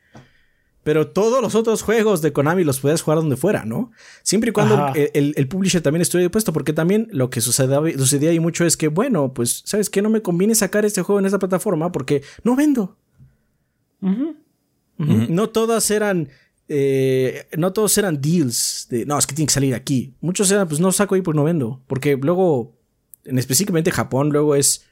Pero 0.82 1.08
todos 1.08 1.42
los 1.42 1.54
otros 1.54 1.82
juegos 1.82 2.22
de 2.22 2.32
Konami 2.32 2.64
los 2.64 2.80
puedes 2.80 3.02
jugar 3.02 3.18
donde 3.18 3.36
fuera, 3.36 3.64
¿no? 3.66 3.90
Siempre 4.22 4.48
y 4.48 4.52
cuando 4.52 4.92
el, 4.94 5.10
el- 5.12 5.34
el 5.36 5.46
publisher 5.48 5.82
también 5.82 6.00
estuviera 6.00 6.24
dispuesto, 6.28 6.54
porque 6.54 6.72
también 6.72 7.06
lo 7.12 7.28
que 7.28 7.42
sucedía, 7.42 7.80
sucedía 7.98 8.30
ahí 8.30 8.40
mucho 8.40 8.64
es 8.64 8.78
que, 8.78 8.88
bueno, 8.88 9.34
pues, 9.34 9.62
¿sabes 9.66 9.90
qué? 9.90 10.00
No 10.00 10.08
me 10.08 10.22
conviene 10.22 10.54
sacar 10.54 10.86
este 10.86 11.02
juego 11.02 11.18
en 11.18 11.26
esta 11.26 11.38
plataforma 11.38 11.92
porque 11.92 12.22
no 12.44 12.56
vendo. 12.56 12.96
No 14.98 15.48
todas 15.50 15.90
eran. 15.90 16.28
eh, 16.68 17.46
no 17.56 17.72
todos 17.72 17.96
eran 17.98 18.20
deals 18.20 18.86
de 18.90 19.04
no, 19.04 19.18
es 19.18 19.26
que 19.26 19.34
tiene 19.34 19.46
que 19.48 19.54
salir 19.54 19.74
aquí. 19.74 20.14
Muchos 20.20 20.50
eran, 20.50 20.68
pues 20.68 20.80
no 20.80 20.92
saco 20.92 21.14
ahí 21.14 21.22
porque 21.22 21.36
no 21.38 21.44
vendo. 21.44 21.80
Porque 21.86 22.16
luego, 22.16 22.72
en 23.24 23.38
específicamente 23.38 23.90
Japón, 23.90 24.30
luego 24.30 24.54
es. 24.54 24.86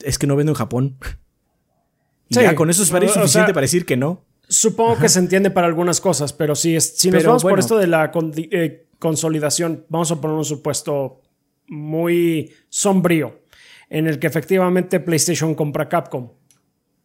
Es 0.00 0.18
que 0.18 0.26
no 0.26 0.36
vendo 0.36 0.52
en 0.52 0.56
Japón. 0.56 0.96
Y 2.26 2.36
Sí. 2.36 2.40
ya 2.40 2.54
con 2.54 2.70
eso 2.70 2.82
es 2.82 2.88
o 2.90 2.94
suficiente 2.94 3.28
sea, 3.28 3.46
para 3.48 3.60
decir 3.60 3.84
que 3.84 3.98
no. 3.98 4.24
Supongo 4.48 4.98
que 4.98 5.10
se 5.10 5.18
entiende 5.18 5.50
para 5.50 5.66
algunas 5.66 6.00
cosas, 6.00 6.32
pero 6.32 6.54
sí, 6.56 6.74
es- 6.74 6.96
si 6.96 7.10
nos 7.10 7.18
Pero 7.18 7.28
vamos 7.30 7.42
por 7.42 7.58
esto 7.58 7.76
de 7.76 7.86
la 7.86 8.10
eh, 8.50 8.86
consolidación, 8.98 9.84
vamos 9.90 10.10
a 10.10 10.20
poner 10.22 10.34
un 10.34 10.44
supuesto 10.46 11.20
muy 11.68 12.50
sombrío 12.70 13.42
en 13.90 14.06
el 14.06 14.18
que 14.18 14.26
efectivamente 14.26 15.00
PlayStation 15.00 15.54
compra 15.54 15.90
Capcom. 15.90 16.30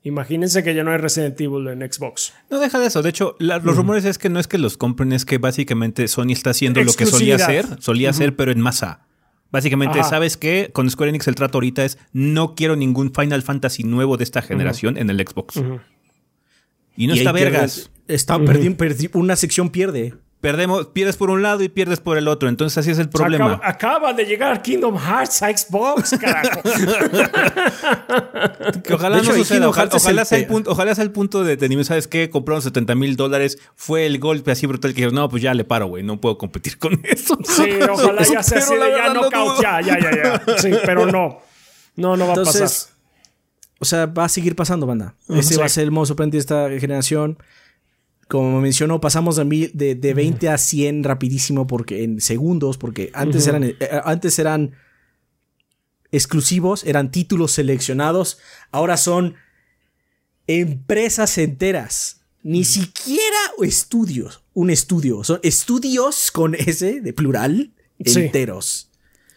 Imagínense 0.04 0.64
que 0.64 0.74
ya 0.74 0.86
no 0.86 0.92
hay 0.92 0.98
Resident 0.98 1.40
Evil 1.42 1.68
en 1.68 1.82
Xbox. 1.92 2.34
No 2.50 2.58
deja 2.60 2.80
de 2.80 2.88
eso. 2.88 3.02
De 3.02 3.10
hecho, 3.10 3.36
la- 3.40 3.58
los 3.60 3.76
rumores 3.76 4.06
es 4.06 4.18
que 4.18 4.30
no 4.30 4.40
es 4.40 4.48
que 4.48 4.58
los 4.58 4.78
compren, 4.78 5.12
es 5.12 5.26
que 5.26 5.38
básicamente 5.38 6.08
Sony 6.08 6.32
está 6.32 6.52
haciendo 6.52 6.82
lo 6.82 6.94
que 6.94 7.06
solía 7.06 7.36
hacer, 7.36 7.66
solía 7.82 8.12
hacer, 8.12 8.38
pero 8.38 8.54
en 8.54 8.62
masa. 8.62 9.06
Básicamente, 9.52 10.00
Ajá. 10.00 10.10
¿sabes 10.10 10.38
qué? 10.38 10.70
Con 10.74 10.90
Square 10.90 11.10
Enix 11.10 11.28
el 11.28 11.36
trato 11.36 11.58
ahorita 11.58 11.84
es 11.84 11.98
no 12.14 12.54
quiero 12.56 12.76
ningún 12.76 13.12
Final 13.14 13.42
Fantasy 13.42 13.84
nuevo 13.84 14.16
de 14.18 14.24
esta 14.24 14.42
generación 14.42 14.98
en 14.98 15.10
el 15.10 15.18
Xbox. 15.28 15.58
Y 16.96 17.08
no 17.08 17.16
Y 17.16 17.20
está 17.20 17.34
pierde- 17.34 17.52
vergas. 17.52 17.92
Está 18.08 18.38
perdi- 18.38 18.76
perdi- 18.76 19.10
una 19.14 19.36
sección 19.36 19.70
pierde. 19.70 20.16
Perdemos, 20.42 20.88
pierdes 20.88 21.18
por 21.18 21.30
un 21.32 21.42
lado 21.42 21.62
y 21.64 21.70
pierdes 21.70 22.00
por 22.00 22.18
el 22.18 22.28
otro. 22.30 22.48
Entonces 22.48 22.78
así 22.78 22.92
es 22.92 23.00
el 23.00 23.10
problema. 23.10 23.54
Acaba, 23.56 23.68
acaba 23.68 24.14
de 24.14 24.24
llegar 24.26 24.62
Kingdom 24.62 24.98
Hearts 24.98 25.42
a 25.44 25.58
Xbox, 25.58 26.18
carajo. 26.18 26.62
Que 28.84 28.94
ojalá 28.94 29.20
hecho, 29.20 29.32
no 29.32 29.38
suceda. 29.38 29.68
Ojalá, 29.68 29.90
ojalá 29.94 30.26
sea 30.26 30.38
el 30.38 30.48
punto, 30.48 30.72
ojalá 30.72 30.96
sea 30.96 31.04
el 31.04 31.12
punto 31.12 31.44
de, 31.44 31.58
de 31.58 31.70
nivel, 31.70 31.86
¿sabes 31.86 32.08
qué? 32.08 32.30
Compraron 32.30 32.62
70 32.62 32.96
mil 32.96 33.16
dólares. 33.16 33.58
Fue 33.76 34.06
el 34.06 34.20
golpe 34.20 34.52
así 34.52 34.66
brutal 34.66 34.92
que 34.92 34.96
dijeron, 34.98 35.16
no, 35.16 35.30
pues 35.30 35.44
ya 35.44 35.54
le 35.54 35.64
paro, 35.66 35.88
güey. 35.88 36.04
No 36.04 36.20
puedo 36.22 36.38
competir 36.38 36.78
con 36.78 36.94
eso. 37.04 37.38
Sí, 37.44 37.70
ojalá 37.90 38.24
ya 38.24 38.44
sea 38.44 38.60
Pero 38.60 38.66
así 38.66 38.76
de 38.76 38.98
ya 38.98 39.14
dudo. 39.14 39.62
ya, 39.62 39.82
ya, 39.82 40.00
ya, 40.00 40.42
ya. 40.46 40.58
Sí, 40.58 40.72
pero 40.86 41.06
no. 41.06 41.42
No, 41.96 42.16
no 42.16 42.28
va 42.28 42.34
a 42.34 42.38
pasar. 42.38 42.70
O 43.80 43.86
sea, 43.86 44.06
va 44.08 44.26
a 44.26 44.30
seguir 44.30 44.56
pasando, 44.56 44.86
banda. 44.86 45.16
Ese 45.30 45.54
Sí. 45.56 45.60
va 45.60 45.66
a 45.66 45.70
ser 45.70 45.86
el 45.86 45.92
modo 45.92 46.06
sorprendente 46.06 46.38
de 46.38 46.42
esta 46.42 46.70
generación. 46.80 47.38
Como 48.30 48.62
mencionó, 48.62 49.02
pasamos 49.02 49.36
de, 49.36 49.44
mil- 49.44 49.72
de, 49.74 49.96
de 49.96 50.14
20 50.14 50.48
a 50.50 50.58
100 50.58 51.04
rapidísimo 51.04 51.68
porque 51.68 52.04
en 52.04 52.22
segundos, 52.22 52.78
porque 52.78 53.10
antes 53.14 53.46
eran 53.48 53.64
eh, 53.64 53.76
antes 54.06 54.40
eran 54.40 54.76
exclusivos, 56.12 56.84
eran 56.86 57.12
títulos 57.12 57.52
seleccionados, 57.52 58.40
ahora 58.72 58.98
son 58.98 59.36
empresas 60.48 61.38
enteras, 61.38 62.22
ni 62.42 62.64
siquiera 62.66 63.38
estudios, 63.62 64.44
un 64.54 64.70
estudio, 64.70 65.24
son 65.24 65.40
estudios 65.44 66.32
con 66.32 66.56
S 66.56 67.02
de 67.02 67.14
plural 67.14 67.72
Sí. 68.06 68.22
enteros. 68.22 68.86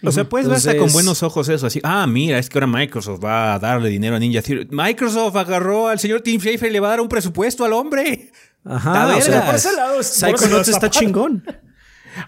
O 0.05 0.11
sea, 0.13 0.29
puedes 0.29 0.49
ver 0.49 0.57
hasta 0.57 0.77
con 0.77 0.93
buenos 0.93 1.23
ojos 1.23 1.49
eso, 1.49 1.67
así. 1.67 1.81
Ah, 1.85 2.07
mira, 2.09 2.39
es 2.39 2.49
que 2.49 2.59
ahora 2.59 2.67
Microsoft 2.67 3.23
va 3.25 3.55
a 3.55 3.59
darle 3.59 3.89
dinero 3.89 4.17
a 4.17 4.19
Ninja 4.19 4.43
Theory. 4.43 4.69
Microsoft 4.71 5.37
agarró 5.37 5.89
al 5.89 5.99
señor 6.01 6.21
Tim 6.23 6.41
Schafer 6.41 6.71
y 6.71 6.73
le 6.73 6.81
va 6.81 6.89
a 6.89 6.91
dar 6.91 7.01
un 7.01 7.09
presupuesto 7.09 7.65
al 7.65 7.73
hombre. 7.73 8.31
Ajá, 8.65 9.17
o 9.17 9.21
sea, 9.21 9.47
por 9.47 9.55
ese 9.55 9.73
lado, 9.75 10.03
Psychonauts 10.03 10.69
está 10.69 10.89
chingón. 10.91 11.45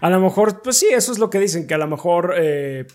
A 0.01 0.09
lo 0.09 0.19
mejor, 0.19 0.61
pues 0.61 0.77
sí, 0.77 0.87
eso 0.91 1.11
es 1.11 1.19
lo 1.19 1.29
que 1.29 1.39
dicen, 1.39 1.67
que 1.67 1.73
a 1.73 1.77
lo 1.77 1.87
mejor, 1.87 2.33
eh, 2.37 2.85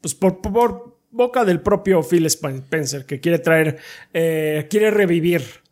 pues 0.00 0.14
por, 0.14 0.40
por 0.40 0.98
boca 1.10 1.44
del 1.44 1.60
propio 1.60 2.02
Phil 2.02 2.26
Spencer, 2.26 3.06
que 3.06 3.20
quiere 3.20 3.38
traer, 3.38 3.78
eh, 4.12 4.66
quiere 4.68 4.90
revivir 4.90 5.63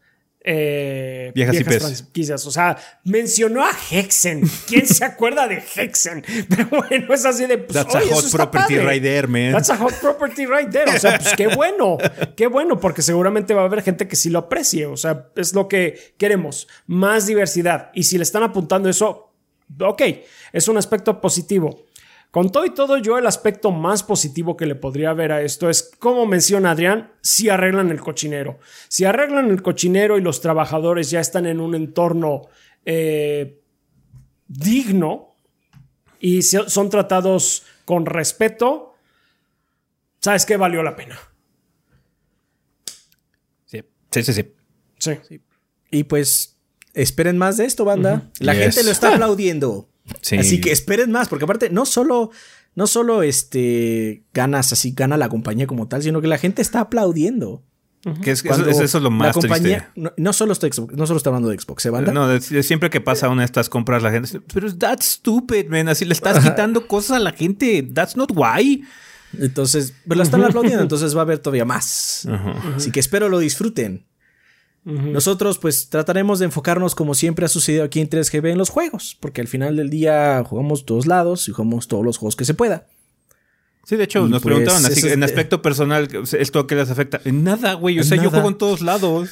eh, 0.45 1.30
Viejas 1.34 1.57
IPs. 1.57 1.78
franquicias. 1.78 2.47
O 2.47 2.51
sea, 2.51 2.76
mencionó 3.05 3.64
a 3.64 3.70
Hexen. 3.90 4.43
¿Quién 4.66 4.86
se 4.86 5.05
acuerda 5.05 5.47
de 5.47 5.62
Hexen? 5.74 6.24
Pero 6.49 6.66
bueno, 6.68 7.14
es 7.14 7.24
así 7.24 7.47
de. 7.47 7.59
Pues, 7.59 7.74
That's 7.74 7.95
a 7.95 7.99
oye, 7.99 8.11
eso 8.11 8.20
hot 8.22 8.30
property 8.32 8.74
padre. 8.76 8.90
right 8.93 9.03
there, 9.03 9.26
man. 9.26 9.53
That's 9.53 9.70
a 9.70 9.76
hot 9.76 9.95
property 10.01 10.47
right 10.47 10.70
there. 10.70 10.90
O 10.90 10.99
sea, 10.99 11.18
pues 11.18 11.34
qué 11.36 11.49
bueno. 11.49 11.99
Qué 12.36 12.47
bueno, 12.47 12.80
porque 12.80 13.03
seguramente 13.03 13.55
va 13.55 13.62
a 13.62 13.64
haber 13.66 13.82
gente 13.82 14.09
que 14.09 14.16
sí 14.16 14.30
lo 14.30 14.40
aprecie. 14.40 14.86
O 14.86 14.97
sea, 14.97 15.28
es 15.36 15.55
lo 15.55 15.68
que 15.68 16.14
queremos. 16.16 16.66
Más 16.86 17.26
diversidad. 17.26 17.90
Y 17.95 18.05
si 18.05 18.16
le 18.16 18.22
están 18.24 18.43
apuntando 18.43 18.89
eso, 18.89 19.32
ok, 19.78 20.02
es 20.52 20.69
un 20.69 20.78
aspecto 20.78 21.20
positivo. 21.20 21.86
Con 22.33 22.51
todo 22.51 22.65
y 22.65 22.71
todo, 22.71 22.97
yo 22.97 23.19
el 23.19 23.27
aspecto 23.27 23.71
más 23.71 24.03
positivo 24.03 24.57
que 24.57 24.65
le 24.67 24.75
podría 24.75 25.13
ver 25.13 25.31
a 25.33 25.43
esto 25.43 25.69
es, 25.69 25.93
como 25.99 26.25
menciona 26.27 26.71
Adrián, 26.73 27.13
si 27.21 27.51
arreglan 27.51 27.91
el 27.91 28.01
cochinero. 28.01 28.59
Si 28.89 29.05
arreglan 29.05 29.51
el 29.51 29.63
cochinero 29.63 30.17
y 30.17 30.23
los 30.23 30.41
trabajadores 30.41 31.11
ya 31.11 31.21
están 31.21 31.45
en 31.47 31.61
un 31.61 31.75
entorno 31.75 32.49
eh, 32.87 33.61
digno 34.49 35.37
y 36.21 36.41
son 36.43 36.89
tratados 36.89 37.65
con 37.85 38.07
respeto, 38.07 38.95
¿sabes 40.21 40.47
qué? 40.47 40.57
Valió 40.57 40.83
la 40.83 40.97
pena. 40.97 41.19
Sí, 43.67 43.83
sí, 44.11 44.23
sí. 44.23 44.55
sí. 44.99 45.13
Sí. 45.29 45.41
Y 45.91 46.05
pues 46.05 46.57
esperen 46.95 47.37
más 47.39 47.57
de 47.59 47.67
esto, 47.67 47.85
banda. 47.85 48.31
La 48.41 48.55
Yes. 48.55 48.63
gente 48.75 48.85
lo 48.85 48.91
está 48.91 49.09
aplaudiendo. 49.15 49.89
Sí. 50.20 50.37
Así 50.37 50.61
que 50.61 50.73
esperen 50.73 51.11
más, 51.12 51.29
porque 51.29 51.45
aparte 51.45 51.70
no 51.70 51.87
solo 51.87 52.31
no 52.74 52.87
solo 52.87 53.23
este 53.23 54.24
ganas 54.33 54.73
así 54.73 54.93
gana 54.97 55.16
la 55.16 55.29
compañía 55.29 55.66
como 55.66 55.89
tal, 55.89 56.03
sino 56.03 56.20
que 56.20 56.27
la 56.27 56.39
gente 56.39 56.62
está 56.62 56.81
aplaudiendo. 56.81 57.62
Que 58.24 58.33
es, 58.33 58.45
eso, 58.45 58.69
eso 58.69 58.83
es 58.83 58.95
lo 58.95 59.03
la 59.03 59.11
más 59.11 59.33
compañía 59.33 59.79
triste. 59.79 59.93
no, 59.95 60.12
no 60.16 60.33
solo 60.33 60.53
está 60.53 60.66
Xbox- 60.66 60.91
no 60.91 61.07
solo 61.07 61.19
está 61.19 61.31
hablando 61.31 61.49
de 61.51 61.57
Xbox, 61.61 61.87
¿eh, 61.87 61.91
banda? 61.91 62.11
No, 62.12 62.27
de- 62.27 62.41
de 62.41 62.62
siempre 62.65 62.91
que 62.91 63.01
pasa 63.01 63.29
una 63.29 63.43
de 63.43 63.47
estas 63.47 63.69
compras, 63.69 64.03
la 64.03 64.11
gente 64.11 64.27
dice, 64.27 64.41
pero 64.53 64.74
that's 64.77 65.07
stupid, 65.07 65.69
man. 65.69 65.89
Así 65.89 66.05
le 66.05 66.12
estás 66.12 66.43
quitando 66.43 66.89
cosas 66.89 67.19
a 67.19 67.20
la 67.20 67.31
gente. 67.33 67.83
That's 67.95 68.16
not 68.16 68.33
why. 68.35 68.83
Entonces, 69.39 69.95
pero 70.05 70.16
lo 70.16 70.23
están 70.24 70.43
aplaudiendo, 70.43 70.83
entonces 70.83 71.15
va 71.15 71.20
a 71.20 71.23
haber 71.23 71.39
todavía 71.39 71.65
más. 71.65 72.27
Así 72.77 72.91
que 72.91 72.99
espero 73.01 73.29
lo 73.29 73.39
disfruten. 73.39 74.05
Nosotros 74.85 75.59
pues 75.59 75.89
trataremos 75.91 76.41
de 76.41 76.47
enfocarnos 76.47 76.97
como 76.97 77.15
siempre 77.15 77.45
ha 77.45 77.49
sucedido 77.49 77.85
aquí 77.85 78.01
en 78.01 78.11
3GB 78.11 78.51
en 78.51 78.59
los 78.59 78.69
juegos, 78.69 79.17
porque 79.21 79.41
al 79.41 79.47
final 79.47 79.77
del 79.77 79.91
día 79.91 80.43
jugamos 80.45 80.85
todos 80.85 81.07
lados 81.07 81.49
y 81.49 81.53
jugamos 81.53 81.87
todos 81.87 82.05
los 82.05 82.19
juegos 82.19 82.35
que 82.35 82.45
se 82.45 82.55
pueda. 82.55 82.87
Sí, 83.85 83.97
de 83.97 84.05
hecho, 84.05 84.21
Y 84.27 84.31
nos 84.31 84.43
pues, 84.43 84.55
preguntaban 84.55 84.85
así, 84.85 85.09
en 85.09 85.23
aspecto 85.23 85.63
personal, 85.63 86.09
¿esto 86.39 86.61
a 86.61 86.67
qué 86.67 86.75
les 86.75 86.91
afecta? 86.91 87.21
En 87.25 87.45
nada, 87.45 87.75
güey. 87.75 87.99
O 87.99 88.05
sea, 88.05 88.21
yo 88.21 88.31
juego 88.31 88.49
en 88.49 88.59
todos 88.59 88.81
lados. 88.81 89.31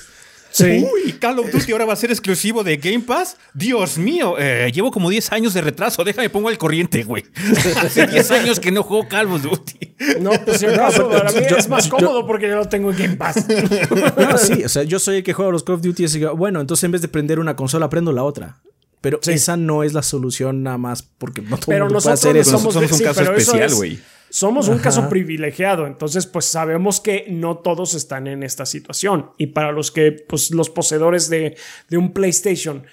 Sí. 0.52 0.84
Uy, 1.04 1.12
Call 1.14 1.38
of 1.38 1.50
Duty 1.52 1.72
ahora 1.72 1.84
va 1.84 1.92
a 1.92 1.96
ser 1.96 2.10
exclusivo 2.10 2.64
de 2.64 2.76
Game 2.76 3.00
Pass. 3.00 3.36
Dios 3.54 3.98
mío, 3.98 4.34
eh, 4.38 4.70
llevo 4.74 4.90
como 4.90 5.08
10 5.10 5.30
años 5.32 5.54
de 5.54 5.60
retraso. 5.60 6.02
Déjame 6.04 6.28
pongo 6.30 6.48
al 6.48 6.58
corriente, 6.58 7.04
güey. 7.04 7.24
Hace 7.82 8.06
10 8.06 8.30
años 8.32 8.60
que 8.60 8.70
no 8.72 8.82
juego 8.82 9.06
Call 9.08 9.26
of 9.32 9.42
Duty. 9.42 9.94
No, 10.20 10.30
pues 10.44 10.58
si 10.60 10.66
acaso, 10.66 11.08
para 11.08 11.30
mí 11.30 11.40
yo- 11.48 11.56
es 11.56 11.68
más 11.68 11.84
yo- 11.84 11.90
cómodo 11.96 12.26
porque 12.26 12.48
yo 12.48 12.56
lo 12.56 12.68
tengo 12.68 12.90
en 12.90 12.96
Game 12.98 13.16
Pass. 13.16 13.46
No, 14.16 14.38
sí, 14.38 14.64
o 14.64 14.68
sea, 14.68 14.82
yo 14.82 14.98
soy 14.98 15.16
el 15.18 15.22
que 15.22 15.32
juega 15.32 15.50
los 15.52 15.62
Call 15.62 15.76
of 15.76 15.82
Duty 15.82 16.04
y 16.04 16.08
que, 16.20 16.26
bueno, 16.28 16.60
entonces 16.60 16.84
en 16.84 16.92
vez 16.92 17.02
de 17.02 17.08
prender 17.08 17.38
una 17.38 17.54
consola, 17.56 17.88
prendo 17.88 18.12
la 18.12 18.22
otra. 18.24 18.58
Pero 19.00 19.18
Sí. 19.22 19.32
esa 19.32 19.56
no 19.56 19.82
es 19.82 19.92
la 19.94 20.02
solución 20.02 20.62
nada 20.62 20.76
más 20.78 21.02
porque 21.02 21.40
no 21.40 21.56
todo 21.56 21.66
Pero 21.68 21.84
el 21.86 21.90
mundo 21.90 22.00
puede 22.02 22.14
hacer 22.14 22.36
eso. 22.36 22.50
somos, 22.58 22.74
Somos 22.74 22.92
un 22.92 22.98
sí, 22.98 23.04
caso 23.04 23.22
especial, 23.22 23.62
es- 23.62 23.98
Somos 24.30 24.68
un 24.68 24.74
Ajá. 24.74 24.84
caso 24.84 25.08
privilegiado, 25.08 25.86
entonces 25.86 26.26
pues 26.26 26.44
sabemos 26.44 27.00
que 27.00 27.26
no 27.28 27.58
todos 27.58 27.94
están 27.94 28.26
en 28.28 28.42
esta 28.44 28.64
situación. 28.64 29.30
Y 29.38 29.48
para 29.48 29.72
los 29.72 29.90
que, 29.90 30.12
pues 30.12 30.50
los 30.52 30.70
poseedores 30.70 31.28
de, 31.28 31.56
de 31.88 31.98
un 31.98 32.12
PlayStation 32.12 32.84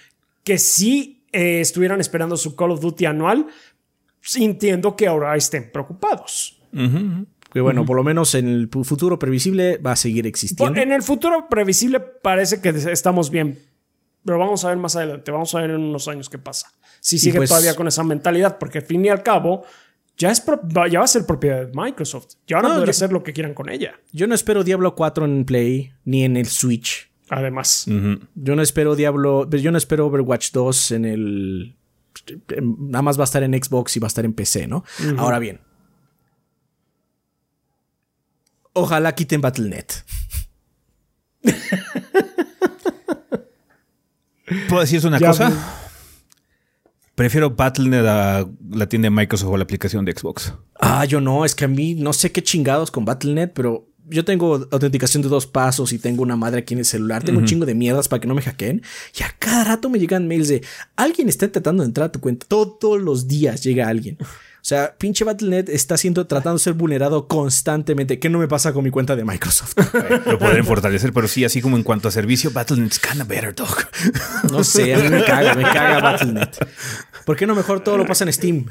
que 0.44 0.58
sí 0.58 1.24
eh, 1.32 1.62
estuvieran 1.62 2.02
esperando 2.02 2.38
su 2.38 2.56
Call 2.56 2.72
of 2.72 2.82
Duty 2.82 3.06
anual, 3.06 3.48
entiendo 4.36 4.96
que 4.96 5.08
ahora 5.08 5.36
estén 5.36 5.72
preocupados. 5.72 6.60
Que 7.54 7.62
bueno, 7.62 7.86
por 7.86 7.96
lo 7.96 8.04
menos 8.04 8.36
en 8.36 8.48
el 8.48 8.70
futuro 8.70 9.18
previsible 9.18 9.78
va 9.78 9.94
a 9.94 9.96
seguir 9.96 10.28
existiendo. 10.28 10.80
en 10.80 10.92
el 10.92 11.02
futuro 11.02 11.48
previsible 11.50 12.00
parece 12.00 12.62
que 12.62 12.70
estamos 12.70 13.30
bien. 13.30 13.60
Pero 14.26 14.38
vamos 14.40 14.66
a 14.66 14.70
ver 14.70 14.78
más 14.78 14.96
adelante, 14.98 15.32
vamos 15.32 15.56
a 15.56 15.62
ver 15.62 15.70
en 15.72 15.78
unos 15.82 16.08
años 16.10 16.30
qué 16.30 16.38
pasa. 16.38 16.72
Si 17.00 17.18
sigue 17.18 17.38
pues- 17.38 17.50
todavía 17.50 17.76
con 17.76 17.88
esa 17.88 18.04
mentalidad, 18.04 18.58
porque 18.58 18.80
al 18.80 18.84
fin 18.86 19.06
y 19.06 19.10
al 19.10 19.24
cabo 19.24 19.64
ya, 20.18 20.32
es 20.32 20.44
ya 20.90 21.00
va 21.00 21.06
a 21.06 21.08
ser 21.08 21.26
propiedad 21.26 21.68
de 21.68 21.72
Microsoft. 21.74 22.36
Ya 22.48 22.58
van 22.58 22.66
a 22.66 22.70
No, 22.70 22.74
poder 22.76 22.88
yo- 22.88 22.92
hacer 22.92 23.12
lo 23.12 23.24
que 23.24 23.34
quieran 23.34 23.54
con 23.54 23.70
ella. 23.70 23.96
Yo 24.12 24.28
no 24.28 24.36
espero 24.36 24.64
Diablo 24.64 24.96
4 24.96 25.26
en 25.26 25.46
Play 25.46 25.94
ni 26.06 26.24
en 26.24 26.38
el 26.38 26.48
Switch. 26.48 27.10
Además, 27.30 27.86
Yo 28.36 28.56
no 28.56 28.62
espero 28.62 28.96
Diablo, 28.96 29.50
yo 29.50 29.72
no 29.72 29.78
espero 29.78 30.06
Overwatch 30.08 30.52
2 30.52 30.92
en 30.92 31.06
el 31.06 31.76
nada 32.80 33.02
más 33.04 33.18
va 33.20 33.24
a 33.24 33.26
estar 33.26 33.44
en 33.44 33.54
Xbox 33.54 33.96
y 33.96 34.00
va 34.00 34.08
a 34.08 34.10
estar 34.10 34.26
en 34.26 34.34
PC, 34.34 34.66
¿no? 34.68 34.84
Ahora 35.18 35.40
bien. 35.40 35.60
Ojalá 38.74 39.14
quiten 39.14 39.40
Battle.net. 39.42 39.86
¿Puedo 44.70 44.82
decirte 44.82 45.08
una 45.08 45.20
Ya, 45.20 45.28
cosa? 45.28 45.87
Prefiero 47.18 47.50
Battle.net 47.50 48.06
a 48.06 48.48
la 48.70 48.88
tienda 48.88 49.08
de 49.08 49.10
Microsoft 49.10 49.50
o 49.50 49.58
la 49.58 49.64
aplicación 49.64 50.06
de 50.06 50.12
Xbox. 50.12 50.54
Ah, 50.80 51.04
yo 51.04 51.20
no, 51.20 51.46
es 51.46 51.56
que 51.56 51.66
a 51.66 51.68
mí 51.68 51.96
no 51.96 52.14
sé 52.14 52.32
qué 52.32 52.44
chingados 52.44 52.92
con 52.92 53.06
Battle.net, 53.06 53.54
pero 53.56 53.88
yo 54.08 54.24
tengo 54.24 54.68
autenticación 54.70 55.24
de 55.24 55.28
dos 55.28 55.48
pasos 55.48 55.94
y 55.94 55.98
tengo 55.98 56.22
una 56.22 56.36
madre 56.36 56.60
aquí 56.60 56.76
en 56.76 56.82
el 56.82 56.86
celular, 56.86 57.24
tengo 57.24 57.40
un 57.40 57.46
chingo 57.46 57.66
de 57.66 57.74
mierdas 57.74 58.08
para 58.08 58.22
que 58.22 58.28
no 58.28 58.36
me 58.36 58.44
hackeen 58.44 58.84
y 59.20 59.24
a 59.24 59.34
cada 59.40 59.64
rato 59.64 59.90
me 59.90 59.98
llegan 59.98 60.28
mails 60.28 60.48
de 60.48 60.64
alguien 60.96 61.28
está 61.28 61.52
tratando 61.52 61.82
de 61.82 61.88
entrar 61.88 62.10
a 62.10 62.12
tu 62.12 62.20
cuenta. 62.20 62.46
Todos 62.48 63.02
los 63.02 63.28
días 63.28 63.64
llega 63.64 63.88
alguien. 63.88 64.20
O 64.68 64.70
sea, 64.70 64.94
pinche 64.98 65.24
Battle.net 65.24 65.70
está 65.70 65.96
siendo 65.96 66.28
tratando 66.28 66.58
de 66.58 66.64
ser 66.66 66.74
vulnerado 66.74 67.30
constantemente. 67.30 68.20
¿Qué 68.20 68.28
no 68.30 68.38
me 68.38 68.50
pasa 68.50 68.74
con 68.74 68.84
mi 68.84 68.90
cuenta 68.90 69.16
de 69.16 69.24
Microsoft? 69.24 69.76
Lo 70.26 70.38
podrían 70.38 70.66
fortalecer, 70.66 71.14
pero 71.14 71.30
sí, 71.30 71.46
así 71.46 71.62
como 71.62 71.78
en 71.78 71.84
cuanto 71.84 72.10
a 72.10 72.12
servicio, 72.12 72.52
Battle.net's 72.52 73.00
kinda 73.00 73.24
better, 73.24 73.56
dog. 73.56 73.78
No 74.52 74.66
sé, 74.66 74.94
a 74.94 74.98
mí 74.98 75.08
me 75.08 75.24
caga, 75.24 75.54
me 75.56 75.64
caga 75.64 76.00
Battle.net. 76.02 76.50
¿Por 77.24 77.38
qué 77.38 77.48
no 77.48 77.56
mejor 77.56 77.80
todo 77.80 77.98
lo 77.98 78.06
pasa 78.06 78.26
en 78.26 78.34
Steam? 78.34 78.66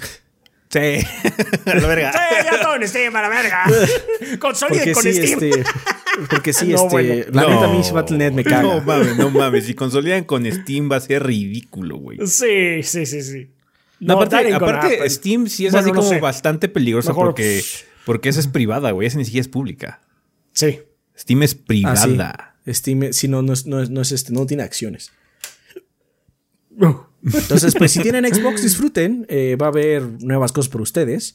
Sí. 0.68 0.78
A 1.64 1.74
la 1.76 1.86
verga. 1.88 2.12
¡Sí, 2.12 2.18
ya 2.44 2.60
todo 2.60 2.74
en 2.76 2.86
Steam 2.86 3.16
a 3.16 3.22
la 3.22 3.28
verga! 3.30 3.64
Consoliden 4.38 4.92
con 4.92 5.02
sí, 5.02 5.12
Steam. 5.14 5.40
este, 5.44 5.64
porque 6.28 6.52
sí, 6.52 6.66
No, 6.68 6.74
este, 6.74 6.88
bueno. 6.90 7.24
la 7.32 7.42
No. 7.42 7.48
neta 7.48 7.68
mí 7.68 7.80
Battle.net 7.90 8.32
me 8.32 8.44
caga. 8.44 8.62
No 8.64 8.82
mames, 8.82 9.16
no 9.16 9.30
mames. 9.30 9.64
Si 9.64 9.72
consolidan 9.74 10.24
con 10.24 10.44
Steam 10.44 10.92
va 10.92 10.96
a 10.96 11.00
ser 11.00 11.24
ridículo, 11.24 11.96
güey. 11.96 12.18
Sí, 12.26 12.82
sí, 12.82 13.06
sí, 13.06 13.22
sí. 13.22 13.50
No, 14.00 14.20
aparte. 14.20 15.08
Steam 15.10 15.46
sí 15.48 15.66
es 15.66 15.72
Bueno, 15.72 15.84
así 15.86 15.92
no 15.92 16.00
como 16.00 16.08
sé. 16.10 16.20
bastante 16.20 16.68
peligrosa 16.68 17.10
Mejor- 17.10 17.26
porque, 17.28 17.62
porque 18.04 18.28
esa 18.28 18.40
es 18.40 18.48
privada, 18.48 18.90
güey. 18.90 19.06
Esa 19.08 19.18
ni 19.18 19.24
siquiera 19.24 19.42
es 19.42 19.48
pública. 19.48 20.00
Sí. 20.52 20.80
Steam 21.18 21.42
es 21.42 21.54
Ah, 21.54 21.64
privada. 21.66 22.56
sí. 22.64 22.74
Steam, 22.74 23.12
sí, 23.12 23.28
no, 23.28 23.42
no 23.42 23.52
es, 23.52 23.66
no 23.66 23.80
es- 23.80 23.90
no 23.90 24.00
es 24.02 24.12
este, 24.12 24.32
no 24.32 24.44
tiene 24.46 24.62
acciones. 24.64 25.12
Entonces, 27.22 27.74
pues 27.76 27.92
si 27.92 28.00
tienen 28.02 28.24
Xbox, 28.32 28.62
disfruten. 28.62 29.26
Eh, 29.28 29.56
va 29.60 29.66
a 29.66 29.68
haber 29.70 30.02
nuevas 30.22 30.52
cosas 30.52 30.68
por 30.70 30.80
ustedes. 30.80 31.34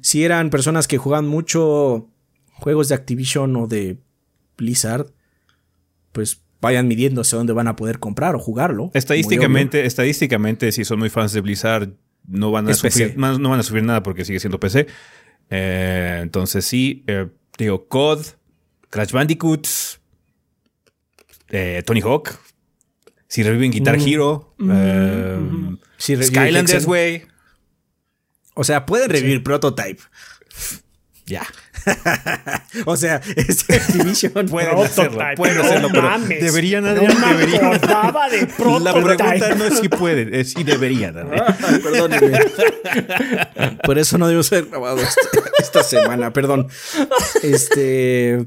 Si 0.00 0.24
eran 0.24 0.50
personas 0.50 0.86
que 0.88 0.98
juegan 0.98 1.26
mucho 1.26 2.08
juegos 2.52 2.88
de 2.88 2.94
Activision 2.94 3.56
o 3.56 3.66
de 3.66 3.98
Blizzard, 4.56 5.06
pues 6.12 6.41
vayan 6.62 6.88
midiéndose 6.88 7.36
dónde 7.36 7.52
van 7.52 7.68
a 7.68 7.76
poder 7.76 7.98
comprar 7.98 8.34
o 8.34 8.38
jugarlo. 8.38 8.90
Estadísticamente, 8.94 9.84
estadísticamente, 9.84 10.72
si 10.72 10.84
son 10.84 11.00
muy 11.00 11.10
fans 11.10 11.32
de 11.32 11.40
Blizzard, 11.42 11.90
no 12.26 12.52
van 12.52 12.68
a, 12.68 12.74
sufrir, 12.74 13.18
no 13.18 13.50
van 13.50 13.60
a 13.60 13.62
sufrir 13.62 13.82
nada 13.82 14.02
porque 14.02 14.24
sigue 14.24 14.40
siendo 14.40 14.58
PC. 14.60 14.86
Eh, 15.50 16.20
entonces 16.22 16.64
sí, 16.64 17.04
eh, 17.08 17.28
digo, 17.58 17.88
COD, 17.88 18.24
Crash 18.88 19.10
Bandicoots, 19.10 20.00
eh, 21.50 21.82
Tony 21.84 22.00
Hawk, 22.00 22.38
si 23.26 23.42
reviven 23.42 23.72
Guitar 23.72 23.98
Hero, 23.98 24.54
eh, 24.60 25.38
obvio. 25.38 25.78
Si 25.98 26.14
revive 26.14 26.28
Skylanders, 26.28 26.86
güey. 26.86 27.24
O 28.54 28.62
sea, 28.62 28.86
pueden 28.86 29.10
revivir 29.10 29.42
Prototype. 29.42 30.00
Ya. 31.26 31.42
O 32.86 32.96
sea, 32.96 33.20
es 33.36 33.68
Activision. 33.68 34.32
Pueden 34.32 34.70
Prototype. 34.70 34.82
hacerlo, 35.02 35.24
pueden 35.36 35.56
No 35.58 35.62
hacerlo, 35.64 35.88
pero 35.92 36.02
mames. 36.02 36.40
deberían, 36.42 36.84
No 36.84 36.90
Adrián, 36.90 37.20
deberían. 37.38 37.70
de 37.72 37.78
La 38.80 38.92
pregunta 38.94 39.54
no 39.56 39.64
es 39.66 39.78
si 39.78 39.88
pueden, 39.88 40.34
es 40.34 40.52
si 40.52 40.64
deberían. 40.64 41.18
Adrián. 41.18 41.44
Ay, 41.62 41.78
perdónenme. 41.80 42.38
Por 43.84 43.98
eso 43.98 44.16
no 44.18 44.26
debemos 44.26 44.50
haber 44.52 44.66
grabado 44.66 44.98
esta, 44.98 45.20
esta 45.58 45.82
semana, 45.82 46.32
perdón. 46.32 46.68
Este. 47.42 48.46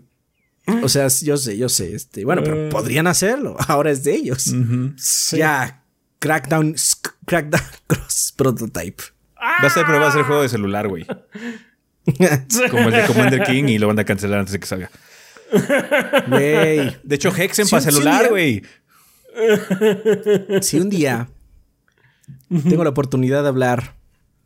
O 0.81 0.89
sea, 0.89 1.07
yo 1.21 1.37
sé, 1.37 1.57
yo 1.57 1.69
sé. 1.69 1.93
Este, 1.95 2.25
bueno, 2.25 2.41
pero 2.43 2.69
podrían 2.69 3.05
hacerlo. 3.07 3.55
Ahora 3.67 3.91
es 3.91 4.03
de 4.03 4.15
ellos. 4.15 4.51
Sí. 4.97 5.37
Ya. 5.37 5.83
Crackdown, 6.19 6.75
Crackdown 7.25 7.61
Cross 7.85 8.33
Prototype. 8.35 9.03
Va 9.37 9.67
a 9.67 9.69
ser, 9.69 9.85
pero 9.85 9.99
va 9.99 10.07
a 10.07 10.11
ser 10.11 10.23
juego 10.23 10.41
de 10.41 10.49
celular, 10.49 10.87
güey. 10.87 11.05
Como 12.71 12.89
el 12.89 12.91
de 12.91 13.05
Commander 13.07 13.43
King 13.43 13.65
y 13.65 13.77
lo 13.77 13.87
van 13.87 13.99
a 13.99 14.03
cancelar 14.05 14.39
antes 14.39 14.53
de 14.53 14.59
que 14.59 14.67
salga. 14.67 14.91
Güey. 16.27 16.97
De 17.03 17.15
hecho, 17.15 17.35
Hexen 17.35 17.67
para 17.67 17.81
celular, 17.81 18.29
güey. 18.29 18.61
Si 20.61 20.79
un 20.79 20.89
día 20.89 21.27
tengo 22.49 22.85
la 22.85 22.91
oportunidad 22.91 23.43
de 23.43 23.49
hablar 23.49 23.97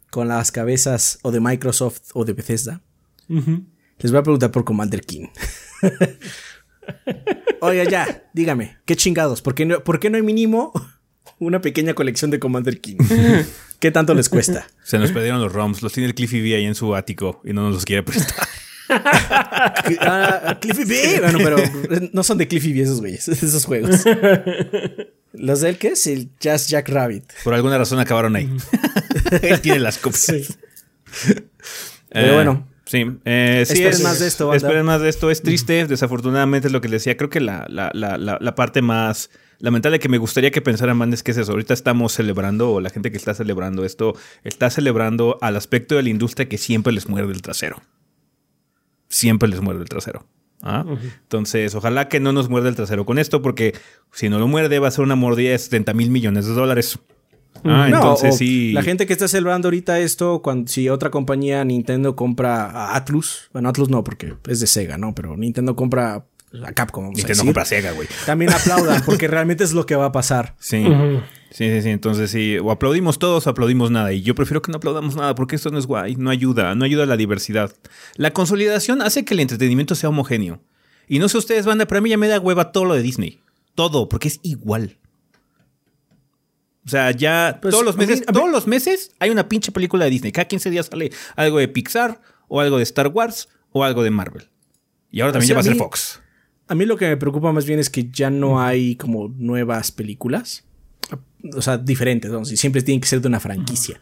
con 0.10 0.28
las 0.28 0.52
cabezas 0.52 1.20
o 1.22 1.32
de 1.32 1.40
Microsoft 1.40 2.10
o 2.14 2.26
de 2.26 2.34
Bethesda, 2.34 2.82
les 3.28 4.12
voy 4.12 4.20
a 4.20 4.24
preguntar 4.24 4.50
por 4.52 4.66
Commander 4.66 5.02
King. 5.02 5.28
Oiga, 7.62 7.84
ya, 7.84 8.30
dígame, 8.34 8.78
¿qué 8.86 8.96
chingados? 8.96 9.44
¿Por 9.44 9.54
qué, 9.54 9.68
no, 9.68 9.84
¿Por 9.84 10.00
qué 10.00 10.10
no 10.10 10.18
hay 10.18 10.24
mínimo 10.24 10.74
una 11.40 11.62
pequeña 11.62 11.94
colección 11.94 12.32
de 12.32 12.40
Commander 12.40 12.80
King? 12.82 12.98
¿Qué 13.80 13.92
tanto 13.92 14.14
les 14.14 14.28
cuesta? 14.30 14.68
Se 14.84 15.00
nos 15.00 15.12
perdieron 15.12 15.42
los 15.42 15.54
ROMs. 15.54 15.82
Los 15.82 15.94
tiene 15.94 16.08
el 16.08 16.16
Cliffy 16.16 16.42
B 16.42 16.56
ahí 16.56 16.66
en 16.66 16.76
su 16.76 16.96
ático 16.96 17.42
y 17.46 17.54
no 17.54 17.64
nos 17.64 17.74
los 17.74 17.86
quiere 17.86 18.04
prestar. 18.04 18.48
Ah, 20.00 20.58
Cliffy 20.60 20.84
B. 20.84 21.20
Bueno, 21.22 21.38
pero 21.44 21.58
no 22.12 22.24
son 22.24 22.40
de 22.40 22.48
Cliffy 22.48 22.74
B 22.74 22.82
esos 22.82 23.00
güeyes, 23.00 23.28
esos 23.28 23.66
juegos. 23.66 24.02
Los 25.34 25.62
del 25.62 25.78
que 25.78 25.90
es 25.90 26.08
el 26.08 26.30
Jazz 26.40 26.68
Jack 26.70 26.90
Rabbit. 26.90 27.24
Por 27.44 27.54
alguna 27.54 27.78
razón 27.78 28.00
acabaron 28.00 28.36
ahí. 28.36 28.50
Él 29.44 29.62
tiene 29.62 29.80
las 29.80 29.98
copias. 30.00 30.24
Sí. 30.24 30.48
Pero 32.10 32.28
Eh, 32.28 32.34
bueno. 32.34 32.68
Sí, 32.86 33.06
eh, 33.26 33.64
sí 33.68 33.74
Esperen 33.74 33.92
es- 33.94 34.02
más 34.02 34.20
de 34.20 34.28
esto, 34.28 34.48
banda. 34.48 34.58
Esperen 34.58 34.86
más 34.86 35.02
de 35.02 35.10
esto. 35.10 35.30
Es 35.30 35.44
triste, 35.44 35.86
desafortunadamente 35.86 36.68
es 36.70 36.72
lo 36.74 36.82
que 36.82 36.90
les 36.90 37.04
decía. 37.04 37.16
Creo 37.16 37.30
que 37.30 37.40
la, 37.40 37.68
la, 37.70 37.92
la, 37.94 38.18
la, 38.18 38.40
la 38.42 38.56
parte 38.56 38.82
más 38.82 39.30
lamentable 39.60 40.00
que 40.00 40.10
me 40.10 40.18
gustaría 40.18 40.52
que 40.52 40.62
pensaran 40.62 40.98
más 40.98 41.10
es 41.10 41.24
que 41.24 41.32
es 41.32 41.38
eso. 41.38 41.52
Ahorita 41.52 41.74
estamos 41.74 42.14
celebrando, 42.14 42.72
o 42.72 42.82
la 42.82 42.90
gente 42.90 43.12
que 43.12 43.18
está 43.18 43.34
celebrando 43.34 43.86
esto, 43.86 44.16
está 44.44 44.70
celebrando 44.70 45.38
al 45.42 45.56
aspecto 45.56 45.96
de 45.96 46.04
la 46.04 46.10
industria 46.10 46.50
que 46.50 46.58
siempre 46.58 46.94
les 46.94 47.08
muerde 47.08 47.34
el 47.34 47.42
trasero. 47.42 47.82
Siempre 49.10 49.50
les 49.50 49.62
muerde 49.62 49.82
el 49.82 49.90
trasero. 49.90 50.26
¿ah? 50.62 50.86
Entonces, 51.24 51.76
ojalá 51.76 52.08
que 52.08 52.20
no 52.20 52.32
nos 52.32 52.50
muerda 52.50 52.70
el 52.70 52.76
trasero 52.76 53.06
con 53.06 53.20
esto, 53.20 53.42
porque 53.42 53.76
si 54.12 54.30
no 54.30 54.40
lo 54.40 54.48
muerde, 54.48 54.80
va 54.80 54.88
a 54.88 54.92
ser 54.92 55.04
una 55.04 55.16
mordida 55.16 55.52
de 55.52 55.60
70 55.60 55.94
mil 55.94 56.12
millones 56.12 56.46
de 56.46 56.54
dólares. 56.54 57.00
Ah, 57.64 57.88
No, 57.90 57.98
entonces 57.98 58.38
sí. 58.38 58.72
La 58.72 58.84
gente 58.84 59.06
que 59.06 59.14
está 59.14 59.28
celebrando 59.28 59.68
ahorita 59.68 60.00
esto, 60.00 60.42
cuando 60.42 60.68
si 60.70 60.88
otra 60.88 61.10
compañía, 61.10 61.64
Nintendo, 61.66 62.16
compra 62.16 62.66
a 62.66 62.96
Atlus, 62.96 63.50
bueno, 63.52 63.70
Atlus 63.70 63.90
no, 63.90 64.04
porque 64.04 64.36
es 64.48 64.60
de 64.60 64.68
Sega, 64.68 64.98
¿no? 64.98 65.14
Pero 65.16 65.36
Nintendo 65.36 65.76
compra 65.76 66.26
a 66.64 66.72
Capcom. 66.74 67.04
vamos 67.06 67.18
Nintendo 67.18 67.44
compra 67.44 67.66
Sega, 67.66 67.92
güey. 67.92 68.08
También 68.26 68.52
aplaudan, 68.52 69.04
porque 69.06 69.28
realmente 69.30 69.64
es 69.64 69.74
lo 69.74 69.86
que 69.86 69.96
va 69.96 70.06
a 70.06 70.12
pasar. 70.12 70.56
Sí. 70.60 70.84
Sí, 71.52 71.70
sí, 71.70 71.82
sí. 71.82 71.90
Entonces 71.90 72.30
sí, 72.32 72.58
o 72.58 72.72
aplaudimos 72.72 73.18
todos 73.20 73.48
o 73.48 73.50
aplaudimos 73.50 73.92
nada. 73.92 74.14
Y 74.14 74.22
yo 74.22 74.36
prefiero 74.36 74.62
que 74.62 74.72
no 74.72 74.78
aplaudamos 74.78 75.16
nada 75.16 75.36
porque 75.36 75.56
esto 75.56 75.70
no 75.72 75.78
es 75.80 75.86
guay, 75.88 76.16
no 76.16 76.30
ayuda, 76.30 76.76
no 76.76 76.86
ayuda 76.86 77.04
a 77.04 77.08
la 77.08 77.18
diversidad. 77.18 77.74
La 78.16 78.32
consolidación 78.32 79.02
hace 79.02 79.26
que 79.26 79.34
el 79.34 79.40
entretenimiento 79.42 79.96
sea 79.96 80.10
homogéneo. 80.10 80.62
Y 81.08 81.18
no 81.20 81.28
sé 81.30 81.38
ustedes, 81.40 81.66
banda, 81.66 81.86
pero 81.88 82.00
a 82.00 82.02
mí 82.02 82.10
ya 82.10 82.18
me 82.18 82.28
da 82.28 82.40
hueva 82.40 82.72
todo 82.72 82.86
lo 82.86 82.94
de 82.94 83.02
Disney. 83.02 83.40
Todo, 83.76 84.08
porque 84.10 84.28
es 84.28 84.40
igual. 84.44 84.98
O 86.86 86.90
sea, 86.90 87.12
ya 87.12 87.60
Pues, 87.62 87.72
todos 87.72 87.86
los 87.86 87.98
mí- 87.98 88.06
meses, 88.06 88.20
mí- 88.28 88.34
todos 88.34 88.50
los 88.50 88.68
meses 88.68 89.12
hay 89.20 89.30
una 89.30 89.48
pinche 89.50 89.72
película 89.72 90.06
de 90.06 90.12
Disney. 90.12 90.32
Cada 90.32 90.48
15 90.48 90.70
días 90.70 90.88
sale 90.88 91.12
algo 91.36 91.60
de 91.60 91.68
Pixar, 91.68 92.22
o 92.48 92.62
algo 92.62 92.78
de 92.78 92.84
Star 92.84 93.08
Wars, 93.08 93.50
o 93.72 93.84
algo 93.84 94.04
de 94.04 94.10
Marvel. 94.12 94.50
Y 95.12 95.22
ahora 95.22 95.34
también 95.34 95.48
sea, 95.48 95.54
ya 95.54 95.56
va 95.56 95.60
a 95.60 95.62
a 95.62 95.64
ser 95.64 95.74
mí- 95.74 95.80
Fox. 95.80 96.22
A 96.70 96.76
mí 96.76 96.86
lo 96.86 96.98
que 96.98 97.08
me 97.08 97.18
preocupa 97.18 97.52
más 97.52 97.66
bien 97.66 97.80
es 97.80 97.90
que 97.90 98.10
ya 98.12 98.30
no 98.30 98.62
hay 98.62 98.96
como 98.96 99.28
nuevas 99.28 99.92
películas. 99.92 100.64
O 101.56 101.62
sea, 101.64 101.80
diferentes. 101.80 102.32
Si 102.48 102.58
Siempre 102.58 102.84
tienen 102.84 103.02
que 103.02 103.08
ser 103.08 103.22
de 103.22 103.28
una 103.28 103.40
franquicia. 103.40 104.02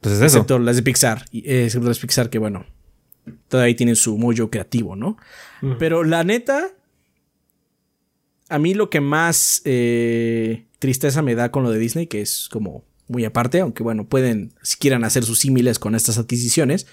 Pues 0.00 0.16
es 0.16 0.20
eso. 0.20 0.38
Excepto 0.38 0.58
las 0.58 0.74
de 0.74 0.82
Pixar. 0.82 1.24
eh, 1.32 1.64
excepto 1.66 1.86
las 1.86 1.96
de 1.96 2.00
Pixar 2.02 2.28
que, 2.28 2.38
bueno, 2.38 2.66
todavía 3.48 3.76
tienen 3.76 3.94
su 3.94 4.18
mollo 4.18 4.50
creativo, 4.50 4.96
¿no? 4.96 5.16
Pero 5.78 6.02
la 6.02 6.24
neta, 6.24 6.72
a 8.48 8.58
mí 8.58 8.74
lo 8.74 8.90
que 8.90 9.00
más 9.00 9.62
eh, 9.64 10.66
tristeza 10.80 11.22
me 11.22 11.36
da 11.36 11.52
con 11.52 11.62
lo 11.62 11.70
de 11.70 11.78
Disney, 11.78 12.08
que 12.08 12.20
es 12.20 12.48
como 12.50 12.84
muy 13.06 13.24
aparte, 13.24 13.60
aunque 13.60 13.82
bueno, 13.82 14.08
pueden, 14.08 14.54
si 14.62 14.76
quieran 14.76 15.04
hacer 15.04 15.24
sus 15.24 15.38
símiles 15.38 15.78
con 15.78 15.94
estas 15.94 16.18
adquisiciones, 16.18 16.86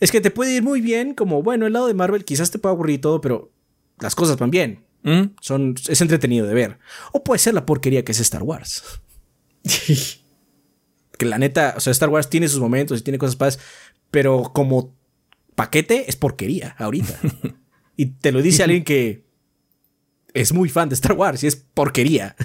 es 0.00 0.10
que 0.10 0.20
te 0.20 0.30
puede 0.30 0.54
ir 0.54 0.62
muy 0.62 0.80
bien, 0.80 1.14
como, 1.14 1.42
bueno, 1.42 1.66
el 1.66 1.74
lado 1.74 1.86
de 1.86 1.94
Marvel 1.94 2.24
quizás 2.24 2.50
te 2.50 2.58
pueda 2.58 2.72
aburrir 2.72 2.96
y 2.96 2.98
todo, 3.00 3.20
pero 3.20 3.52
las 4.00 4.14
cosas 4.14 4.36
van 4.38 4.50
bien. 4.50 4.84
¿Mm? 5.02 5.34
Son, 5.40 5.74
es 5.88 6.00
entretenido 6.00 6.46
de 6.46 6.54
ver. 6.54 6.78
O 7.12 7.24
puede 7.24 7.38
ser 7.38 7.54
la 7.54 7.66
porquería 7.66 8.04
que 8.04 8.12
es 8.12 8.20
Star 8.20 8.42
Wars. 8.42 8.82
que 11.18 11.26
la 11.26 11.38
neta, 11.38 11.74
o 11.76 11.80
sea, 11.80 11.90
Star 11.90 12.08
Wars 12.08 12.30
tiene 12.30 12.48
sus 12.48 12.60
momentos 12.60 13.00
y 13.00 13.02
tiene 13.02 13.18
cosas 13.18 13.36
padres, 13.36 13.58
pero 14.10 14.52
como 14.54 14.94
paquete 15.54 16.08
es 16.08 16.16
porquería 16.16 16.74
ahorita. 16.78 17.18
y 17.96 18.06
te 18.06 18.32
lo 18.32 18.42
dice 18.42 18.62
alguien 18.62 18.84
que 18.84 19.24
es 20.32 20.52
muy 20.52 20.68
fan 20.68 20.88
de 20.88 20.94
Star 20.94 21.12
Wars 21.12 21.42
y 21.44 21.46
es 21.46 21.56
porquería. 21.56 22.36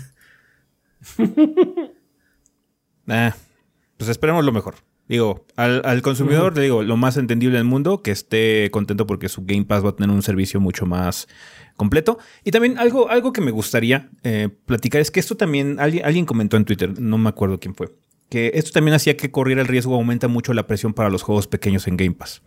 Ah, 3.07 3.35
pues 3.97 4.09
esperemos 4.09 4.43
lo 4.43 4.51
mejor. 4.51 4.75
Digo, 5.07 5.45
al, 5.55 5.81
al 5.85 6.01
consumidor 6.01 6.55
le 6.55 6.63
digo 6.63 6.81
lo 6.81 6.97
más 6.97 7.17
entendible 7.17 7.57
del 7.57 7.65
mundo, 7.65 8.01
que 8.01 8.11
esté 8.11 8.69
contento 8.71 9.05
porque 9.05 9.29
su 9.29 9.45
Game 9.45 9.65
Pass 9.65 9.85
va 9.85 9.89
a 9.89 9.95
tener 9.95 10.09
un 10.09 10.23
servicio 10.23 10.59
mucho 10.59 10.85
más 10.85 11.27
completo. 11.75 12.17
Y 12.43 12.51
también 12.51 12.77
algo, 12.77 13.09
algo 13.09 13.31
que 13.31 13.41
me 13.41 13.51
gustaría 13.51 14.09
eh, 14.23 14.49
platicar 14.65 15.01
es 15.01 15.11
que 15.11 15.19
esto 15.19 15.35
también, 15.35 15.79
alguien, 15.79 16.05
alguien 16.05 16.25
comentó 16.25 16.57
en 16.57 16.65
Twitter, 16.65 16.99
no 16.99 17.17
me 17.17 17.29
acuerdo 17.29 17.59
quién 17.59 17.75
fue, 17.75 17.91
que 18.29 18.51
esto 18.55 18.71
también 18.71 18.95
hacía 18.95 19.17
que 19.17 19.31
corriera 19.31 19.61
el 19.61 19.67
riesgo, 19.67 19.95
aumenta 19.95 20.27
mucho 20.27 20.53
la 20.53 20.67
presión 20.67 20.93
para 20.93 21.09
los 21.09 21.21
juegos 21.21 21.47
pequeños 21.47 21.87
en 21.87 21.97
Game 21.97 22.15
Pass. 22.15 22.41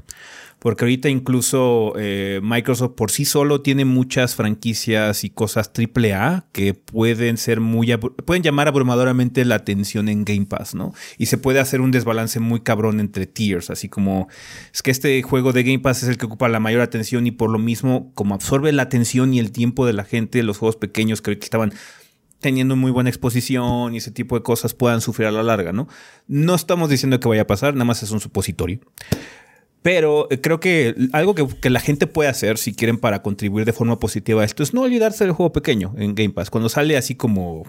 Porque 0.59 0.85
ahorita 0.85 1.09
incluso 1.09 1.93
eh, 1.97 2.41
Microsoft 2.43 2.95
por 2.97 3.11
sí 3.11 3.25
solo 3.25 3.61
tiene 3.61 3.85
muchas 3.85 4.35
franquicias 4.35 5.23
y 5.23 5.31
cosas 5.31 5.71
AAA 5.73 6.47
que 6.53 6.75
pueden 6.75 7.37
ser 7.37 7.61
muy 7.61 7.97
pueden 7.97 8.43
llamar 8.43 8.67
abrumadoramente 8.67 9.45
la 9.45 9.55
atención 9.55 10.09
en 10.09 10.25
Game 10.25 10.47
Pass, 10.47 10.75
¿no? 10.75 10.93
Y 11.17 11.27
se 11.27 11.39
puede 11.39 11.61
hacer 11.61 11.81
un 11.81 11.93
desbalance 11.93 12.41
muy 12.41 12.61
cabrón 12.61 12.99
entre 12.99 13.27
tiers, 13.27 13.71
así 13.71 13.89
como 13.89 14.29
es 14.75 14.83
que 14.83 14.91
este 14.91 15.23
juego 15.23 15.53
de 15.53 15.63
Game 15.63 15.79
Pass 15.79 16.03
es 16.03 16.09
el 16.09 16.19
que 16.19 16.27
ocupa 16.27 16.49
la 16.49 16.59
mayor 16.59 16.81
atención 16.81 17.27
y 17.27 17.31
por 17.31 17.51
lo 17.51 17.59
mismo 17.59 18.11
como 18.15 18.35
absorbe 18.35 18.73
la 18.73 18.83
atención 18.83 19.33
y 19.35 19.39
el 19.39 19.53
tiempo 19.53 19.87
de 19.87 19.93
la 19.93 20.05
gente, 20.05 20.43
los 20.43 20.59
juegos 20.59 20.77
pequeños 20.77 21.23
que 21.23 21.33
estaban 21.33 21.73
teniendo 22.41 22.77
muy 22.77 22.91
buena 22.91 23.11
exposición 23.11 23.95
y 23.95 23.99
ese 23.99 24.11
tipo 24.11 24.37
de 24.37 24.43
cosas 24.43 24.75
puedan 24.75 25.01
sufrir 25.01 25.29
a 25.29 25.33
la 25.33 25.43
larga, 25.43 25.73
¿no? 25.73 25.89
No 26.27 26.55
estamos 26.55 26.89
diciendo 26.89 27.19
que 27.21 27.29
vaya 27.29 27.43
a 27.43 27.47
pasar, 27.47 27.75
nada 27.75 27.85
más 27.85 28.03
es 28.03 28.11
un 28.11 28.21
supositorio. 28.21 28.81
Pero 29.83 30.27
eh, 30.31 30.41
creo 30.41 30.61
que 30.61 30.95
algo 31.13 31.35
que, 31.35 31.47
que 31.47 31.71
la 31.71 31.81
gente 31.81 32.07
puede 32.07 32.29
hacer 32.29 32.59
si 32.59 32.75
quieren 32.75 32.99
para 32.99 33.23
contribuir 33.23 33.65
de 33.65 33.73
forma 33.73 33.99
positiva 33.99 34.43
a 34.43 34.45
esto 34.45 34.63
es 34.63 34.75
no 34.75 34.83
olvidarse 34.83 35.25
del 35.25 35.33
juego 35.33 35.53
pequeño 35.53 35.95
en 35.97 36.15
Game 36.15 36.31
Pass. 36.31 36.51
Cuando 36.51 36.69
sale 36.69 36.97
así 36.97 37.15
como 37.15 37.65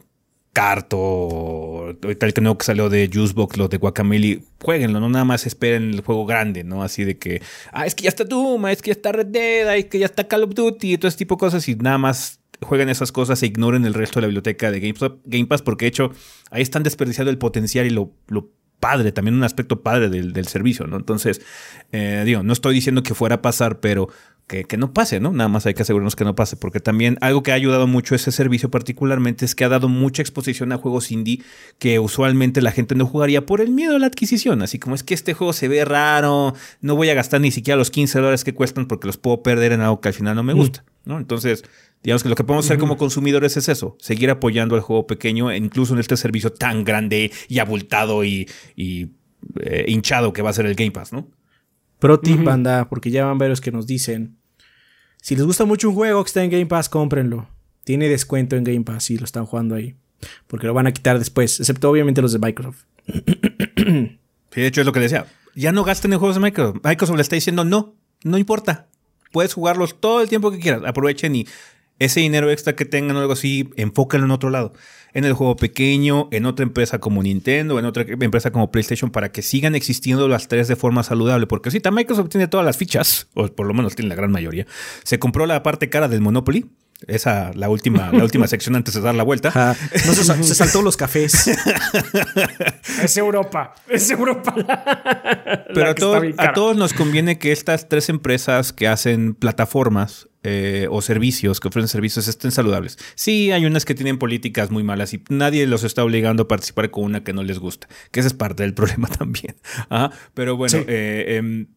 Carto, 0.51 1.89
el 2.01 2.33
que 2.33 2.41
nuevo 2.41 2.57
que 2.57 2.65
salió 2.65 2.89
de 2.89 3.09
Juicebox, 3.13 3.55
lo 3.57 3.67
de 3.67 3.77
Guacamole, 3.77 4.41
jueguenlo, 4.61 4.99
no 4.99 5.07
nada 5.07 5.23
más 5.23 5.45
esperen 5.45 5.93
el 5.93 6.01
juego 6.01 6.25
grande, 6.25 6.63
¿no? 6.63 6.81
Así 6.81 7.03
de 7.03 7.19
que, 7.19 7.41
ah, 7.71 7.85
es 7.85 7.93
que 7.93 8.03
ya 8.03 8.09
está 8.09 8.23
Doom, 8.23 8.65
es 8.67 8.81
que 8.81 8.87
ya 8.87 8.93
está 8.93 9.11
Red 9.11 9.27
Dead, 9.27 9.77
es 9.77 9.85
que 9.85 9.99
ya 9.99 10.07
está 10.07 10.27
Call 10.27 10.43
of 10.43 10.55
Duty 10.55 10.93
y 10.93 10.97
todo 10.97 11.07
ese 11.07 11.19
tipo 11.19 11.35
de 11.35 11.39
cosas 11.39 11.69
y 11.69 11.75
nada 11.75 11.99
más 11.99 12.39
jueguen 12.61 12.89
esas 12.89 13.11
cosas 13.11 13.41
e 13.43 13.45
ignoren 13.45 13.85
el 13.85 13.93
resto 13.93 14.19
de 14.19 14.21
la 14.21 14.27
biblioteca 14.27 14.71
de 14.71 14.79
Game 14.79 15.45
Pass 15.47 15.61
porque 15.61 15.85
de 15.85 15.89
hecho 15.89 16.11
ahí 16.51 16.61
están 16.61 16.83
desperdiciando 16.83 17.31
el 17.31 17.37
potencial 17.37 17.85
y 17.85 17.91
lo, 17.91 18.11
lo 18.27 18.49
padre, 18.79 19.11
también 19.11 19.35
un 19.35 19.43
aspecto 19.43 19.81
padre 19.81 20.09
del, 20.09 20.33
del 20.33 20.47
servicio, 20.47 20.87
¿no? 20.87 20.97
Entonces, 20.97 21.41
eh, 21.91 22.23
digo, 22.25 22.43
no 22.43 22.53
estoy 22.53 22.73
diciendo 22.73 23.03
que 23.03 23.13
fuera 23.13 23.35
a 23.35 23.41
pasar, 23.41 23.79
pero 23.79 24.09
que, 24.47 24.63
que 24.63 24.77
no 24.77 24.93
pase, 24.93 25.19
¿no? 25.19 25.31
Nada 25.31 25.47
más 25.47 25.65
hay 25.67 25.75
que 25.75 25.83
asegurarnos 25.83 26.15
que 26.15 26.23
no 26.23 26.35
pase, 26.35 26.57
porque 26.57 26.79
también 26.79 27.17
algo 27.21 27.43
que 27.43 27.51
ha 27.51 27.55
ayudado 27.55 27.85
mucho 27.85 28.15
ese 28.15 28.31
servicio 28.31 28.71
particularmente 28.71 29.45
es 29.45 29.53
que 29.53 29.63
ha 29.63 29.69
dado 29.69 29.87
mucha 29.89 30.23
exposición 30.23 30.71
a 30.71 30.77
juegos 30.77 31.11
indie 31.11 31.43
que 31.77 31.99
usualmente 31.99 32.61
la 32.61 32.71
gente 32.71 32.95
no 32.95 33.05
jugaría 33.05 33.45
por 33.45 33.61
el 33.61 33.69
miedo 33.69 33.95
a 33.95 33.99
la 33.99 34.07
adquisición, 34.07 34.63
así 34.63 34.79
como 34.79 34.95
es 34.95 35.03
que 35.03 35.13
este 35.13 35.35
juego 35.35 35.53
se 35.53 35.67
ve 35.67 35.85
raro, 35.85 36.55
no 36.81 36.95
voy 36.95 37.09
a 37.09 37.13
gastar 37.13 37.41
ni 37.41 37.51
siquiera 37.51 37.77
los 37.77 37.91
15 37.91 38.17
dólares 38.17 38.43
que 38.43 38.55
cuestan 38.55 38.87
porque 38.87 39.05
los 39.05 39.17
puedo 39.17 39.43
perder 39.43 39.71
en 39.71 39.81
algo 39.81 40.01
que 40.01 40.07
al 40.07 40.15
final 40.15 40.35
no 40.35 40.43
me 40.43 40.53
gusta, 40.53 40.83
¿no? 41.05 41.19
Entonces, 41.19 41.63
digamos 42.03 42.23
que 42.23 42.29
lo 42.29 42.35
que 42.35 42.43
podemos 42.43 42.65
hacer 42.65 42.77
como 42.77 42.97
consumidores 42.97 43.57
es 43.57 43.69
eso, 43.69 43.97
seguir 43.99 44.29
apoyando 44.29 44.75
al 44.75 44.81
juego 44.81 45.07
pequeño, 45.07 45.53
incluso 45.53 45.93
en 45.93 45.99
este 45.99 46.17
servicio 46.17 46.51
tan 46.51 46.83
grande 46.83 47.31
y 47.47 47.59
abultado 47.59 48.23
y, 48.23 48.49
y, 48.75 49.09
eh, 49.61 49.85
hinchado 49.87 50.33
que 50.33 50.41
va 50.41 50.49
a 50.49 50.53
ser 50.53 50.65
el 50.65 50.75
Game 50.75 50.91
Pass, 50.91 51.13
¿no? 51.13 51.27
Pro 51.99 52.19
tip, 52.19 52.43
banda, 52.43 52.87
porque 52.87 53.11
ya 53.11 53.25
van 53.25 53.37
varios 53.37 53.59
que 53.59 53.71
nos 53.71 53.85
dicen: 53.85 54.37
si 55.21 55.35
les 55.35 55.45
gusta 55.45 55.65
mucho 55.65 55.89
un 55.89 55.95
juego 55.95 56.23
que 56.23 56.27
está 56.27 56.43
en 56.43 56.49
Game 56.49 56.65
Pass, 56.65 56.87
cómprenlo. 56.87 57.49
Tiene 57.83 58.07
descuento 58.07 58.55
en 58.55 58.63
Game 58.63 58.81
Pass 58.81 59.05
si 59.05 59.17
lo 59.17 59.25
están 59.25 59.45
jugando 59.45 59.75
ahí. 59.75 59.95
Porque 60.47 60.67
lo 60.67 60.73
van 60.73 60.87
a 60.87 60.93
quitar 60.93 61.17
después, 61.17 61.59
excepto 61.59 61.89
obviamente 61.89 62.21
los 62.21 62.33
de 62.33 62.39
Microsoft. 62.39 62.83
Sí, 64.51 64.61
de 64.61 64.67
hecho 64.67 64.81
es 64.81 64.87
lo 64.87 64.93
que 64.93 64.99
decía. 64.99 65.27
Ya 65.53 65.71
no 65.71 65.83
gasten 65.83 66.11
en 66.11 66.17
juegos 66.17 66.35
de 66.35 66.41
Microsoft. 66.41 66.77
Microsoft 66.83 67.17
le 67.17 67.21
está 67.21 67.35
diciendo 67.35 67.65
no, 67.65 67.93
no 68.23 68.39
importa. 68.39 68.87
Puedes 69.31 69.53
jugarlos 69.53 70.01
todo 70.01 70.21
el 70.21 70.27
tiempo 70.27 70.49
que 70.49 70.57
quieras. 70.57 70.81
Aprovechen 70.87 71.35
y 71.35 71.45
ese 71.99 72.21
dinero 72.21 72.49
extra 72.49 72.75
que 72.75 72.85
tengan 72.85 73.17
o 73.17 73.19
algo 73.19 73.33
así, 73.33 73.69
enfóquenlo 73.75 74.25
en 74.25 74.31
otro 74.31 74.49
lado. 74.49 74.73
En 75.13 75.25
el 75.25 75.33
juego 75.33 75.55
pequeño, 75.55 76.27
en 76.31 76.45
otra 76.45 76.63
empresa 76.63 76.99
como 76.99 77.23
Nintendo, 77.23 77.79
en 77.79 77.85
otra 77.85 78.05
empresa 78.07 78.51
como 78.51 78.71
PlayStation, 78.71 79.09
para 79.09 79.31
que 79.31 79.41
sigan 79.41 79.75
existiendo 79.75 80.27
las 80.27 80.47
tres 80.47 80.67
de 80.67 80.75
forma 80.75 81.03
saludable. 81.03 81.47
Porque 81.47 81.69
ahorita 81.69 81.91
Microsoft 81.91 82.29
tiene 82.29 82.47
todas 82.47 82.65
las 82.65 82.77
fichas, 82.77 83.27
o 83.33 83.47
por 83.47 83.67
lo 83.67 83.73
menos 83.73 83.95
tiene 83.95 84.09
la 84.09 84.15
gran 84.15 84.31
mayoría. 84.31 84.65
Se 85.03 85.19
compró 85.19 85.45
la 85.45 85.63
parte 85.63 85.89
cara 85.89 86.07
del 86.07 86.21
Monopoly. 86.21 86.67
Esa, 87.07 87.51
la 87.55 87.69
última, 87.69 88.11
la 88.11 88.23
última 88.23 88.45
sección 88.47 88.75
antes 88.75 88.93
de 88.93 89.01
dar 89.01 89.15
la 89.15 89.23
vuelta. 89.23 89.75
No 90.05 90.13
se, 90.13 90.23
sal- 90.23 90.43
se 90.43 90.53
saltó 90.55 90.81
los 90.81 90.97
cafés. 90.97 91.49
Es 93.03 93.15
Europa. 93.17 93.73
Es 93.87 94.09
Europa. 94.09 94.53
la- 94.57 95.65
Pero 95.73 95.85
la 95.85 95.91
a 95.91 95.95
todos, 95.95 96.23
a 96.37 96.53
todos 96.53 96.75
nos 96.77 96.93
conviene 96.93 97.39
que 97.39 97.51
estas 97.51 97.87
tres 97.87 98.09
empresas 98.09 98.73
que 98.73 98.87
hacen 98.87 99.33
plataformas 99.33 100.27
eh, 100.43 100.87
o 100.89 101.01
servicios, 101.01 101.59
que 101.59 101.67
ofrecen 101.69 101.87
servicios, 101.87 102.27
estén 102.27 102.51
saludables. 102.51 102.97
Sí, 103.15 103.51
hay 103.51 103.65
unas 103.65 103.85
que 103.85 103.95
tienen 103.95 104.17
políticas 104.17 104.71
muy 104.71 104.83
malas 104.83 105.13
y 105.13 105.23
nadie 105.29 105.65
los 105.67 105.83
está 105.83 106.03
obligando 106.03 106.43
a 106.43 106.47
participar 106.47 106.91
con 106.91 107.03
una 107.05 107.23
que 107.23 107.33
no 107.33 107.43
les 107.43 107.59
gusta, 107.59 107.87
que 108.11 108.19
esa 108.19 108.27
es 108.27 108.33
parte 108.33 108.63
del 108.63 108.73
problema 108.79 109.07
también. 109.07 109.55
Ajá, 109.89 110.11
Pero 110.33 110.57
bueno, 110.57 110.77
Sí. 110.79 110.85
eh, 110.87 111.37
em, 111.37 111.67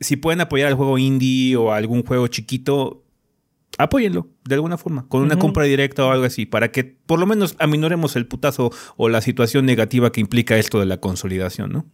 si 0.00 0.16
pueden 0.16 0.40
apoyar 0.40 0.68
al 0.68 0.74
juego 0.74 0.98
indie 0.98 1.56
o 1.56 1.72
algún 1.72 2.04
juego 2.04 2.28
chiquito, 2.28 3.04
apóyenlo 3.78 4.28
de 4.44 4.56
alguna 4.56 4.76
forma, 4.76 5.08
con 5.08 5.22
una 5.22 5.38
compra 5.38 5.64
directa 5.64 6.04
o 6.04 6.10
algo 6.10 6.24
así, 6.24 6.46
para 6.46 6.70
que 6.70 6.84
por 6.84 7.18
lo 7.18 7.26
menos 7.26 7.56
aminoremos 7.58 8.16
el 8.16 8.26
putazo 8.26 8.70
o 8.96 9.08
la 9.08 9.20
situación 9.20 9.64
negativa 9.64 10.12
que 10.12 10.20
implica 10.20 10.58
esto 10.58 10.80
de 10.80 10.86
la 10.86 10.98
consolidación, 10.98 11.72
¿no? 11.72 11.86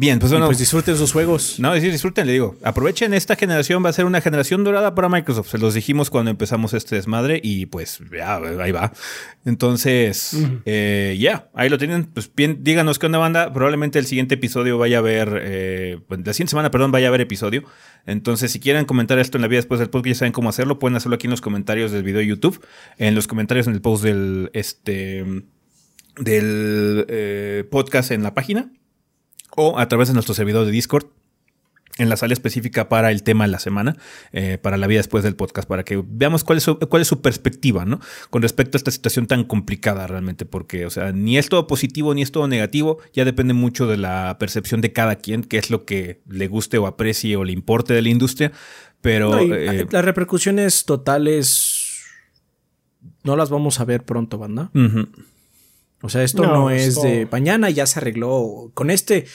Bien, 0.00 0.18
pues 0.18 0.32
Y 0.32 0.34
bueno. 0.34 0.46
pues 0.46 0.58
disfruten 0.58 0.96
sus 0.96 1.12
juegos. 1.12 1.60
No, 1.60 1.78
sí, 1.78 1.90
disfruten, 1.90 2.26
le 2.26 2.32
digo. 2.32 2.56
Aprovechen, 2.62 3.12
esta 3.12 3.36
generación 3.36 3.84
va 3.84 3.90
a 3.90 3.92
ser 3.92 4.06
una 4.06 4.22
generación 4.22 4.64
dorada 4.64 4.94
para 4.94 5.10
Microsoft. 5.10 5.50
Se 5.50 5.58
los 5.58 5.74
dijimos 5.74 6.08
cuando 6.08 6.30
empezamos 6.30 6.72
este 6.72 6.94
desmadre 6.96 7.38
y 7.44 7.66
pues 7.66 8.00
ya, 8.10 8.36
ahí 8.36 8.72
va. 8.72 8.94
Entonces, 9.44 10.38
eh, 10.64 11.18
ya, 11.20 11.50
ahí 11.52 11.68
lo 11.68 11.76
tienen. 11.76 12.06
Pues 12.06 12.30
bien, 12.34 12.64
díganos 12.64 12.98
qué 12.98 13.04
onda 13.04 13.18
banda. 13.18 13.52
Probablemente 13.52 13.98
el 13.98 14.06
siguiente 14.06 14.36
episodio 14.36 14.78
vaya 14.78 14.96
a 14.96 15.00
haber, 15.00 15.38
eh, 15.42 15.98
la 16.08 16.32
siguiente 16.32 16.52
semana, 16.52 16.70
perdón, 16.70 16.92
vaya 16.92 17.08
a 17.08 17.10
haber 17.10 17.20
episodio. 17.20 17.64
Entonces, 18.06 18.50
si 18.50 18.58
quieren 18.58 18.86
comentar 18.86 19.18
esto 19.18 19.36
en 19.36 19.42
la 19.42 19.48
vida 19.48 19.58
después 19.58 19.80
del 19.80 19.90
podcast, 19.90 20.14
ya 20.14 20.18
saben 20.20 20.32
cómo 20.32 20.48
hacerlo. 20.48 20.78
Pueden 20.78 20.96
hacerlo 20.96 21.16
aquí 21.16 21.26
en 21.26 21.32
los 21.32 21.42
comentarios 21.42 21.92
del 21.92 22.04
video 22.04 22.20
de 22.20 22.26
YouTube, 22.26 22.64
en 22.96 23.14
los 23.14 23.26
comentarios 23.26 23.66
en 23.66 23.74
el 23.74 23.82
post 23.82 24.02
del, 24.02 24.48
este 24.54 25.26
del 26.18 27.04
eh, 27.06 27.64
podcast 27.70 28.12
en 28.12 28.22
la 28.22 28.32
página 28.32 28.72
o 29.56 29.78
a 29.78 29.88
través 29.88 30.08
de 30.08 30.14
nuestro 30.14 30.34
servidor 30.34 30.66
de 30.66 30.72
Discord 30.72 31.06
en 31.98 32.08
la 32.08 32.16
sala 32.16 32.32
específica 32.32 32.88
para 32.88 33.10
el 33.10 33.22
tema 33.22 33.44
de 33.44 33.50
la 33.50 33.58
semana, 33.58 33.96
eh, 34.32 34.58
para 34.60 34.76
la 34.76 34.86
vida 34.86 35.00
después 35.00 35.22
del 35.22 35.36
podcast, 35.36 35.68
para 35.68 35.84
que 35.84 36.02
veamos 36.06 36.44
cuál 36.44 36.58
es 36.58 36.64
su, 36.64 36.78
cuál 36.78 37.02
es 37.02 37.08
su 37.08 37.20
perspectiva, 37.20 37.84
¿no? 37.84 38.00
Con 38.30 38.42
respecto 38.42 38.76
a 38.76 38.78
esta 38.78 38.90
situación 38.90 39.26
tan 39.26 39.44
complicada 39.44 40.06
realmente, 40.06 40.46
porque, 40.46 40.86
o 40.86 40.90
sea, 40.90 41.12
ni 41.12 41.36
es 41.36 41.48
todo 41.48 41.66
positivo 41.66 42.14
ni 42.14 42.22
es 42.22 42.32
todo 42.32 42.48
negativo, 42.48 42.98
ya 43.12 43.24
depende 43.24 43.54
mucho 43.54 43.86
de 43.86 43.98
la 43.98 44.36
percepción 44.38 44.80
de 44.80 44.92
cada 44.92 45.16
quien, 45.16 45.42
qué 45.42 45.58
es 45.58 45.70
lo 45.70 45.84
que 45.84 46.22
le 46.28 46.48
guste 46.48 46.78
o 46.78 46.86
aprecie 46.86 47.36
o 47.36 47.44
le 47.44 47.52
importe 47.52 47.92
de 47.92 48.02
la 48.02 48.08
industria, 48.08 48.52
pero... 49.00 49.38
Eh, 49.38 49.86
las 49.90 50.04
repercusiones 50.04 50.84
totales 50.84 52.00
no 53.24 53.36
las 53.36 53.50
vamos 53.50 53.80
a 53.80 53.84
ver 53.84 54.04
pronto, 54.04 54.38
banda. 54.38 54.70
O 56.02 56.08
sea, 56.08 56.22
esto 56.22 56.42
no, 56.42 56.70
es 56.70 57.00
de 57.00 57.28
mañana 57.30 57.68
ya 57.70 57.86
se 57.86 57.98
arregló. 57.98 58.70
Con 58.74 58.90
este 58.90 59.26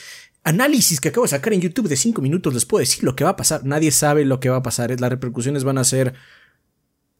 análisis 0.42 1.00
que 1.00 1.08
acabo 1.08 1.24
de 1.24 1.30
sacar 1.30 1.52
en 1.52 1.60
YouTube 1.60 1.88
de 1.88 1.96
5 1.96 2.20
minutos 2.20 2.54
les 2.54 2.64
puedo 2.64 2.80
decir 2.80 3.04
lo 3.04 3.14
que 3.14 3.24
va 3.24 3.30
a 3.30 3.36
pasar. 3.36 3.64
Nadie 3.64 3.90
sabe 3.90 4.24
lo 4.24 4.40
que 4.40 4.48
va 4.48 4.56
a 4.56 4.62
pasar. 4.62 4.98
Las 5.00 5.10
repercusiones 5.10 5.64
van 5.64 5.78
a 5.78 5.84
ser 5.84 6.14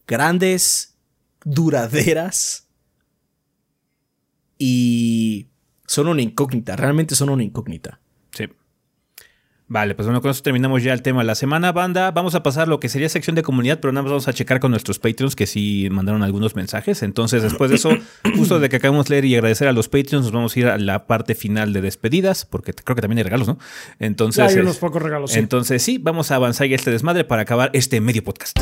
grandes, 0.06 0.96
duraderas 1.44 2.68
y 4.58 5.48
son 5.86 6.08
una 6.08 6.22
incógnita. 6.22 6.76
Realmente 6.76 7.14
son 7.14 7.30
una 7.30 7.42
incógnita. 7.42 8.00
Vale, 9.68 9.96
pues 9.96 10.06
bueno, 10.06 10.22
con 10.22 10.30
eso 10.30 10.42
terminamos 10.42 10.84
ya 10.84 10.92
el 10.92 11.02
tema 11.02 11.22
de 11.22 11.26
la 11.26 11.34
semana, 11.34 11.72
banda. 11.72 12.12
Vamos 12.12 12.36
a 12.36 12.42
pasar 12.44 12.68
lo 12.68 12.78
que 12.78 12.88
sería 12.88 13.08
sección 13.08 13.34
de 13.34 13.42
comunidad, 13.42 13.80
pero 13.80 13.92
nada 13.92 14.02
más 14.02 14.10
vamos 14.10 14.28
a 14.28 14.32
checar 14.32 14.60
con 14.60 14.70
nuestros 14.70 15.00
Patreons 15.00 15.34
que 15.34 15.48
sí 15.48 15.88
mandaron 15.90 16.22
algunos 16.22 16.54
mensajes. 16.54 17.02
Entonces, 17.02 17.42
después 17.42 17.70
de 17.70 17.76
eso, 17.76 17.90
justo 18.36 18.60
de 18.60 18.68
que 18.68 18.76
acabamos 18.76 19.06
de 19.06 19.14
leer 19.14 19.24
y 19.24 19.34
agradecer 19.34 19.66
a 19.66 19.72
los 19.72 19.88
Patreons, 19.88 20.26
nos 20.26 20.32
vamos 20.32 20.54
a 20.54 20.60
ir 20.60 20.66
a 20.68 20.78
la 20.78 21.08
parte 21.08 21.34
final 21.34 21.72
de 21.72 21.80
despedidas, 21.80 22.44
porque 22.44 22.72
creo 22.74 22.94
que 22.94 23.02
también 23.02 23.18
hay 23.18 23.24
regalos, 23.24 23.48
¿no? 23.48 23.58
Entonces, 23.98 24.44
hay 24.44 24.60
unos 24.60 24.76
pocos 24.76 25.02
regalos. 25.02 25.32
Sí. 25.32 25.40
Entonces, 25.40 25.82
sí, 25.82 25.98
vamos 25.98 26.30
a 26.30 26.36
avanzar 26.36 26.68
ya 26.68 26.76
este 26.76 26.92
desmadre 26.92 27.24
para 27.24 27.42
acabar 27.42 27.70
este 27.72 28.00
medio 28.00 28.22
podcast. 28.22 28.56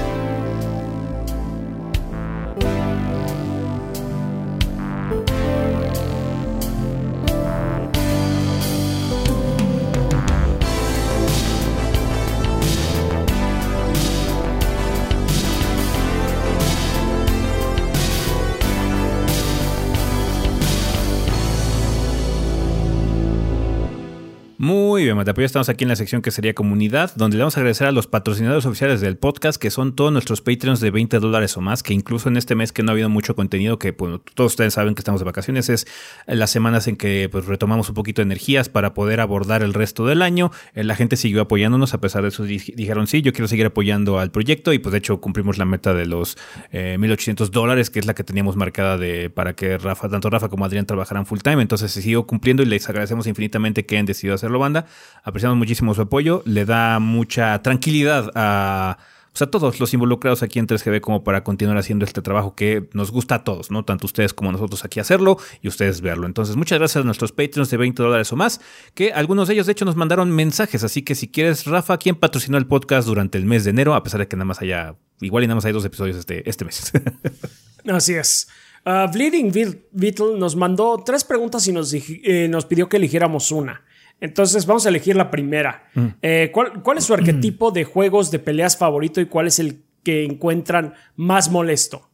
Muy 25.04 25.08
bien, 25.08 25.18
Matapoyo, 25.18 25.44
estamos 25.44 25.68
aquí 25.68 25.84
en 25.84 25.88
la 25.88 25.96
sección 25.96 26.22
que 26.22 26.30
sería 26.30 26.54
comunidad, 26.54 27.14
donde 27.14 27.36
le 27.36 27.42
vamos 27.42 27.58
a 27.58 27.60
agradecer 27.60 27.86
a 27.86 27.92
los 27.92 28.06
patrocinadores 28.06 28.64
oficiales 28.64 29.02
del 29.02 29.18
podcast, 29.18 29.60
que 29.60 29.70
son 29.70 29.94
todos 29.94 30.10
nuestros 30.10 30.40
Patreons 30.40 30.80
de 30.80 30.90
20 30.90 31.18
dólares 31.18 31.58
o 31.58 31.60
más, 31.60 31.82
que 31.82 31.92
incluso 31.92 32.30
en 32.30 32.38
este 32.38 32.54
mes 32.54 32.72
que 32.72 32.82
no 32.82 32.90
ha 32.90 32.92
habido 32.94 33.10
mucho 33.10 33.36
contenido, 33.36 33.78
que 33.78 33.92
pues, 33.92 34.20
todos 34.32 34.52
ustedes 34.52 34.72
saben 34.72 34.94
que 34.94 35.00
estamos 35.00 35.20
de 35.20 35.26
vacaciones, 35.26 35.68
es 35.68 35.86
las 36.26 36.48
semanas 36.48 36.88
en 36.88 36.96
que 36.96 37.28
pues, 37.30 37.44
retomamos 37.44 37.90
un 37.90 37.94
poquito 37.94 38.22
de 38.22 38.28
energías 38.28 38.70
para 38.70 38.94
poder 38.94 39.20
abordar 39.20 39.62
el 39.62 39.74
resto 39.74 40.06
del 40.06 40.22
año. 40.22 40.50
Eh, 40.72 40.84
la 40.84 40.96
gente 40.96 41.16
siguió 41.16 41.42
apoyándonos, 41.42 41.92
a 41.92 42.00
pesar 42.00 42.22
de 42.22 42.28
eso 42.28 42.44
dijeron, 42.44 43.06
sí, 43.06 43.20
yo 43.20 43.34
quiero 43.34 43.46
seguir 43.46 43.66
apoyando 43.66 44.18
al 44.18 44.30
proyecto, 44.30 44.72
y 44.72 44.78
pues 44.78 44.92
de 44.92 45.00
hecho 45.00 45.20
cumplimos 45.20 45.58
la 45.58 45.66
meta 45.66 45.92
de 45.92 46.06
los 46.06 46.38
eh, 46.72 46.96
1.800 46.98 47.50
dólares, 47.50 47.90
que 47.90 47.98
es 47.98 48.06
la 48.06 48.14
que 48.14 48.24
teníamos 48.24 48.56
marcada 48.56 48.96
de 48.96 49.28
para 49.28 49.52
que 49.52 49.76
Rafa, 49.76 50.08
tanto 50.08 50.30
Rafa 50.30 50.48
como 50.48 50.64
Adrián 50.64 50.86
trabajaran 50.86 51.26
full 51.26 51.40
time, 51.40 51.60
entonces 51.60 51.92
se 51.92 52.00
siguió 52.00 52.26
cumpliendo 52.26 52.62
y 52.62 52.66
les 52.66 52.88
agradecemos 52.88 53.26
infinitamente 53.26 53.84
que 53.84 53.96
hayan 53.96 54.06
decidido 54.06 54.34
hacerlo, 54.34 54.58
banda 54.58 54.86
apreciamos 55.22 55.58
muchísimo 55.58 55.94
su 55.94 56.02
apoyo, 56.02 56.42
le 56.44 56.64
da 56.64 56.98
mucha 56.98 57.60
tranquilidad 57.62 58.30
a, 58.34 58.98
pues, 59.34 59.42
a 59.42 59.50
todos 59.50 59.80
los 59.80 59.92
involucrados 59.92 60.44
aquí 60.44 60.60
en 60.60 60.68
3GB 60.68 61.00
como 61.00 61.24
para 61.24 61.42
continuar 61.42 61.76
haciendo 61.76 62.04
este 62.04 62.22
trabajo 62.22 62.54
que 62.54 62.88
nos 62.92 63.10
gusta 63.10 63.34
a 63.34 63.44
todos, 63.44 63.70
¿no? 63.70 63.84
Tanto 63.84 64.06
ustedes 64.06 64.32
como 64.32 64.52
nosotros 64.52 64.84
aquí 64.84 65.00
hacerlo 65.00 65.38
y 65.60 65.66
ustedes 65.66 66.02
verlo. 66.02 66.26
Entonces, 66.26 66.54
muchas 66.54 66.78
gracias 66.78 67.02
a 67.02 67.04
nuestros 67.04 67.32
Patreons 67.32 67.68
de 67.68 67.76
20 67.76 68.00
dólares 68.00 68.32
o 68.32 68.36
más, 68.36 68.60
que 68.94 69.12
algunos 69.12 69.48
de 69.48 69.54
ellos 69.54 69.66
de 69.66 69.72
hecho 69.72 69.84
nos 69.84 69.96
mandaron 69.96 70.30
mensajes, 70.30 70.84
así 70.84 71.02
que 71.02 71.16
si 71.16 71.26
quieres, 71.26 71.66
Rafa, 71.66 71.98
¿quién 71.98 72.14
patrocinó 72.14 72.58
el 72.58 72.66
podcast 72.66 73.08
durante 73.08 73.36
el 73.36 73.44
mes 73.44 73.64
de 73.64 73.70
enero? 73.70 73.94
A 73.94 74.04
pesar 74.04 74.20
de 74.20 74.28
que 74.28 74.36
nada 74.36 74.44
más 74.44 74.62
haya, 74.62 74.94
igual 75.20 75.42
y 75.42 75.48
nada 75.48 75.56
más 75.56 75.64
hay 75.64 75.72
dos 75.72 75.84
episodios 75.84 76.16
este, 76.16 76.48
este 76.48 76.64
mes. 76.64 76.92
Así 77.88 78.14
es. 78.14 78.46
Uh, 78.86 79.10
Bleeding 79.10 79.50
Beetle 79.90 80.38
nos 80.38 80.54
mandó 80.54 81.02
tres 81.04 81.24
preguntas 81.24 81.66
y 81.66 81.72
nos, 81.72 81.92
eh, 81.92 82.46
nos 82.48 82.66
pidió 82.66 82.88
que 82.88 82.98
eligiéramos 82.98 83.50
una. 83.50 83.82
Entonces 84.24 84.64
vamos 84.64 84.86
a 84.86 84.88
elegir 84.88 85.16
la 85.16 85.30
primera. 85.30 85.86
Mm. 85.94 86.06
Eh, 86.22 86.50
¿cuál, 86.50 86.96
es 86.96 87.04
su 87.04 87.12
arquetipo 87.14 87.70
de 87.70 87.84
juegos 87.84 88.30
de 88.30 88.38
peleas 88.38 88.74
favorito 88.74 89.20
y 89.20 89.26
cuál 89.26 89.48
es 89.48 89.58
el 89.58 89.82
que 90.02 90.24
encuentran 90.24 90.94
más 91.14 91.50
molesto? 91.50 92.08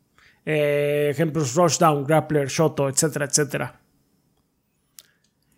Eh, 0.45 1.09
ejemplos, 1.13 1.55
Rushdown, 1.55 2.05
Grappler, 2.05 2.49
Shoto, 2.49 2.89
etcétera, 2.89 3.27
etcétera. 3.27 3.81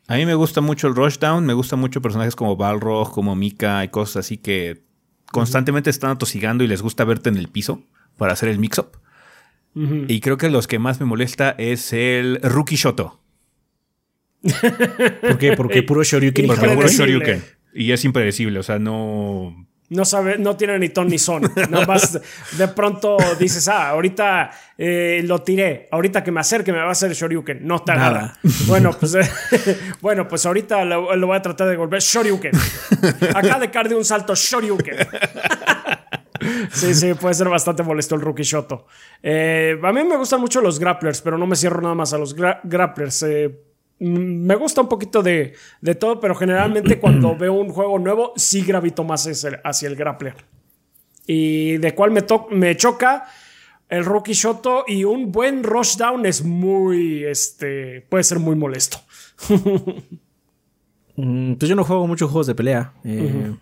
A 0.08 0.16
mí 0.16 0.26
me 0.26 0.34
gusta 0.34 0.60
mucho 0.60 0.88
el 0.88 0.94
Rushdown, 0.94 1.46
me 1.46 1.54
gustan 1.54 1.78
mucho 1.78 2.02
personajes 2.02 2.36
como 2.36 2.54
Balrog, 2.54 3.12
como 3.12 3.34
Mika 3.34 3.82
y 3.82 3.88
cosas 3.88 4.26
así 4.26 4.36
que 4.36 4.84
constantemente 5.30 5.88
están 5.88 6.10
atosigando 6.10 6.64
y 6.64 6.68
les 6.68 6.82
gusta 6.82 7.04
verte 7.04 7.30
en 7.30 7.38
el 7.38 7.48
piso 7.48 7.82
para 8.18 8.34
hacer 8.34 8.50
el 8.50 8.58
mix-up. 8.58 8.98
Y 9.74 10.20
creo 10.20 10.36
que 10.36 10.50
los 10.50 10.66
que 10.66 10.78
más 10.78 11.00
me 11.00 11.06
molesta 11.06 11.54
es 11.56 11.94
el 11.94 12.40
Rookie 12.42 12.76
Shoto. 12.76 13.21
¿Por 15.20 15.38
qué? 15.38 15.52
Porque 15.56 15.82
puro 15.82 16.02
Shoryuken. 16.02 16.46
Porque 16.46 16.68
puro 16.68 16.88
Shoryuken. 16.88 17.42
Y 17.74 17.92
es 17.92 18.04
impredecible, 18.04 18.58
o 18.58 18.62
sea, 18.62 18.78
no... 18.78 19.66
No 19.88 20.06
sabe, 20.06 20.38
no 20.38 20.56
tiene 20.56 20.78
ni 20.78 20.88
ton 20.88 21.06
ni 21.06 21.18
son. 21.18 21.52
Nada 21.68 21.84
más 21.84 22.18
de 22.56 22.68
pronto 22.68 23.18
dices, 23.38 23.68
ah, 23.68 23.90
ahorita 23.90 24.50
eh, 24.78 25.22
lo 25.26 25.42
tiré. 25.42 25.86
Ahorita 25.90 26.24
que 26.24 26.32
me 26.32 26.40
acerque 26.40 26.72
me 26.72 26.78
va 26.78 26.88
a 26.88 26.92
hacer 26.92 27.12
Shoryuken. 27.12 27.66
No 27.66 27.76
está 27.76 27.94
nada. 27.96 28.38
Bueno, 28.66 28.92
pues, 28.98 29.14
bueno, 30.00 30.26
pues 30.26 30.46
ahorita 30.46 30.82
lo, 30.86 31.26
voy 31.26 31.36
a 31.36 31.42
tratar 31.42 31.68
de 31.68 31.76
volver 31.76 32.00
Shoryuken. 32.00 32.52
Acá 33.34 33.58
de 33.58 33.88
de 33.90 33.94
un 33.94 34.04
salto 34.04 34.34
Shoryuken. 34.34 34.96
Sí, 36.72 36.94
sí, 36.94 37.14
puede 37.14 37.34
ser 37.34 37.48
bastante 37.48 37.82
molesto 37.82 38.14
el 38.14 38.20
Rookie 38.20 38.42
Shoto. 38.42 38.86
Eh, 39.22 39.78
a 39.82 39.92
mí 39.92 40.04
me 40.04 40.16
gustan 40.16 40.40
mucho 40.40 40.60
los 40.60 40.78
grapplers, 40.78 41.20
pero 41.20 41.38
no 41.38 41.46
me 41.46 41.56
cierro 41.56 41.80
nada 41.80 41.94
más 41.94 42.12
a 42.12 42.18
los 42.18 42.34
grapplers. 42.34 43.22
Eh, 43.22 43.71
me 44.02 44.56
gusta 44.56 44.80
un 44.80 44.88
poquito 44.88 45.22
de, 45.22 45.54
todo, 45.98 46.18
pero 46.20 46.34
generalmente 46.34 46.98
cuando 46.98 47.36
veo 47.38 47.52
un 47.52 47.70
juego 47.70 47.98
nuevo, 47.98 48.32
sí 48.36 48.62
gravito 48.62 49.04
más 49.04 49.28
hacia 49.64 49.88
el 49.88 49.96
grappler. 49.96 50.34
Y 51.26 51.76
de 51.78 51.94
cuál 51.94 52.10
me, 52.10 52.24
me 52.50 52.76
choca 52.76 53.26
el 53.88 54.04
Rookie 54.04 54.32
Shoto 54.32 54.84
y 54.88 55.04
un 55.04 55.30
buen 55.30 55.62
rushdown 55.62 56.26
es 56.26 56.42
muy, 56.42 57.24
este, 57.24 58.00
puede 58.08 58.24
ser 58.24 58.38
muy 58.38 58.56
molesto. 58.56 58.98
Mm, 61.14 61.56
pues 61.56 61.68
yo 61.68 61.76
no 61.76 61.84
juego 61.84 62.06
muchos 62.06 62.30
juegos 62.30 62.46
de 62.46 62.54
pelea. 62.54 62.94
Eh, 63.04 63.54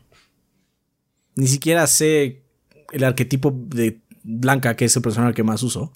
ni 1.35 1.49
siquiera 1.49 1.85
sé 1.89 2.45
el 2.93 3.03
arquetipo 3.03 3.53
de 3.53 3.99
Blanca, 4.23 4.77
que 4.77 4.85
es 4.85 4.95
el 4.95 5.03
personaje 5.03 5.35
que 5.35 5.43
más 5.43 5.65
uso. 5.65 5.93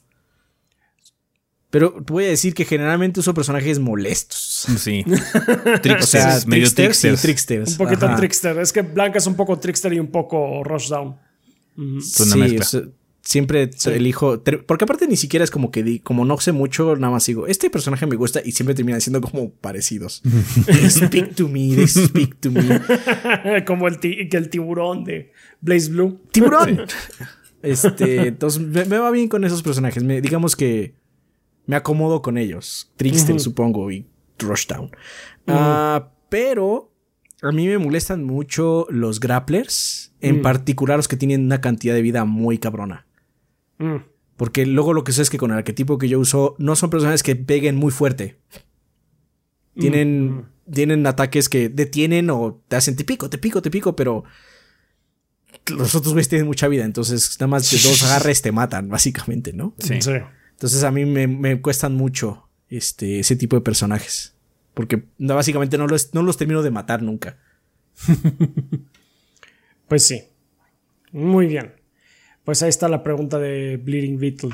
Pero 1.74 1.92
voy 2.06 2.26
a 2.26 2.28
decir 2.28 2.54
que 2.54 2.64
generalmente 2.64 3.18
uso 3.18 3.34
personajes 3.34 3.80
molestos. 3.80 4.64
Sí. 4.78 5.04
tricksters, 5.82 6.46
medio 6.46 6.72
tricksters. 6.72 7.72
Un 7.72 7.76
poquito 7.78 8.14
trickster. 8.14 8.56
Es 8.60 8.72
que 8.72 8.82
Blanca 8.82 9.18
es 9.18 9.26
un 9.26 9.34
poco 9.34 9.58
trickster 9.58 9.92
y 9.92 9.98
un 9.98 10.06
poco 10.06 10.62
rushdown. 10.62 11.16
Sí, 12.00 12.58
siempre 13.22 13.70
elijo. 13.86 14.40
Porque 14.68 14.84
aparte 14.84 15.08
ni 15.08 15.16
siquiera 15.16 15.42
es 15.42 15.50
como 15.50 15.72
que 15.72 15.82
di, 15.82 15.98
como 15.98 16.24
no 16.24 16.38
sé 16.38 16.52
mucho, 16.52 16.94
nada 16.94 17.10
más 17.10 17.26
digo, 17.26 17.48
este 17.48 17.68
personaje 17.70 18.06
me 18.06 18.14
gusta 18.14 18.40
y 18.44 18.52
siempre 18.52 18.76
terminan 18.76 19.00
siendo 19.00 19.20
como 19.20 19.50
parecidos. 19.50 20.22
speak 20.90 21.34
to 21.34 21.48
me, 21.48 21.74
they 21.74 21.88
speak 21.88 22.36
to 22.38 22.52
me. 22.52 23.64
como 23.66 23.88
el, 23.88 23.98
que 23.98 24.28
el 24.30 24.48
tiburón 24.48 25.02
de 25.02 25.32
Blaze 25.60 25.90
Blue. 25.90 26.20
¡Tiburón! 26.30 26.82
Este, 27.62 28.28
entonces 28.28 28.60
me, 28.60 28.98
va 28.98 29.10
bien 29.10 29.26
con 29.26 29.42
esos 29.42 29.60
personajes. 29.64 30.06
digamos 30.22 30.54
que 30.54 31.02
me 31.66 31.76
acomodo 31.76 32.22
con 32.22 32.38
ellos. 32.38 32.92
Trickster, 32.96 33.40
supongo, 33.40 33.90
y 33.90 34.06
Rushdown. 34.38 34.90
Ah, 35.46 36.10
pero 36.28 36.92
a 37.42 37.52
mí 37.52 37.66
me 37.66 37.78
molestan 37.78 38.24
mucho 38.24 38.86
los 38.90 39.20
grapplers, 39.20 40.12
en 40.20 40.42
particular 40.42 40.96
los 40.96 41.08
que 41.08 41.16
tienen 41.16 41.44
una 41.44 41.60
cantidad 41.60 41.94
de 41.94 42.02
vida 42.02 42.24
muy 42.24 42.58
cabrona. 42.58 43.06
Mm. 43.78 43.96
Porque 44.36 44.66
luego 44.66 44.94
lo 44.94 45.04
que 45.04 45.12
sé 45.12 45.22
es 45.22 45.30
que 45.30 45.38
con 45.38 45.50
el 45.50 45.58
arquetipo 45.58 45.98
que 45.98 46.08
yo 46.08 46.18
uso, 46.18 46.56
no 46.58 46.74
son 46.74 46.90
personajes 46.90 47.22
que 47.22 47.36
peguen 47.36 47.76
muy 47.76 47.92
fuerte. 47.92 48.38
Tienen, 49.78 50.30
mm. 50.30 50.46
tienen 50.72 51.06
ataques 51.06 51.48
que 51.48 51.68
detienen 51.68 52.30
o 52.30 52.62
te 52.68 52.76
hacen 52.76 52.96
te 52.96 53.04
pico, 53.04 53.28
te 53.28 53.38
pico, 53.38 53.62
te 53.62 53.70
pico, 53.70 53.94
pero 53.94 54.24
los 55.66 55.94
otros 55.94 56.14
güeyes 56.14 56.28
tienen 56.28 56.46
mucha 56.46 56.68
vida. 56.68 56.84
Entonces, 56.84 57.36
nada 57.38 57.48
más 57.48 57.70
de 57.70 57.76
dos 57.78 58.02
agarres 58.04 58.42
te 58.42 58.52
matan, 58.52 58.88
básicamente, 58.88 59.52
¿no? 59.52 59.74
Sí. 59.78 60.00
sí. 60.00 60.12
Entonces 60.54 60.82
a 60.82 60.90
mí 60.90 61.04
me, 61.04 61.60
cuestan 61.60 61.94
mucho 61.94 62.48
este, 62.68 63.20
ese 63.20 63.36
tipo 63.36 63.56
de 63.56 63.62
personajes. 63.62 64.34
Porque 64.72 65.04
básicamente 65.18 65.78
no 65.78 65.86
los, 65.86 66.14
no 66.14 66.22
los 66.22 66.36
termino 66.36 66.62
de 66.62 66.70
matar 66.70 67.02
nunca. 67.02 67.38
Pues 69.86 70.06
sí. 70.06 70.24
Muy 71.12 71.46
bien. 71.46 71.74
Pues 72.44 72.62
ahí 72.62 72.68
está 72.68 72.88
la 72.88 73.02
pregunta 73.02 73.38
de 73.38 73.76
Bleeding 73.76 74.18
Beetle. 74.18 74.50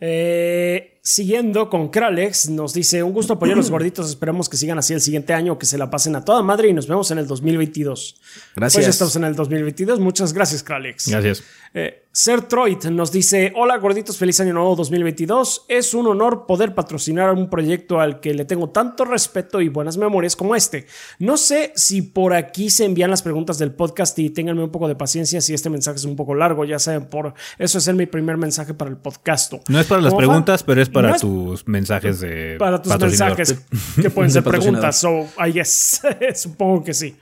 Eh, 0.00 0.99
siguiendo 1.02 1.68
con 1.70 1.88
Kralex, 1.88 2.48
nos 2.50 2.72
dice: 2.74 3.02
Un 3.02 3.12
gusto 3.12 3.34
apoyar 3.34 3.54
a 3.54 3.58
los 3.58 3.70
gorditos. 3.70 4.08
Esperemos 4.08 4.48
que 4.48 4.56
sigan 4.56 4.78
así 4.78 4.92
el 4.94 5.00
siguiente 5.00 5.32
año, 5.32 5.58
que 5.58 5.66
se 5.66 5.78
la 5.78 5.90
pasen 5.90 6.16
a 6.16 6.24
toda 6.24 6.42
madre 6.42 6.68
y 6.68 6.72
nos 6.72 6.86
vemos 6.86 7.10
en 7.10 7.18
el 7.18 7.26
2022. 7.26 8.20
Gracias. 8.56 8.74
Pues 8.76 8.86
ya 8.86 8.90
estamos 8.90 9.16
en 9.16 9.24
el 9.24 9.34
2022. 9.34 10.00
Muchas 10.00 10.32
gracias, 10.32 10.62
Kralex. 10.62 11.08
Gracias. 11.08 11.42
Eh, 11.72 12.04
Ser 12.12 12.42
Troit 12.42 12.84
nos 12.86 13.12
dice: 13.12 13.52
Hola 13.56 13.76
gorditos, 13.78 14.16
feliz 14.18 14.40
año 14.40 14.52
nuevo 14.52 14.74
2022. 14.74 15.66
Es 15.68 15.94
un 15.94 16.08
honor 16.08 16.44
poder 16.46 16.74
patrocinar 16.74 17.32
un 17.32 17.48
proyecto 17.48 18.00
al 18.00 18.18
que 18.20 18.34
le 18.34 18.44
tengo 18.44 18.70
tanto 18.70 19.04
respeto 19.04 19.60
y 19.60 19.68
buenas 19.68 19.96
memorias 19.96 20.34
como 20.34 20.56
este. 20.56 20.86
No 21.20 21.36
sé 21.36 21.72
si 21.76 22.02
por 22.02 22.34
aquí 22.34 22.68
se 22.70 22.84
envían 22.84 23.10
las 23.10 23.22
preguntas 23.22 23.58
del 23.58 23.72
podcast 23.72 24.18
y 24.18 24.30
ténganme 24.30 24.64
un 24.64 24.70
poco 24.72 24.88
de 24.88 24.96
paciencia 24.96 25.40
si 25.40 25.54
este 25.54 25.70
mensaje 25.70 25.98
es 25.98 26.04
un 26.04 26.16
poco 26.16 26.34
largo. 26.34 26.64
Ya 26.64 26.80
saben, 26.80 27.04
por 27.06 27.34
eso 27.58 27.78
es 27.78 27.86
el 27.86 27.94
mi 27.94 28.06
primer 28.06 28.36
mensaje 28.36 28.74
para 28.74 28.90
el 28.90 28.96
podcast. 28.96 29.52
No 29.68 29.78
es 29.78 29.86
para 29.86 30.02
las 30.02 30.10
fan- 30.12 30.18
preguntas, 30.18 30.64
pero 30.64 30.82
es 30.82 30.88
para 30.90 31.08
no 31.08 31.14
es 31.14 31.20
tus 31.20 31.68
mensajes 31.68 32.20
de. 32.20 32.56
para 32.58 32.80
tus 32.80 32.98
mensajes 32.98 33.62
que 34.00 34.10
pueden 34.10 34.30
ser 34.30 34.42
preguntas. 34.42 34.96
So, 34.96 35.28
I 35.38 35.52
guess. 35.52 36.02
Supongo 36.34 36.84
que 36.84 36.94
sí. 36.94 37.16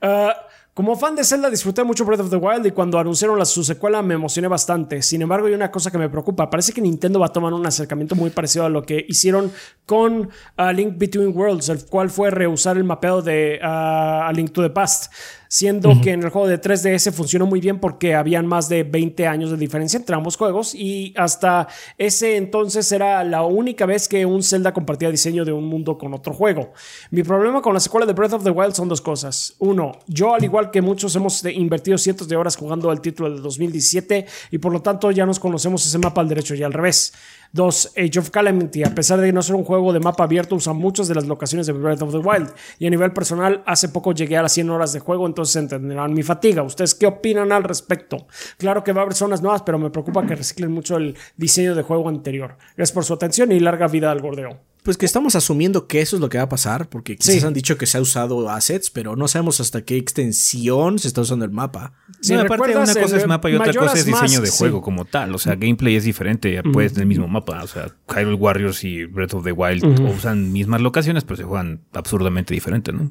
Ah, 0.00 0.34
como 0.74 0.96
fan 0.96 1.14
de 1.14 1.22
Zelda 1.22 1.48
disfruté 1.50 1.84
mucho 1.84 2.04
Breath 2.04 2.22
of 2.22 2.30
the 2.30 2.36
Wild 2.36 2.66
y 2.66 2.72
cuando 2.72 2.98
anunciaron 2.98 3.38
la, 3.38 3.44
su 3.44 3.62
secuela 3.62 4.02
me 4.02 4.14
emocioné 4.14 4.48
bastante. 4.48 5.02
Sin 5.02 5.22
embargo, 5.22 5.46
hay 5.46 5.54
una 5.54 5.70
cosa 5.70 5.88
que 5.88 5.98
me 5.98 6.08
preocupa. 6.08 6.50
Parece 6.50 6.72
que 6.72 6.80
Nintendo 6.80 7.20
va 7.20 7.26
a 7.26 7.32
tomar 7.32 7.52
un 7.52 7.64
acercamiento 7.64 8.16
muy 8.16 8.30
parecido 8.30 8.64
a 8.64 8.68
lo 8.68 8.82
que 8.82 9.06
hicieron 9.08 9.52
con 9.86 10.30
ah, 10.56 10.72
Link 10.72 10.98
Between 10.98 11.36
Worlds, 11.36 11.68
el 11.68 11.84
cual 11.86 12.10
fue 12.10 12.32
reusar 12.32 12.76
el 12.76 12.82
mapeo 12.82 13.22
de 13.22 13.60
A 13.62 14.32
Link 14.34 14.50
to 14.50 14.62
the 14.62 14.70
Past. 14.70 15.12
Siendo 15.54 16.00
que 16.02 16.10
en 16.10 16.24
el 16.24 16.30
juego 16.30 16.48
de 16.48 16.60
3DS 16.60 17.12
funcionó 17.12 17.46
muy 17.46 17.60
bien 17.60 17.78
porque 17.78 18.16
habían 18.16 18.44
más 18.44 18.68
de 18.68 18.82
20 18.82 19.28
años 19.28 19.52
de 19.52 19.56
diferencia 19.56 19.96
entre 19.96 20.16
ambos 20.16 20.36
juegos 20.36 20.74
y 20.74 21.14
hasta 21.16 21.68
ese 21.96 22.36
entonces 22.36 22.90
era 22.90 23.22
la 23.22 23.44
única 23.44 23.86
vez 23.86 24.08
que 24.08 24.26
un 24.26 24.42
Zelda 24.42 24.74
compartía 24.74 25.12
diseño 25.12 25.44
de 25.44 25.52
un 25.52 25.66
mundo 25.66 25.96
con 25.96 26.12
otro 26.12 26.34
juego. 26.34 26.72
Mi 27.12 27.22
problema 27.22 27.62
con 27.62 27.72
la 27.72 27.78
secuela 27.78 28.04
de 28.04 28.14
Breath 28.14 28.32
of 28.32 28.42
the 28.42 28.50
Wild 28.50 28.74
son 28.74 28.88
dos 28.88 29.00
cosas. 29.00 29.54
Uno, 29.60 29.92
yo 30.08 30.34
al 30.34 30.42
igual 30.42 30.72
que 30.72 30.82
muchos 30.82 31.14
hemos 31.14 31.44
invertido 31.44 31.98
cientos 31.98 32.26
de 32.26 32.34
horas 32.34 32.56
jugando 32.56 32.90
el 32.90 33.00
título 33.00 33.30
del 33.30 33.40
2017 33.40 34.26
y 34.50 34.58
por 34.58 34.72
lo 34.72 34.82
tanto 34.82 35.12
ya 35.12 35.24
nos 35.24 35.38
conocemos 35.38 35.86
ese 35.86 35.98
mapa 35.98 36.20
al 36.20 36.28
derecho 36.28 36.56
y 36.56 36.64
al 36.64 36.72
revés. 36.72 37.12
Dos, 37.54 37.92
Age 37.96 38.18
of 38.18 38.30
Calamity, 38.30 38.82
a 38.82 38.92
pesar 38.96 39.20
de 39.20 39.32
no 39.32 39.40
ser 39.40 39.54
un 39.54 39.62
juego 39.62 39.92
de 39.92 40.00
mapa 40.00 40.24
abierto, 40.24 40.56
usa 40.56 40.72
muchas 40.72 41.06
de 41.06 41.14
las 41.14 41.28
locaciones 41.28 41.68
de 41.68 41.72
Breath 41.72 42.02
of 42.02 42.10
the 42.10 42.18
Wild. 42.18 42.52
Y 42.80 42.88
a 42.88 42.90
nivel 42.90 43.12
personal, 43.12 43.62
hace 43.64 43.90
poco 43.90 44.10
llegué 44.10 44.36
a 44.36 44.42
las 44.42 44.50
100 44.54 44.70
horas 44.70 44.92
de 44.92 44.98
juego, 44.98 45.24
entonces 45.24 45.54
entenderán 45.54 46.12
mi 46.14 46.24
fatiga. 46.24 46.64
¿Ustedes 46.64 46.96
qué 46.96 47.06
opinan 47.06 47.52
al 47.52 47.62
respecto? 47.62 48.26
Claro 48.58 48.82
que 48.82 48.92
va 48.92 49.02
a 49.02 49.04
haber 49.04 49.14
zonas 49.14 49.40
nuevas, 49.40 49.62
pero 49.62 49.78
me 49.78 49.90
preocupa 49.90 50.26
que 50.26 50.34
reciclen 50.34 50.72
mucho 50.72 50.96
el 50.96 51.16
diseño 51.36 51.76
de 51.76 51.84
juego 51.84 52.08
anterior. 52.08 52.56
Gracias 52.76 52.92
por 52.92 53.04
su 53.04 53.14
atención 53.14 53.52
y 53.52 53.60
larga 53.60 53.86
vida 53.86 54.10
al 54.10 54.20
gordeo. 54.20 54.73
Pues 54.84 54.98
que 54.98 55.06
estamos 55.06 55.34
asumiendo 55.34 55.88
que 55.88 56.02
eso 56.02 56.16
es 56.16 56.20
lo 56.20 56.28
que 56.28 56.36
va 56.36 56.44
a 56.44 56.48
pasar, 56.50 56.88
porque 56.90 57.16
quizás 57.16 57.36
Sí. 57.40 57.46
han 57.46 57.54
dicho 57.54 57.78
que 57.78 57.86
se 57.86 57.96
ha 57.96 58.02
usado 58.02 58.50
assets, 58.50 58.90
pero 58.90 59.16
no 59.16 59.26
sabemos 59.28 59.58
hasta 59.60 59.82
qué 59.82 59.96
extensión 59.96 60.98
se 60.98 61.08
está 61.08 61.22
usando 61.22 61.46
el 61.46 61.50
mapa. 61.50 61.94
Si 62.20 62.34
No, 62.34 62.40
aparte, 62.42 62.76
una 62.76 62.94
cosa 62.94 63.16
es 63.16 63.26
mapa 63.26 63.50
y 63.50 63.54
otra 63.54 63.72
cosa 63.72 63.94
es 63.98 64.04
diseño 64.04 64.20
Mask, 64.28 64.40
de 64.42 64.46
sí. 64.48 64.58
juego 64.58 64.82
como 64.82 65.06
tal. 65.06 65.34
O 65.34 65.38
sea, 65.38 65.54
gameplay 65.56 65.96
es 65.96 66.04
diferente, 66.04 66.62
pues, 66.72 66.94
del 66.94 67.06
mismo 67.06 67.26
mapa. 67.28 67.62
O 67.62 67.66
sea, 67.66 67.96
Hyrule 68.14 68.34
Warriors 68.36 68.84
y 68.84 69.06
Breath 69.06 69.32
of 69.34 69.44
the 69.44 69.52
Wild 69.52 69.84
usan 70.00 70.52
mismas 70.52 70.82
locaciones, 70.82 71.24
pero 71.24 71.38
se 71.38 71.44
juegan 71.44 71.80
absurdamente 71.94 72.52
diferente, 72.52 72.92
¿no? 72.92 73.10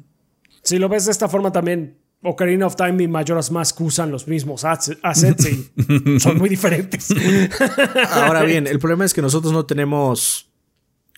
Si 0.62 0.78
lo 0.78 0.88
ves 0.88 1.06
de 1.06 1.10
esta 1.10 1.28
forma 1.28 1.50
también, 1.50 1.98
Ocarina 2.22 2.66
of 2.68 2.76
Time 2.76 3.02
y 3.02 3.08
Majora's 3.08 3.50
Mask 3.50 3.80
usan 3.80 4.10
los 4.12 4.28
mismos 4.28 4.64
assets 4.64 5.46
y 5.46 5.70
son 6.20 6.38
muy 6.38 6.48
diferentes. 6.48 7.08
Ahora 8.12 8.44
bien, 8.44 8.66
el 8.68 8.78
problema 8.78 9.04
es 9.04 9.12
que 9.12 9.22
nosotros 9.22 9.52
no 9.52 9.66
tenemos 9.66 10.50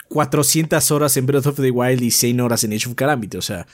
400 0.08 0.90
horas 0.90 1.16
en 1.16 1.26
Breath 1.26 1.46
of 1.46 1.56
the 1.56 1.70
Wild 1.70 2.02
y 2.02 2.10
100 2.10 2.40
horas 2.40 2.64
en 2.64 2.72
Age 2.72 2.88
of 2.88 2.94
Calamity. 2.94 3.36
O 3.36 3.42
sea, 3.42 3.66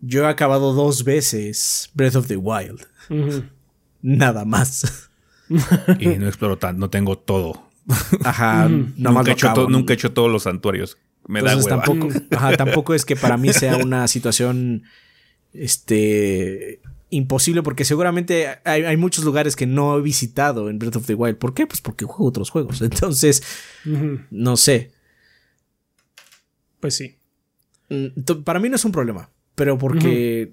yo 0.00 0.24
he 0.24 0.28
acabado 0.28 0.72
dos 0.74 1.04
veces 1.04 1.90
Breath 1.94 2.16
of 2.16 2.26
the 2.26 2.36
Wild. 2.36 2.86
Nada 4.02 4.44
más. 4.44 5.08
Y 6.00 6.06
no 6.08 6.26
exploro 6.26 6.56
tanto, 6.56 6.80
no 6.80 6.88
tengo 6.88 7.18
todo. 7.18 7.68
Ajá, 8.24 8.66
nada 8.66 9.12
más 9.14 9.14
nunca, 9.14 9.30
he 9.30 9.34
hecho 9.34 9.52
to- 9.52 9.68
nunca 9.68 9.92
he 9.92 9.94
hecho 9.94 10.10
todos 10.12 10.32
los 10.32 10.44
santuarios. 10.44 10.96
Me 11.28 11.40
Entonces, 11.40 11.66
da 11.66 11.76
hueva. 11.76 11.84
tampoco, 11.84 12.14
ajá, 12.36 12.56
tampoco 12.56 12.94
es 12.94 13.04
que 13.04 13.14
para 13.14 13.36
mí 13.36 13.52
sea 13.52 13.76
una 13.76 14.08
situación 14.08 14.84
este 15.52 16.80
imposible 17.10 17.62
porque 17.62 17.84
seguramente 17.84 18.58
hay, 18.64 18.84
hay 18.84 18.96
muchos 18.96 19.22
lugares 19.24 19.54
que 19.54 19.66
no 19.66 19.98
he 19.98 20.00
visitado 20.00 20.68
en 20.70 20.78
Breath 20.78 20.96
of 20.96 21.06
the 21.06 21.14
Wild. 21.14 21.36
¿Por 21.36 21.52
qué? 21.52 21.66
Pues 21.66 21.80
porque 21.82 22.06
juego 22.06 22.24
otros 22.24 22.48
juegos. 22.50 22.80
Entonces, 22.80 23.42
no 24.30 24.56
sé. 24.56 24.92
Pues 26.84 26.96
sí. 26.98 27.16
Mm, 27.88 28.42
Para 28.44 28.60
mí 28.60 28.68
no 28.68 28.76
es 28.76 28.84
un 28.84 28.92
problema, 28.92 29.30
pero 29.54 29.78
porque 29.78 30.52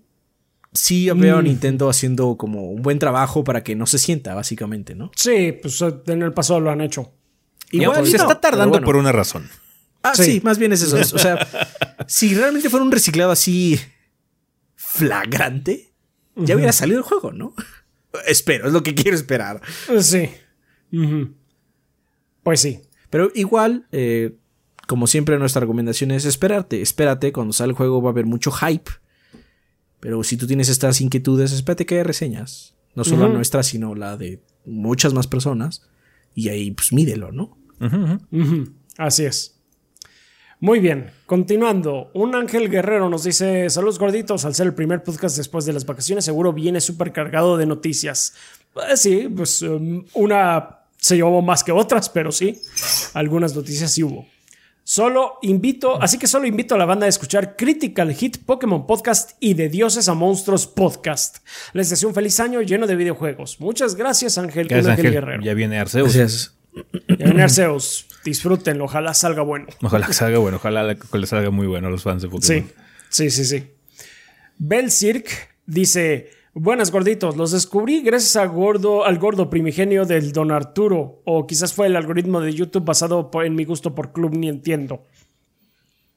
sí 0.72 1.10
veo 1.14 1.40
a 1.40 1.42
Nintendo 1.42 1.90
haciendo 1.90 2.38
como 2.38 2.72
un 2.72 2.82
buen 2.82 3.00
trabajo 3.00 3.44
para 3.44 3.66
que 3.66 3.76
no 3.76 3.86
se 3.86 3.98
sienta, 3.98 4.34
básicamente, 4.34 4.96
¿no? 4.96 5.12
Sí, 5.14 5.52
pues 5.62 5.82
eh, 5.82 5.94
en 6.08 6.22
el 6.22 6.32
pasado 6.32 6.62
lo 6.62 6.72
han 6.72 6.80
hecho. 6.80 7.12
Igual 7.72 8.08
se 8.08 8.16
no, 8.16 8.24
está 8.24 8.40
tardando 8.40 8.70
bueno. 8.70 8.86
por 8.86 8.96
una 8.96 9.12
razón. 9.12 9.50
Ah, 10.04 10.16
Sí. 10.16 10.24
sí. 10.24 10.42
más 10.42 10.58
bien 10.58 10.72
es 10.72 10.82
eso. 10.82 10.98
es- 10.98 11.14
o 11.14 11.20
sea, 11.20 11.38
si 12.08 12.34
realmente 12.34 12.70
fuera 12.70 12.86
un 12.86 12.94
reciclado 12.94 13.32
así 13.32 13.78
flagrante, 14.78 15.92
ya 16.38 16.56
hubiera 16.56 16.72
salido 16.72 17.00
el 17.00 17.04
juego, 17.04 17.34
¿no? 17.34 17.54
Espero, 18.26 18.68
es 18.68 18.72
lo 18.74 18.84
que 18.84 18.96
quiero 18.96 19.18
esperar. 19.18 19.60
Sí. 20.00 20.30
Pues 22.44 22.62
sí. 22.62 22.80
Pero 23.10 23.32
igual, 23.36 23.86
eh, 23.92 24.38
como 24.92 25.08
siempre, 25.08 25.40
nuestra 25.40 25.62
recomendación 25.62 26.12
es 26.12 26.26
esperarte. 26.26 26.82
Espérate, 26.82 27.32
cuando 27.32 27.54
sale 27.54 27.70
el 27.70 27.78
juego 27.78 28.02
va 28.02 28.10
a 28.10 28.12
haber 28.12 28.26
mucho 28.26 28.52
hype. 28.52 28.92
Pero 30.02 30.22
si 30.22 30.36
tú 30.36 30.48
tienes 30.48 30.68
estas 30.68 31.00
inquietudes, 31.00 31.54
espérate 31.54 31.86
que 31.86 31.96
haya 31.96 32.04
reseñas. 32.04 32.76
No 32.94 33.06
solo 33.06 33.30
la 33.30 33.34
nuestra, 33.34 33.64
sino 33.64 33.96
la 33.96 34.18
de 34.18 34.44
muchas 34.66 35.14
más 35.14 35.28
personas. 35.28 35.88
Y 36.36 36.50
ahí, 36.50 36.72
pues 36.72 36.92
mídelo, 36.92 37.32
¿no? 37.32 37.58
Así 38.98 39.24
es. 39.24 39.62
Muy 40.60 40.82
bien, 40.82 41.12
continuando. 41.26 42.12
Un 42.14 42.36
ángel 42.36 42.70
guerrero 42.70 43.10
nos 43.10 43.24
dice: 43.24 43.70
Saludos 43.70 43.98
gorditos, 43.98 44.44
al 44.44 44.56
ser 44.56 44.68
el 44.68 44.74
primer 44.74 45.04
podcast 45.04 45.38
después 45.38 45.64
de 45.64 45.72
las 45.72 45.86
vacaciones, 45.86 46.26
seguro 46.26 46.52
viene 46.52 46.82
súper 46.82 47.14
cargado 47.14 47.56
de 47.56 47.66
noticias. 47.66 48.34
Eh, 48.76 48.98
sí, 48.98 49.30
pues 49.34 49.62
um, 49.62 50.04
una 50.16 50.80
se 50.98 51.16
llevó 51.16 51.42
más 51.42 51.64
que 51.64 51.72
otras, 51.72 52.10
pero 52.10 52.34
sí, 52.34 52.60
algunas 53.14 53.56
noticias 53.56 53.90
sí 53.94 54.04
hubo. 54.04 54.28
Solo 54.84 55.38
invito, 55.44 56.02
así 56.02 56.18
que 56.18 56.28
solo 56.28 56.48
invito 56.48 56.76
a 56.76 56.78
la 56.78 56.86
banda 56.86 57.06
a 57.06 57.10
escuchar 57.10 57.56
Critical 57.56 58.14
Hit 58.14 58.44
Pokémon 58.46 58.88
Podcast 58.88 59.32
y 59.40 59.54
de 59.54 59.70
Dioses 59.70 60.10
a 60.10 60.16
Monstruos 60.16 60.66
Podcast. 60.68 61.38
Les 61.74 61.90
deseo 61.90 62.10
un 62.10 62.16
feliz 62.16 62.40
año 62.40 62.62
lleno 62.62 62.88
de 62.88 62.96
videojuegos. 62.96 63.60
Muchas 63.62 63.96
gracias, 63.96 64.38
Ángel, 64.38 64.68
Gracias, 64.68 64.88
ángel, 64.88 65.06
Ángel. 65.08 65.22
guerrero. 65.22 65.44
Ya 65.44 65.54
viene 65.54 65.80
Arceus. 65.80 66.16
Gracias. 66.16 66.56
Ya 67.08 67.26
viene 67.26 67.44
Arceus. 67.44 68.08
Disfrútenlo, 68.26 68.86
ojalá 68.86 69.14
salga 69.14 69.44
bueno. 69.44 69.68
Ojalá 69.82 70.08
que 70.08 70.14
salga 70.14 70.40
bueno, 70.40 70.58
ojalá 70.58 70.96
que 70.96 71.18
le 71.18 71.28
salga 71.28 71.52
muy 71.52 71.68
bueno 71.68 71.88
a 71.88 71.92
los 71.92 72.02
fans 72.04 72.24
de 72.24 72.28
Pokémon. 72.30 72.68
Sí, 73.10 73.30
sí, 73.30 73.30
sí, 73.30 73.46
sí. 73.46 73.68
Bel 74.58 74.92
Cirque 74.92 75.32
dice: 75.66 76.32
Buenas 76.54 76.92
gorditos, 76.92 77.38
los 77.38 77.52
descubrí 77.52 78.02
gracias 78.02 78.36
a 78.36 78.46
gordo, 78.46 79.06
al 79.06 79.18
gordo 79.20 79.50
primigenio 79.50 80.06
del 80.06 80.34
Don 80.34 80.52
Arturo, 80.52 81.22
o 81.24 81.48
quizás 81.48 81.74
fue 81.74 81.88
el 81.88 81.96
algoritmo 81.96 82.42
de 82.42 82.54
YouTube 82.54 82.84
basado 82.84 83.32
en 83.42 83.56
mi 83.56 83.64
gusto 83.64 83.96
por 83.96 84.12
club, 84.12 84.36
ni 84.36 84.50
entiendo. 84.50 85.04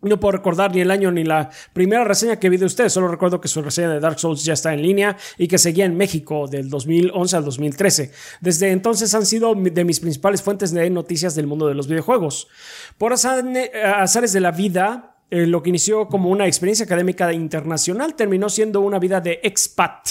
No 0.02 0.19
puedo 0.20 0.32
recordar 0.32 0.74
ni 0.74 0.81
el 0.81 0.90
año 0.90 1.12
ni 1.12 1.23
la 1.23 1.51
primera 1.73 2.02
reseña 2.05 2.39
que 2.40 2.51
vi 2.51 2.56
de 2.56 2.66
ustedes, 2.66 2.93
solo 2.93 3.06
recuerdo 3.09 3.40
que 3.40 3.47
su 3.48 3.62
reseña 3.62 3.90
de 3.90 4.01
Dark 4.01 4.19
Souls 4.19 4.44
ya 4.44 4.52
está 4.55 4.74
en 4.74 4.82
línea 4.82 5.16
y 5.39 5.47
que 5.47 5.56
seguía 5.56 5.85
en 5.85 5.97
México 5.97 6.48
del 6.48 6.69
2011 6.69 7.36
al 7.36 7.44
2013. 7.44 8.11
Desde 8.40 8.73
entonces 8.73 9.15
han 9.15 9.24
sido 9.24 9.55
de 9.55 9.85
mis 9.85 10.01
principales 10.01 10.43
fuentes 10.43 10.73
de 10.73 10.90
noticias 10.90 11.36
del 11.36 11.47
mundo 11.47 11.69
de 11.69 11.74
los 11.74 11.86
videojuegos. 11.86 12.48
Por 12.98 13.12
azane- 13.12 13.70
azares 13.82 14.32
de 14.32 14.40
la 14.40 14.51
vida, 14.51 15.14
eh, 15.30 15.46
lo 15.46 15.62
que 15.62 15.70
inició 15.70 16.06
como 16.06 16.28
una 16.28 16.46
experiencia 16.46 16.84
académica 16.84 17.32
internacional 17.32 18.14
terminó 18.14 18.48
siendo 18.48 18.80
una 18.80 18.98
vida 18.98 19.20
de 19.20 19.40
expat, 19.42 20.10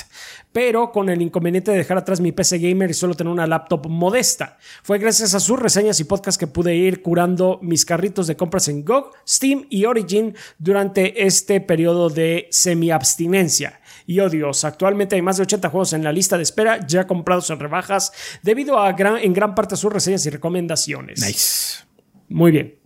pero 0.52 0.91
con 0.91 1.10
el 1.10 1.22
inconveniente 1.22 1.72
de 1.72 1.77
dejar 1.77 1.98
atrás 1.98 2.19
mi 2.19 2.31
PC 2.31 2.57
gamer 2.57 2.90
y 2.90 2.94
solo 2.94 3.14
tener 3.14 3.31
una 3.31 3.48
laptop 3.48 3.88
modesta. 3.88 4.57
Fue 4.81 4.98
gracias 4.98 5.34
a 5.34 5.40
sus 5.40 5.60
reseñas 5.60 5.99
y 5.99 6.06
podcasts 6.06 6.38
que 6.38 6.48
pude 6.48 6.76
ir 6.76 7.02
curando 7.02 7.60
mis 7.61 7.85
carritos 7.85 8.27
de 8.27 8.35
compras 8.35 8.68
en 8.68 8.84
GOG, 8.84 9.11
Steam 9.27 9.65
y 9.69 9.85
Origin 9.85 10.35
durante 10.57 11.26
este 11.26 11.61
periodo 11.61 12.10
de 12.10 12.48
semi-abstinencia. 12.52 13.80
Y 14.06 14.19
oh 14.19 14.30
Dios, 14.30 14.65
actualmente 14.65 15.15
hay 15.15 15.22
más 15.22 15.38
de 15.38 15.44
80 15.44 15.69
juegos 15.69 15.94
en 15.94 16.03
la 16.03 16.11
lista 16.11 16.38
de 16.38 16.44
espera 16.44 16.85
ya 16.85 17.07
comprados 17.07 17.49
en 17.49 17.60
rebajas 17.60 18.11
debido 18.41 18.80
a 18.80 18.91
gran, 18.94 19.18
en 19.18 19.34
gran 19.34 19.56
parte 19.56 19.76
a 19.76 19.77
sus 19.77 19.94
reseñas 19.94 20.26
y 20.26 20.30
recomendaciones. 20.31 21.22
Nice. 21.26 21.85
Muy 22.30 22.52
bien. 22.52 22.80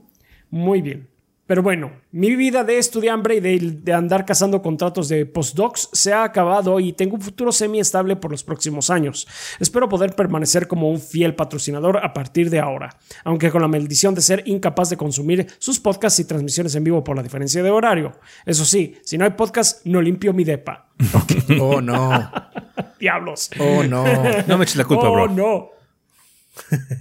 Muy 0.49 0.81
bien. 0.81 1.16
Pero 1.47 1.63
bueno, 1.63 1.91
mi 2.11 2.35
vida 2.35 2.65
de 2.65 2.77
estudiambre 2.77 3.35
y 3.35 3.39
de, 3.39 3.57
de, 3.81 3.93
andar 3.93 4.25
cazando 4.25 4.61
contratos 4.61 5.07
de 5.07 5.25
postdocs 5.25 5.89
se 5.93 6.11
ha 6.11 6.23
acabado 6.23 6.79
y 6.81 6.91
tengo 6.91 7.15
un 7.15 7.21
futuro 7.21 7.53
semi-estable 7.53 8.17
por 8.17 8.31
los 8.31 8.43
próximos 8.43 8.89
años. 8.89 9.27
Espero 9.59 9.87
poder 9.87 10.13
permanecer 10.13 10.67
como 10.67 10.91
un 10.91 10.99
fiel 10.99 11.35
patrocinador 11.35 12.03
a 12.03 12.13
partir 12.13 12.49
de 12.49 12.59
ahora, 12.59 12.97
aunque 13.23 13.49
con 13.49 13.61
la 13.61 13.69
maldición 13.69 14.13
de 14.13 14.21
ser 14.21 14.43
incapaz 14.45 14.89
de 14.89 14.97
consumir 14.97 15.47
sus 15.57 15.79
podcasts 15.79 16.19
y 16.19 16.25
transmisiones 16.25 16.75
en 16.75 16.83
vivo 16.83 17.01
por 17.03 17.15
la 17.15 17.23
diferencia 17.23 17.63
de 17.63 17.69
horario. 17.69 18.13
Eso 18.45 18.65
sí, 18.65 18.97
si 19.03 19.17
no 19.17 19.23
hay 19.23 19.31
podcast, 19.31 19.85
no 19.85 20.01
limpio 20.01 20.33
mi 20.33 20.43
depa. 20.43 20.89
Oh, 21.61 21.79
no. 21.81 22.29
Diablos. 22.99 23.49
Oh, 23.59 23.83
no. 23.83 24.03
No 24.47 24.57
me 24.57 24.63
eches 24.63 24.75
la 24.75 24.83
culpa, 24.83 25.07
oh, 25.07 25.13
bro. 25.13 25.27
no. 25.29 25.76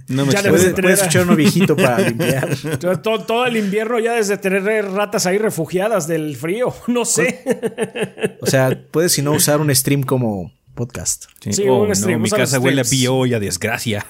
No 0.07 0.25
me 0.25 0.31
Ya 0.33 0.41
Puedes, 0.41 0.73
puedes 0.73 1.03
echar 1.03 1.23
uno 1.23 1.35
viejito 1.35 1.75
para 1.75 1.99
limpiar. 2.09 2.49
Todo, 2.79 3.19
todo 3.21 3.45
el 3.45 3.57
invierno 3.57 3.99
ya 3.99 4.13
desde 4.13 4.37
tener 4.37 4.63
ratas 4.91 5.25
ahí 5.25 5.37
refugiadas 5.37 6.07
del 6.07 6.35
frío. 6.35 6.73
No 6.87 7.05
sé. 7.05 8.37
O 8.41 8.45
sea, 8.45 8.77
puedes 8.91 9.11
si 9.13 9.21
no 9.21 9.31
usar 9.33 9.59
un 9.59 9.73
stream 9.75 10.03
como 10.03 10.51
podcast. 10.75 11.25
Sí. 11.41 11.53
Sí, 11.53 11.67
Oh, 11.67 11.81
un 11.81 11.89
no, 11.89 11.95
stream, 11.95 12.21
mi 12.21 12.29
casa 12.29 12.59
huele 12.59 12.81
a 12.81 12.83
pillo 12.83 13.25
y 13.25 13.33
a 13.33 13.39
desgracia. 13.39 14.05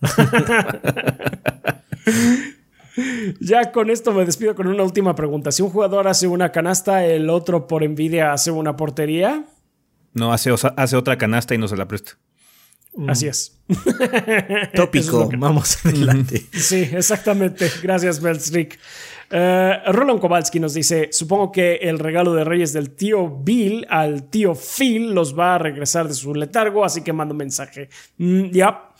Ya 3.40 3.72
con 3.72 3.88
esto 3.90 4.12
me 4.12 4.24
despido 4.26 4.54
con 4.54 4.66
una 4.66 4.82
última 4.82 5.14
pregunta. 5.14 5.50
Si 5.50 5.62
un 5.62 5.70
jugador 5.70 6.08
hace 6.08 6.26
una 6.26 6.52
canasta, 6.52 7.06
el 7.06 7.30
otro 7.30 7.66
por 7.66 7.82
envidia 7.82 8.32
hace 8.32 8.50
una 8.50 8.76
portería. 8.76 9.44
No, 10.12 10.32
hace, 10.32 10.50
hace 10.76 10.96
otra 10.96 11.16
canasta 11.16 11.54
y 11.54 11.58
no 11.58 11.68
se 11.68 11.76
la 11.76 11.88
presta. 11.88 12.18
Así 13.08 13.26
es. 13.26 13.58
Tópico. 14.74 15.22
Es 15.24 15.28
que- 15.30 15.36
Vamos 15.36 15.78
adelante. 15.86 16.44
Sí, 16.52 16.88
exactamente. 16.92 17.70
Gracias, 17.82 18.20
Belstrick. 18.20 18.78
Eh, 19.30 19.78
Roland 19.86 20.20
Kowalski 20.20 20.60
nos 20.60 20.74
dice: 20.74 21.08
Supongo 21.10 21.50
que 21.52 21.76
el 21.76 21.98
regalo 21.98 22.34
de 22.34 22.44
Reyes 22.44 22.72
del 22.74 22.90
tío 22.90 23.28
Bill 23.42 23.86
al 23.88 24.24
tío 24.28 24.54
Phil 24.54 25.12
los 25.14 25.36
va 25.38 25.54
a 25.54 25.58
regresar 25.58 26.06
de 26.06 26.14
su 26.14 26.34
letargo, 26.34 26.84
así 26.84 27.02
que 27.02 27.12
mando 27.14 27.32
un 27.32 27.38
mensaje. 27.38 27.88
Mm, 28.18 28.50
ya. 28.50 28.90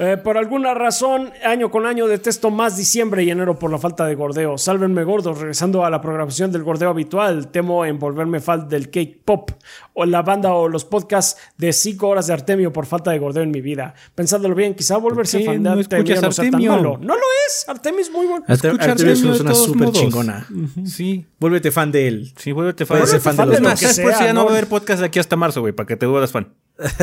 Eh, 0.00 0.16
por 0.16 0.38
alguna 0.38 0.74
razón, 0.74 1.32
año 1.44 1.72
con 1.72 1.84
año 1.84 2.06
detesto 2.06 2.50
más 2.50 2.76
diciembre 2.76 3.24
y 3.24 3.30
enero 3.30 3.58
por 3.58 3.72
la 3.72 3.78
falta 3.78 4.06
de 4.06 4.14
gordeo. 4.14 4.56
Sálvenme 4.56 5.02
gordos, 5.02 5.38
regresando 5.40 5.84
a 5.84 5.90
la 5.90 6.00
programación 6.00 6.52
del 6.52 6.62
gordeo 6.62 6.90
habitual. 6.90 7.48
Temo 7.48 7.84
envolverme 7.84 8.38
fan 8.40 8.68
del 8.68 8.90
cake 8.90 9.20
pop 9.24 9.50
o 9.94 10.06
la 10.06 10.22
banda 10.22 10.52
o 10.52 10.68
los 10.68 10.84
podcasts 10.84 11.40
de 11.56 11.72
5 11.72 12.06
horas 12.06 12.28
de 12.28 12.32
Artemio 12.32 12.72
por 12.72 12.86
falta 12.86 13.10
de 13.10 13.18
gordeo 13.18 13.42
en 13.42 13.50
mi 13.50 13.60
vida. 13.60 13.92
Pensándolo 14.14 14.54
bien, 14.54 14.76
quizá 14.76 14.98
volverse 14.98 15.42
fan 15.44 15.54
de 15.64 15.70
no 15.70 15.70
Artemio 15.80 16.04
escuchas 16.14 16.22
no 16.22 16.32
sea 16.32 16.50
tan 16.52 16.64
malo. 16.64 16.98
No 17.00 17.14
lo 17.14 17.20
es. 17.48 17.68
Artemio 17.68 18.00
es 18.00 18.12
muy 18.12 18.26
bueno. 18.28 18.44
Arte- 18.46 18.68
Escucha 18.68 18.92
Artemio 18.92 19.12
Artemio 19.12 19.32
es 19.34 19.40
una 19.40 19.50
todos 19.52 19.64
súper 19.66 19.86
modos. 19.88 19.98
chingona. 20.00 20.46
Sí. 20.86 21.26
Vuélvete 21.40 21.72
fan 21.72 21.90
de 21.90 22.06
él. 22.06 22.32
Sí, 22.36 22.52
vuélvete 22.52 22.86
fan. 22.86 22.98
Fan 23.04 23.36
de 23.36 23.44
los 23.46 23.54
de 23.56 23.60
lo 23.62 23.70
dos. 23.70 23.80
que 23.80 23.86
¿Sabes 23.86 24.00
por 24.00 24.10
sea, 24.12 24.18
si 24.20 24.24
ya 24.26 24.32
no 24.32 24.40
¿no? 24.42 24.46
va 24.46 24.52
a 24.52 24.54
haber 24.54 24.68
podcast 24.68 25.00
de 25.00 25.06
aquí 25.06 25.18
hasta 25.18 25.34
marzo, 25.34 25.60
güey? 25.60 25.72
Para 25.72 25.88
que 25.88 25.96
te 25.96 26.06
vuelvas 26.06 26.30
fan. 26.30 26.54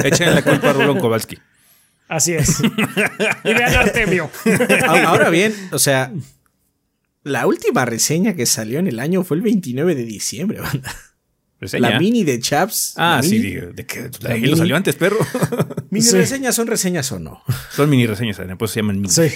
Échale 0.02 0.34
la 0.36 0.42
culpa 0.44 0.70
a 0.70 0.74
Rulon 0.74 0.98
Kowalski. 1.00 1.38
Así 2.08 2.34
es. 2.34 2.60
y 3.44 3.54
vean 3.54 3.74
Artemio. 3.74 4.30
Ahora 4.88 5.30
bien, 5.30 5.54
o 5.72 5.80
sea, 5.80 6.12
la 7.24 7.48
última 7.48 7.86
reseña 7.86 8.36
que 8.36 8.46
salió 8.46 8.80
en 8.80 8.88
el 8.88 9.00
año 9.00 9.24
fue 9.24 9.38
el 9.38 9.44
29 9.44 9.96
de 9.96 10.04
diciembre, 10.06 10.60
banda. 10.62 10.94
¿Reseña? 11.60 11.90
La 11.90 12.00
mini 12.00 12.24
de 12.24 12.40
Chaps. 12.40 12.94
Ah, 12.98 13.22
sí. 13.24 13.40
¿De, 13.40 13.72
de 13.74 13.86
qué? 13.86 14.10
La 14.22 14.30
¿De 14.30 14.34
ahí 14.36 14.42
mini. 14.42 14.52
lo 14.52 14.58
salió 14.58 14.76
antes, 14.76 14.96
perro? 14.96 15.18
Mini 15.90 16.06
Sí. 16.06 16.16
reseñas 16.18 16.54
son 16.54 16.68
reseñas 16.68 17.12
o 17.12 17.20
no. 17.20 17.42
Son 17.72 17.90
mini 17.90 18.06
reseñas, 18.06 18.38
pues 18.60 18.72
se 18.72 18.82
llaman 18.82 18.98
mini. 18.98 19.10
Sí. 19.10 19.32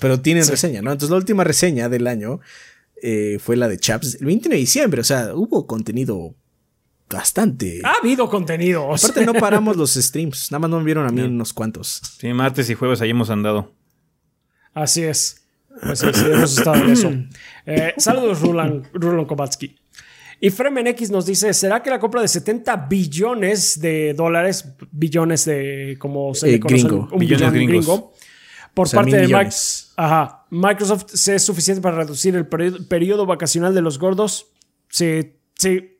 Pero 0.00 0.20
tienen 0.20 0.46
reseña, 0.46 0.82
¿no? 0.82 0.92
Entonces 0.92 1.10
la 1.10 1.16
última 1.16 1.42
reseña 1.44 1.88
del 1.88 2.06
año 2.06 2.40
eh, 3.02 3.38
fue 3.40 3.56
la 3.56 3.68
de 3.68 3.78
Chaps 3.78 4.16
el 4.20 4.26
29 4.26 4.56
de 4.56 4.60
diciembre. 4.60 5.00
O 5.00 5.04
sea, 5.04 5.34
hubo 5.34 5.66
contenido 5.66 6.34
bastante. 7.10 7.80
Ha 7.84 7.94
habido 8.00 8.28
contenido. 8.28 8.92
Aparte 8.94 9.24
no 9.26 9.32
paramos 9.40 9.76
los 9.76 9.94
streams. 9.94 10.50
Nada 10.50 10.60
más 10.60 10.70
no 10.70 10.78
me 10.78 10.84
vieron 10.84 11.06
a 11.06 11.10
mí 11.10 11.20
unos 11.22 11.52
cuantos. 11.52 12.00
Sí, 12.18 12.32
martes 12.32 12.68
y 12.70 12.74
jueves 12.74 13.00
ahí 13.00 13.10
hemos 13.10 13.30
andado. 13.30 13.72
Así 14.74 15.02
es. 15.02 15.36
Pues 15.82 15.98
sí, 16.00 16.06
sí, 16.12 16.24
hemos 16.26 16.56
estado 16.58 16.76
en 16.84 16.90
eso. 16.90 17.10
Eh, 17.66 17.92
saludos, 17.98 18.40
Rulan, 18.40 18.82
Rulan 18.92 19.26
Kowalski. 19.26 19.76
Y 20.40 20.50
Fremen 20.50 20.86
X 20.88 21.10
nos 21.10 21.26
dice: 21.26 21.52
¿Será 21.54 21.82
que 21.82 21.90
la 21.90 22.00
compra 22.00 22.22
de 22.22 22.26
70 22.26 22.74
billones 22.88 23.80
de 23.80 24.14
dólares, 24.14 24.64
billones 24.90 25.44
de 25.44 25.96
como 26.00 26.34
se 26.34 26.48
Eh, 26.48 26.52
le 26.52 26.60
conoce, 26.60 26.82
gringo. 26.88 27.08
un 27.12 27.18
Billones 27.18 27.52
billón 27.52 27.52
gringos. 27.68 27.86
gringo, 27.86 28.14
por 28.74 28.86
O 28.86 28.88
sea, 28.90 29.00
parte 29.02 29.16
de 29.16 29.22
millones. 29.26 29.92
Ajá. 29.96 30.46
Microsoft 30.50 31.04
se 31.12 31.34
es 31.36 31.42
suficiente 31.44 31.82
para 31.82 31.98
reducir 31.98 32.34
el 32.34 32.46
periodo, 32.48 32.78
periodo 32.88 33.26
vacacional 33.26 33.74
de 33.74 33.82
los 33.82 33.98
gordos? 33.98 34.46
Sí, 34.88 35.34
sí, 35.56 35.98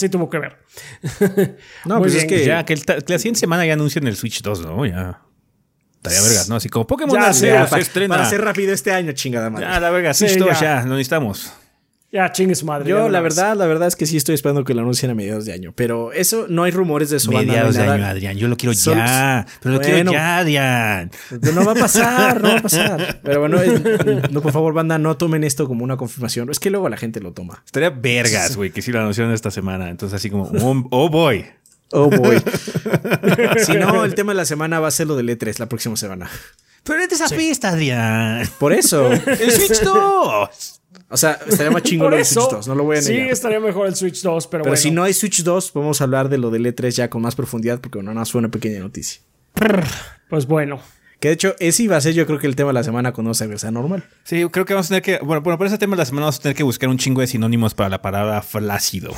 sí 0.00 0.08
tuvo 0.08 0.28
que 0.30 0.38
ver. 0.38 0.56
No, 1.84 1.96
Muy 1.98 2.08
pues 2.08 2.14
es 2.16 2.26
bien. 2.26 2.40
que 2.40 2.46
Ya, 2.46 2.64
que, 2.64 2.72
el 2.72 2.84
que 2.84 3.04
la 3.12 3.18
siguiente 3.18 3.40
semana 3.40 3.64
ya 3.66 3.74
anuncian 3.74 4.06
el 4.06 4.16
Switch 4.16 4.42
2, 4.42 4.60
¿no? 4.62 4.84
Ya. 4.86 5.20
Estaría 5.96 6.22
vergas, 6.22 6.48
¿no? 6.48 6.56
Así 6.56 6.68
como 6.70 6.86
Pokémon 6.86 7.14
Ya, 7.14 7.26
Arceus 7.26 7.38
sí, 7.40 7.46
ya, 7.46 7.64
se 7.64 7.70
para, 7.70 7.82
estrena. 7.82 8.14
para 8.16 8.28
ser 8.30 8.40
rápido 8.42 8.72
este 8.72 8.90
año, 8.92 9.12
chingada 9.12 9.50
madre. 9.50 9.66
Ya, 9.66 9.78
la 9.80 9.90
verga, 9.90 10.14
Sí, 10.14 10.28
Switch 10.28 10.38
2 10.38 10.48
ya. 10.60 10.60
ya. 10.60 10.82
lo 10.86 10.90
necesitamos. 10.94 11.52
Ya, 12.12 12.32
chingue 12.32 12.56
su 12.56 12.66
madre. 12.66 12.90
Yo, 12.90 13.08
la 13.08 13.20
verdad, 13.20 13.56
la 13.56 13.66
verdad 13.66 13.86
es 13.86 13.94
que 13.94 14.04
sí 14.04 14.16
estoy 14.16 14.34
esperando 14.34 14.64
que 14.64 14.74
lo 14.74 14.80
anuncien 14.80 15.12
a 15.12 15.14
mediados 15.14 15.44
de 15.44 15.52
año. 15.52 15.72
Pero 15.76 16.12
eso, 16.12 16.46
no 16.48 16.64
hay 16.64 16.72
rumores 16.72 17.08
de 17.10 17.18
eso. 17.18 17.30
Mediados 17.30 17.76
de 17.76 17.82
año, 17.82 18.04
Adrián. 18.04 18.36
Yo 18.36 18.48
lo 18.48 18.56
quiero 18.56 18.72
ya. 18.72 19.46
Pero 19.60 19.74
lo 19.74 19.80
Bueno. 19.80 19.94
quiero 19.94 20.12
ya, 20.12 20.38
Adrián. 20.38 21.10
No 21.54 21.64
va 21.64 21.72
a 21.72 21.74
pasar, 21.76 22.42
no 22.42 22.48
va 22.48 22.58
a 22.58 22.62
pasar. 22.62 23.20
Pero 23.24 23.38
bueno, 23.40 23.62
eh, 23.62 24.22
no, 24.32 24.42
por 24.42 24.50
favor, 24.52 24.74
banda, 24.74 24.98
no 24.98 25.16
tomen 25.16 25.44
esto 25.44 25.68
como 25.68 25.84
una 25.84 25.96
confirmación. 25.96 26.50
Es 26.50 26.58
que 26.58 26.70
luego 26.70 26.88
la 26.88 26.96
gente 26.96 27.20
lo 27.20 27.32
toma. 27.32 27.62
Estaría 27.64 27.90
vergas, 27.90 28.56
güey, 28.56 28.70
que 28.72 28.82
sí 28.82 28.90
lo 28.90 28.98
anunciaron 28.98 29.32
esta 29.32 29.52
semana. 29.52 29.88
Entonces, 29.88 30.16
así 30.16 30.30
como, 30.30 30.50
oh, 30.60 30.84
oh, 30.90 31.08
boy. 31.10 31.46
Oh, 31.92 32.10
boy. 32.10 32.42
si 33.64 33.74
no, 33.74 34.04
el 34.04 34.16
tema 34.16 34.32
de 34.32 34.36
la 34.36 34.44
semana 34.44 34.80
va 34.80 34.88
a 34.88 34.90
ser 34.90 35.06
lo 35.06 35.14
del 35.14 35.28
E3 35.28 35.60
la 35.60 35.68
próxima 35.68 35.96
semana. 35.96 36.28
Pero 36.82 36.98
vete 36.98 37.14
esa 37.14 37.28
pista, 37.28 37.68
Adrián. 37.68 38.48
Por 38.58 38.72
eso. 38.72 39.12
El 39.12 39.50
Switch 39.52 39.80
2. 39.82 40.79
O 41.10 41.16
sea, 41.16 41.38
estaría 41.46 41.70
más 41.72 41.82
chingón 41.84 42.06
Por 42.06 42.10
lo 42.12 42.16
del 42.16 42.22
eso, 42.22 42.40
Switch 42.40 42.52
2, 42.52 42.68
no 42.68 42.74
lo 42.76 42.84
voy 42.84 42.98
a 42.98 43.02
sí, 43.02 43.12
negar. 43.12 43.30
estaría 43.30 43.60
mejor 43.60 43.88
el 43.88 43.96
Switch 43.96 44.22
2, 44.22 44.46
pero, 44.46 44.62
Pero 44.62 44.70
bueno. 44.70 44.76
si 44.80 44.90
no 44.90 45.02
hay 45.02 45.12
Switch 45.12 45.42
2, 45.42 45.72
podemos 45.72 46.00
hablar 46.00 46.28
de 46.28 46.38
lo 46.38 46.50
del 46.50 46.64
E3 46.66 46.90
ya 46.90 47.10
con 47.10 47.20
más 47.22 47.34
profundidad, 47.34 47.80
porque 47.80 48.00
nada 48.02 48.14
más 48.14 48.30
fue 48.32 48.38
una 48.38 48.50
pequeña 48.50 48.78
noticia. 48.80 49.20
Pues 50.28 50.46
bueno. 50.46 50.80
Que 51.18 51.28
de 51.28 51.34
hecho, 51.34 51.54
ese 51.58 51.82
iba 51.82 51.98
a 51.98 52.00
ser 52.00 52.14
yo 52.14 52.24
creo 52.26 52.38
que 52.38 52.46
el 52.46 52.56
tema 52.56 52.68
de 52.70 52.74
la 52.74 52.82
semana 52.82 53.12
cuando 53.12 53.34
se 53.34 53.44
regresa 53.44 53.70
normal. 53.70 54.04
Sí, 54.24 54.42
creo 54.50 54.64
que 54.64 54.72
vamos 54.72 54.86
a 54.86 54.88
tener 54.88 55.02
que. 55.02 55.18
Bueno, 55.18 55.42
bueno, 55.42 55.58
por 55.58 55.66
ese 55.66 55.76
tema 55.76 55.94
de 55.94 55.98
la 55.98 56.06
semana 56.06 56.24
vamos 56.26 56.38
a 56.38 56.42
tener 56.42 56.56
que 56.56 56.62
buscar 56.62 56.88
un 56.88 56.96
chingo 56.96 57.20
de 57.20 57.26
sinónimos 57.26 57.74
para 57.74 57.90
la 57.90 58.00
palabra 58.00 58.40
flácido. 58.40 59.12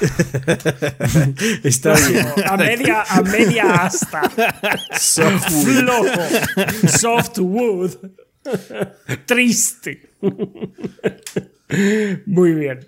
Está 1.62 1.94
bien. 2.08 2.26
A 2.46 2.56
media, 2.56 3.02
a 3.02 3.20
media 3.20 3.64
asta. 3.84 4.22
Flojo. 4.98 6.06
Softwood. 6.88 7.90
Triste. 9.26 10.11
Muy 12.26 12.54
bien. 12.54 12.80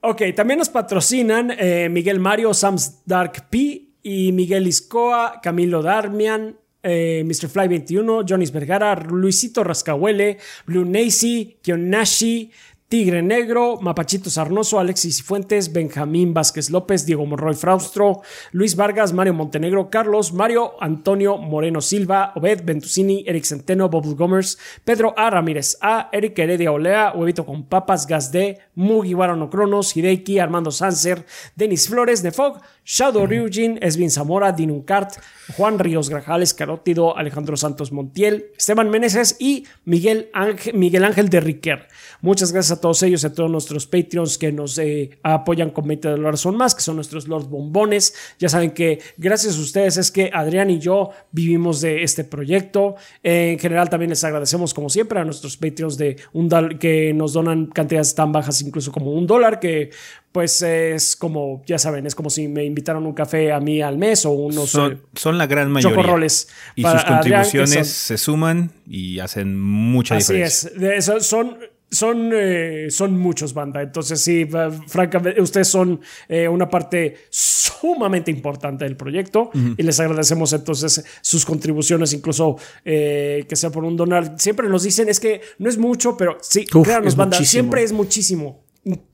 Ok, 0.00 0.22
también 0.36 0.58
nos 0.58 0.68
patrocinan 0.68 1.52
eh, 1.58 1.88
Miguel 1.90 2.20
Mario, 2.20 2.54
Sam's 2.54 3.02
Dark 3.04 3.48
P 3.50 3.88
y 4.02 4.32
Miguel 4.32 4.66
Iscoa, 4.66 5.40
Camilo 5.42 5.82
Darmian, 5.82 6.56
eh, 6.82 7.24
Mr. 7.26 7.48
Fly 7.48 7.68
21, 7.68 8.24
Jonis 8.26 8.52
Vergara, 8.52 8.94
Luisito 8.94 9.64
Rascahuele, 9.64 10.38
Blue 10.66 10.84
Nacy, 10.84 11.58
Kionashi, 11.62 12.50
Tigre 12.88 13.20
Negro, 13.20 13.78
Mapachito 13.82 14.30
Sarnoso, 14.30 14.78
Alexis 14.78 15.22
Fuentes, 15.22 15.74
Benjamín 15.74 16.32
Vázquez 16.32 16.70
López, 16.70 17.04
Diego 17.04 17.26
Monroy 17.26 17.52
Fraustro, 17.52 18.22
Luis 18.52 18.76
Vargas, 18.76 19.12
Mario 19.12 19.34
Montenegro, 19.34 19.90
Carlos, 19.90 20.32
Mario 20.32 20.72
Antonio 20.80 21.36
Moreno 21.36 21.82
Silva, 21.82 22.32
Obed 22.34 22.64
Ventusini, 22.64 23.24
Eric 23.26 23.44
Centeno, 23.44 23.90
Bubble 23.90 24.14
Gomers, 24.14 24.56
Pedro 24.86 25.12
A. 25.18 25.28
Ramírez 25.28 25.76
A, 25.82 26.08
Eric 26.12 26.38
Heredia 26.38 26.72
Olea, 26.72 27.12
Huevito 27.14 27.44
con 27.44 27.66
Papas, 27.66 28.06
Gazde, 28.06 28.58
Mugiwara 28.74 29.36
no 29.36 29.50
Cronos, 29.50 29.94
Hideki, 29.94 30.38
Armando 30.38 30.70
Sanser, 30.70 31.26
Denis 31.56 31.90
Flores, 31.90 32.22
Nefog, 32.24 32.62
Shadow 32.90 33.26
Ryujin, 33.26 33.78
Esvin 33.82 34.10
Zamora, 34.10 34.50
Dinuncart, 34.50 35.18
Juan 35.58 35.78
Ríos 35.78 36.08
Grajales, 36.08 36.54
Carótido, 36.54 37.18
Alejandro 37.18 37.54
Santos 37.54 37.92
Montiel, 37.92 38.46
Esteban 38.56 38.88
Meneses 38.88 39.36
y 39.38 39.66
Miguel 39.84 40.30
Ángel, 40.32 40.72
Miguel 40.72 41.04
Ángel 41.04 41.28
de 41.28 41.40
Riquer. 41.40 41.86
Muchas 42.22 42.50
gracias 42.50 42.78
a 42.78 42.80
todos 42.80 43.02
ellos 43.02 43.26
a 43.26 43.34
todos 43.34 43.50
nuestros 43.50 43.86
Patreons 43.86 44.38
que 44.38 44.52
nos 44.52 44.78
eh, 44.78 45.18
apoyan 45.22 45.68
con 45.68 45.86
20 45.86 46.08
dólares 46.08 46.46
o 46.46 46.52
más, 46.52 46.74
que 46.74 46.80
son 46.80 46.96
nuestros 46.96 47.28
Lord 47.28 47.48
Bombones. 47.48 48.14
Ya 48.38 48.48
saben 48.48 48.70
que 48.70 49.00
gracias 49.18 49.58
a 49.58 49.60
ustedes 49.60 49.98
es 49.98 50.10
que 50.10 50.30
Adrián 50.32 50.70
y 50.70 50.78
yo 50.78 51.10
vivimos 51.30 51.82
de 51.82 52.02
este 52.02 52.24
proyecto. 52.24 52.94
En 53.22 53.58
general 53.58 53.90
también 53.90 54.08
les 54.08 54.24
agradecemos 54.24 54.72
como 54.72 54.88
siempre 54.88 55.20
a 55.20 55.26
nuestros 55.26 55.58
Patreons 55.58 55.98
de 55.98 56.16
un 56.32 56.48
que 56.80 57.12
nos 57.12 57.34
donan 57.34 57.66
cantidades 57.66 58.14
tan 58.14 58.32
bajas 58.32 58.62
incluso 58.62 58.90
como 58.92 59.12
un 59.12 59.26
dólar 59.26 59.60
que 59.60 59.90
pues 60.38 60.62
es 60.62 61.16
como, 61.16 61.62
ya 61.66 61.78
saben, 61.80 62.06
es 62.06 62.14
como 62.14 62.30
si 62.30 62.46
me 62.46 62.64
invitaron 62.64 63.04
un 63.06 63.12
café 63.12 63.50
a 63.50 63.58
mí 63.58 63.82
al 63.82 63.98
mes 63.98 64.24
o 64.24 64.30
unos... 64.30 64.66
eh, 64.66 64.68
Son, 64.68 65.02
son 65.14 65.36
la 65.36 65.48
gran 65.48 65.68
mayoría. 65.68 65.96
chocorroles 65.96 66.48
Y 66.76 66.82
sus 66.82 66.90
Adrián, 66.92 67.14
contribuciones 67.16 67.72
son- 67.72 67.84
se 67.84 68.18
suman 68.18 68.70
y 68.86 69.18
hacen 69.18 69.60
mucha 69.60 70.14
Así 70.14 70.32
diferencia. 70.34 70.70
es. 70.72 70.80
De 70.80 70.96
eso 70.96 71.18
son 71.20 71.58
son, 71.90 72.30
eh, 72.34 72.86
son 72.90 73.18
muchos, 73.18 73.54
banda. 73.54 73.80
Entonces, 73.82 74.20
sí, 74.20 74.42
eh, 74.42 74.70
francamente, 74.88 75.40
ustedes 75.40 75.68
son 75.68 75.98
eh, 76.28 76.46
una 76.46 76.68
parte 76.68 77.16
sumamente 77.30 78.30
importante 78.30 78.84
del 78.84 78.94
proyecto 78.94 79.50
y 79.76 79.82
les 79.82 79.98
agradecemos 79.98 80.52
entonces 80.52 81.02
sus 81.22 81.44
contribuciones, 81.46 82.12
incluso 82.12 82.56
que 82.84 83.46
sea 83.54 83.70
por 83.70 83.84
un 83.84 83.96
donar. 83.96 84.34
Siempre 84.38 84.68
nos 84.68 84.82
dicen, 84.82 85.08
es 85.08 85.18
que 85.18 85.40
no 85.58 85.68
es 85.70 85.78
mucho, 85.78 86.16
pero 86.16 86.36
sí, 86.42 86.66
Uf, 86.74 86.86
créanos, 86.86 87.08
es 87.08 87.16
banda, 87.16 87.38
muchísimo. 87.38 87.50
siempre 87.62 87.82
es 87.82 87.92
muchísimo. 87.92 88.67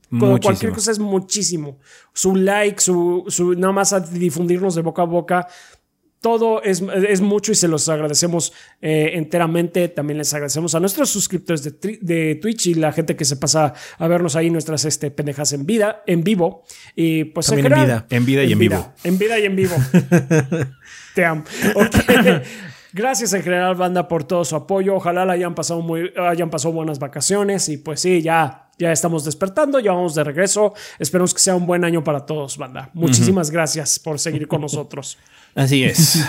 Como 0.09 0.27
Muchísimo. 0.27 0.41
cualquier 0.41 0.71
cosa 0.71 0.91
es 0.91 0.99
muchísimo. 0.99 1.79
Su 2.13 2.35
like, 2.35 2.79
su, 2.81 3.25
su 3.27 3.53
nada 3.53 3.73
más 3.73 3.93
a 3.93 3.99
difundirnos 3.99 4.75
de 4.75 4.81
boca 4.81 5.01
a 5.01 5.05
boca. 5.05 5.47
Todo 6.21 6.63
es, 6.63 6.81
es 7.07 7.21
mucho 7.21 7.51
y 7.51 7.55
se 7.55 7.67
los 7.67 7.87
agradecemos 7.87 8.51
eh, 8.81 9.11
enteramente. 9.13 9.87
También 9.89 10.17
les 10.17 10.33
agradecemos 10.33 10.73
a 10.73 10.79
nuestros 10.79 11.09
suscriptores 11.09 11.63
de, 11.63 11.99
de 12.01 12.35
Twitch 12.35 12.67
y 12.67 12.73
la 12.73 12.91
gente 12.91 13.15
que 13.15 13.25
se 13.25 13.35
pasa 13.35 13.73
a 13.99 14.07
vernos 14.07 14.35
ahí 14.35 14.49
nuestras 14.49 14.85
este, 14.85 15.11
pendejas 15.11 15.53
en 15.53 15.67
vida, 15.67 16.01
en 16.07 16.23
vivo. 16.23 16.63
Y 16.95 17.25
pues 17.25 17.47
También 17.47 17.71
en 17.73 17.83
vida. 17.83 18.05
En 18.09 18.25
vida 18.25 18.43
y 18.43 18.51
en 18.53 18.59
vivo. 18.59 18.93
En 19.03 19.17
vida 19.19 19.39
y 19.39 19.45
en 19.45 19.55
vivo. 19.55 19.75
Te 21.13 21.25
amo. 21.25 21.43
Ok. 21.75 21.95
Gracias 22.95 23.33
en 23.33 23.43
general, 23.43 23.75
banda, 23.75 24.07
por 24.07 24.23
todo 24.23 24.45
su 24.45 24.55
apoyo. 24.55 24.95
Ojalá 24.95 25.25
la 25.25 25.33
hayan 25.33 25.53
pasado 25.53 25.81
muy, 25.81 26.13
hayan 26.17 26.49
pasado 26.49 26.73
buenas 26.73 26.97
vacaciones. 26.97 27.67
Y 27.67 27.75
pues 27.75 27.99
sí, 27.99 28.21
ya, 28.21 28.64
ya 28.77 28.91
estamos 28.91 29.25
despertando, 29.25 29.79
ya 29.79 29.91
vamos 29.91 30.15
de 30.15 30.23
regreso. 30.23 30.73
Esperemos 30.99 31.33
que 31.33 31.39
sea 31.39 31.55
un 31.55 31.65
buen 31.65 31.83
año 31.83 32.03
para 32.03 32.25
todos, 32.25 32.57
banda. 32.57 32.89
Muchísimas 32.93 33.51
gracias 33.51 33.99
por 33.99 34.19
seguir 34.19 34.47
con 34.47 34.61
nosotros. 34.61 35.17
Así 35.55 35.83
es. 35.83 36.25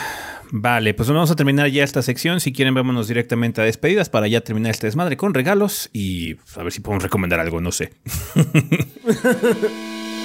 Vale, 0.52 0.94
pues 0.94 1.08
vamos 1.08 1.30
a 1.30 1.36
terminar 1.36 1.68
ya 1.68 1.82
esta 1.82 2.02
sección. 2.02 2.40
Si 2.40 2.52
quieren, 2.52 2.74
vámonos 2.74 3.08
directamente 3.08 3.60
a 3.60 3.64
despedidas 3.64 4.08
para 4.08 4.28
ya 4.28 4.40
terminar 4.42 4.70
este 4.70 4.86
desmadre 4.86 5.16
con 5.16 5.34
regalos 5.34 5.90
y 5.92 6.36
a 6.54 6.62
ver 6.62 6.72
si 6.72 6.80
podemos 6.80 7.02
recomendar 7.02 7.40
algo, 7.40 7.60
no 7.60 7.72
sé. 7.72 7.92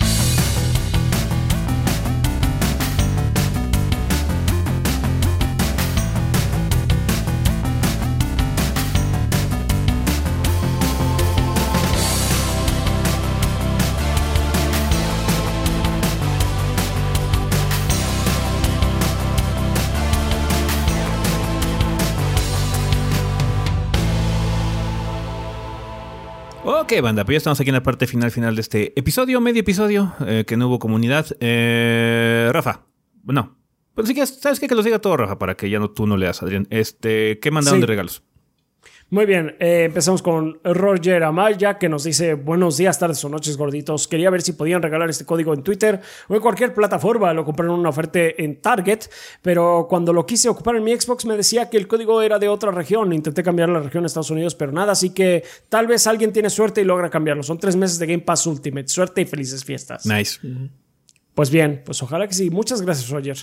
Ok, 26.93 27.01
banda, 27.01 27.23
pues 27.23 27.35
ya 27.35 27.37
estamos 27.37 27.57
aquí 27.61 27.69
en 27.69 27.75
la 27.75 27.83
parte 27.83 28.05
final 28.05 28.31
final 28.31 28.53
de 28.53 28.61
este 28.61 28.99
episodio, 28.99 29.39
medio 29.39 29.61
episodio, 29.61 30.13
eh, 30.27 30.43
que 30.45 30.57
no 30.57 30.67
hubo 30.67 30.77
comunidad. 30.77 31.25
Eh, 31.39 32.49
Rafa, 32.51 32.81
no. 33.23 33.57
Pues 33.95 34.09
sí 34.09 34.13
que, 34.13 34.25
¿sabes 34.25 34.59
qué? 34.59 34.67
Que 34.67 34.75
los 34.75 34.83
diga 34.83 34.99
todo, 34.99 35.15
Rafa, 35.15 35.39
para 35.39 35.55
que 35.55 35.69
ya 35.69 35.79
no 35.79 35.91
tú 35.91 36.05
no 36.05 36.17
leas, 36.17 36.43
Adrián. 36.43 36.67
Este, 36.69 37.39
¿qué 37.39 37.49
mandaron 37.49 37.77
Sí. 37.77 37.81
de 37.81 37.87
regalos? 37.87 38.23
Muy 39.11 39.25
bien, 39.25 39.57
eh, 39.59 39.83
empezamos 39.87 40.21
con 40.21 40.61
Roger 40.63 41.23
Amaya 41.23 41.77
que 41.77 41.89
nos 41.89 42.05
dice 42.05 42.33
buenos 42.35 42.77
días, 42.77 42.97
tardes 42.97 43.21
o 43.25 43.27
noches 43.27 43.57
gorditos. 43.57 44.07
Quería 44.07 44.29
ver 44.29 44.41
si 44.41 44.53
podían 44.53 44.81
regalar 44.81 45.09
este 45.09 45.25
código 45.25 45.53
en 45.53 45.63
Twitter 45.63 45.99
o 46.29 46.35
en 46.35 46.39
cualquier 46.39 46.73
plataforma. 46.73 47.33
Lo 47.33 47.43
compré 47.43 47.65
en 47.65 47.73
una 47.73 47.89
oferta 47.89 48.19
en 48.21 48.61
Target, 48.61 48.99
pero 49.41 49.87
cuando 49.89 50.13
lo 50.13 50.25
quise 50.25 50.47
ocupar 50.47 50.77
en 50.77 50.85
mi 50.85 50.97
Xbox 50.97 51.25
me 51.25 51.35
decía 51.35 51.69
que 51.69 51.75
el 51.75 51.89
código 51.89 52.21
era 52.21 52.39
de 52.39 52.47
otra 52.47 52.71
región. 52.71 53.11
Intenté 53.11 53.43
cambiar 53.43 53.67
la 53.67 53.81
región 53.81 54.05
a 54.05 54.07
Estados 54.07 54.31
Unidos, 54.31 54.55
pero 54.55 54.71
nada, 54.71 54.93
así 54.93 55.09
que 55.09 55.43
tal 55.67 55.87
vez 55.87 56.07
alguien 56.07 56.31
tiene 56.31 56.49
suerte 56.49 56.79
y 56.79 56.85
logra 56.85 57.09
cambiarlo. 57.09 57.43
Son 57.43 57.59
tres 57.59 57.75
meses 57.75 57.99
de 57.99 58.07
Game 58.07 58.23
Pass 58.23 58.47
Ultimate. 58.47 58.87
Suerte 58.87 59.19
y 59.19 59.25
felices 59.25 59.65
fiestas. 59.65 60.05
Nice. 60.05 60.39
Pues 61.33 61.49
bien, 61.49 61.81
pues 61.85 62.01
ojalá 62.01 62.29
que 62.29 62.33
sí. 62.33 62.49
Muchas 62.49 62.81
gracias, 62.81 63.09
Roger. 63.09 63.35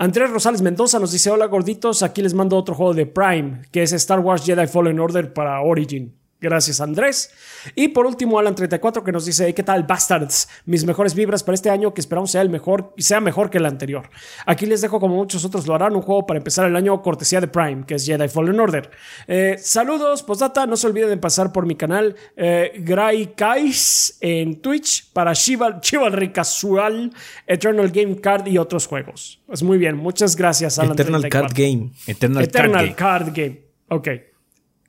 Andrés 0.00 0.30
Rosales 0.30 0.62
Mendoza 0.62 1.00
nos 1.00 1.10
dice: 1.10 1.28
Hola 1.28 1.46
gorditos, 1.46 2.04
aquí 2.04 2.22
les 2.22 2.32
mando 2.32 2.56
otro 2.56 2.72
juego 2.72 2.94
de 2.94 3.04
Prime, 3.04 3.62
que 3.72 3.82
es 3.82 3.92
Star 3.92 4.20
Wars 4.20 4.44
Jedi 4.44 4.68
Fallen 4.68 5.00
Order 5.00 5.32
para 5.32 5.60
Origin. 5.60 6.17
Gracias, 6.40 6.80
Andrés. 6.80 7.32
Y 7.74 7.88
por 7.88 8.06
último, 8.06 8.40
Alan34 8.40 9.02
que 9.02 9.10
nos 9.10 9.24
dice: 9.24 9.46
"Hey, 9.46 9.54
¿Qué 9.54 9.64
tal, 9.64 9.82
Bastards? 9.82 10.48
Mis 10.66 10.84
mejores 10.84 11.14
vibras 11.14 11.42
para 11.42 11.54
este 11.54 11.68
año 11.68 11.92
que 11.92 12.00
esperamos 12.00 12.30
sea 12.30 12.42
el 12.42 12.48
mejor 12.48 12.94
y 12.96 13.02
sea 13.02 13.20
mejor 13.20 13.50
que 13.50 13.58
el 13.58 13.66
anterior. 13.66 14.08
Aquí 14.46 14.64
les 14.64 14.80
dejo, 14.80 15.00
como 15.00 15.16
muchos 15.16 15.44
otros 15.44 15.66
lo 15.66 15.74
harán, 15.74 15.96
un 15.96 16.02
juego 16.02 16.26
para 16.26 16.38
empezar 16.38 16.64
el 16.66 16.76
año 16.76 17.02
cortesía 17.02 17.40
de 17.40 17.48
Prime, 17.48 17.84
que 17.86 17.96
es 17.96 18.06
Jedi 18.06 18.28
Fallen 18.28 18.60
Order. 18.60 18.88
Eh, 19.26 19.56
saludos, 19.60 20.22
postdata. 20.22 20.64
No 20.66 20.76
se 20.76 20.86
olviden 20.86 21.08
de 21.08 21.16
pasar 21.16 21.52
por 21.52 21.66
mi 21.66 21.74
canal 21.74 22.14
eh, 22.36 22.72
Gray 22.84 23.32
Kais 23.34 24.18
en 24.20 24.60
Twitch 24.60 25.12
para 25.12 25.32
Chival- 25.32 25.80
Chivalry 25.80 26.30
Casual, 26.32 27.12
Eternal 27.48 27.90
Game 27.90 28.20
Card 28.20 28.46
y 28.46 28.58
otros 28.58 28.86
juegos. 28.86 29.40
Pues 29.46 29.64
muy 29.64 29.76
bien, 29.78 29.96
muchas 29.96 30.36
gracias, 30.36 30.78
Alan. 30.78 30.92
Eternal 30.92 31.28
Card 31.28 31.52
Game. 31.52 31.90
Eternal, 32.06 32.44
Eternal 32.44 32.94
Card 32.94 33.24
Card 33.24 33.34
Game. 33.36 33.62
Ok. 33.88 34.08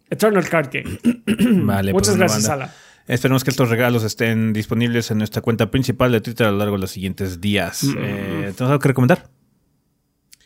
Eternal 0.10 0.48
Card 0.48 0.70
Game. 0.72 1.00
Vale, 1.66 1.94
Muchas 1.94 2.16
pues, 2.16 2.18
bueno, 2.18 2.34
gracias. 2.34 2.50
Alan. 2.50 2.72
Esperemos 3.10 3.44
que 3.44 3.50
estos 3.50 3.70
regalos 3.70 4.04
estén 4.04 4.54
disponibles 4.54 5.10
en 5.10 5.18
nuestra 5.18 5.42
cuenta 5.42 5.72
principal 5.72 6.12
de 6.12 6.22
Twitter 6.22 6.46
a 6.46 6.52
lo 6.52 6.58
largo 6.58 6.76
de 6.76 6.82
los 6.82 6.92
siguientes 6.92 7.42
días. 7.42 7.84
Eh, 7.84 8.54
¿Tenemos 8.56 8.62
algo 8.62 8.80
que 8.80 8.88
recomendar? 8.88 9.32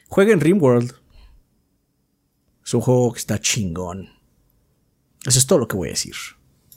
Jueguen 0.08 0.40
Rimworld. 0.40 0.94
Es 2.66 2.74
un 2.74 2.80
juego 2.80 3.12
que 3.12 3.20
está 3.20 3.40
chingón. 3.40 4.10
Eso 5.26 5.40
es 5.40 5.46
todo 5.46 5.60
lo 5.60 5.68
que 5.68 5.76
voy 5.76 5.90
a 5.90 5.92
decir. 5.92 6.16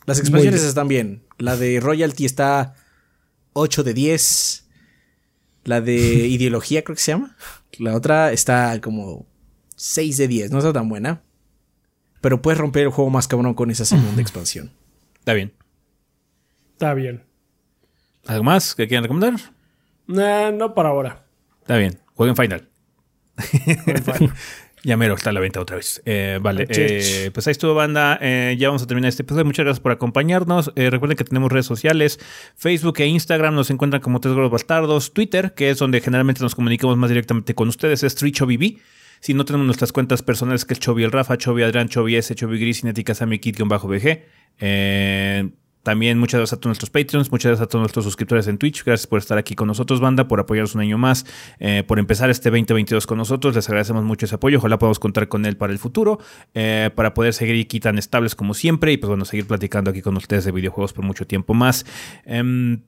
Las 0.06 0.18
expansiones 0.18 0.60
bien. 0.60 0.68
están 0.68 0.88
bien. 0.88 1.22
La 1.38 1.56
de 1.56 1.78
Royalty 1.78 2.24
está 2.24 2.74
8 3.52 3.84
de 3.84 3.94
10. 3.94 4.68
La 5.64 5.80
de 5.80 5.96
Ideología 6.26 6.82
creo 6.82 6.96
que 6.96 7.02
se 7.02 7.12
llama. 7.12 7.36
La 7.78 7.94
otra 7.94 8.32
está 8.32 8.80
como 8.80 9.28
6 9.76 10.16
de 10.16 10.26
10. 10.26 10.50
No 10.50 10.58
está 10.58 10.72
tan 10.72 10.88
buena. 10.88 11.22
Pero 12.26 12.42
puedes 12.42 12.58
romper 12.58 12.82
el 12.82 12.88
juego 12.88 13.08
más 13.08 13.28
cabrón 13.28 13.54
con 13.54 13.70
esa 13.70 13.84
segunda 13.84 14.20
expansión. 14.20 14.72
Está 15.20 15.32
bien. 15.32 15.52
Está 16.72 16.92
bien. 16.92 17.22
¿Algo 18.26 18.42
más 18.42 18.74
que 18.74 18.88
quieran 18.88 19.04
recomendar? 19.04 19.34
Nah, 20.08 20.50
no 20.50 20.74
para 20.74 20.88
ahora. 20.88 21.24
Está 21.60 21.76
bien. 21.76 22.00
Jueguen 22.16 22.34
Final. 22.34 22.68
Ya 24.82 24.96
mero 24.96 25.14
está 25.14 25.30
a 25.30 25.32
la 25.32 25.38
venta 25.38 25.60
otra 25.60 25.76
vez. 25.76 26.02
Eh, 26.04 26.40
vale, 26.42 26.66
eh, 26.68 27.30
pues 27.32 27.46
ahí 27.46 27.52
estuvo, 27.52 27.74
banda. 27.74 28.18
Eh, 28.20 28.56
ya 28.58 28.68
vamos 28.70 28.82
a 28.82 28.88
terminar 28.88 29.08
este 29.08 29.22
episodio. 29.22 29.44
Muchas 29.44 29.64
gracias 29.64 29.80
por 29.80 29.92
acompañarnos. 29.92 30.72
Eh, 30.74 30.90
recuerden 30.90 31.16
que 31.16 31.24
tenemos 31.24 31.52
redes 31.52 31.66
sociales: 31.66 32.18
Facebook 32.56 32.94
e 32.98 33.06
Instagram. 33.06 33.54
Nos 33.54 33.70
encuentran 33.70 34.02
como 34.02 34.20
Tres 34.20 34.34
Gordos 34.34 34.50
Bastardos. 34.50 35.12
Twitter, 35.12 35.54
que 35.54 35.70
es 35.70 35.78
donde 35.78 36.00
generalmente 36.00 36.40
nos 36.42 36.56
comunicamos 36.56 36.96
más 36.96 37.08
directamente 37.08 37.54
con 37.54 37.68
ustedes, 37.68 38.02
es 38.02 38.16
TreeChoviB. 38.16 38.78
Si 39.20 39.34
no 39.34 39.44
tenemos 39.44 39.66
nuestras 39.66 39.92
cuentas 39.92 40.22
personales, 40.22 40.64
que 40.64 40.74
es 40.74 40.80
Chovy 40.80 41.04
el 41.04 41.12
Rafa, 41.12 41.36
Chovy 41.36 41.62
Adrián, 41.62 41.88
Chovy 41.88 42.16
S, 42.16 42.34
Chovy 42.34 42.58
Gris, 42.58 42.80
Cinética, 42.80 43.14
Sammy 43.14 43.38
Kid-BG. 43.38 44.22
Eh, 44.58 45.50
también 45.86 46.18
muchas 46.18 46.40
gracias 46.40 46.54
a 46.54 46.60
todos 46.60 46.70
nuestros 46.70 46.90
Patreons, 46.90 47.30
muchas 47.30 47.50
gracias 47.50 47.64
a 47.64 47.68
todos 47.68 47.80
nuestros 47.80 48.04
suscriptores 48.04 48.48
en 48.48 48.58
Twitch. 48.58 48.84
Gracias 48.84 49.06
por 49.06 49.20
estar 49.20 49.38
aquí 49.38 49.54
con 49.54 49.68
nosotros, 49.68 50.00
banda, 50.00 50.26
por 50.26 50.40
apoyarnos 50.40 50.74
un 50.74 50.80
año 50.80 50.98
más, 50.98 51.24
eh, 51.60 51.84
por 51.86 52.00
empezar 52.00 52.28
este 52.28 52.50
2022 52.50 53.06
con 53.06 53.18
nosotros. 53.18 53.54
Les 53.54 53.68
agradecemos 53.68 54.02
mucho 54.02 54.26
ese 54.26 54.34
apoyo. 54.34 54.58
Ojalá 54.58 54.80
podamos 54.80 54.98
contar 54.98 55.28
con 55.28 55.46
él 55.46 55.56
para 55.56 55.72
el 55.72 55.78
futuro, 55.78 56.18
eh, 56.54 56.90
para 56.96 57.14
poder 57.14 57.34
seguir 57.34 57.64
aquí 57.64 57.78
tan 57.78 57.98
estables 57.98 58.34
como 58.34 58.52
siempre 58.52 58.90
y 58.90 58.96
pues 58.96 59.08
bueno, 59.10 59.24
seguir 59.24 59.46
platicando 59.46 59.92
aquí 59.92 60.02
con 60.02 60.16
ustedes 60.16 60.44
de 60.44 60.50
videojuegos 60.50 60.92
por 60.92 61.04
mucho 61.04 61.24
tiempo 61.24 61.54
más. 61.54 61.86
Em, 62.24 62.80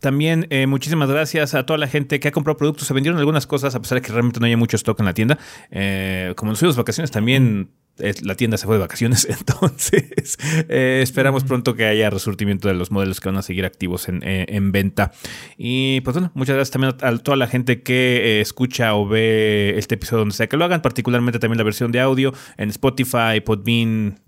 también 0.00 0.46
eh, 0.50 0.66
muchísimas 0.66 1.10
gracias 1.10 1.54
a 1.54 1.66
toda 1.66 1.78
la 1.78 1.88
gente 1.88 2.20
que 2.20 2.28
ha 2.28 2.32
comprado 2.32 2.56
productos. 2.56 2.86
Se 2.86 2.94
vendieron 2.94 3.18
algunas 3.18 3.46
cosas 3.46 3.74
a 3.74 3.80
pesar 3.80 3.96
de 3.96 4.02
que 4.02 4.12
realmente 4.12 4.40
no 4.40 4.46
haya 4.46 4.56
mucho 4.56 4.76
stock 4.76 4.98
en 5.00 5.06
la 5.06 5.14
tienda. 5.14 5.38
Eh, 5.70 6.32
como 6.36 6.52
nos 6.52 6.58
fuimos 6.58 6.76
de 6.76 6.82
vacaciones 6.82 7.10
también 7.10 7.70
eh, 7.98 8.14
la 8.22 8.36
tienda 8.36 8.56
se 8.56 8.66
fue 8.66 8.76
de 8.76 8.80
vacaciones. 8.80 9.26
Entonces 9.28 10.38
eh, 10.68 11.00
esperamos 11.02 11.44
pronto 11.44 11.74
que 11.74 11.84
haya 11.84 12.10
resurtimiento 12.10 12.68
de 12.68 12.74
los 12.74 12.90
modelos 12.90 13.20
que 13.20 13.28
van 13.28 13.36
a 13.38 13.42
seguir 13.42 13.64
activos 13.64 14.08
en, 14.08 14.22
eh, 14.22 14.46
en 14.48 14.72
venta. 14.72 15.12
Y 15.56 16.00
pues 16.02 16.14
bueno, 16.14 16.30
muchas 16.34 16.54
gracias 16.54 16.72
también 16.72 16.94
a, 17.00 17.18
toda 17.18 17.36
la 17.36 17.46
gente 17.46 17.82
que 17.82 18.38
eh, 18.38 18.40
escucha 18.40 18.94
o 18.94 19.06
ve 19.06 19.74
este 19.76 19.96
episodio 19.96 20.20
donde 20.20 20.34
sea 20.34 20.46
que 20.46 20.56
lo 20.56 20.64
hagan. 20.64 20.82
Particularmente 20.82 21.38
también 21.38 21.58
la 21.58 21.64
versión 21.64 21.92
de 21.92 22.00
audio 22.00 22.32
en 22.56 22.70
Spotify, 22.70 23.40
Podbean, 23.44 24.20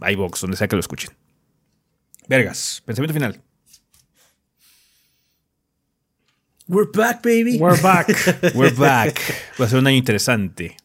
iVoox, 0.00 0.40
donde 0.40 0.56
sea 0.56 0.68
que 0.68 0.76
lo 0.76 0.80
escuchen. 0.80 1.10
Vergas, 2.28 2.82
pensamiento 2.84 3.14
final. 3.14 3.45
We're 6.68 6.90
back, 6.90 7.22
baby. 7.22 7.58
We're 7.58 7.80
back. 7.80 8.08
We're 8.54 8.74
back. 8.74 9.20
Va 9.60 9.66
a 9.66 9.68
ser 9.68 9.78
un 9.78 9.86
año 9.86 9.96
interesante. 9.96 10.76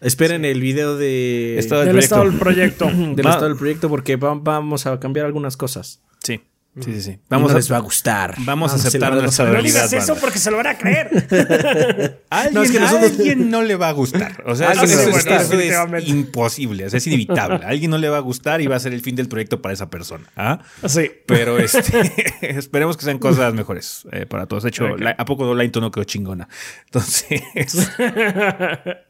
Esperen 0.00 0.44
el 0.44 0.60
video 0.60 0.96
de 0.96 1.58
Estado 1.58 1.82
del 1.84 1.96
Del 1.96 2.08
proyecto. 2.08 2.14
estado 2.14 2.30
del 2.30 2.38
proyecto. 2.38 2.84
del 3.16 3.26
Va- 3.26 3.30
estado 3.30 3.48
del 3.48 3.56
proyecto 3.58 3.88
porque 3.88 4.16
va- 4.16 4.34
vamos 4.40 4.86
a 4.86 4.98
cambiar 5.00 5.26
algunas 5.26 5.56
cosas. 5.56 6.00
Sí. 6.22 6.40
Sí, 6.80 6.94
sí, 6.94 7.02
sí. 7.02 7.18
Vamos 7.28 7.50
no 7.50 7.56
a, 7.56 7.58
les 7.58 7.70
va 7.70 7.78
a 7.78 7.80
gustar. 7.80 8.36
vamos 8.38 8.72
a 8.72 8.76
aceptar 8.76 9.10
nuestra 9.12 9.32
saber. 9.32 9.54
No 9.54 9.58
digas 9.62 9.74
realidad, 9.90 9.98
eso 10.02 10.12
banda. 10.12 10.20
porque 10.20 10.38
se 10.38 10.50
lo 10.52 10.56
van 10.56 10.68
a 10.68 10.78
creer. 10.78 11.08
Alguien, 12.30 12.54
No, 12.54 12.62
es 12.62 12.70
que 12.70 12.78
a 12.78 12.80
nosotros- 12.82 13.10
alguien 13.10 13.50
no 13.50 13.62
le 13.62 13.74
va 13.74 13.88
a 13.88 13.92
gustar. 13.92 14.42
O 14.46 14.54
sea, 14.54 14.70
eso, 14.72 14.86
no 14.86 15.10
gusta, 15.10 15.42
eso 15.42 15.58
es 15.58 16.08
imposible. 16.08 16.86
o 16.86 16.90
sea, 16.90 16.98
es 16.98 17.06
inevitable. 17.08 17.64
A 17.66 17.68
alguien 17.70 17.90
no 17.90 17.98
le 17.98 18.08
va 18.08 18.18
a 18.18 18.20
gustar 18.20 18.60
y 18.60 18.68
va 18.68 18.76
a 18.76 18.80
ser 18.80 18.92
el 18.94 19.00
fin 19.02 19.16
del 19.16 19.26
proyecto 19.28 19.60
para 19.60 19.72
esa 19.74 19.90
persona. 19.90 20.26
¿ah? 20.36 20.60
Sí. 20.86 21.10
Pero 21.26 21.58
este, 21.58 22.38
esperemos 22.56 22.96
que 22.96 23.04
sean 23.04 23.18
cosas 23.18 23.52
mejores 23.52 24.06
eh, 24.12 24.26
para 24.26 24.46
todos. 24.46 24.62
De 24.62 24.68
hecho, 24.68 24.96
la- 24.96 25.16
¿a 25.18 25.24
poco 25.24 25.52
la 25.54 25.64
no 25.64 25.90
quedó 25.90 26.04
chingona? 26.04 26.48
Entonces, 26.84 27.42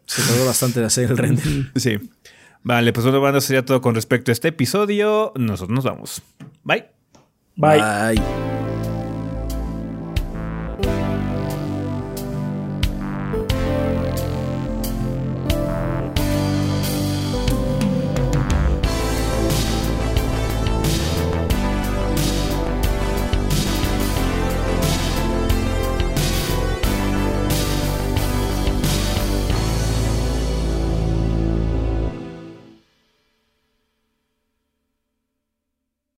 Se 0.06 0.22
tardó 0.22 0.46
bastante 0.46 0.80
de 0.80 0.86
hacer 0.86 1.10
el 1.10 1.18
render. 1.18 1.44
sí. 1.76 1.98
Vale, 2.62 2.92
pues 2.92 3.04
bueno, 3.06 3.20
banda, 3.22 3.40
sería 3.40 3.64
todo 3.64 3.80
con 3.80 3.94
respecto 3.94 4.30
a 4.30 4.32
este 4.32 4.48
episodio. 4.48 5.32
Nosotros 5.36 5.74
nos 5.74 5.84
vamos. 5.84 6.22
Bye. 6.62 6.99
Bye. 7.56 8.59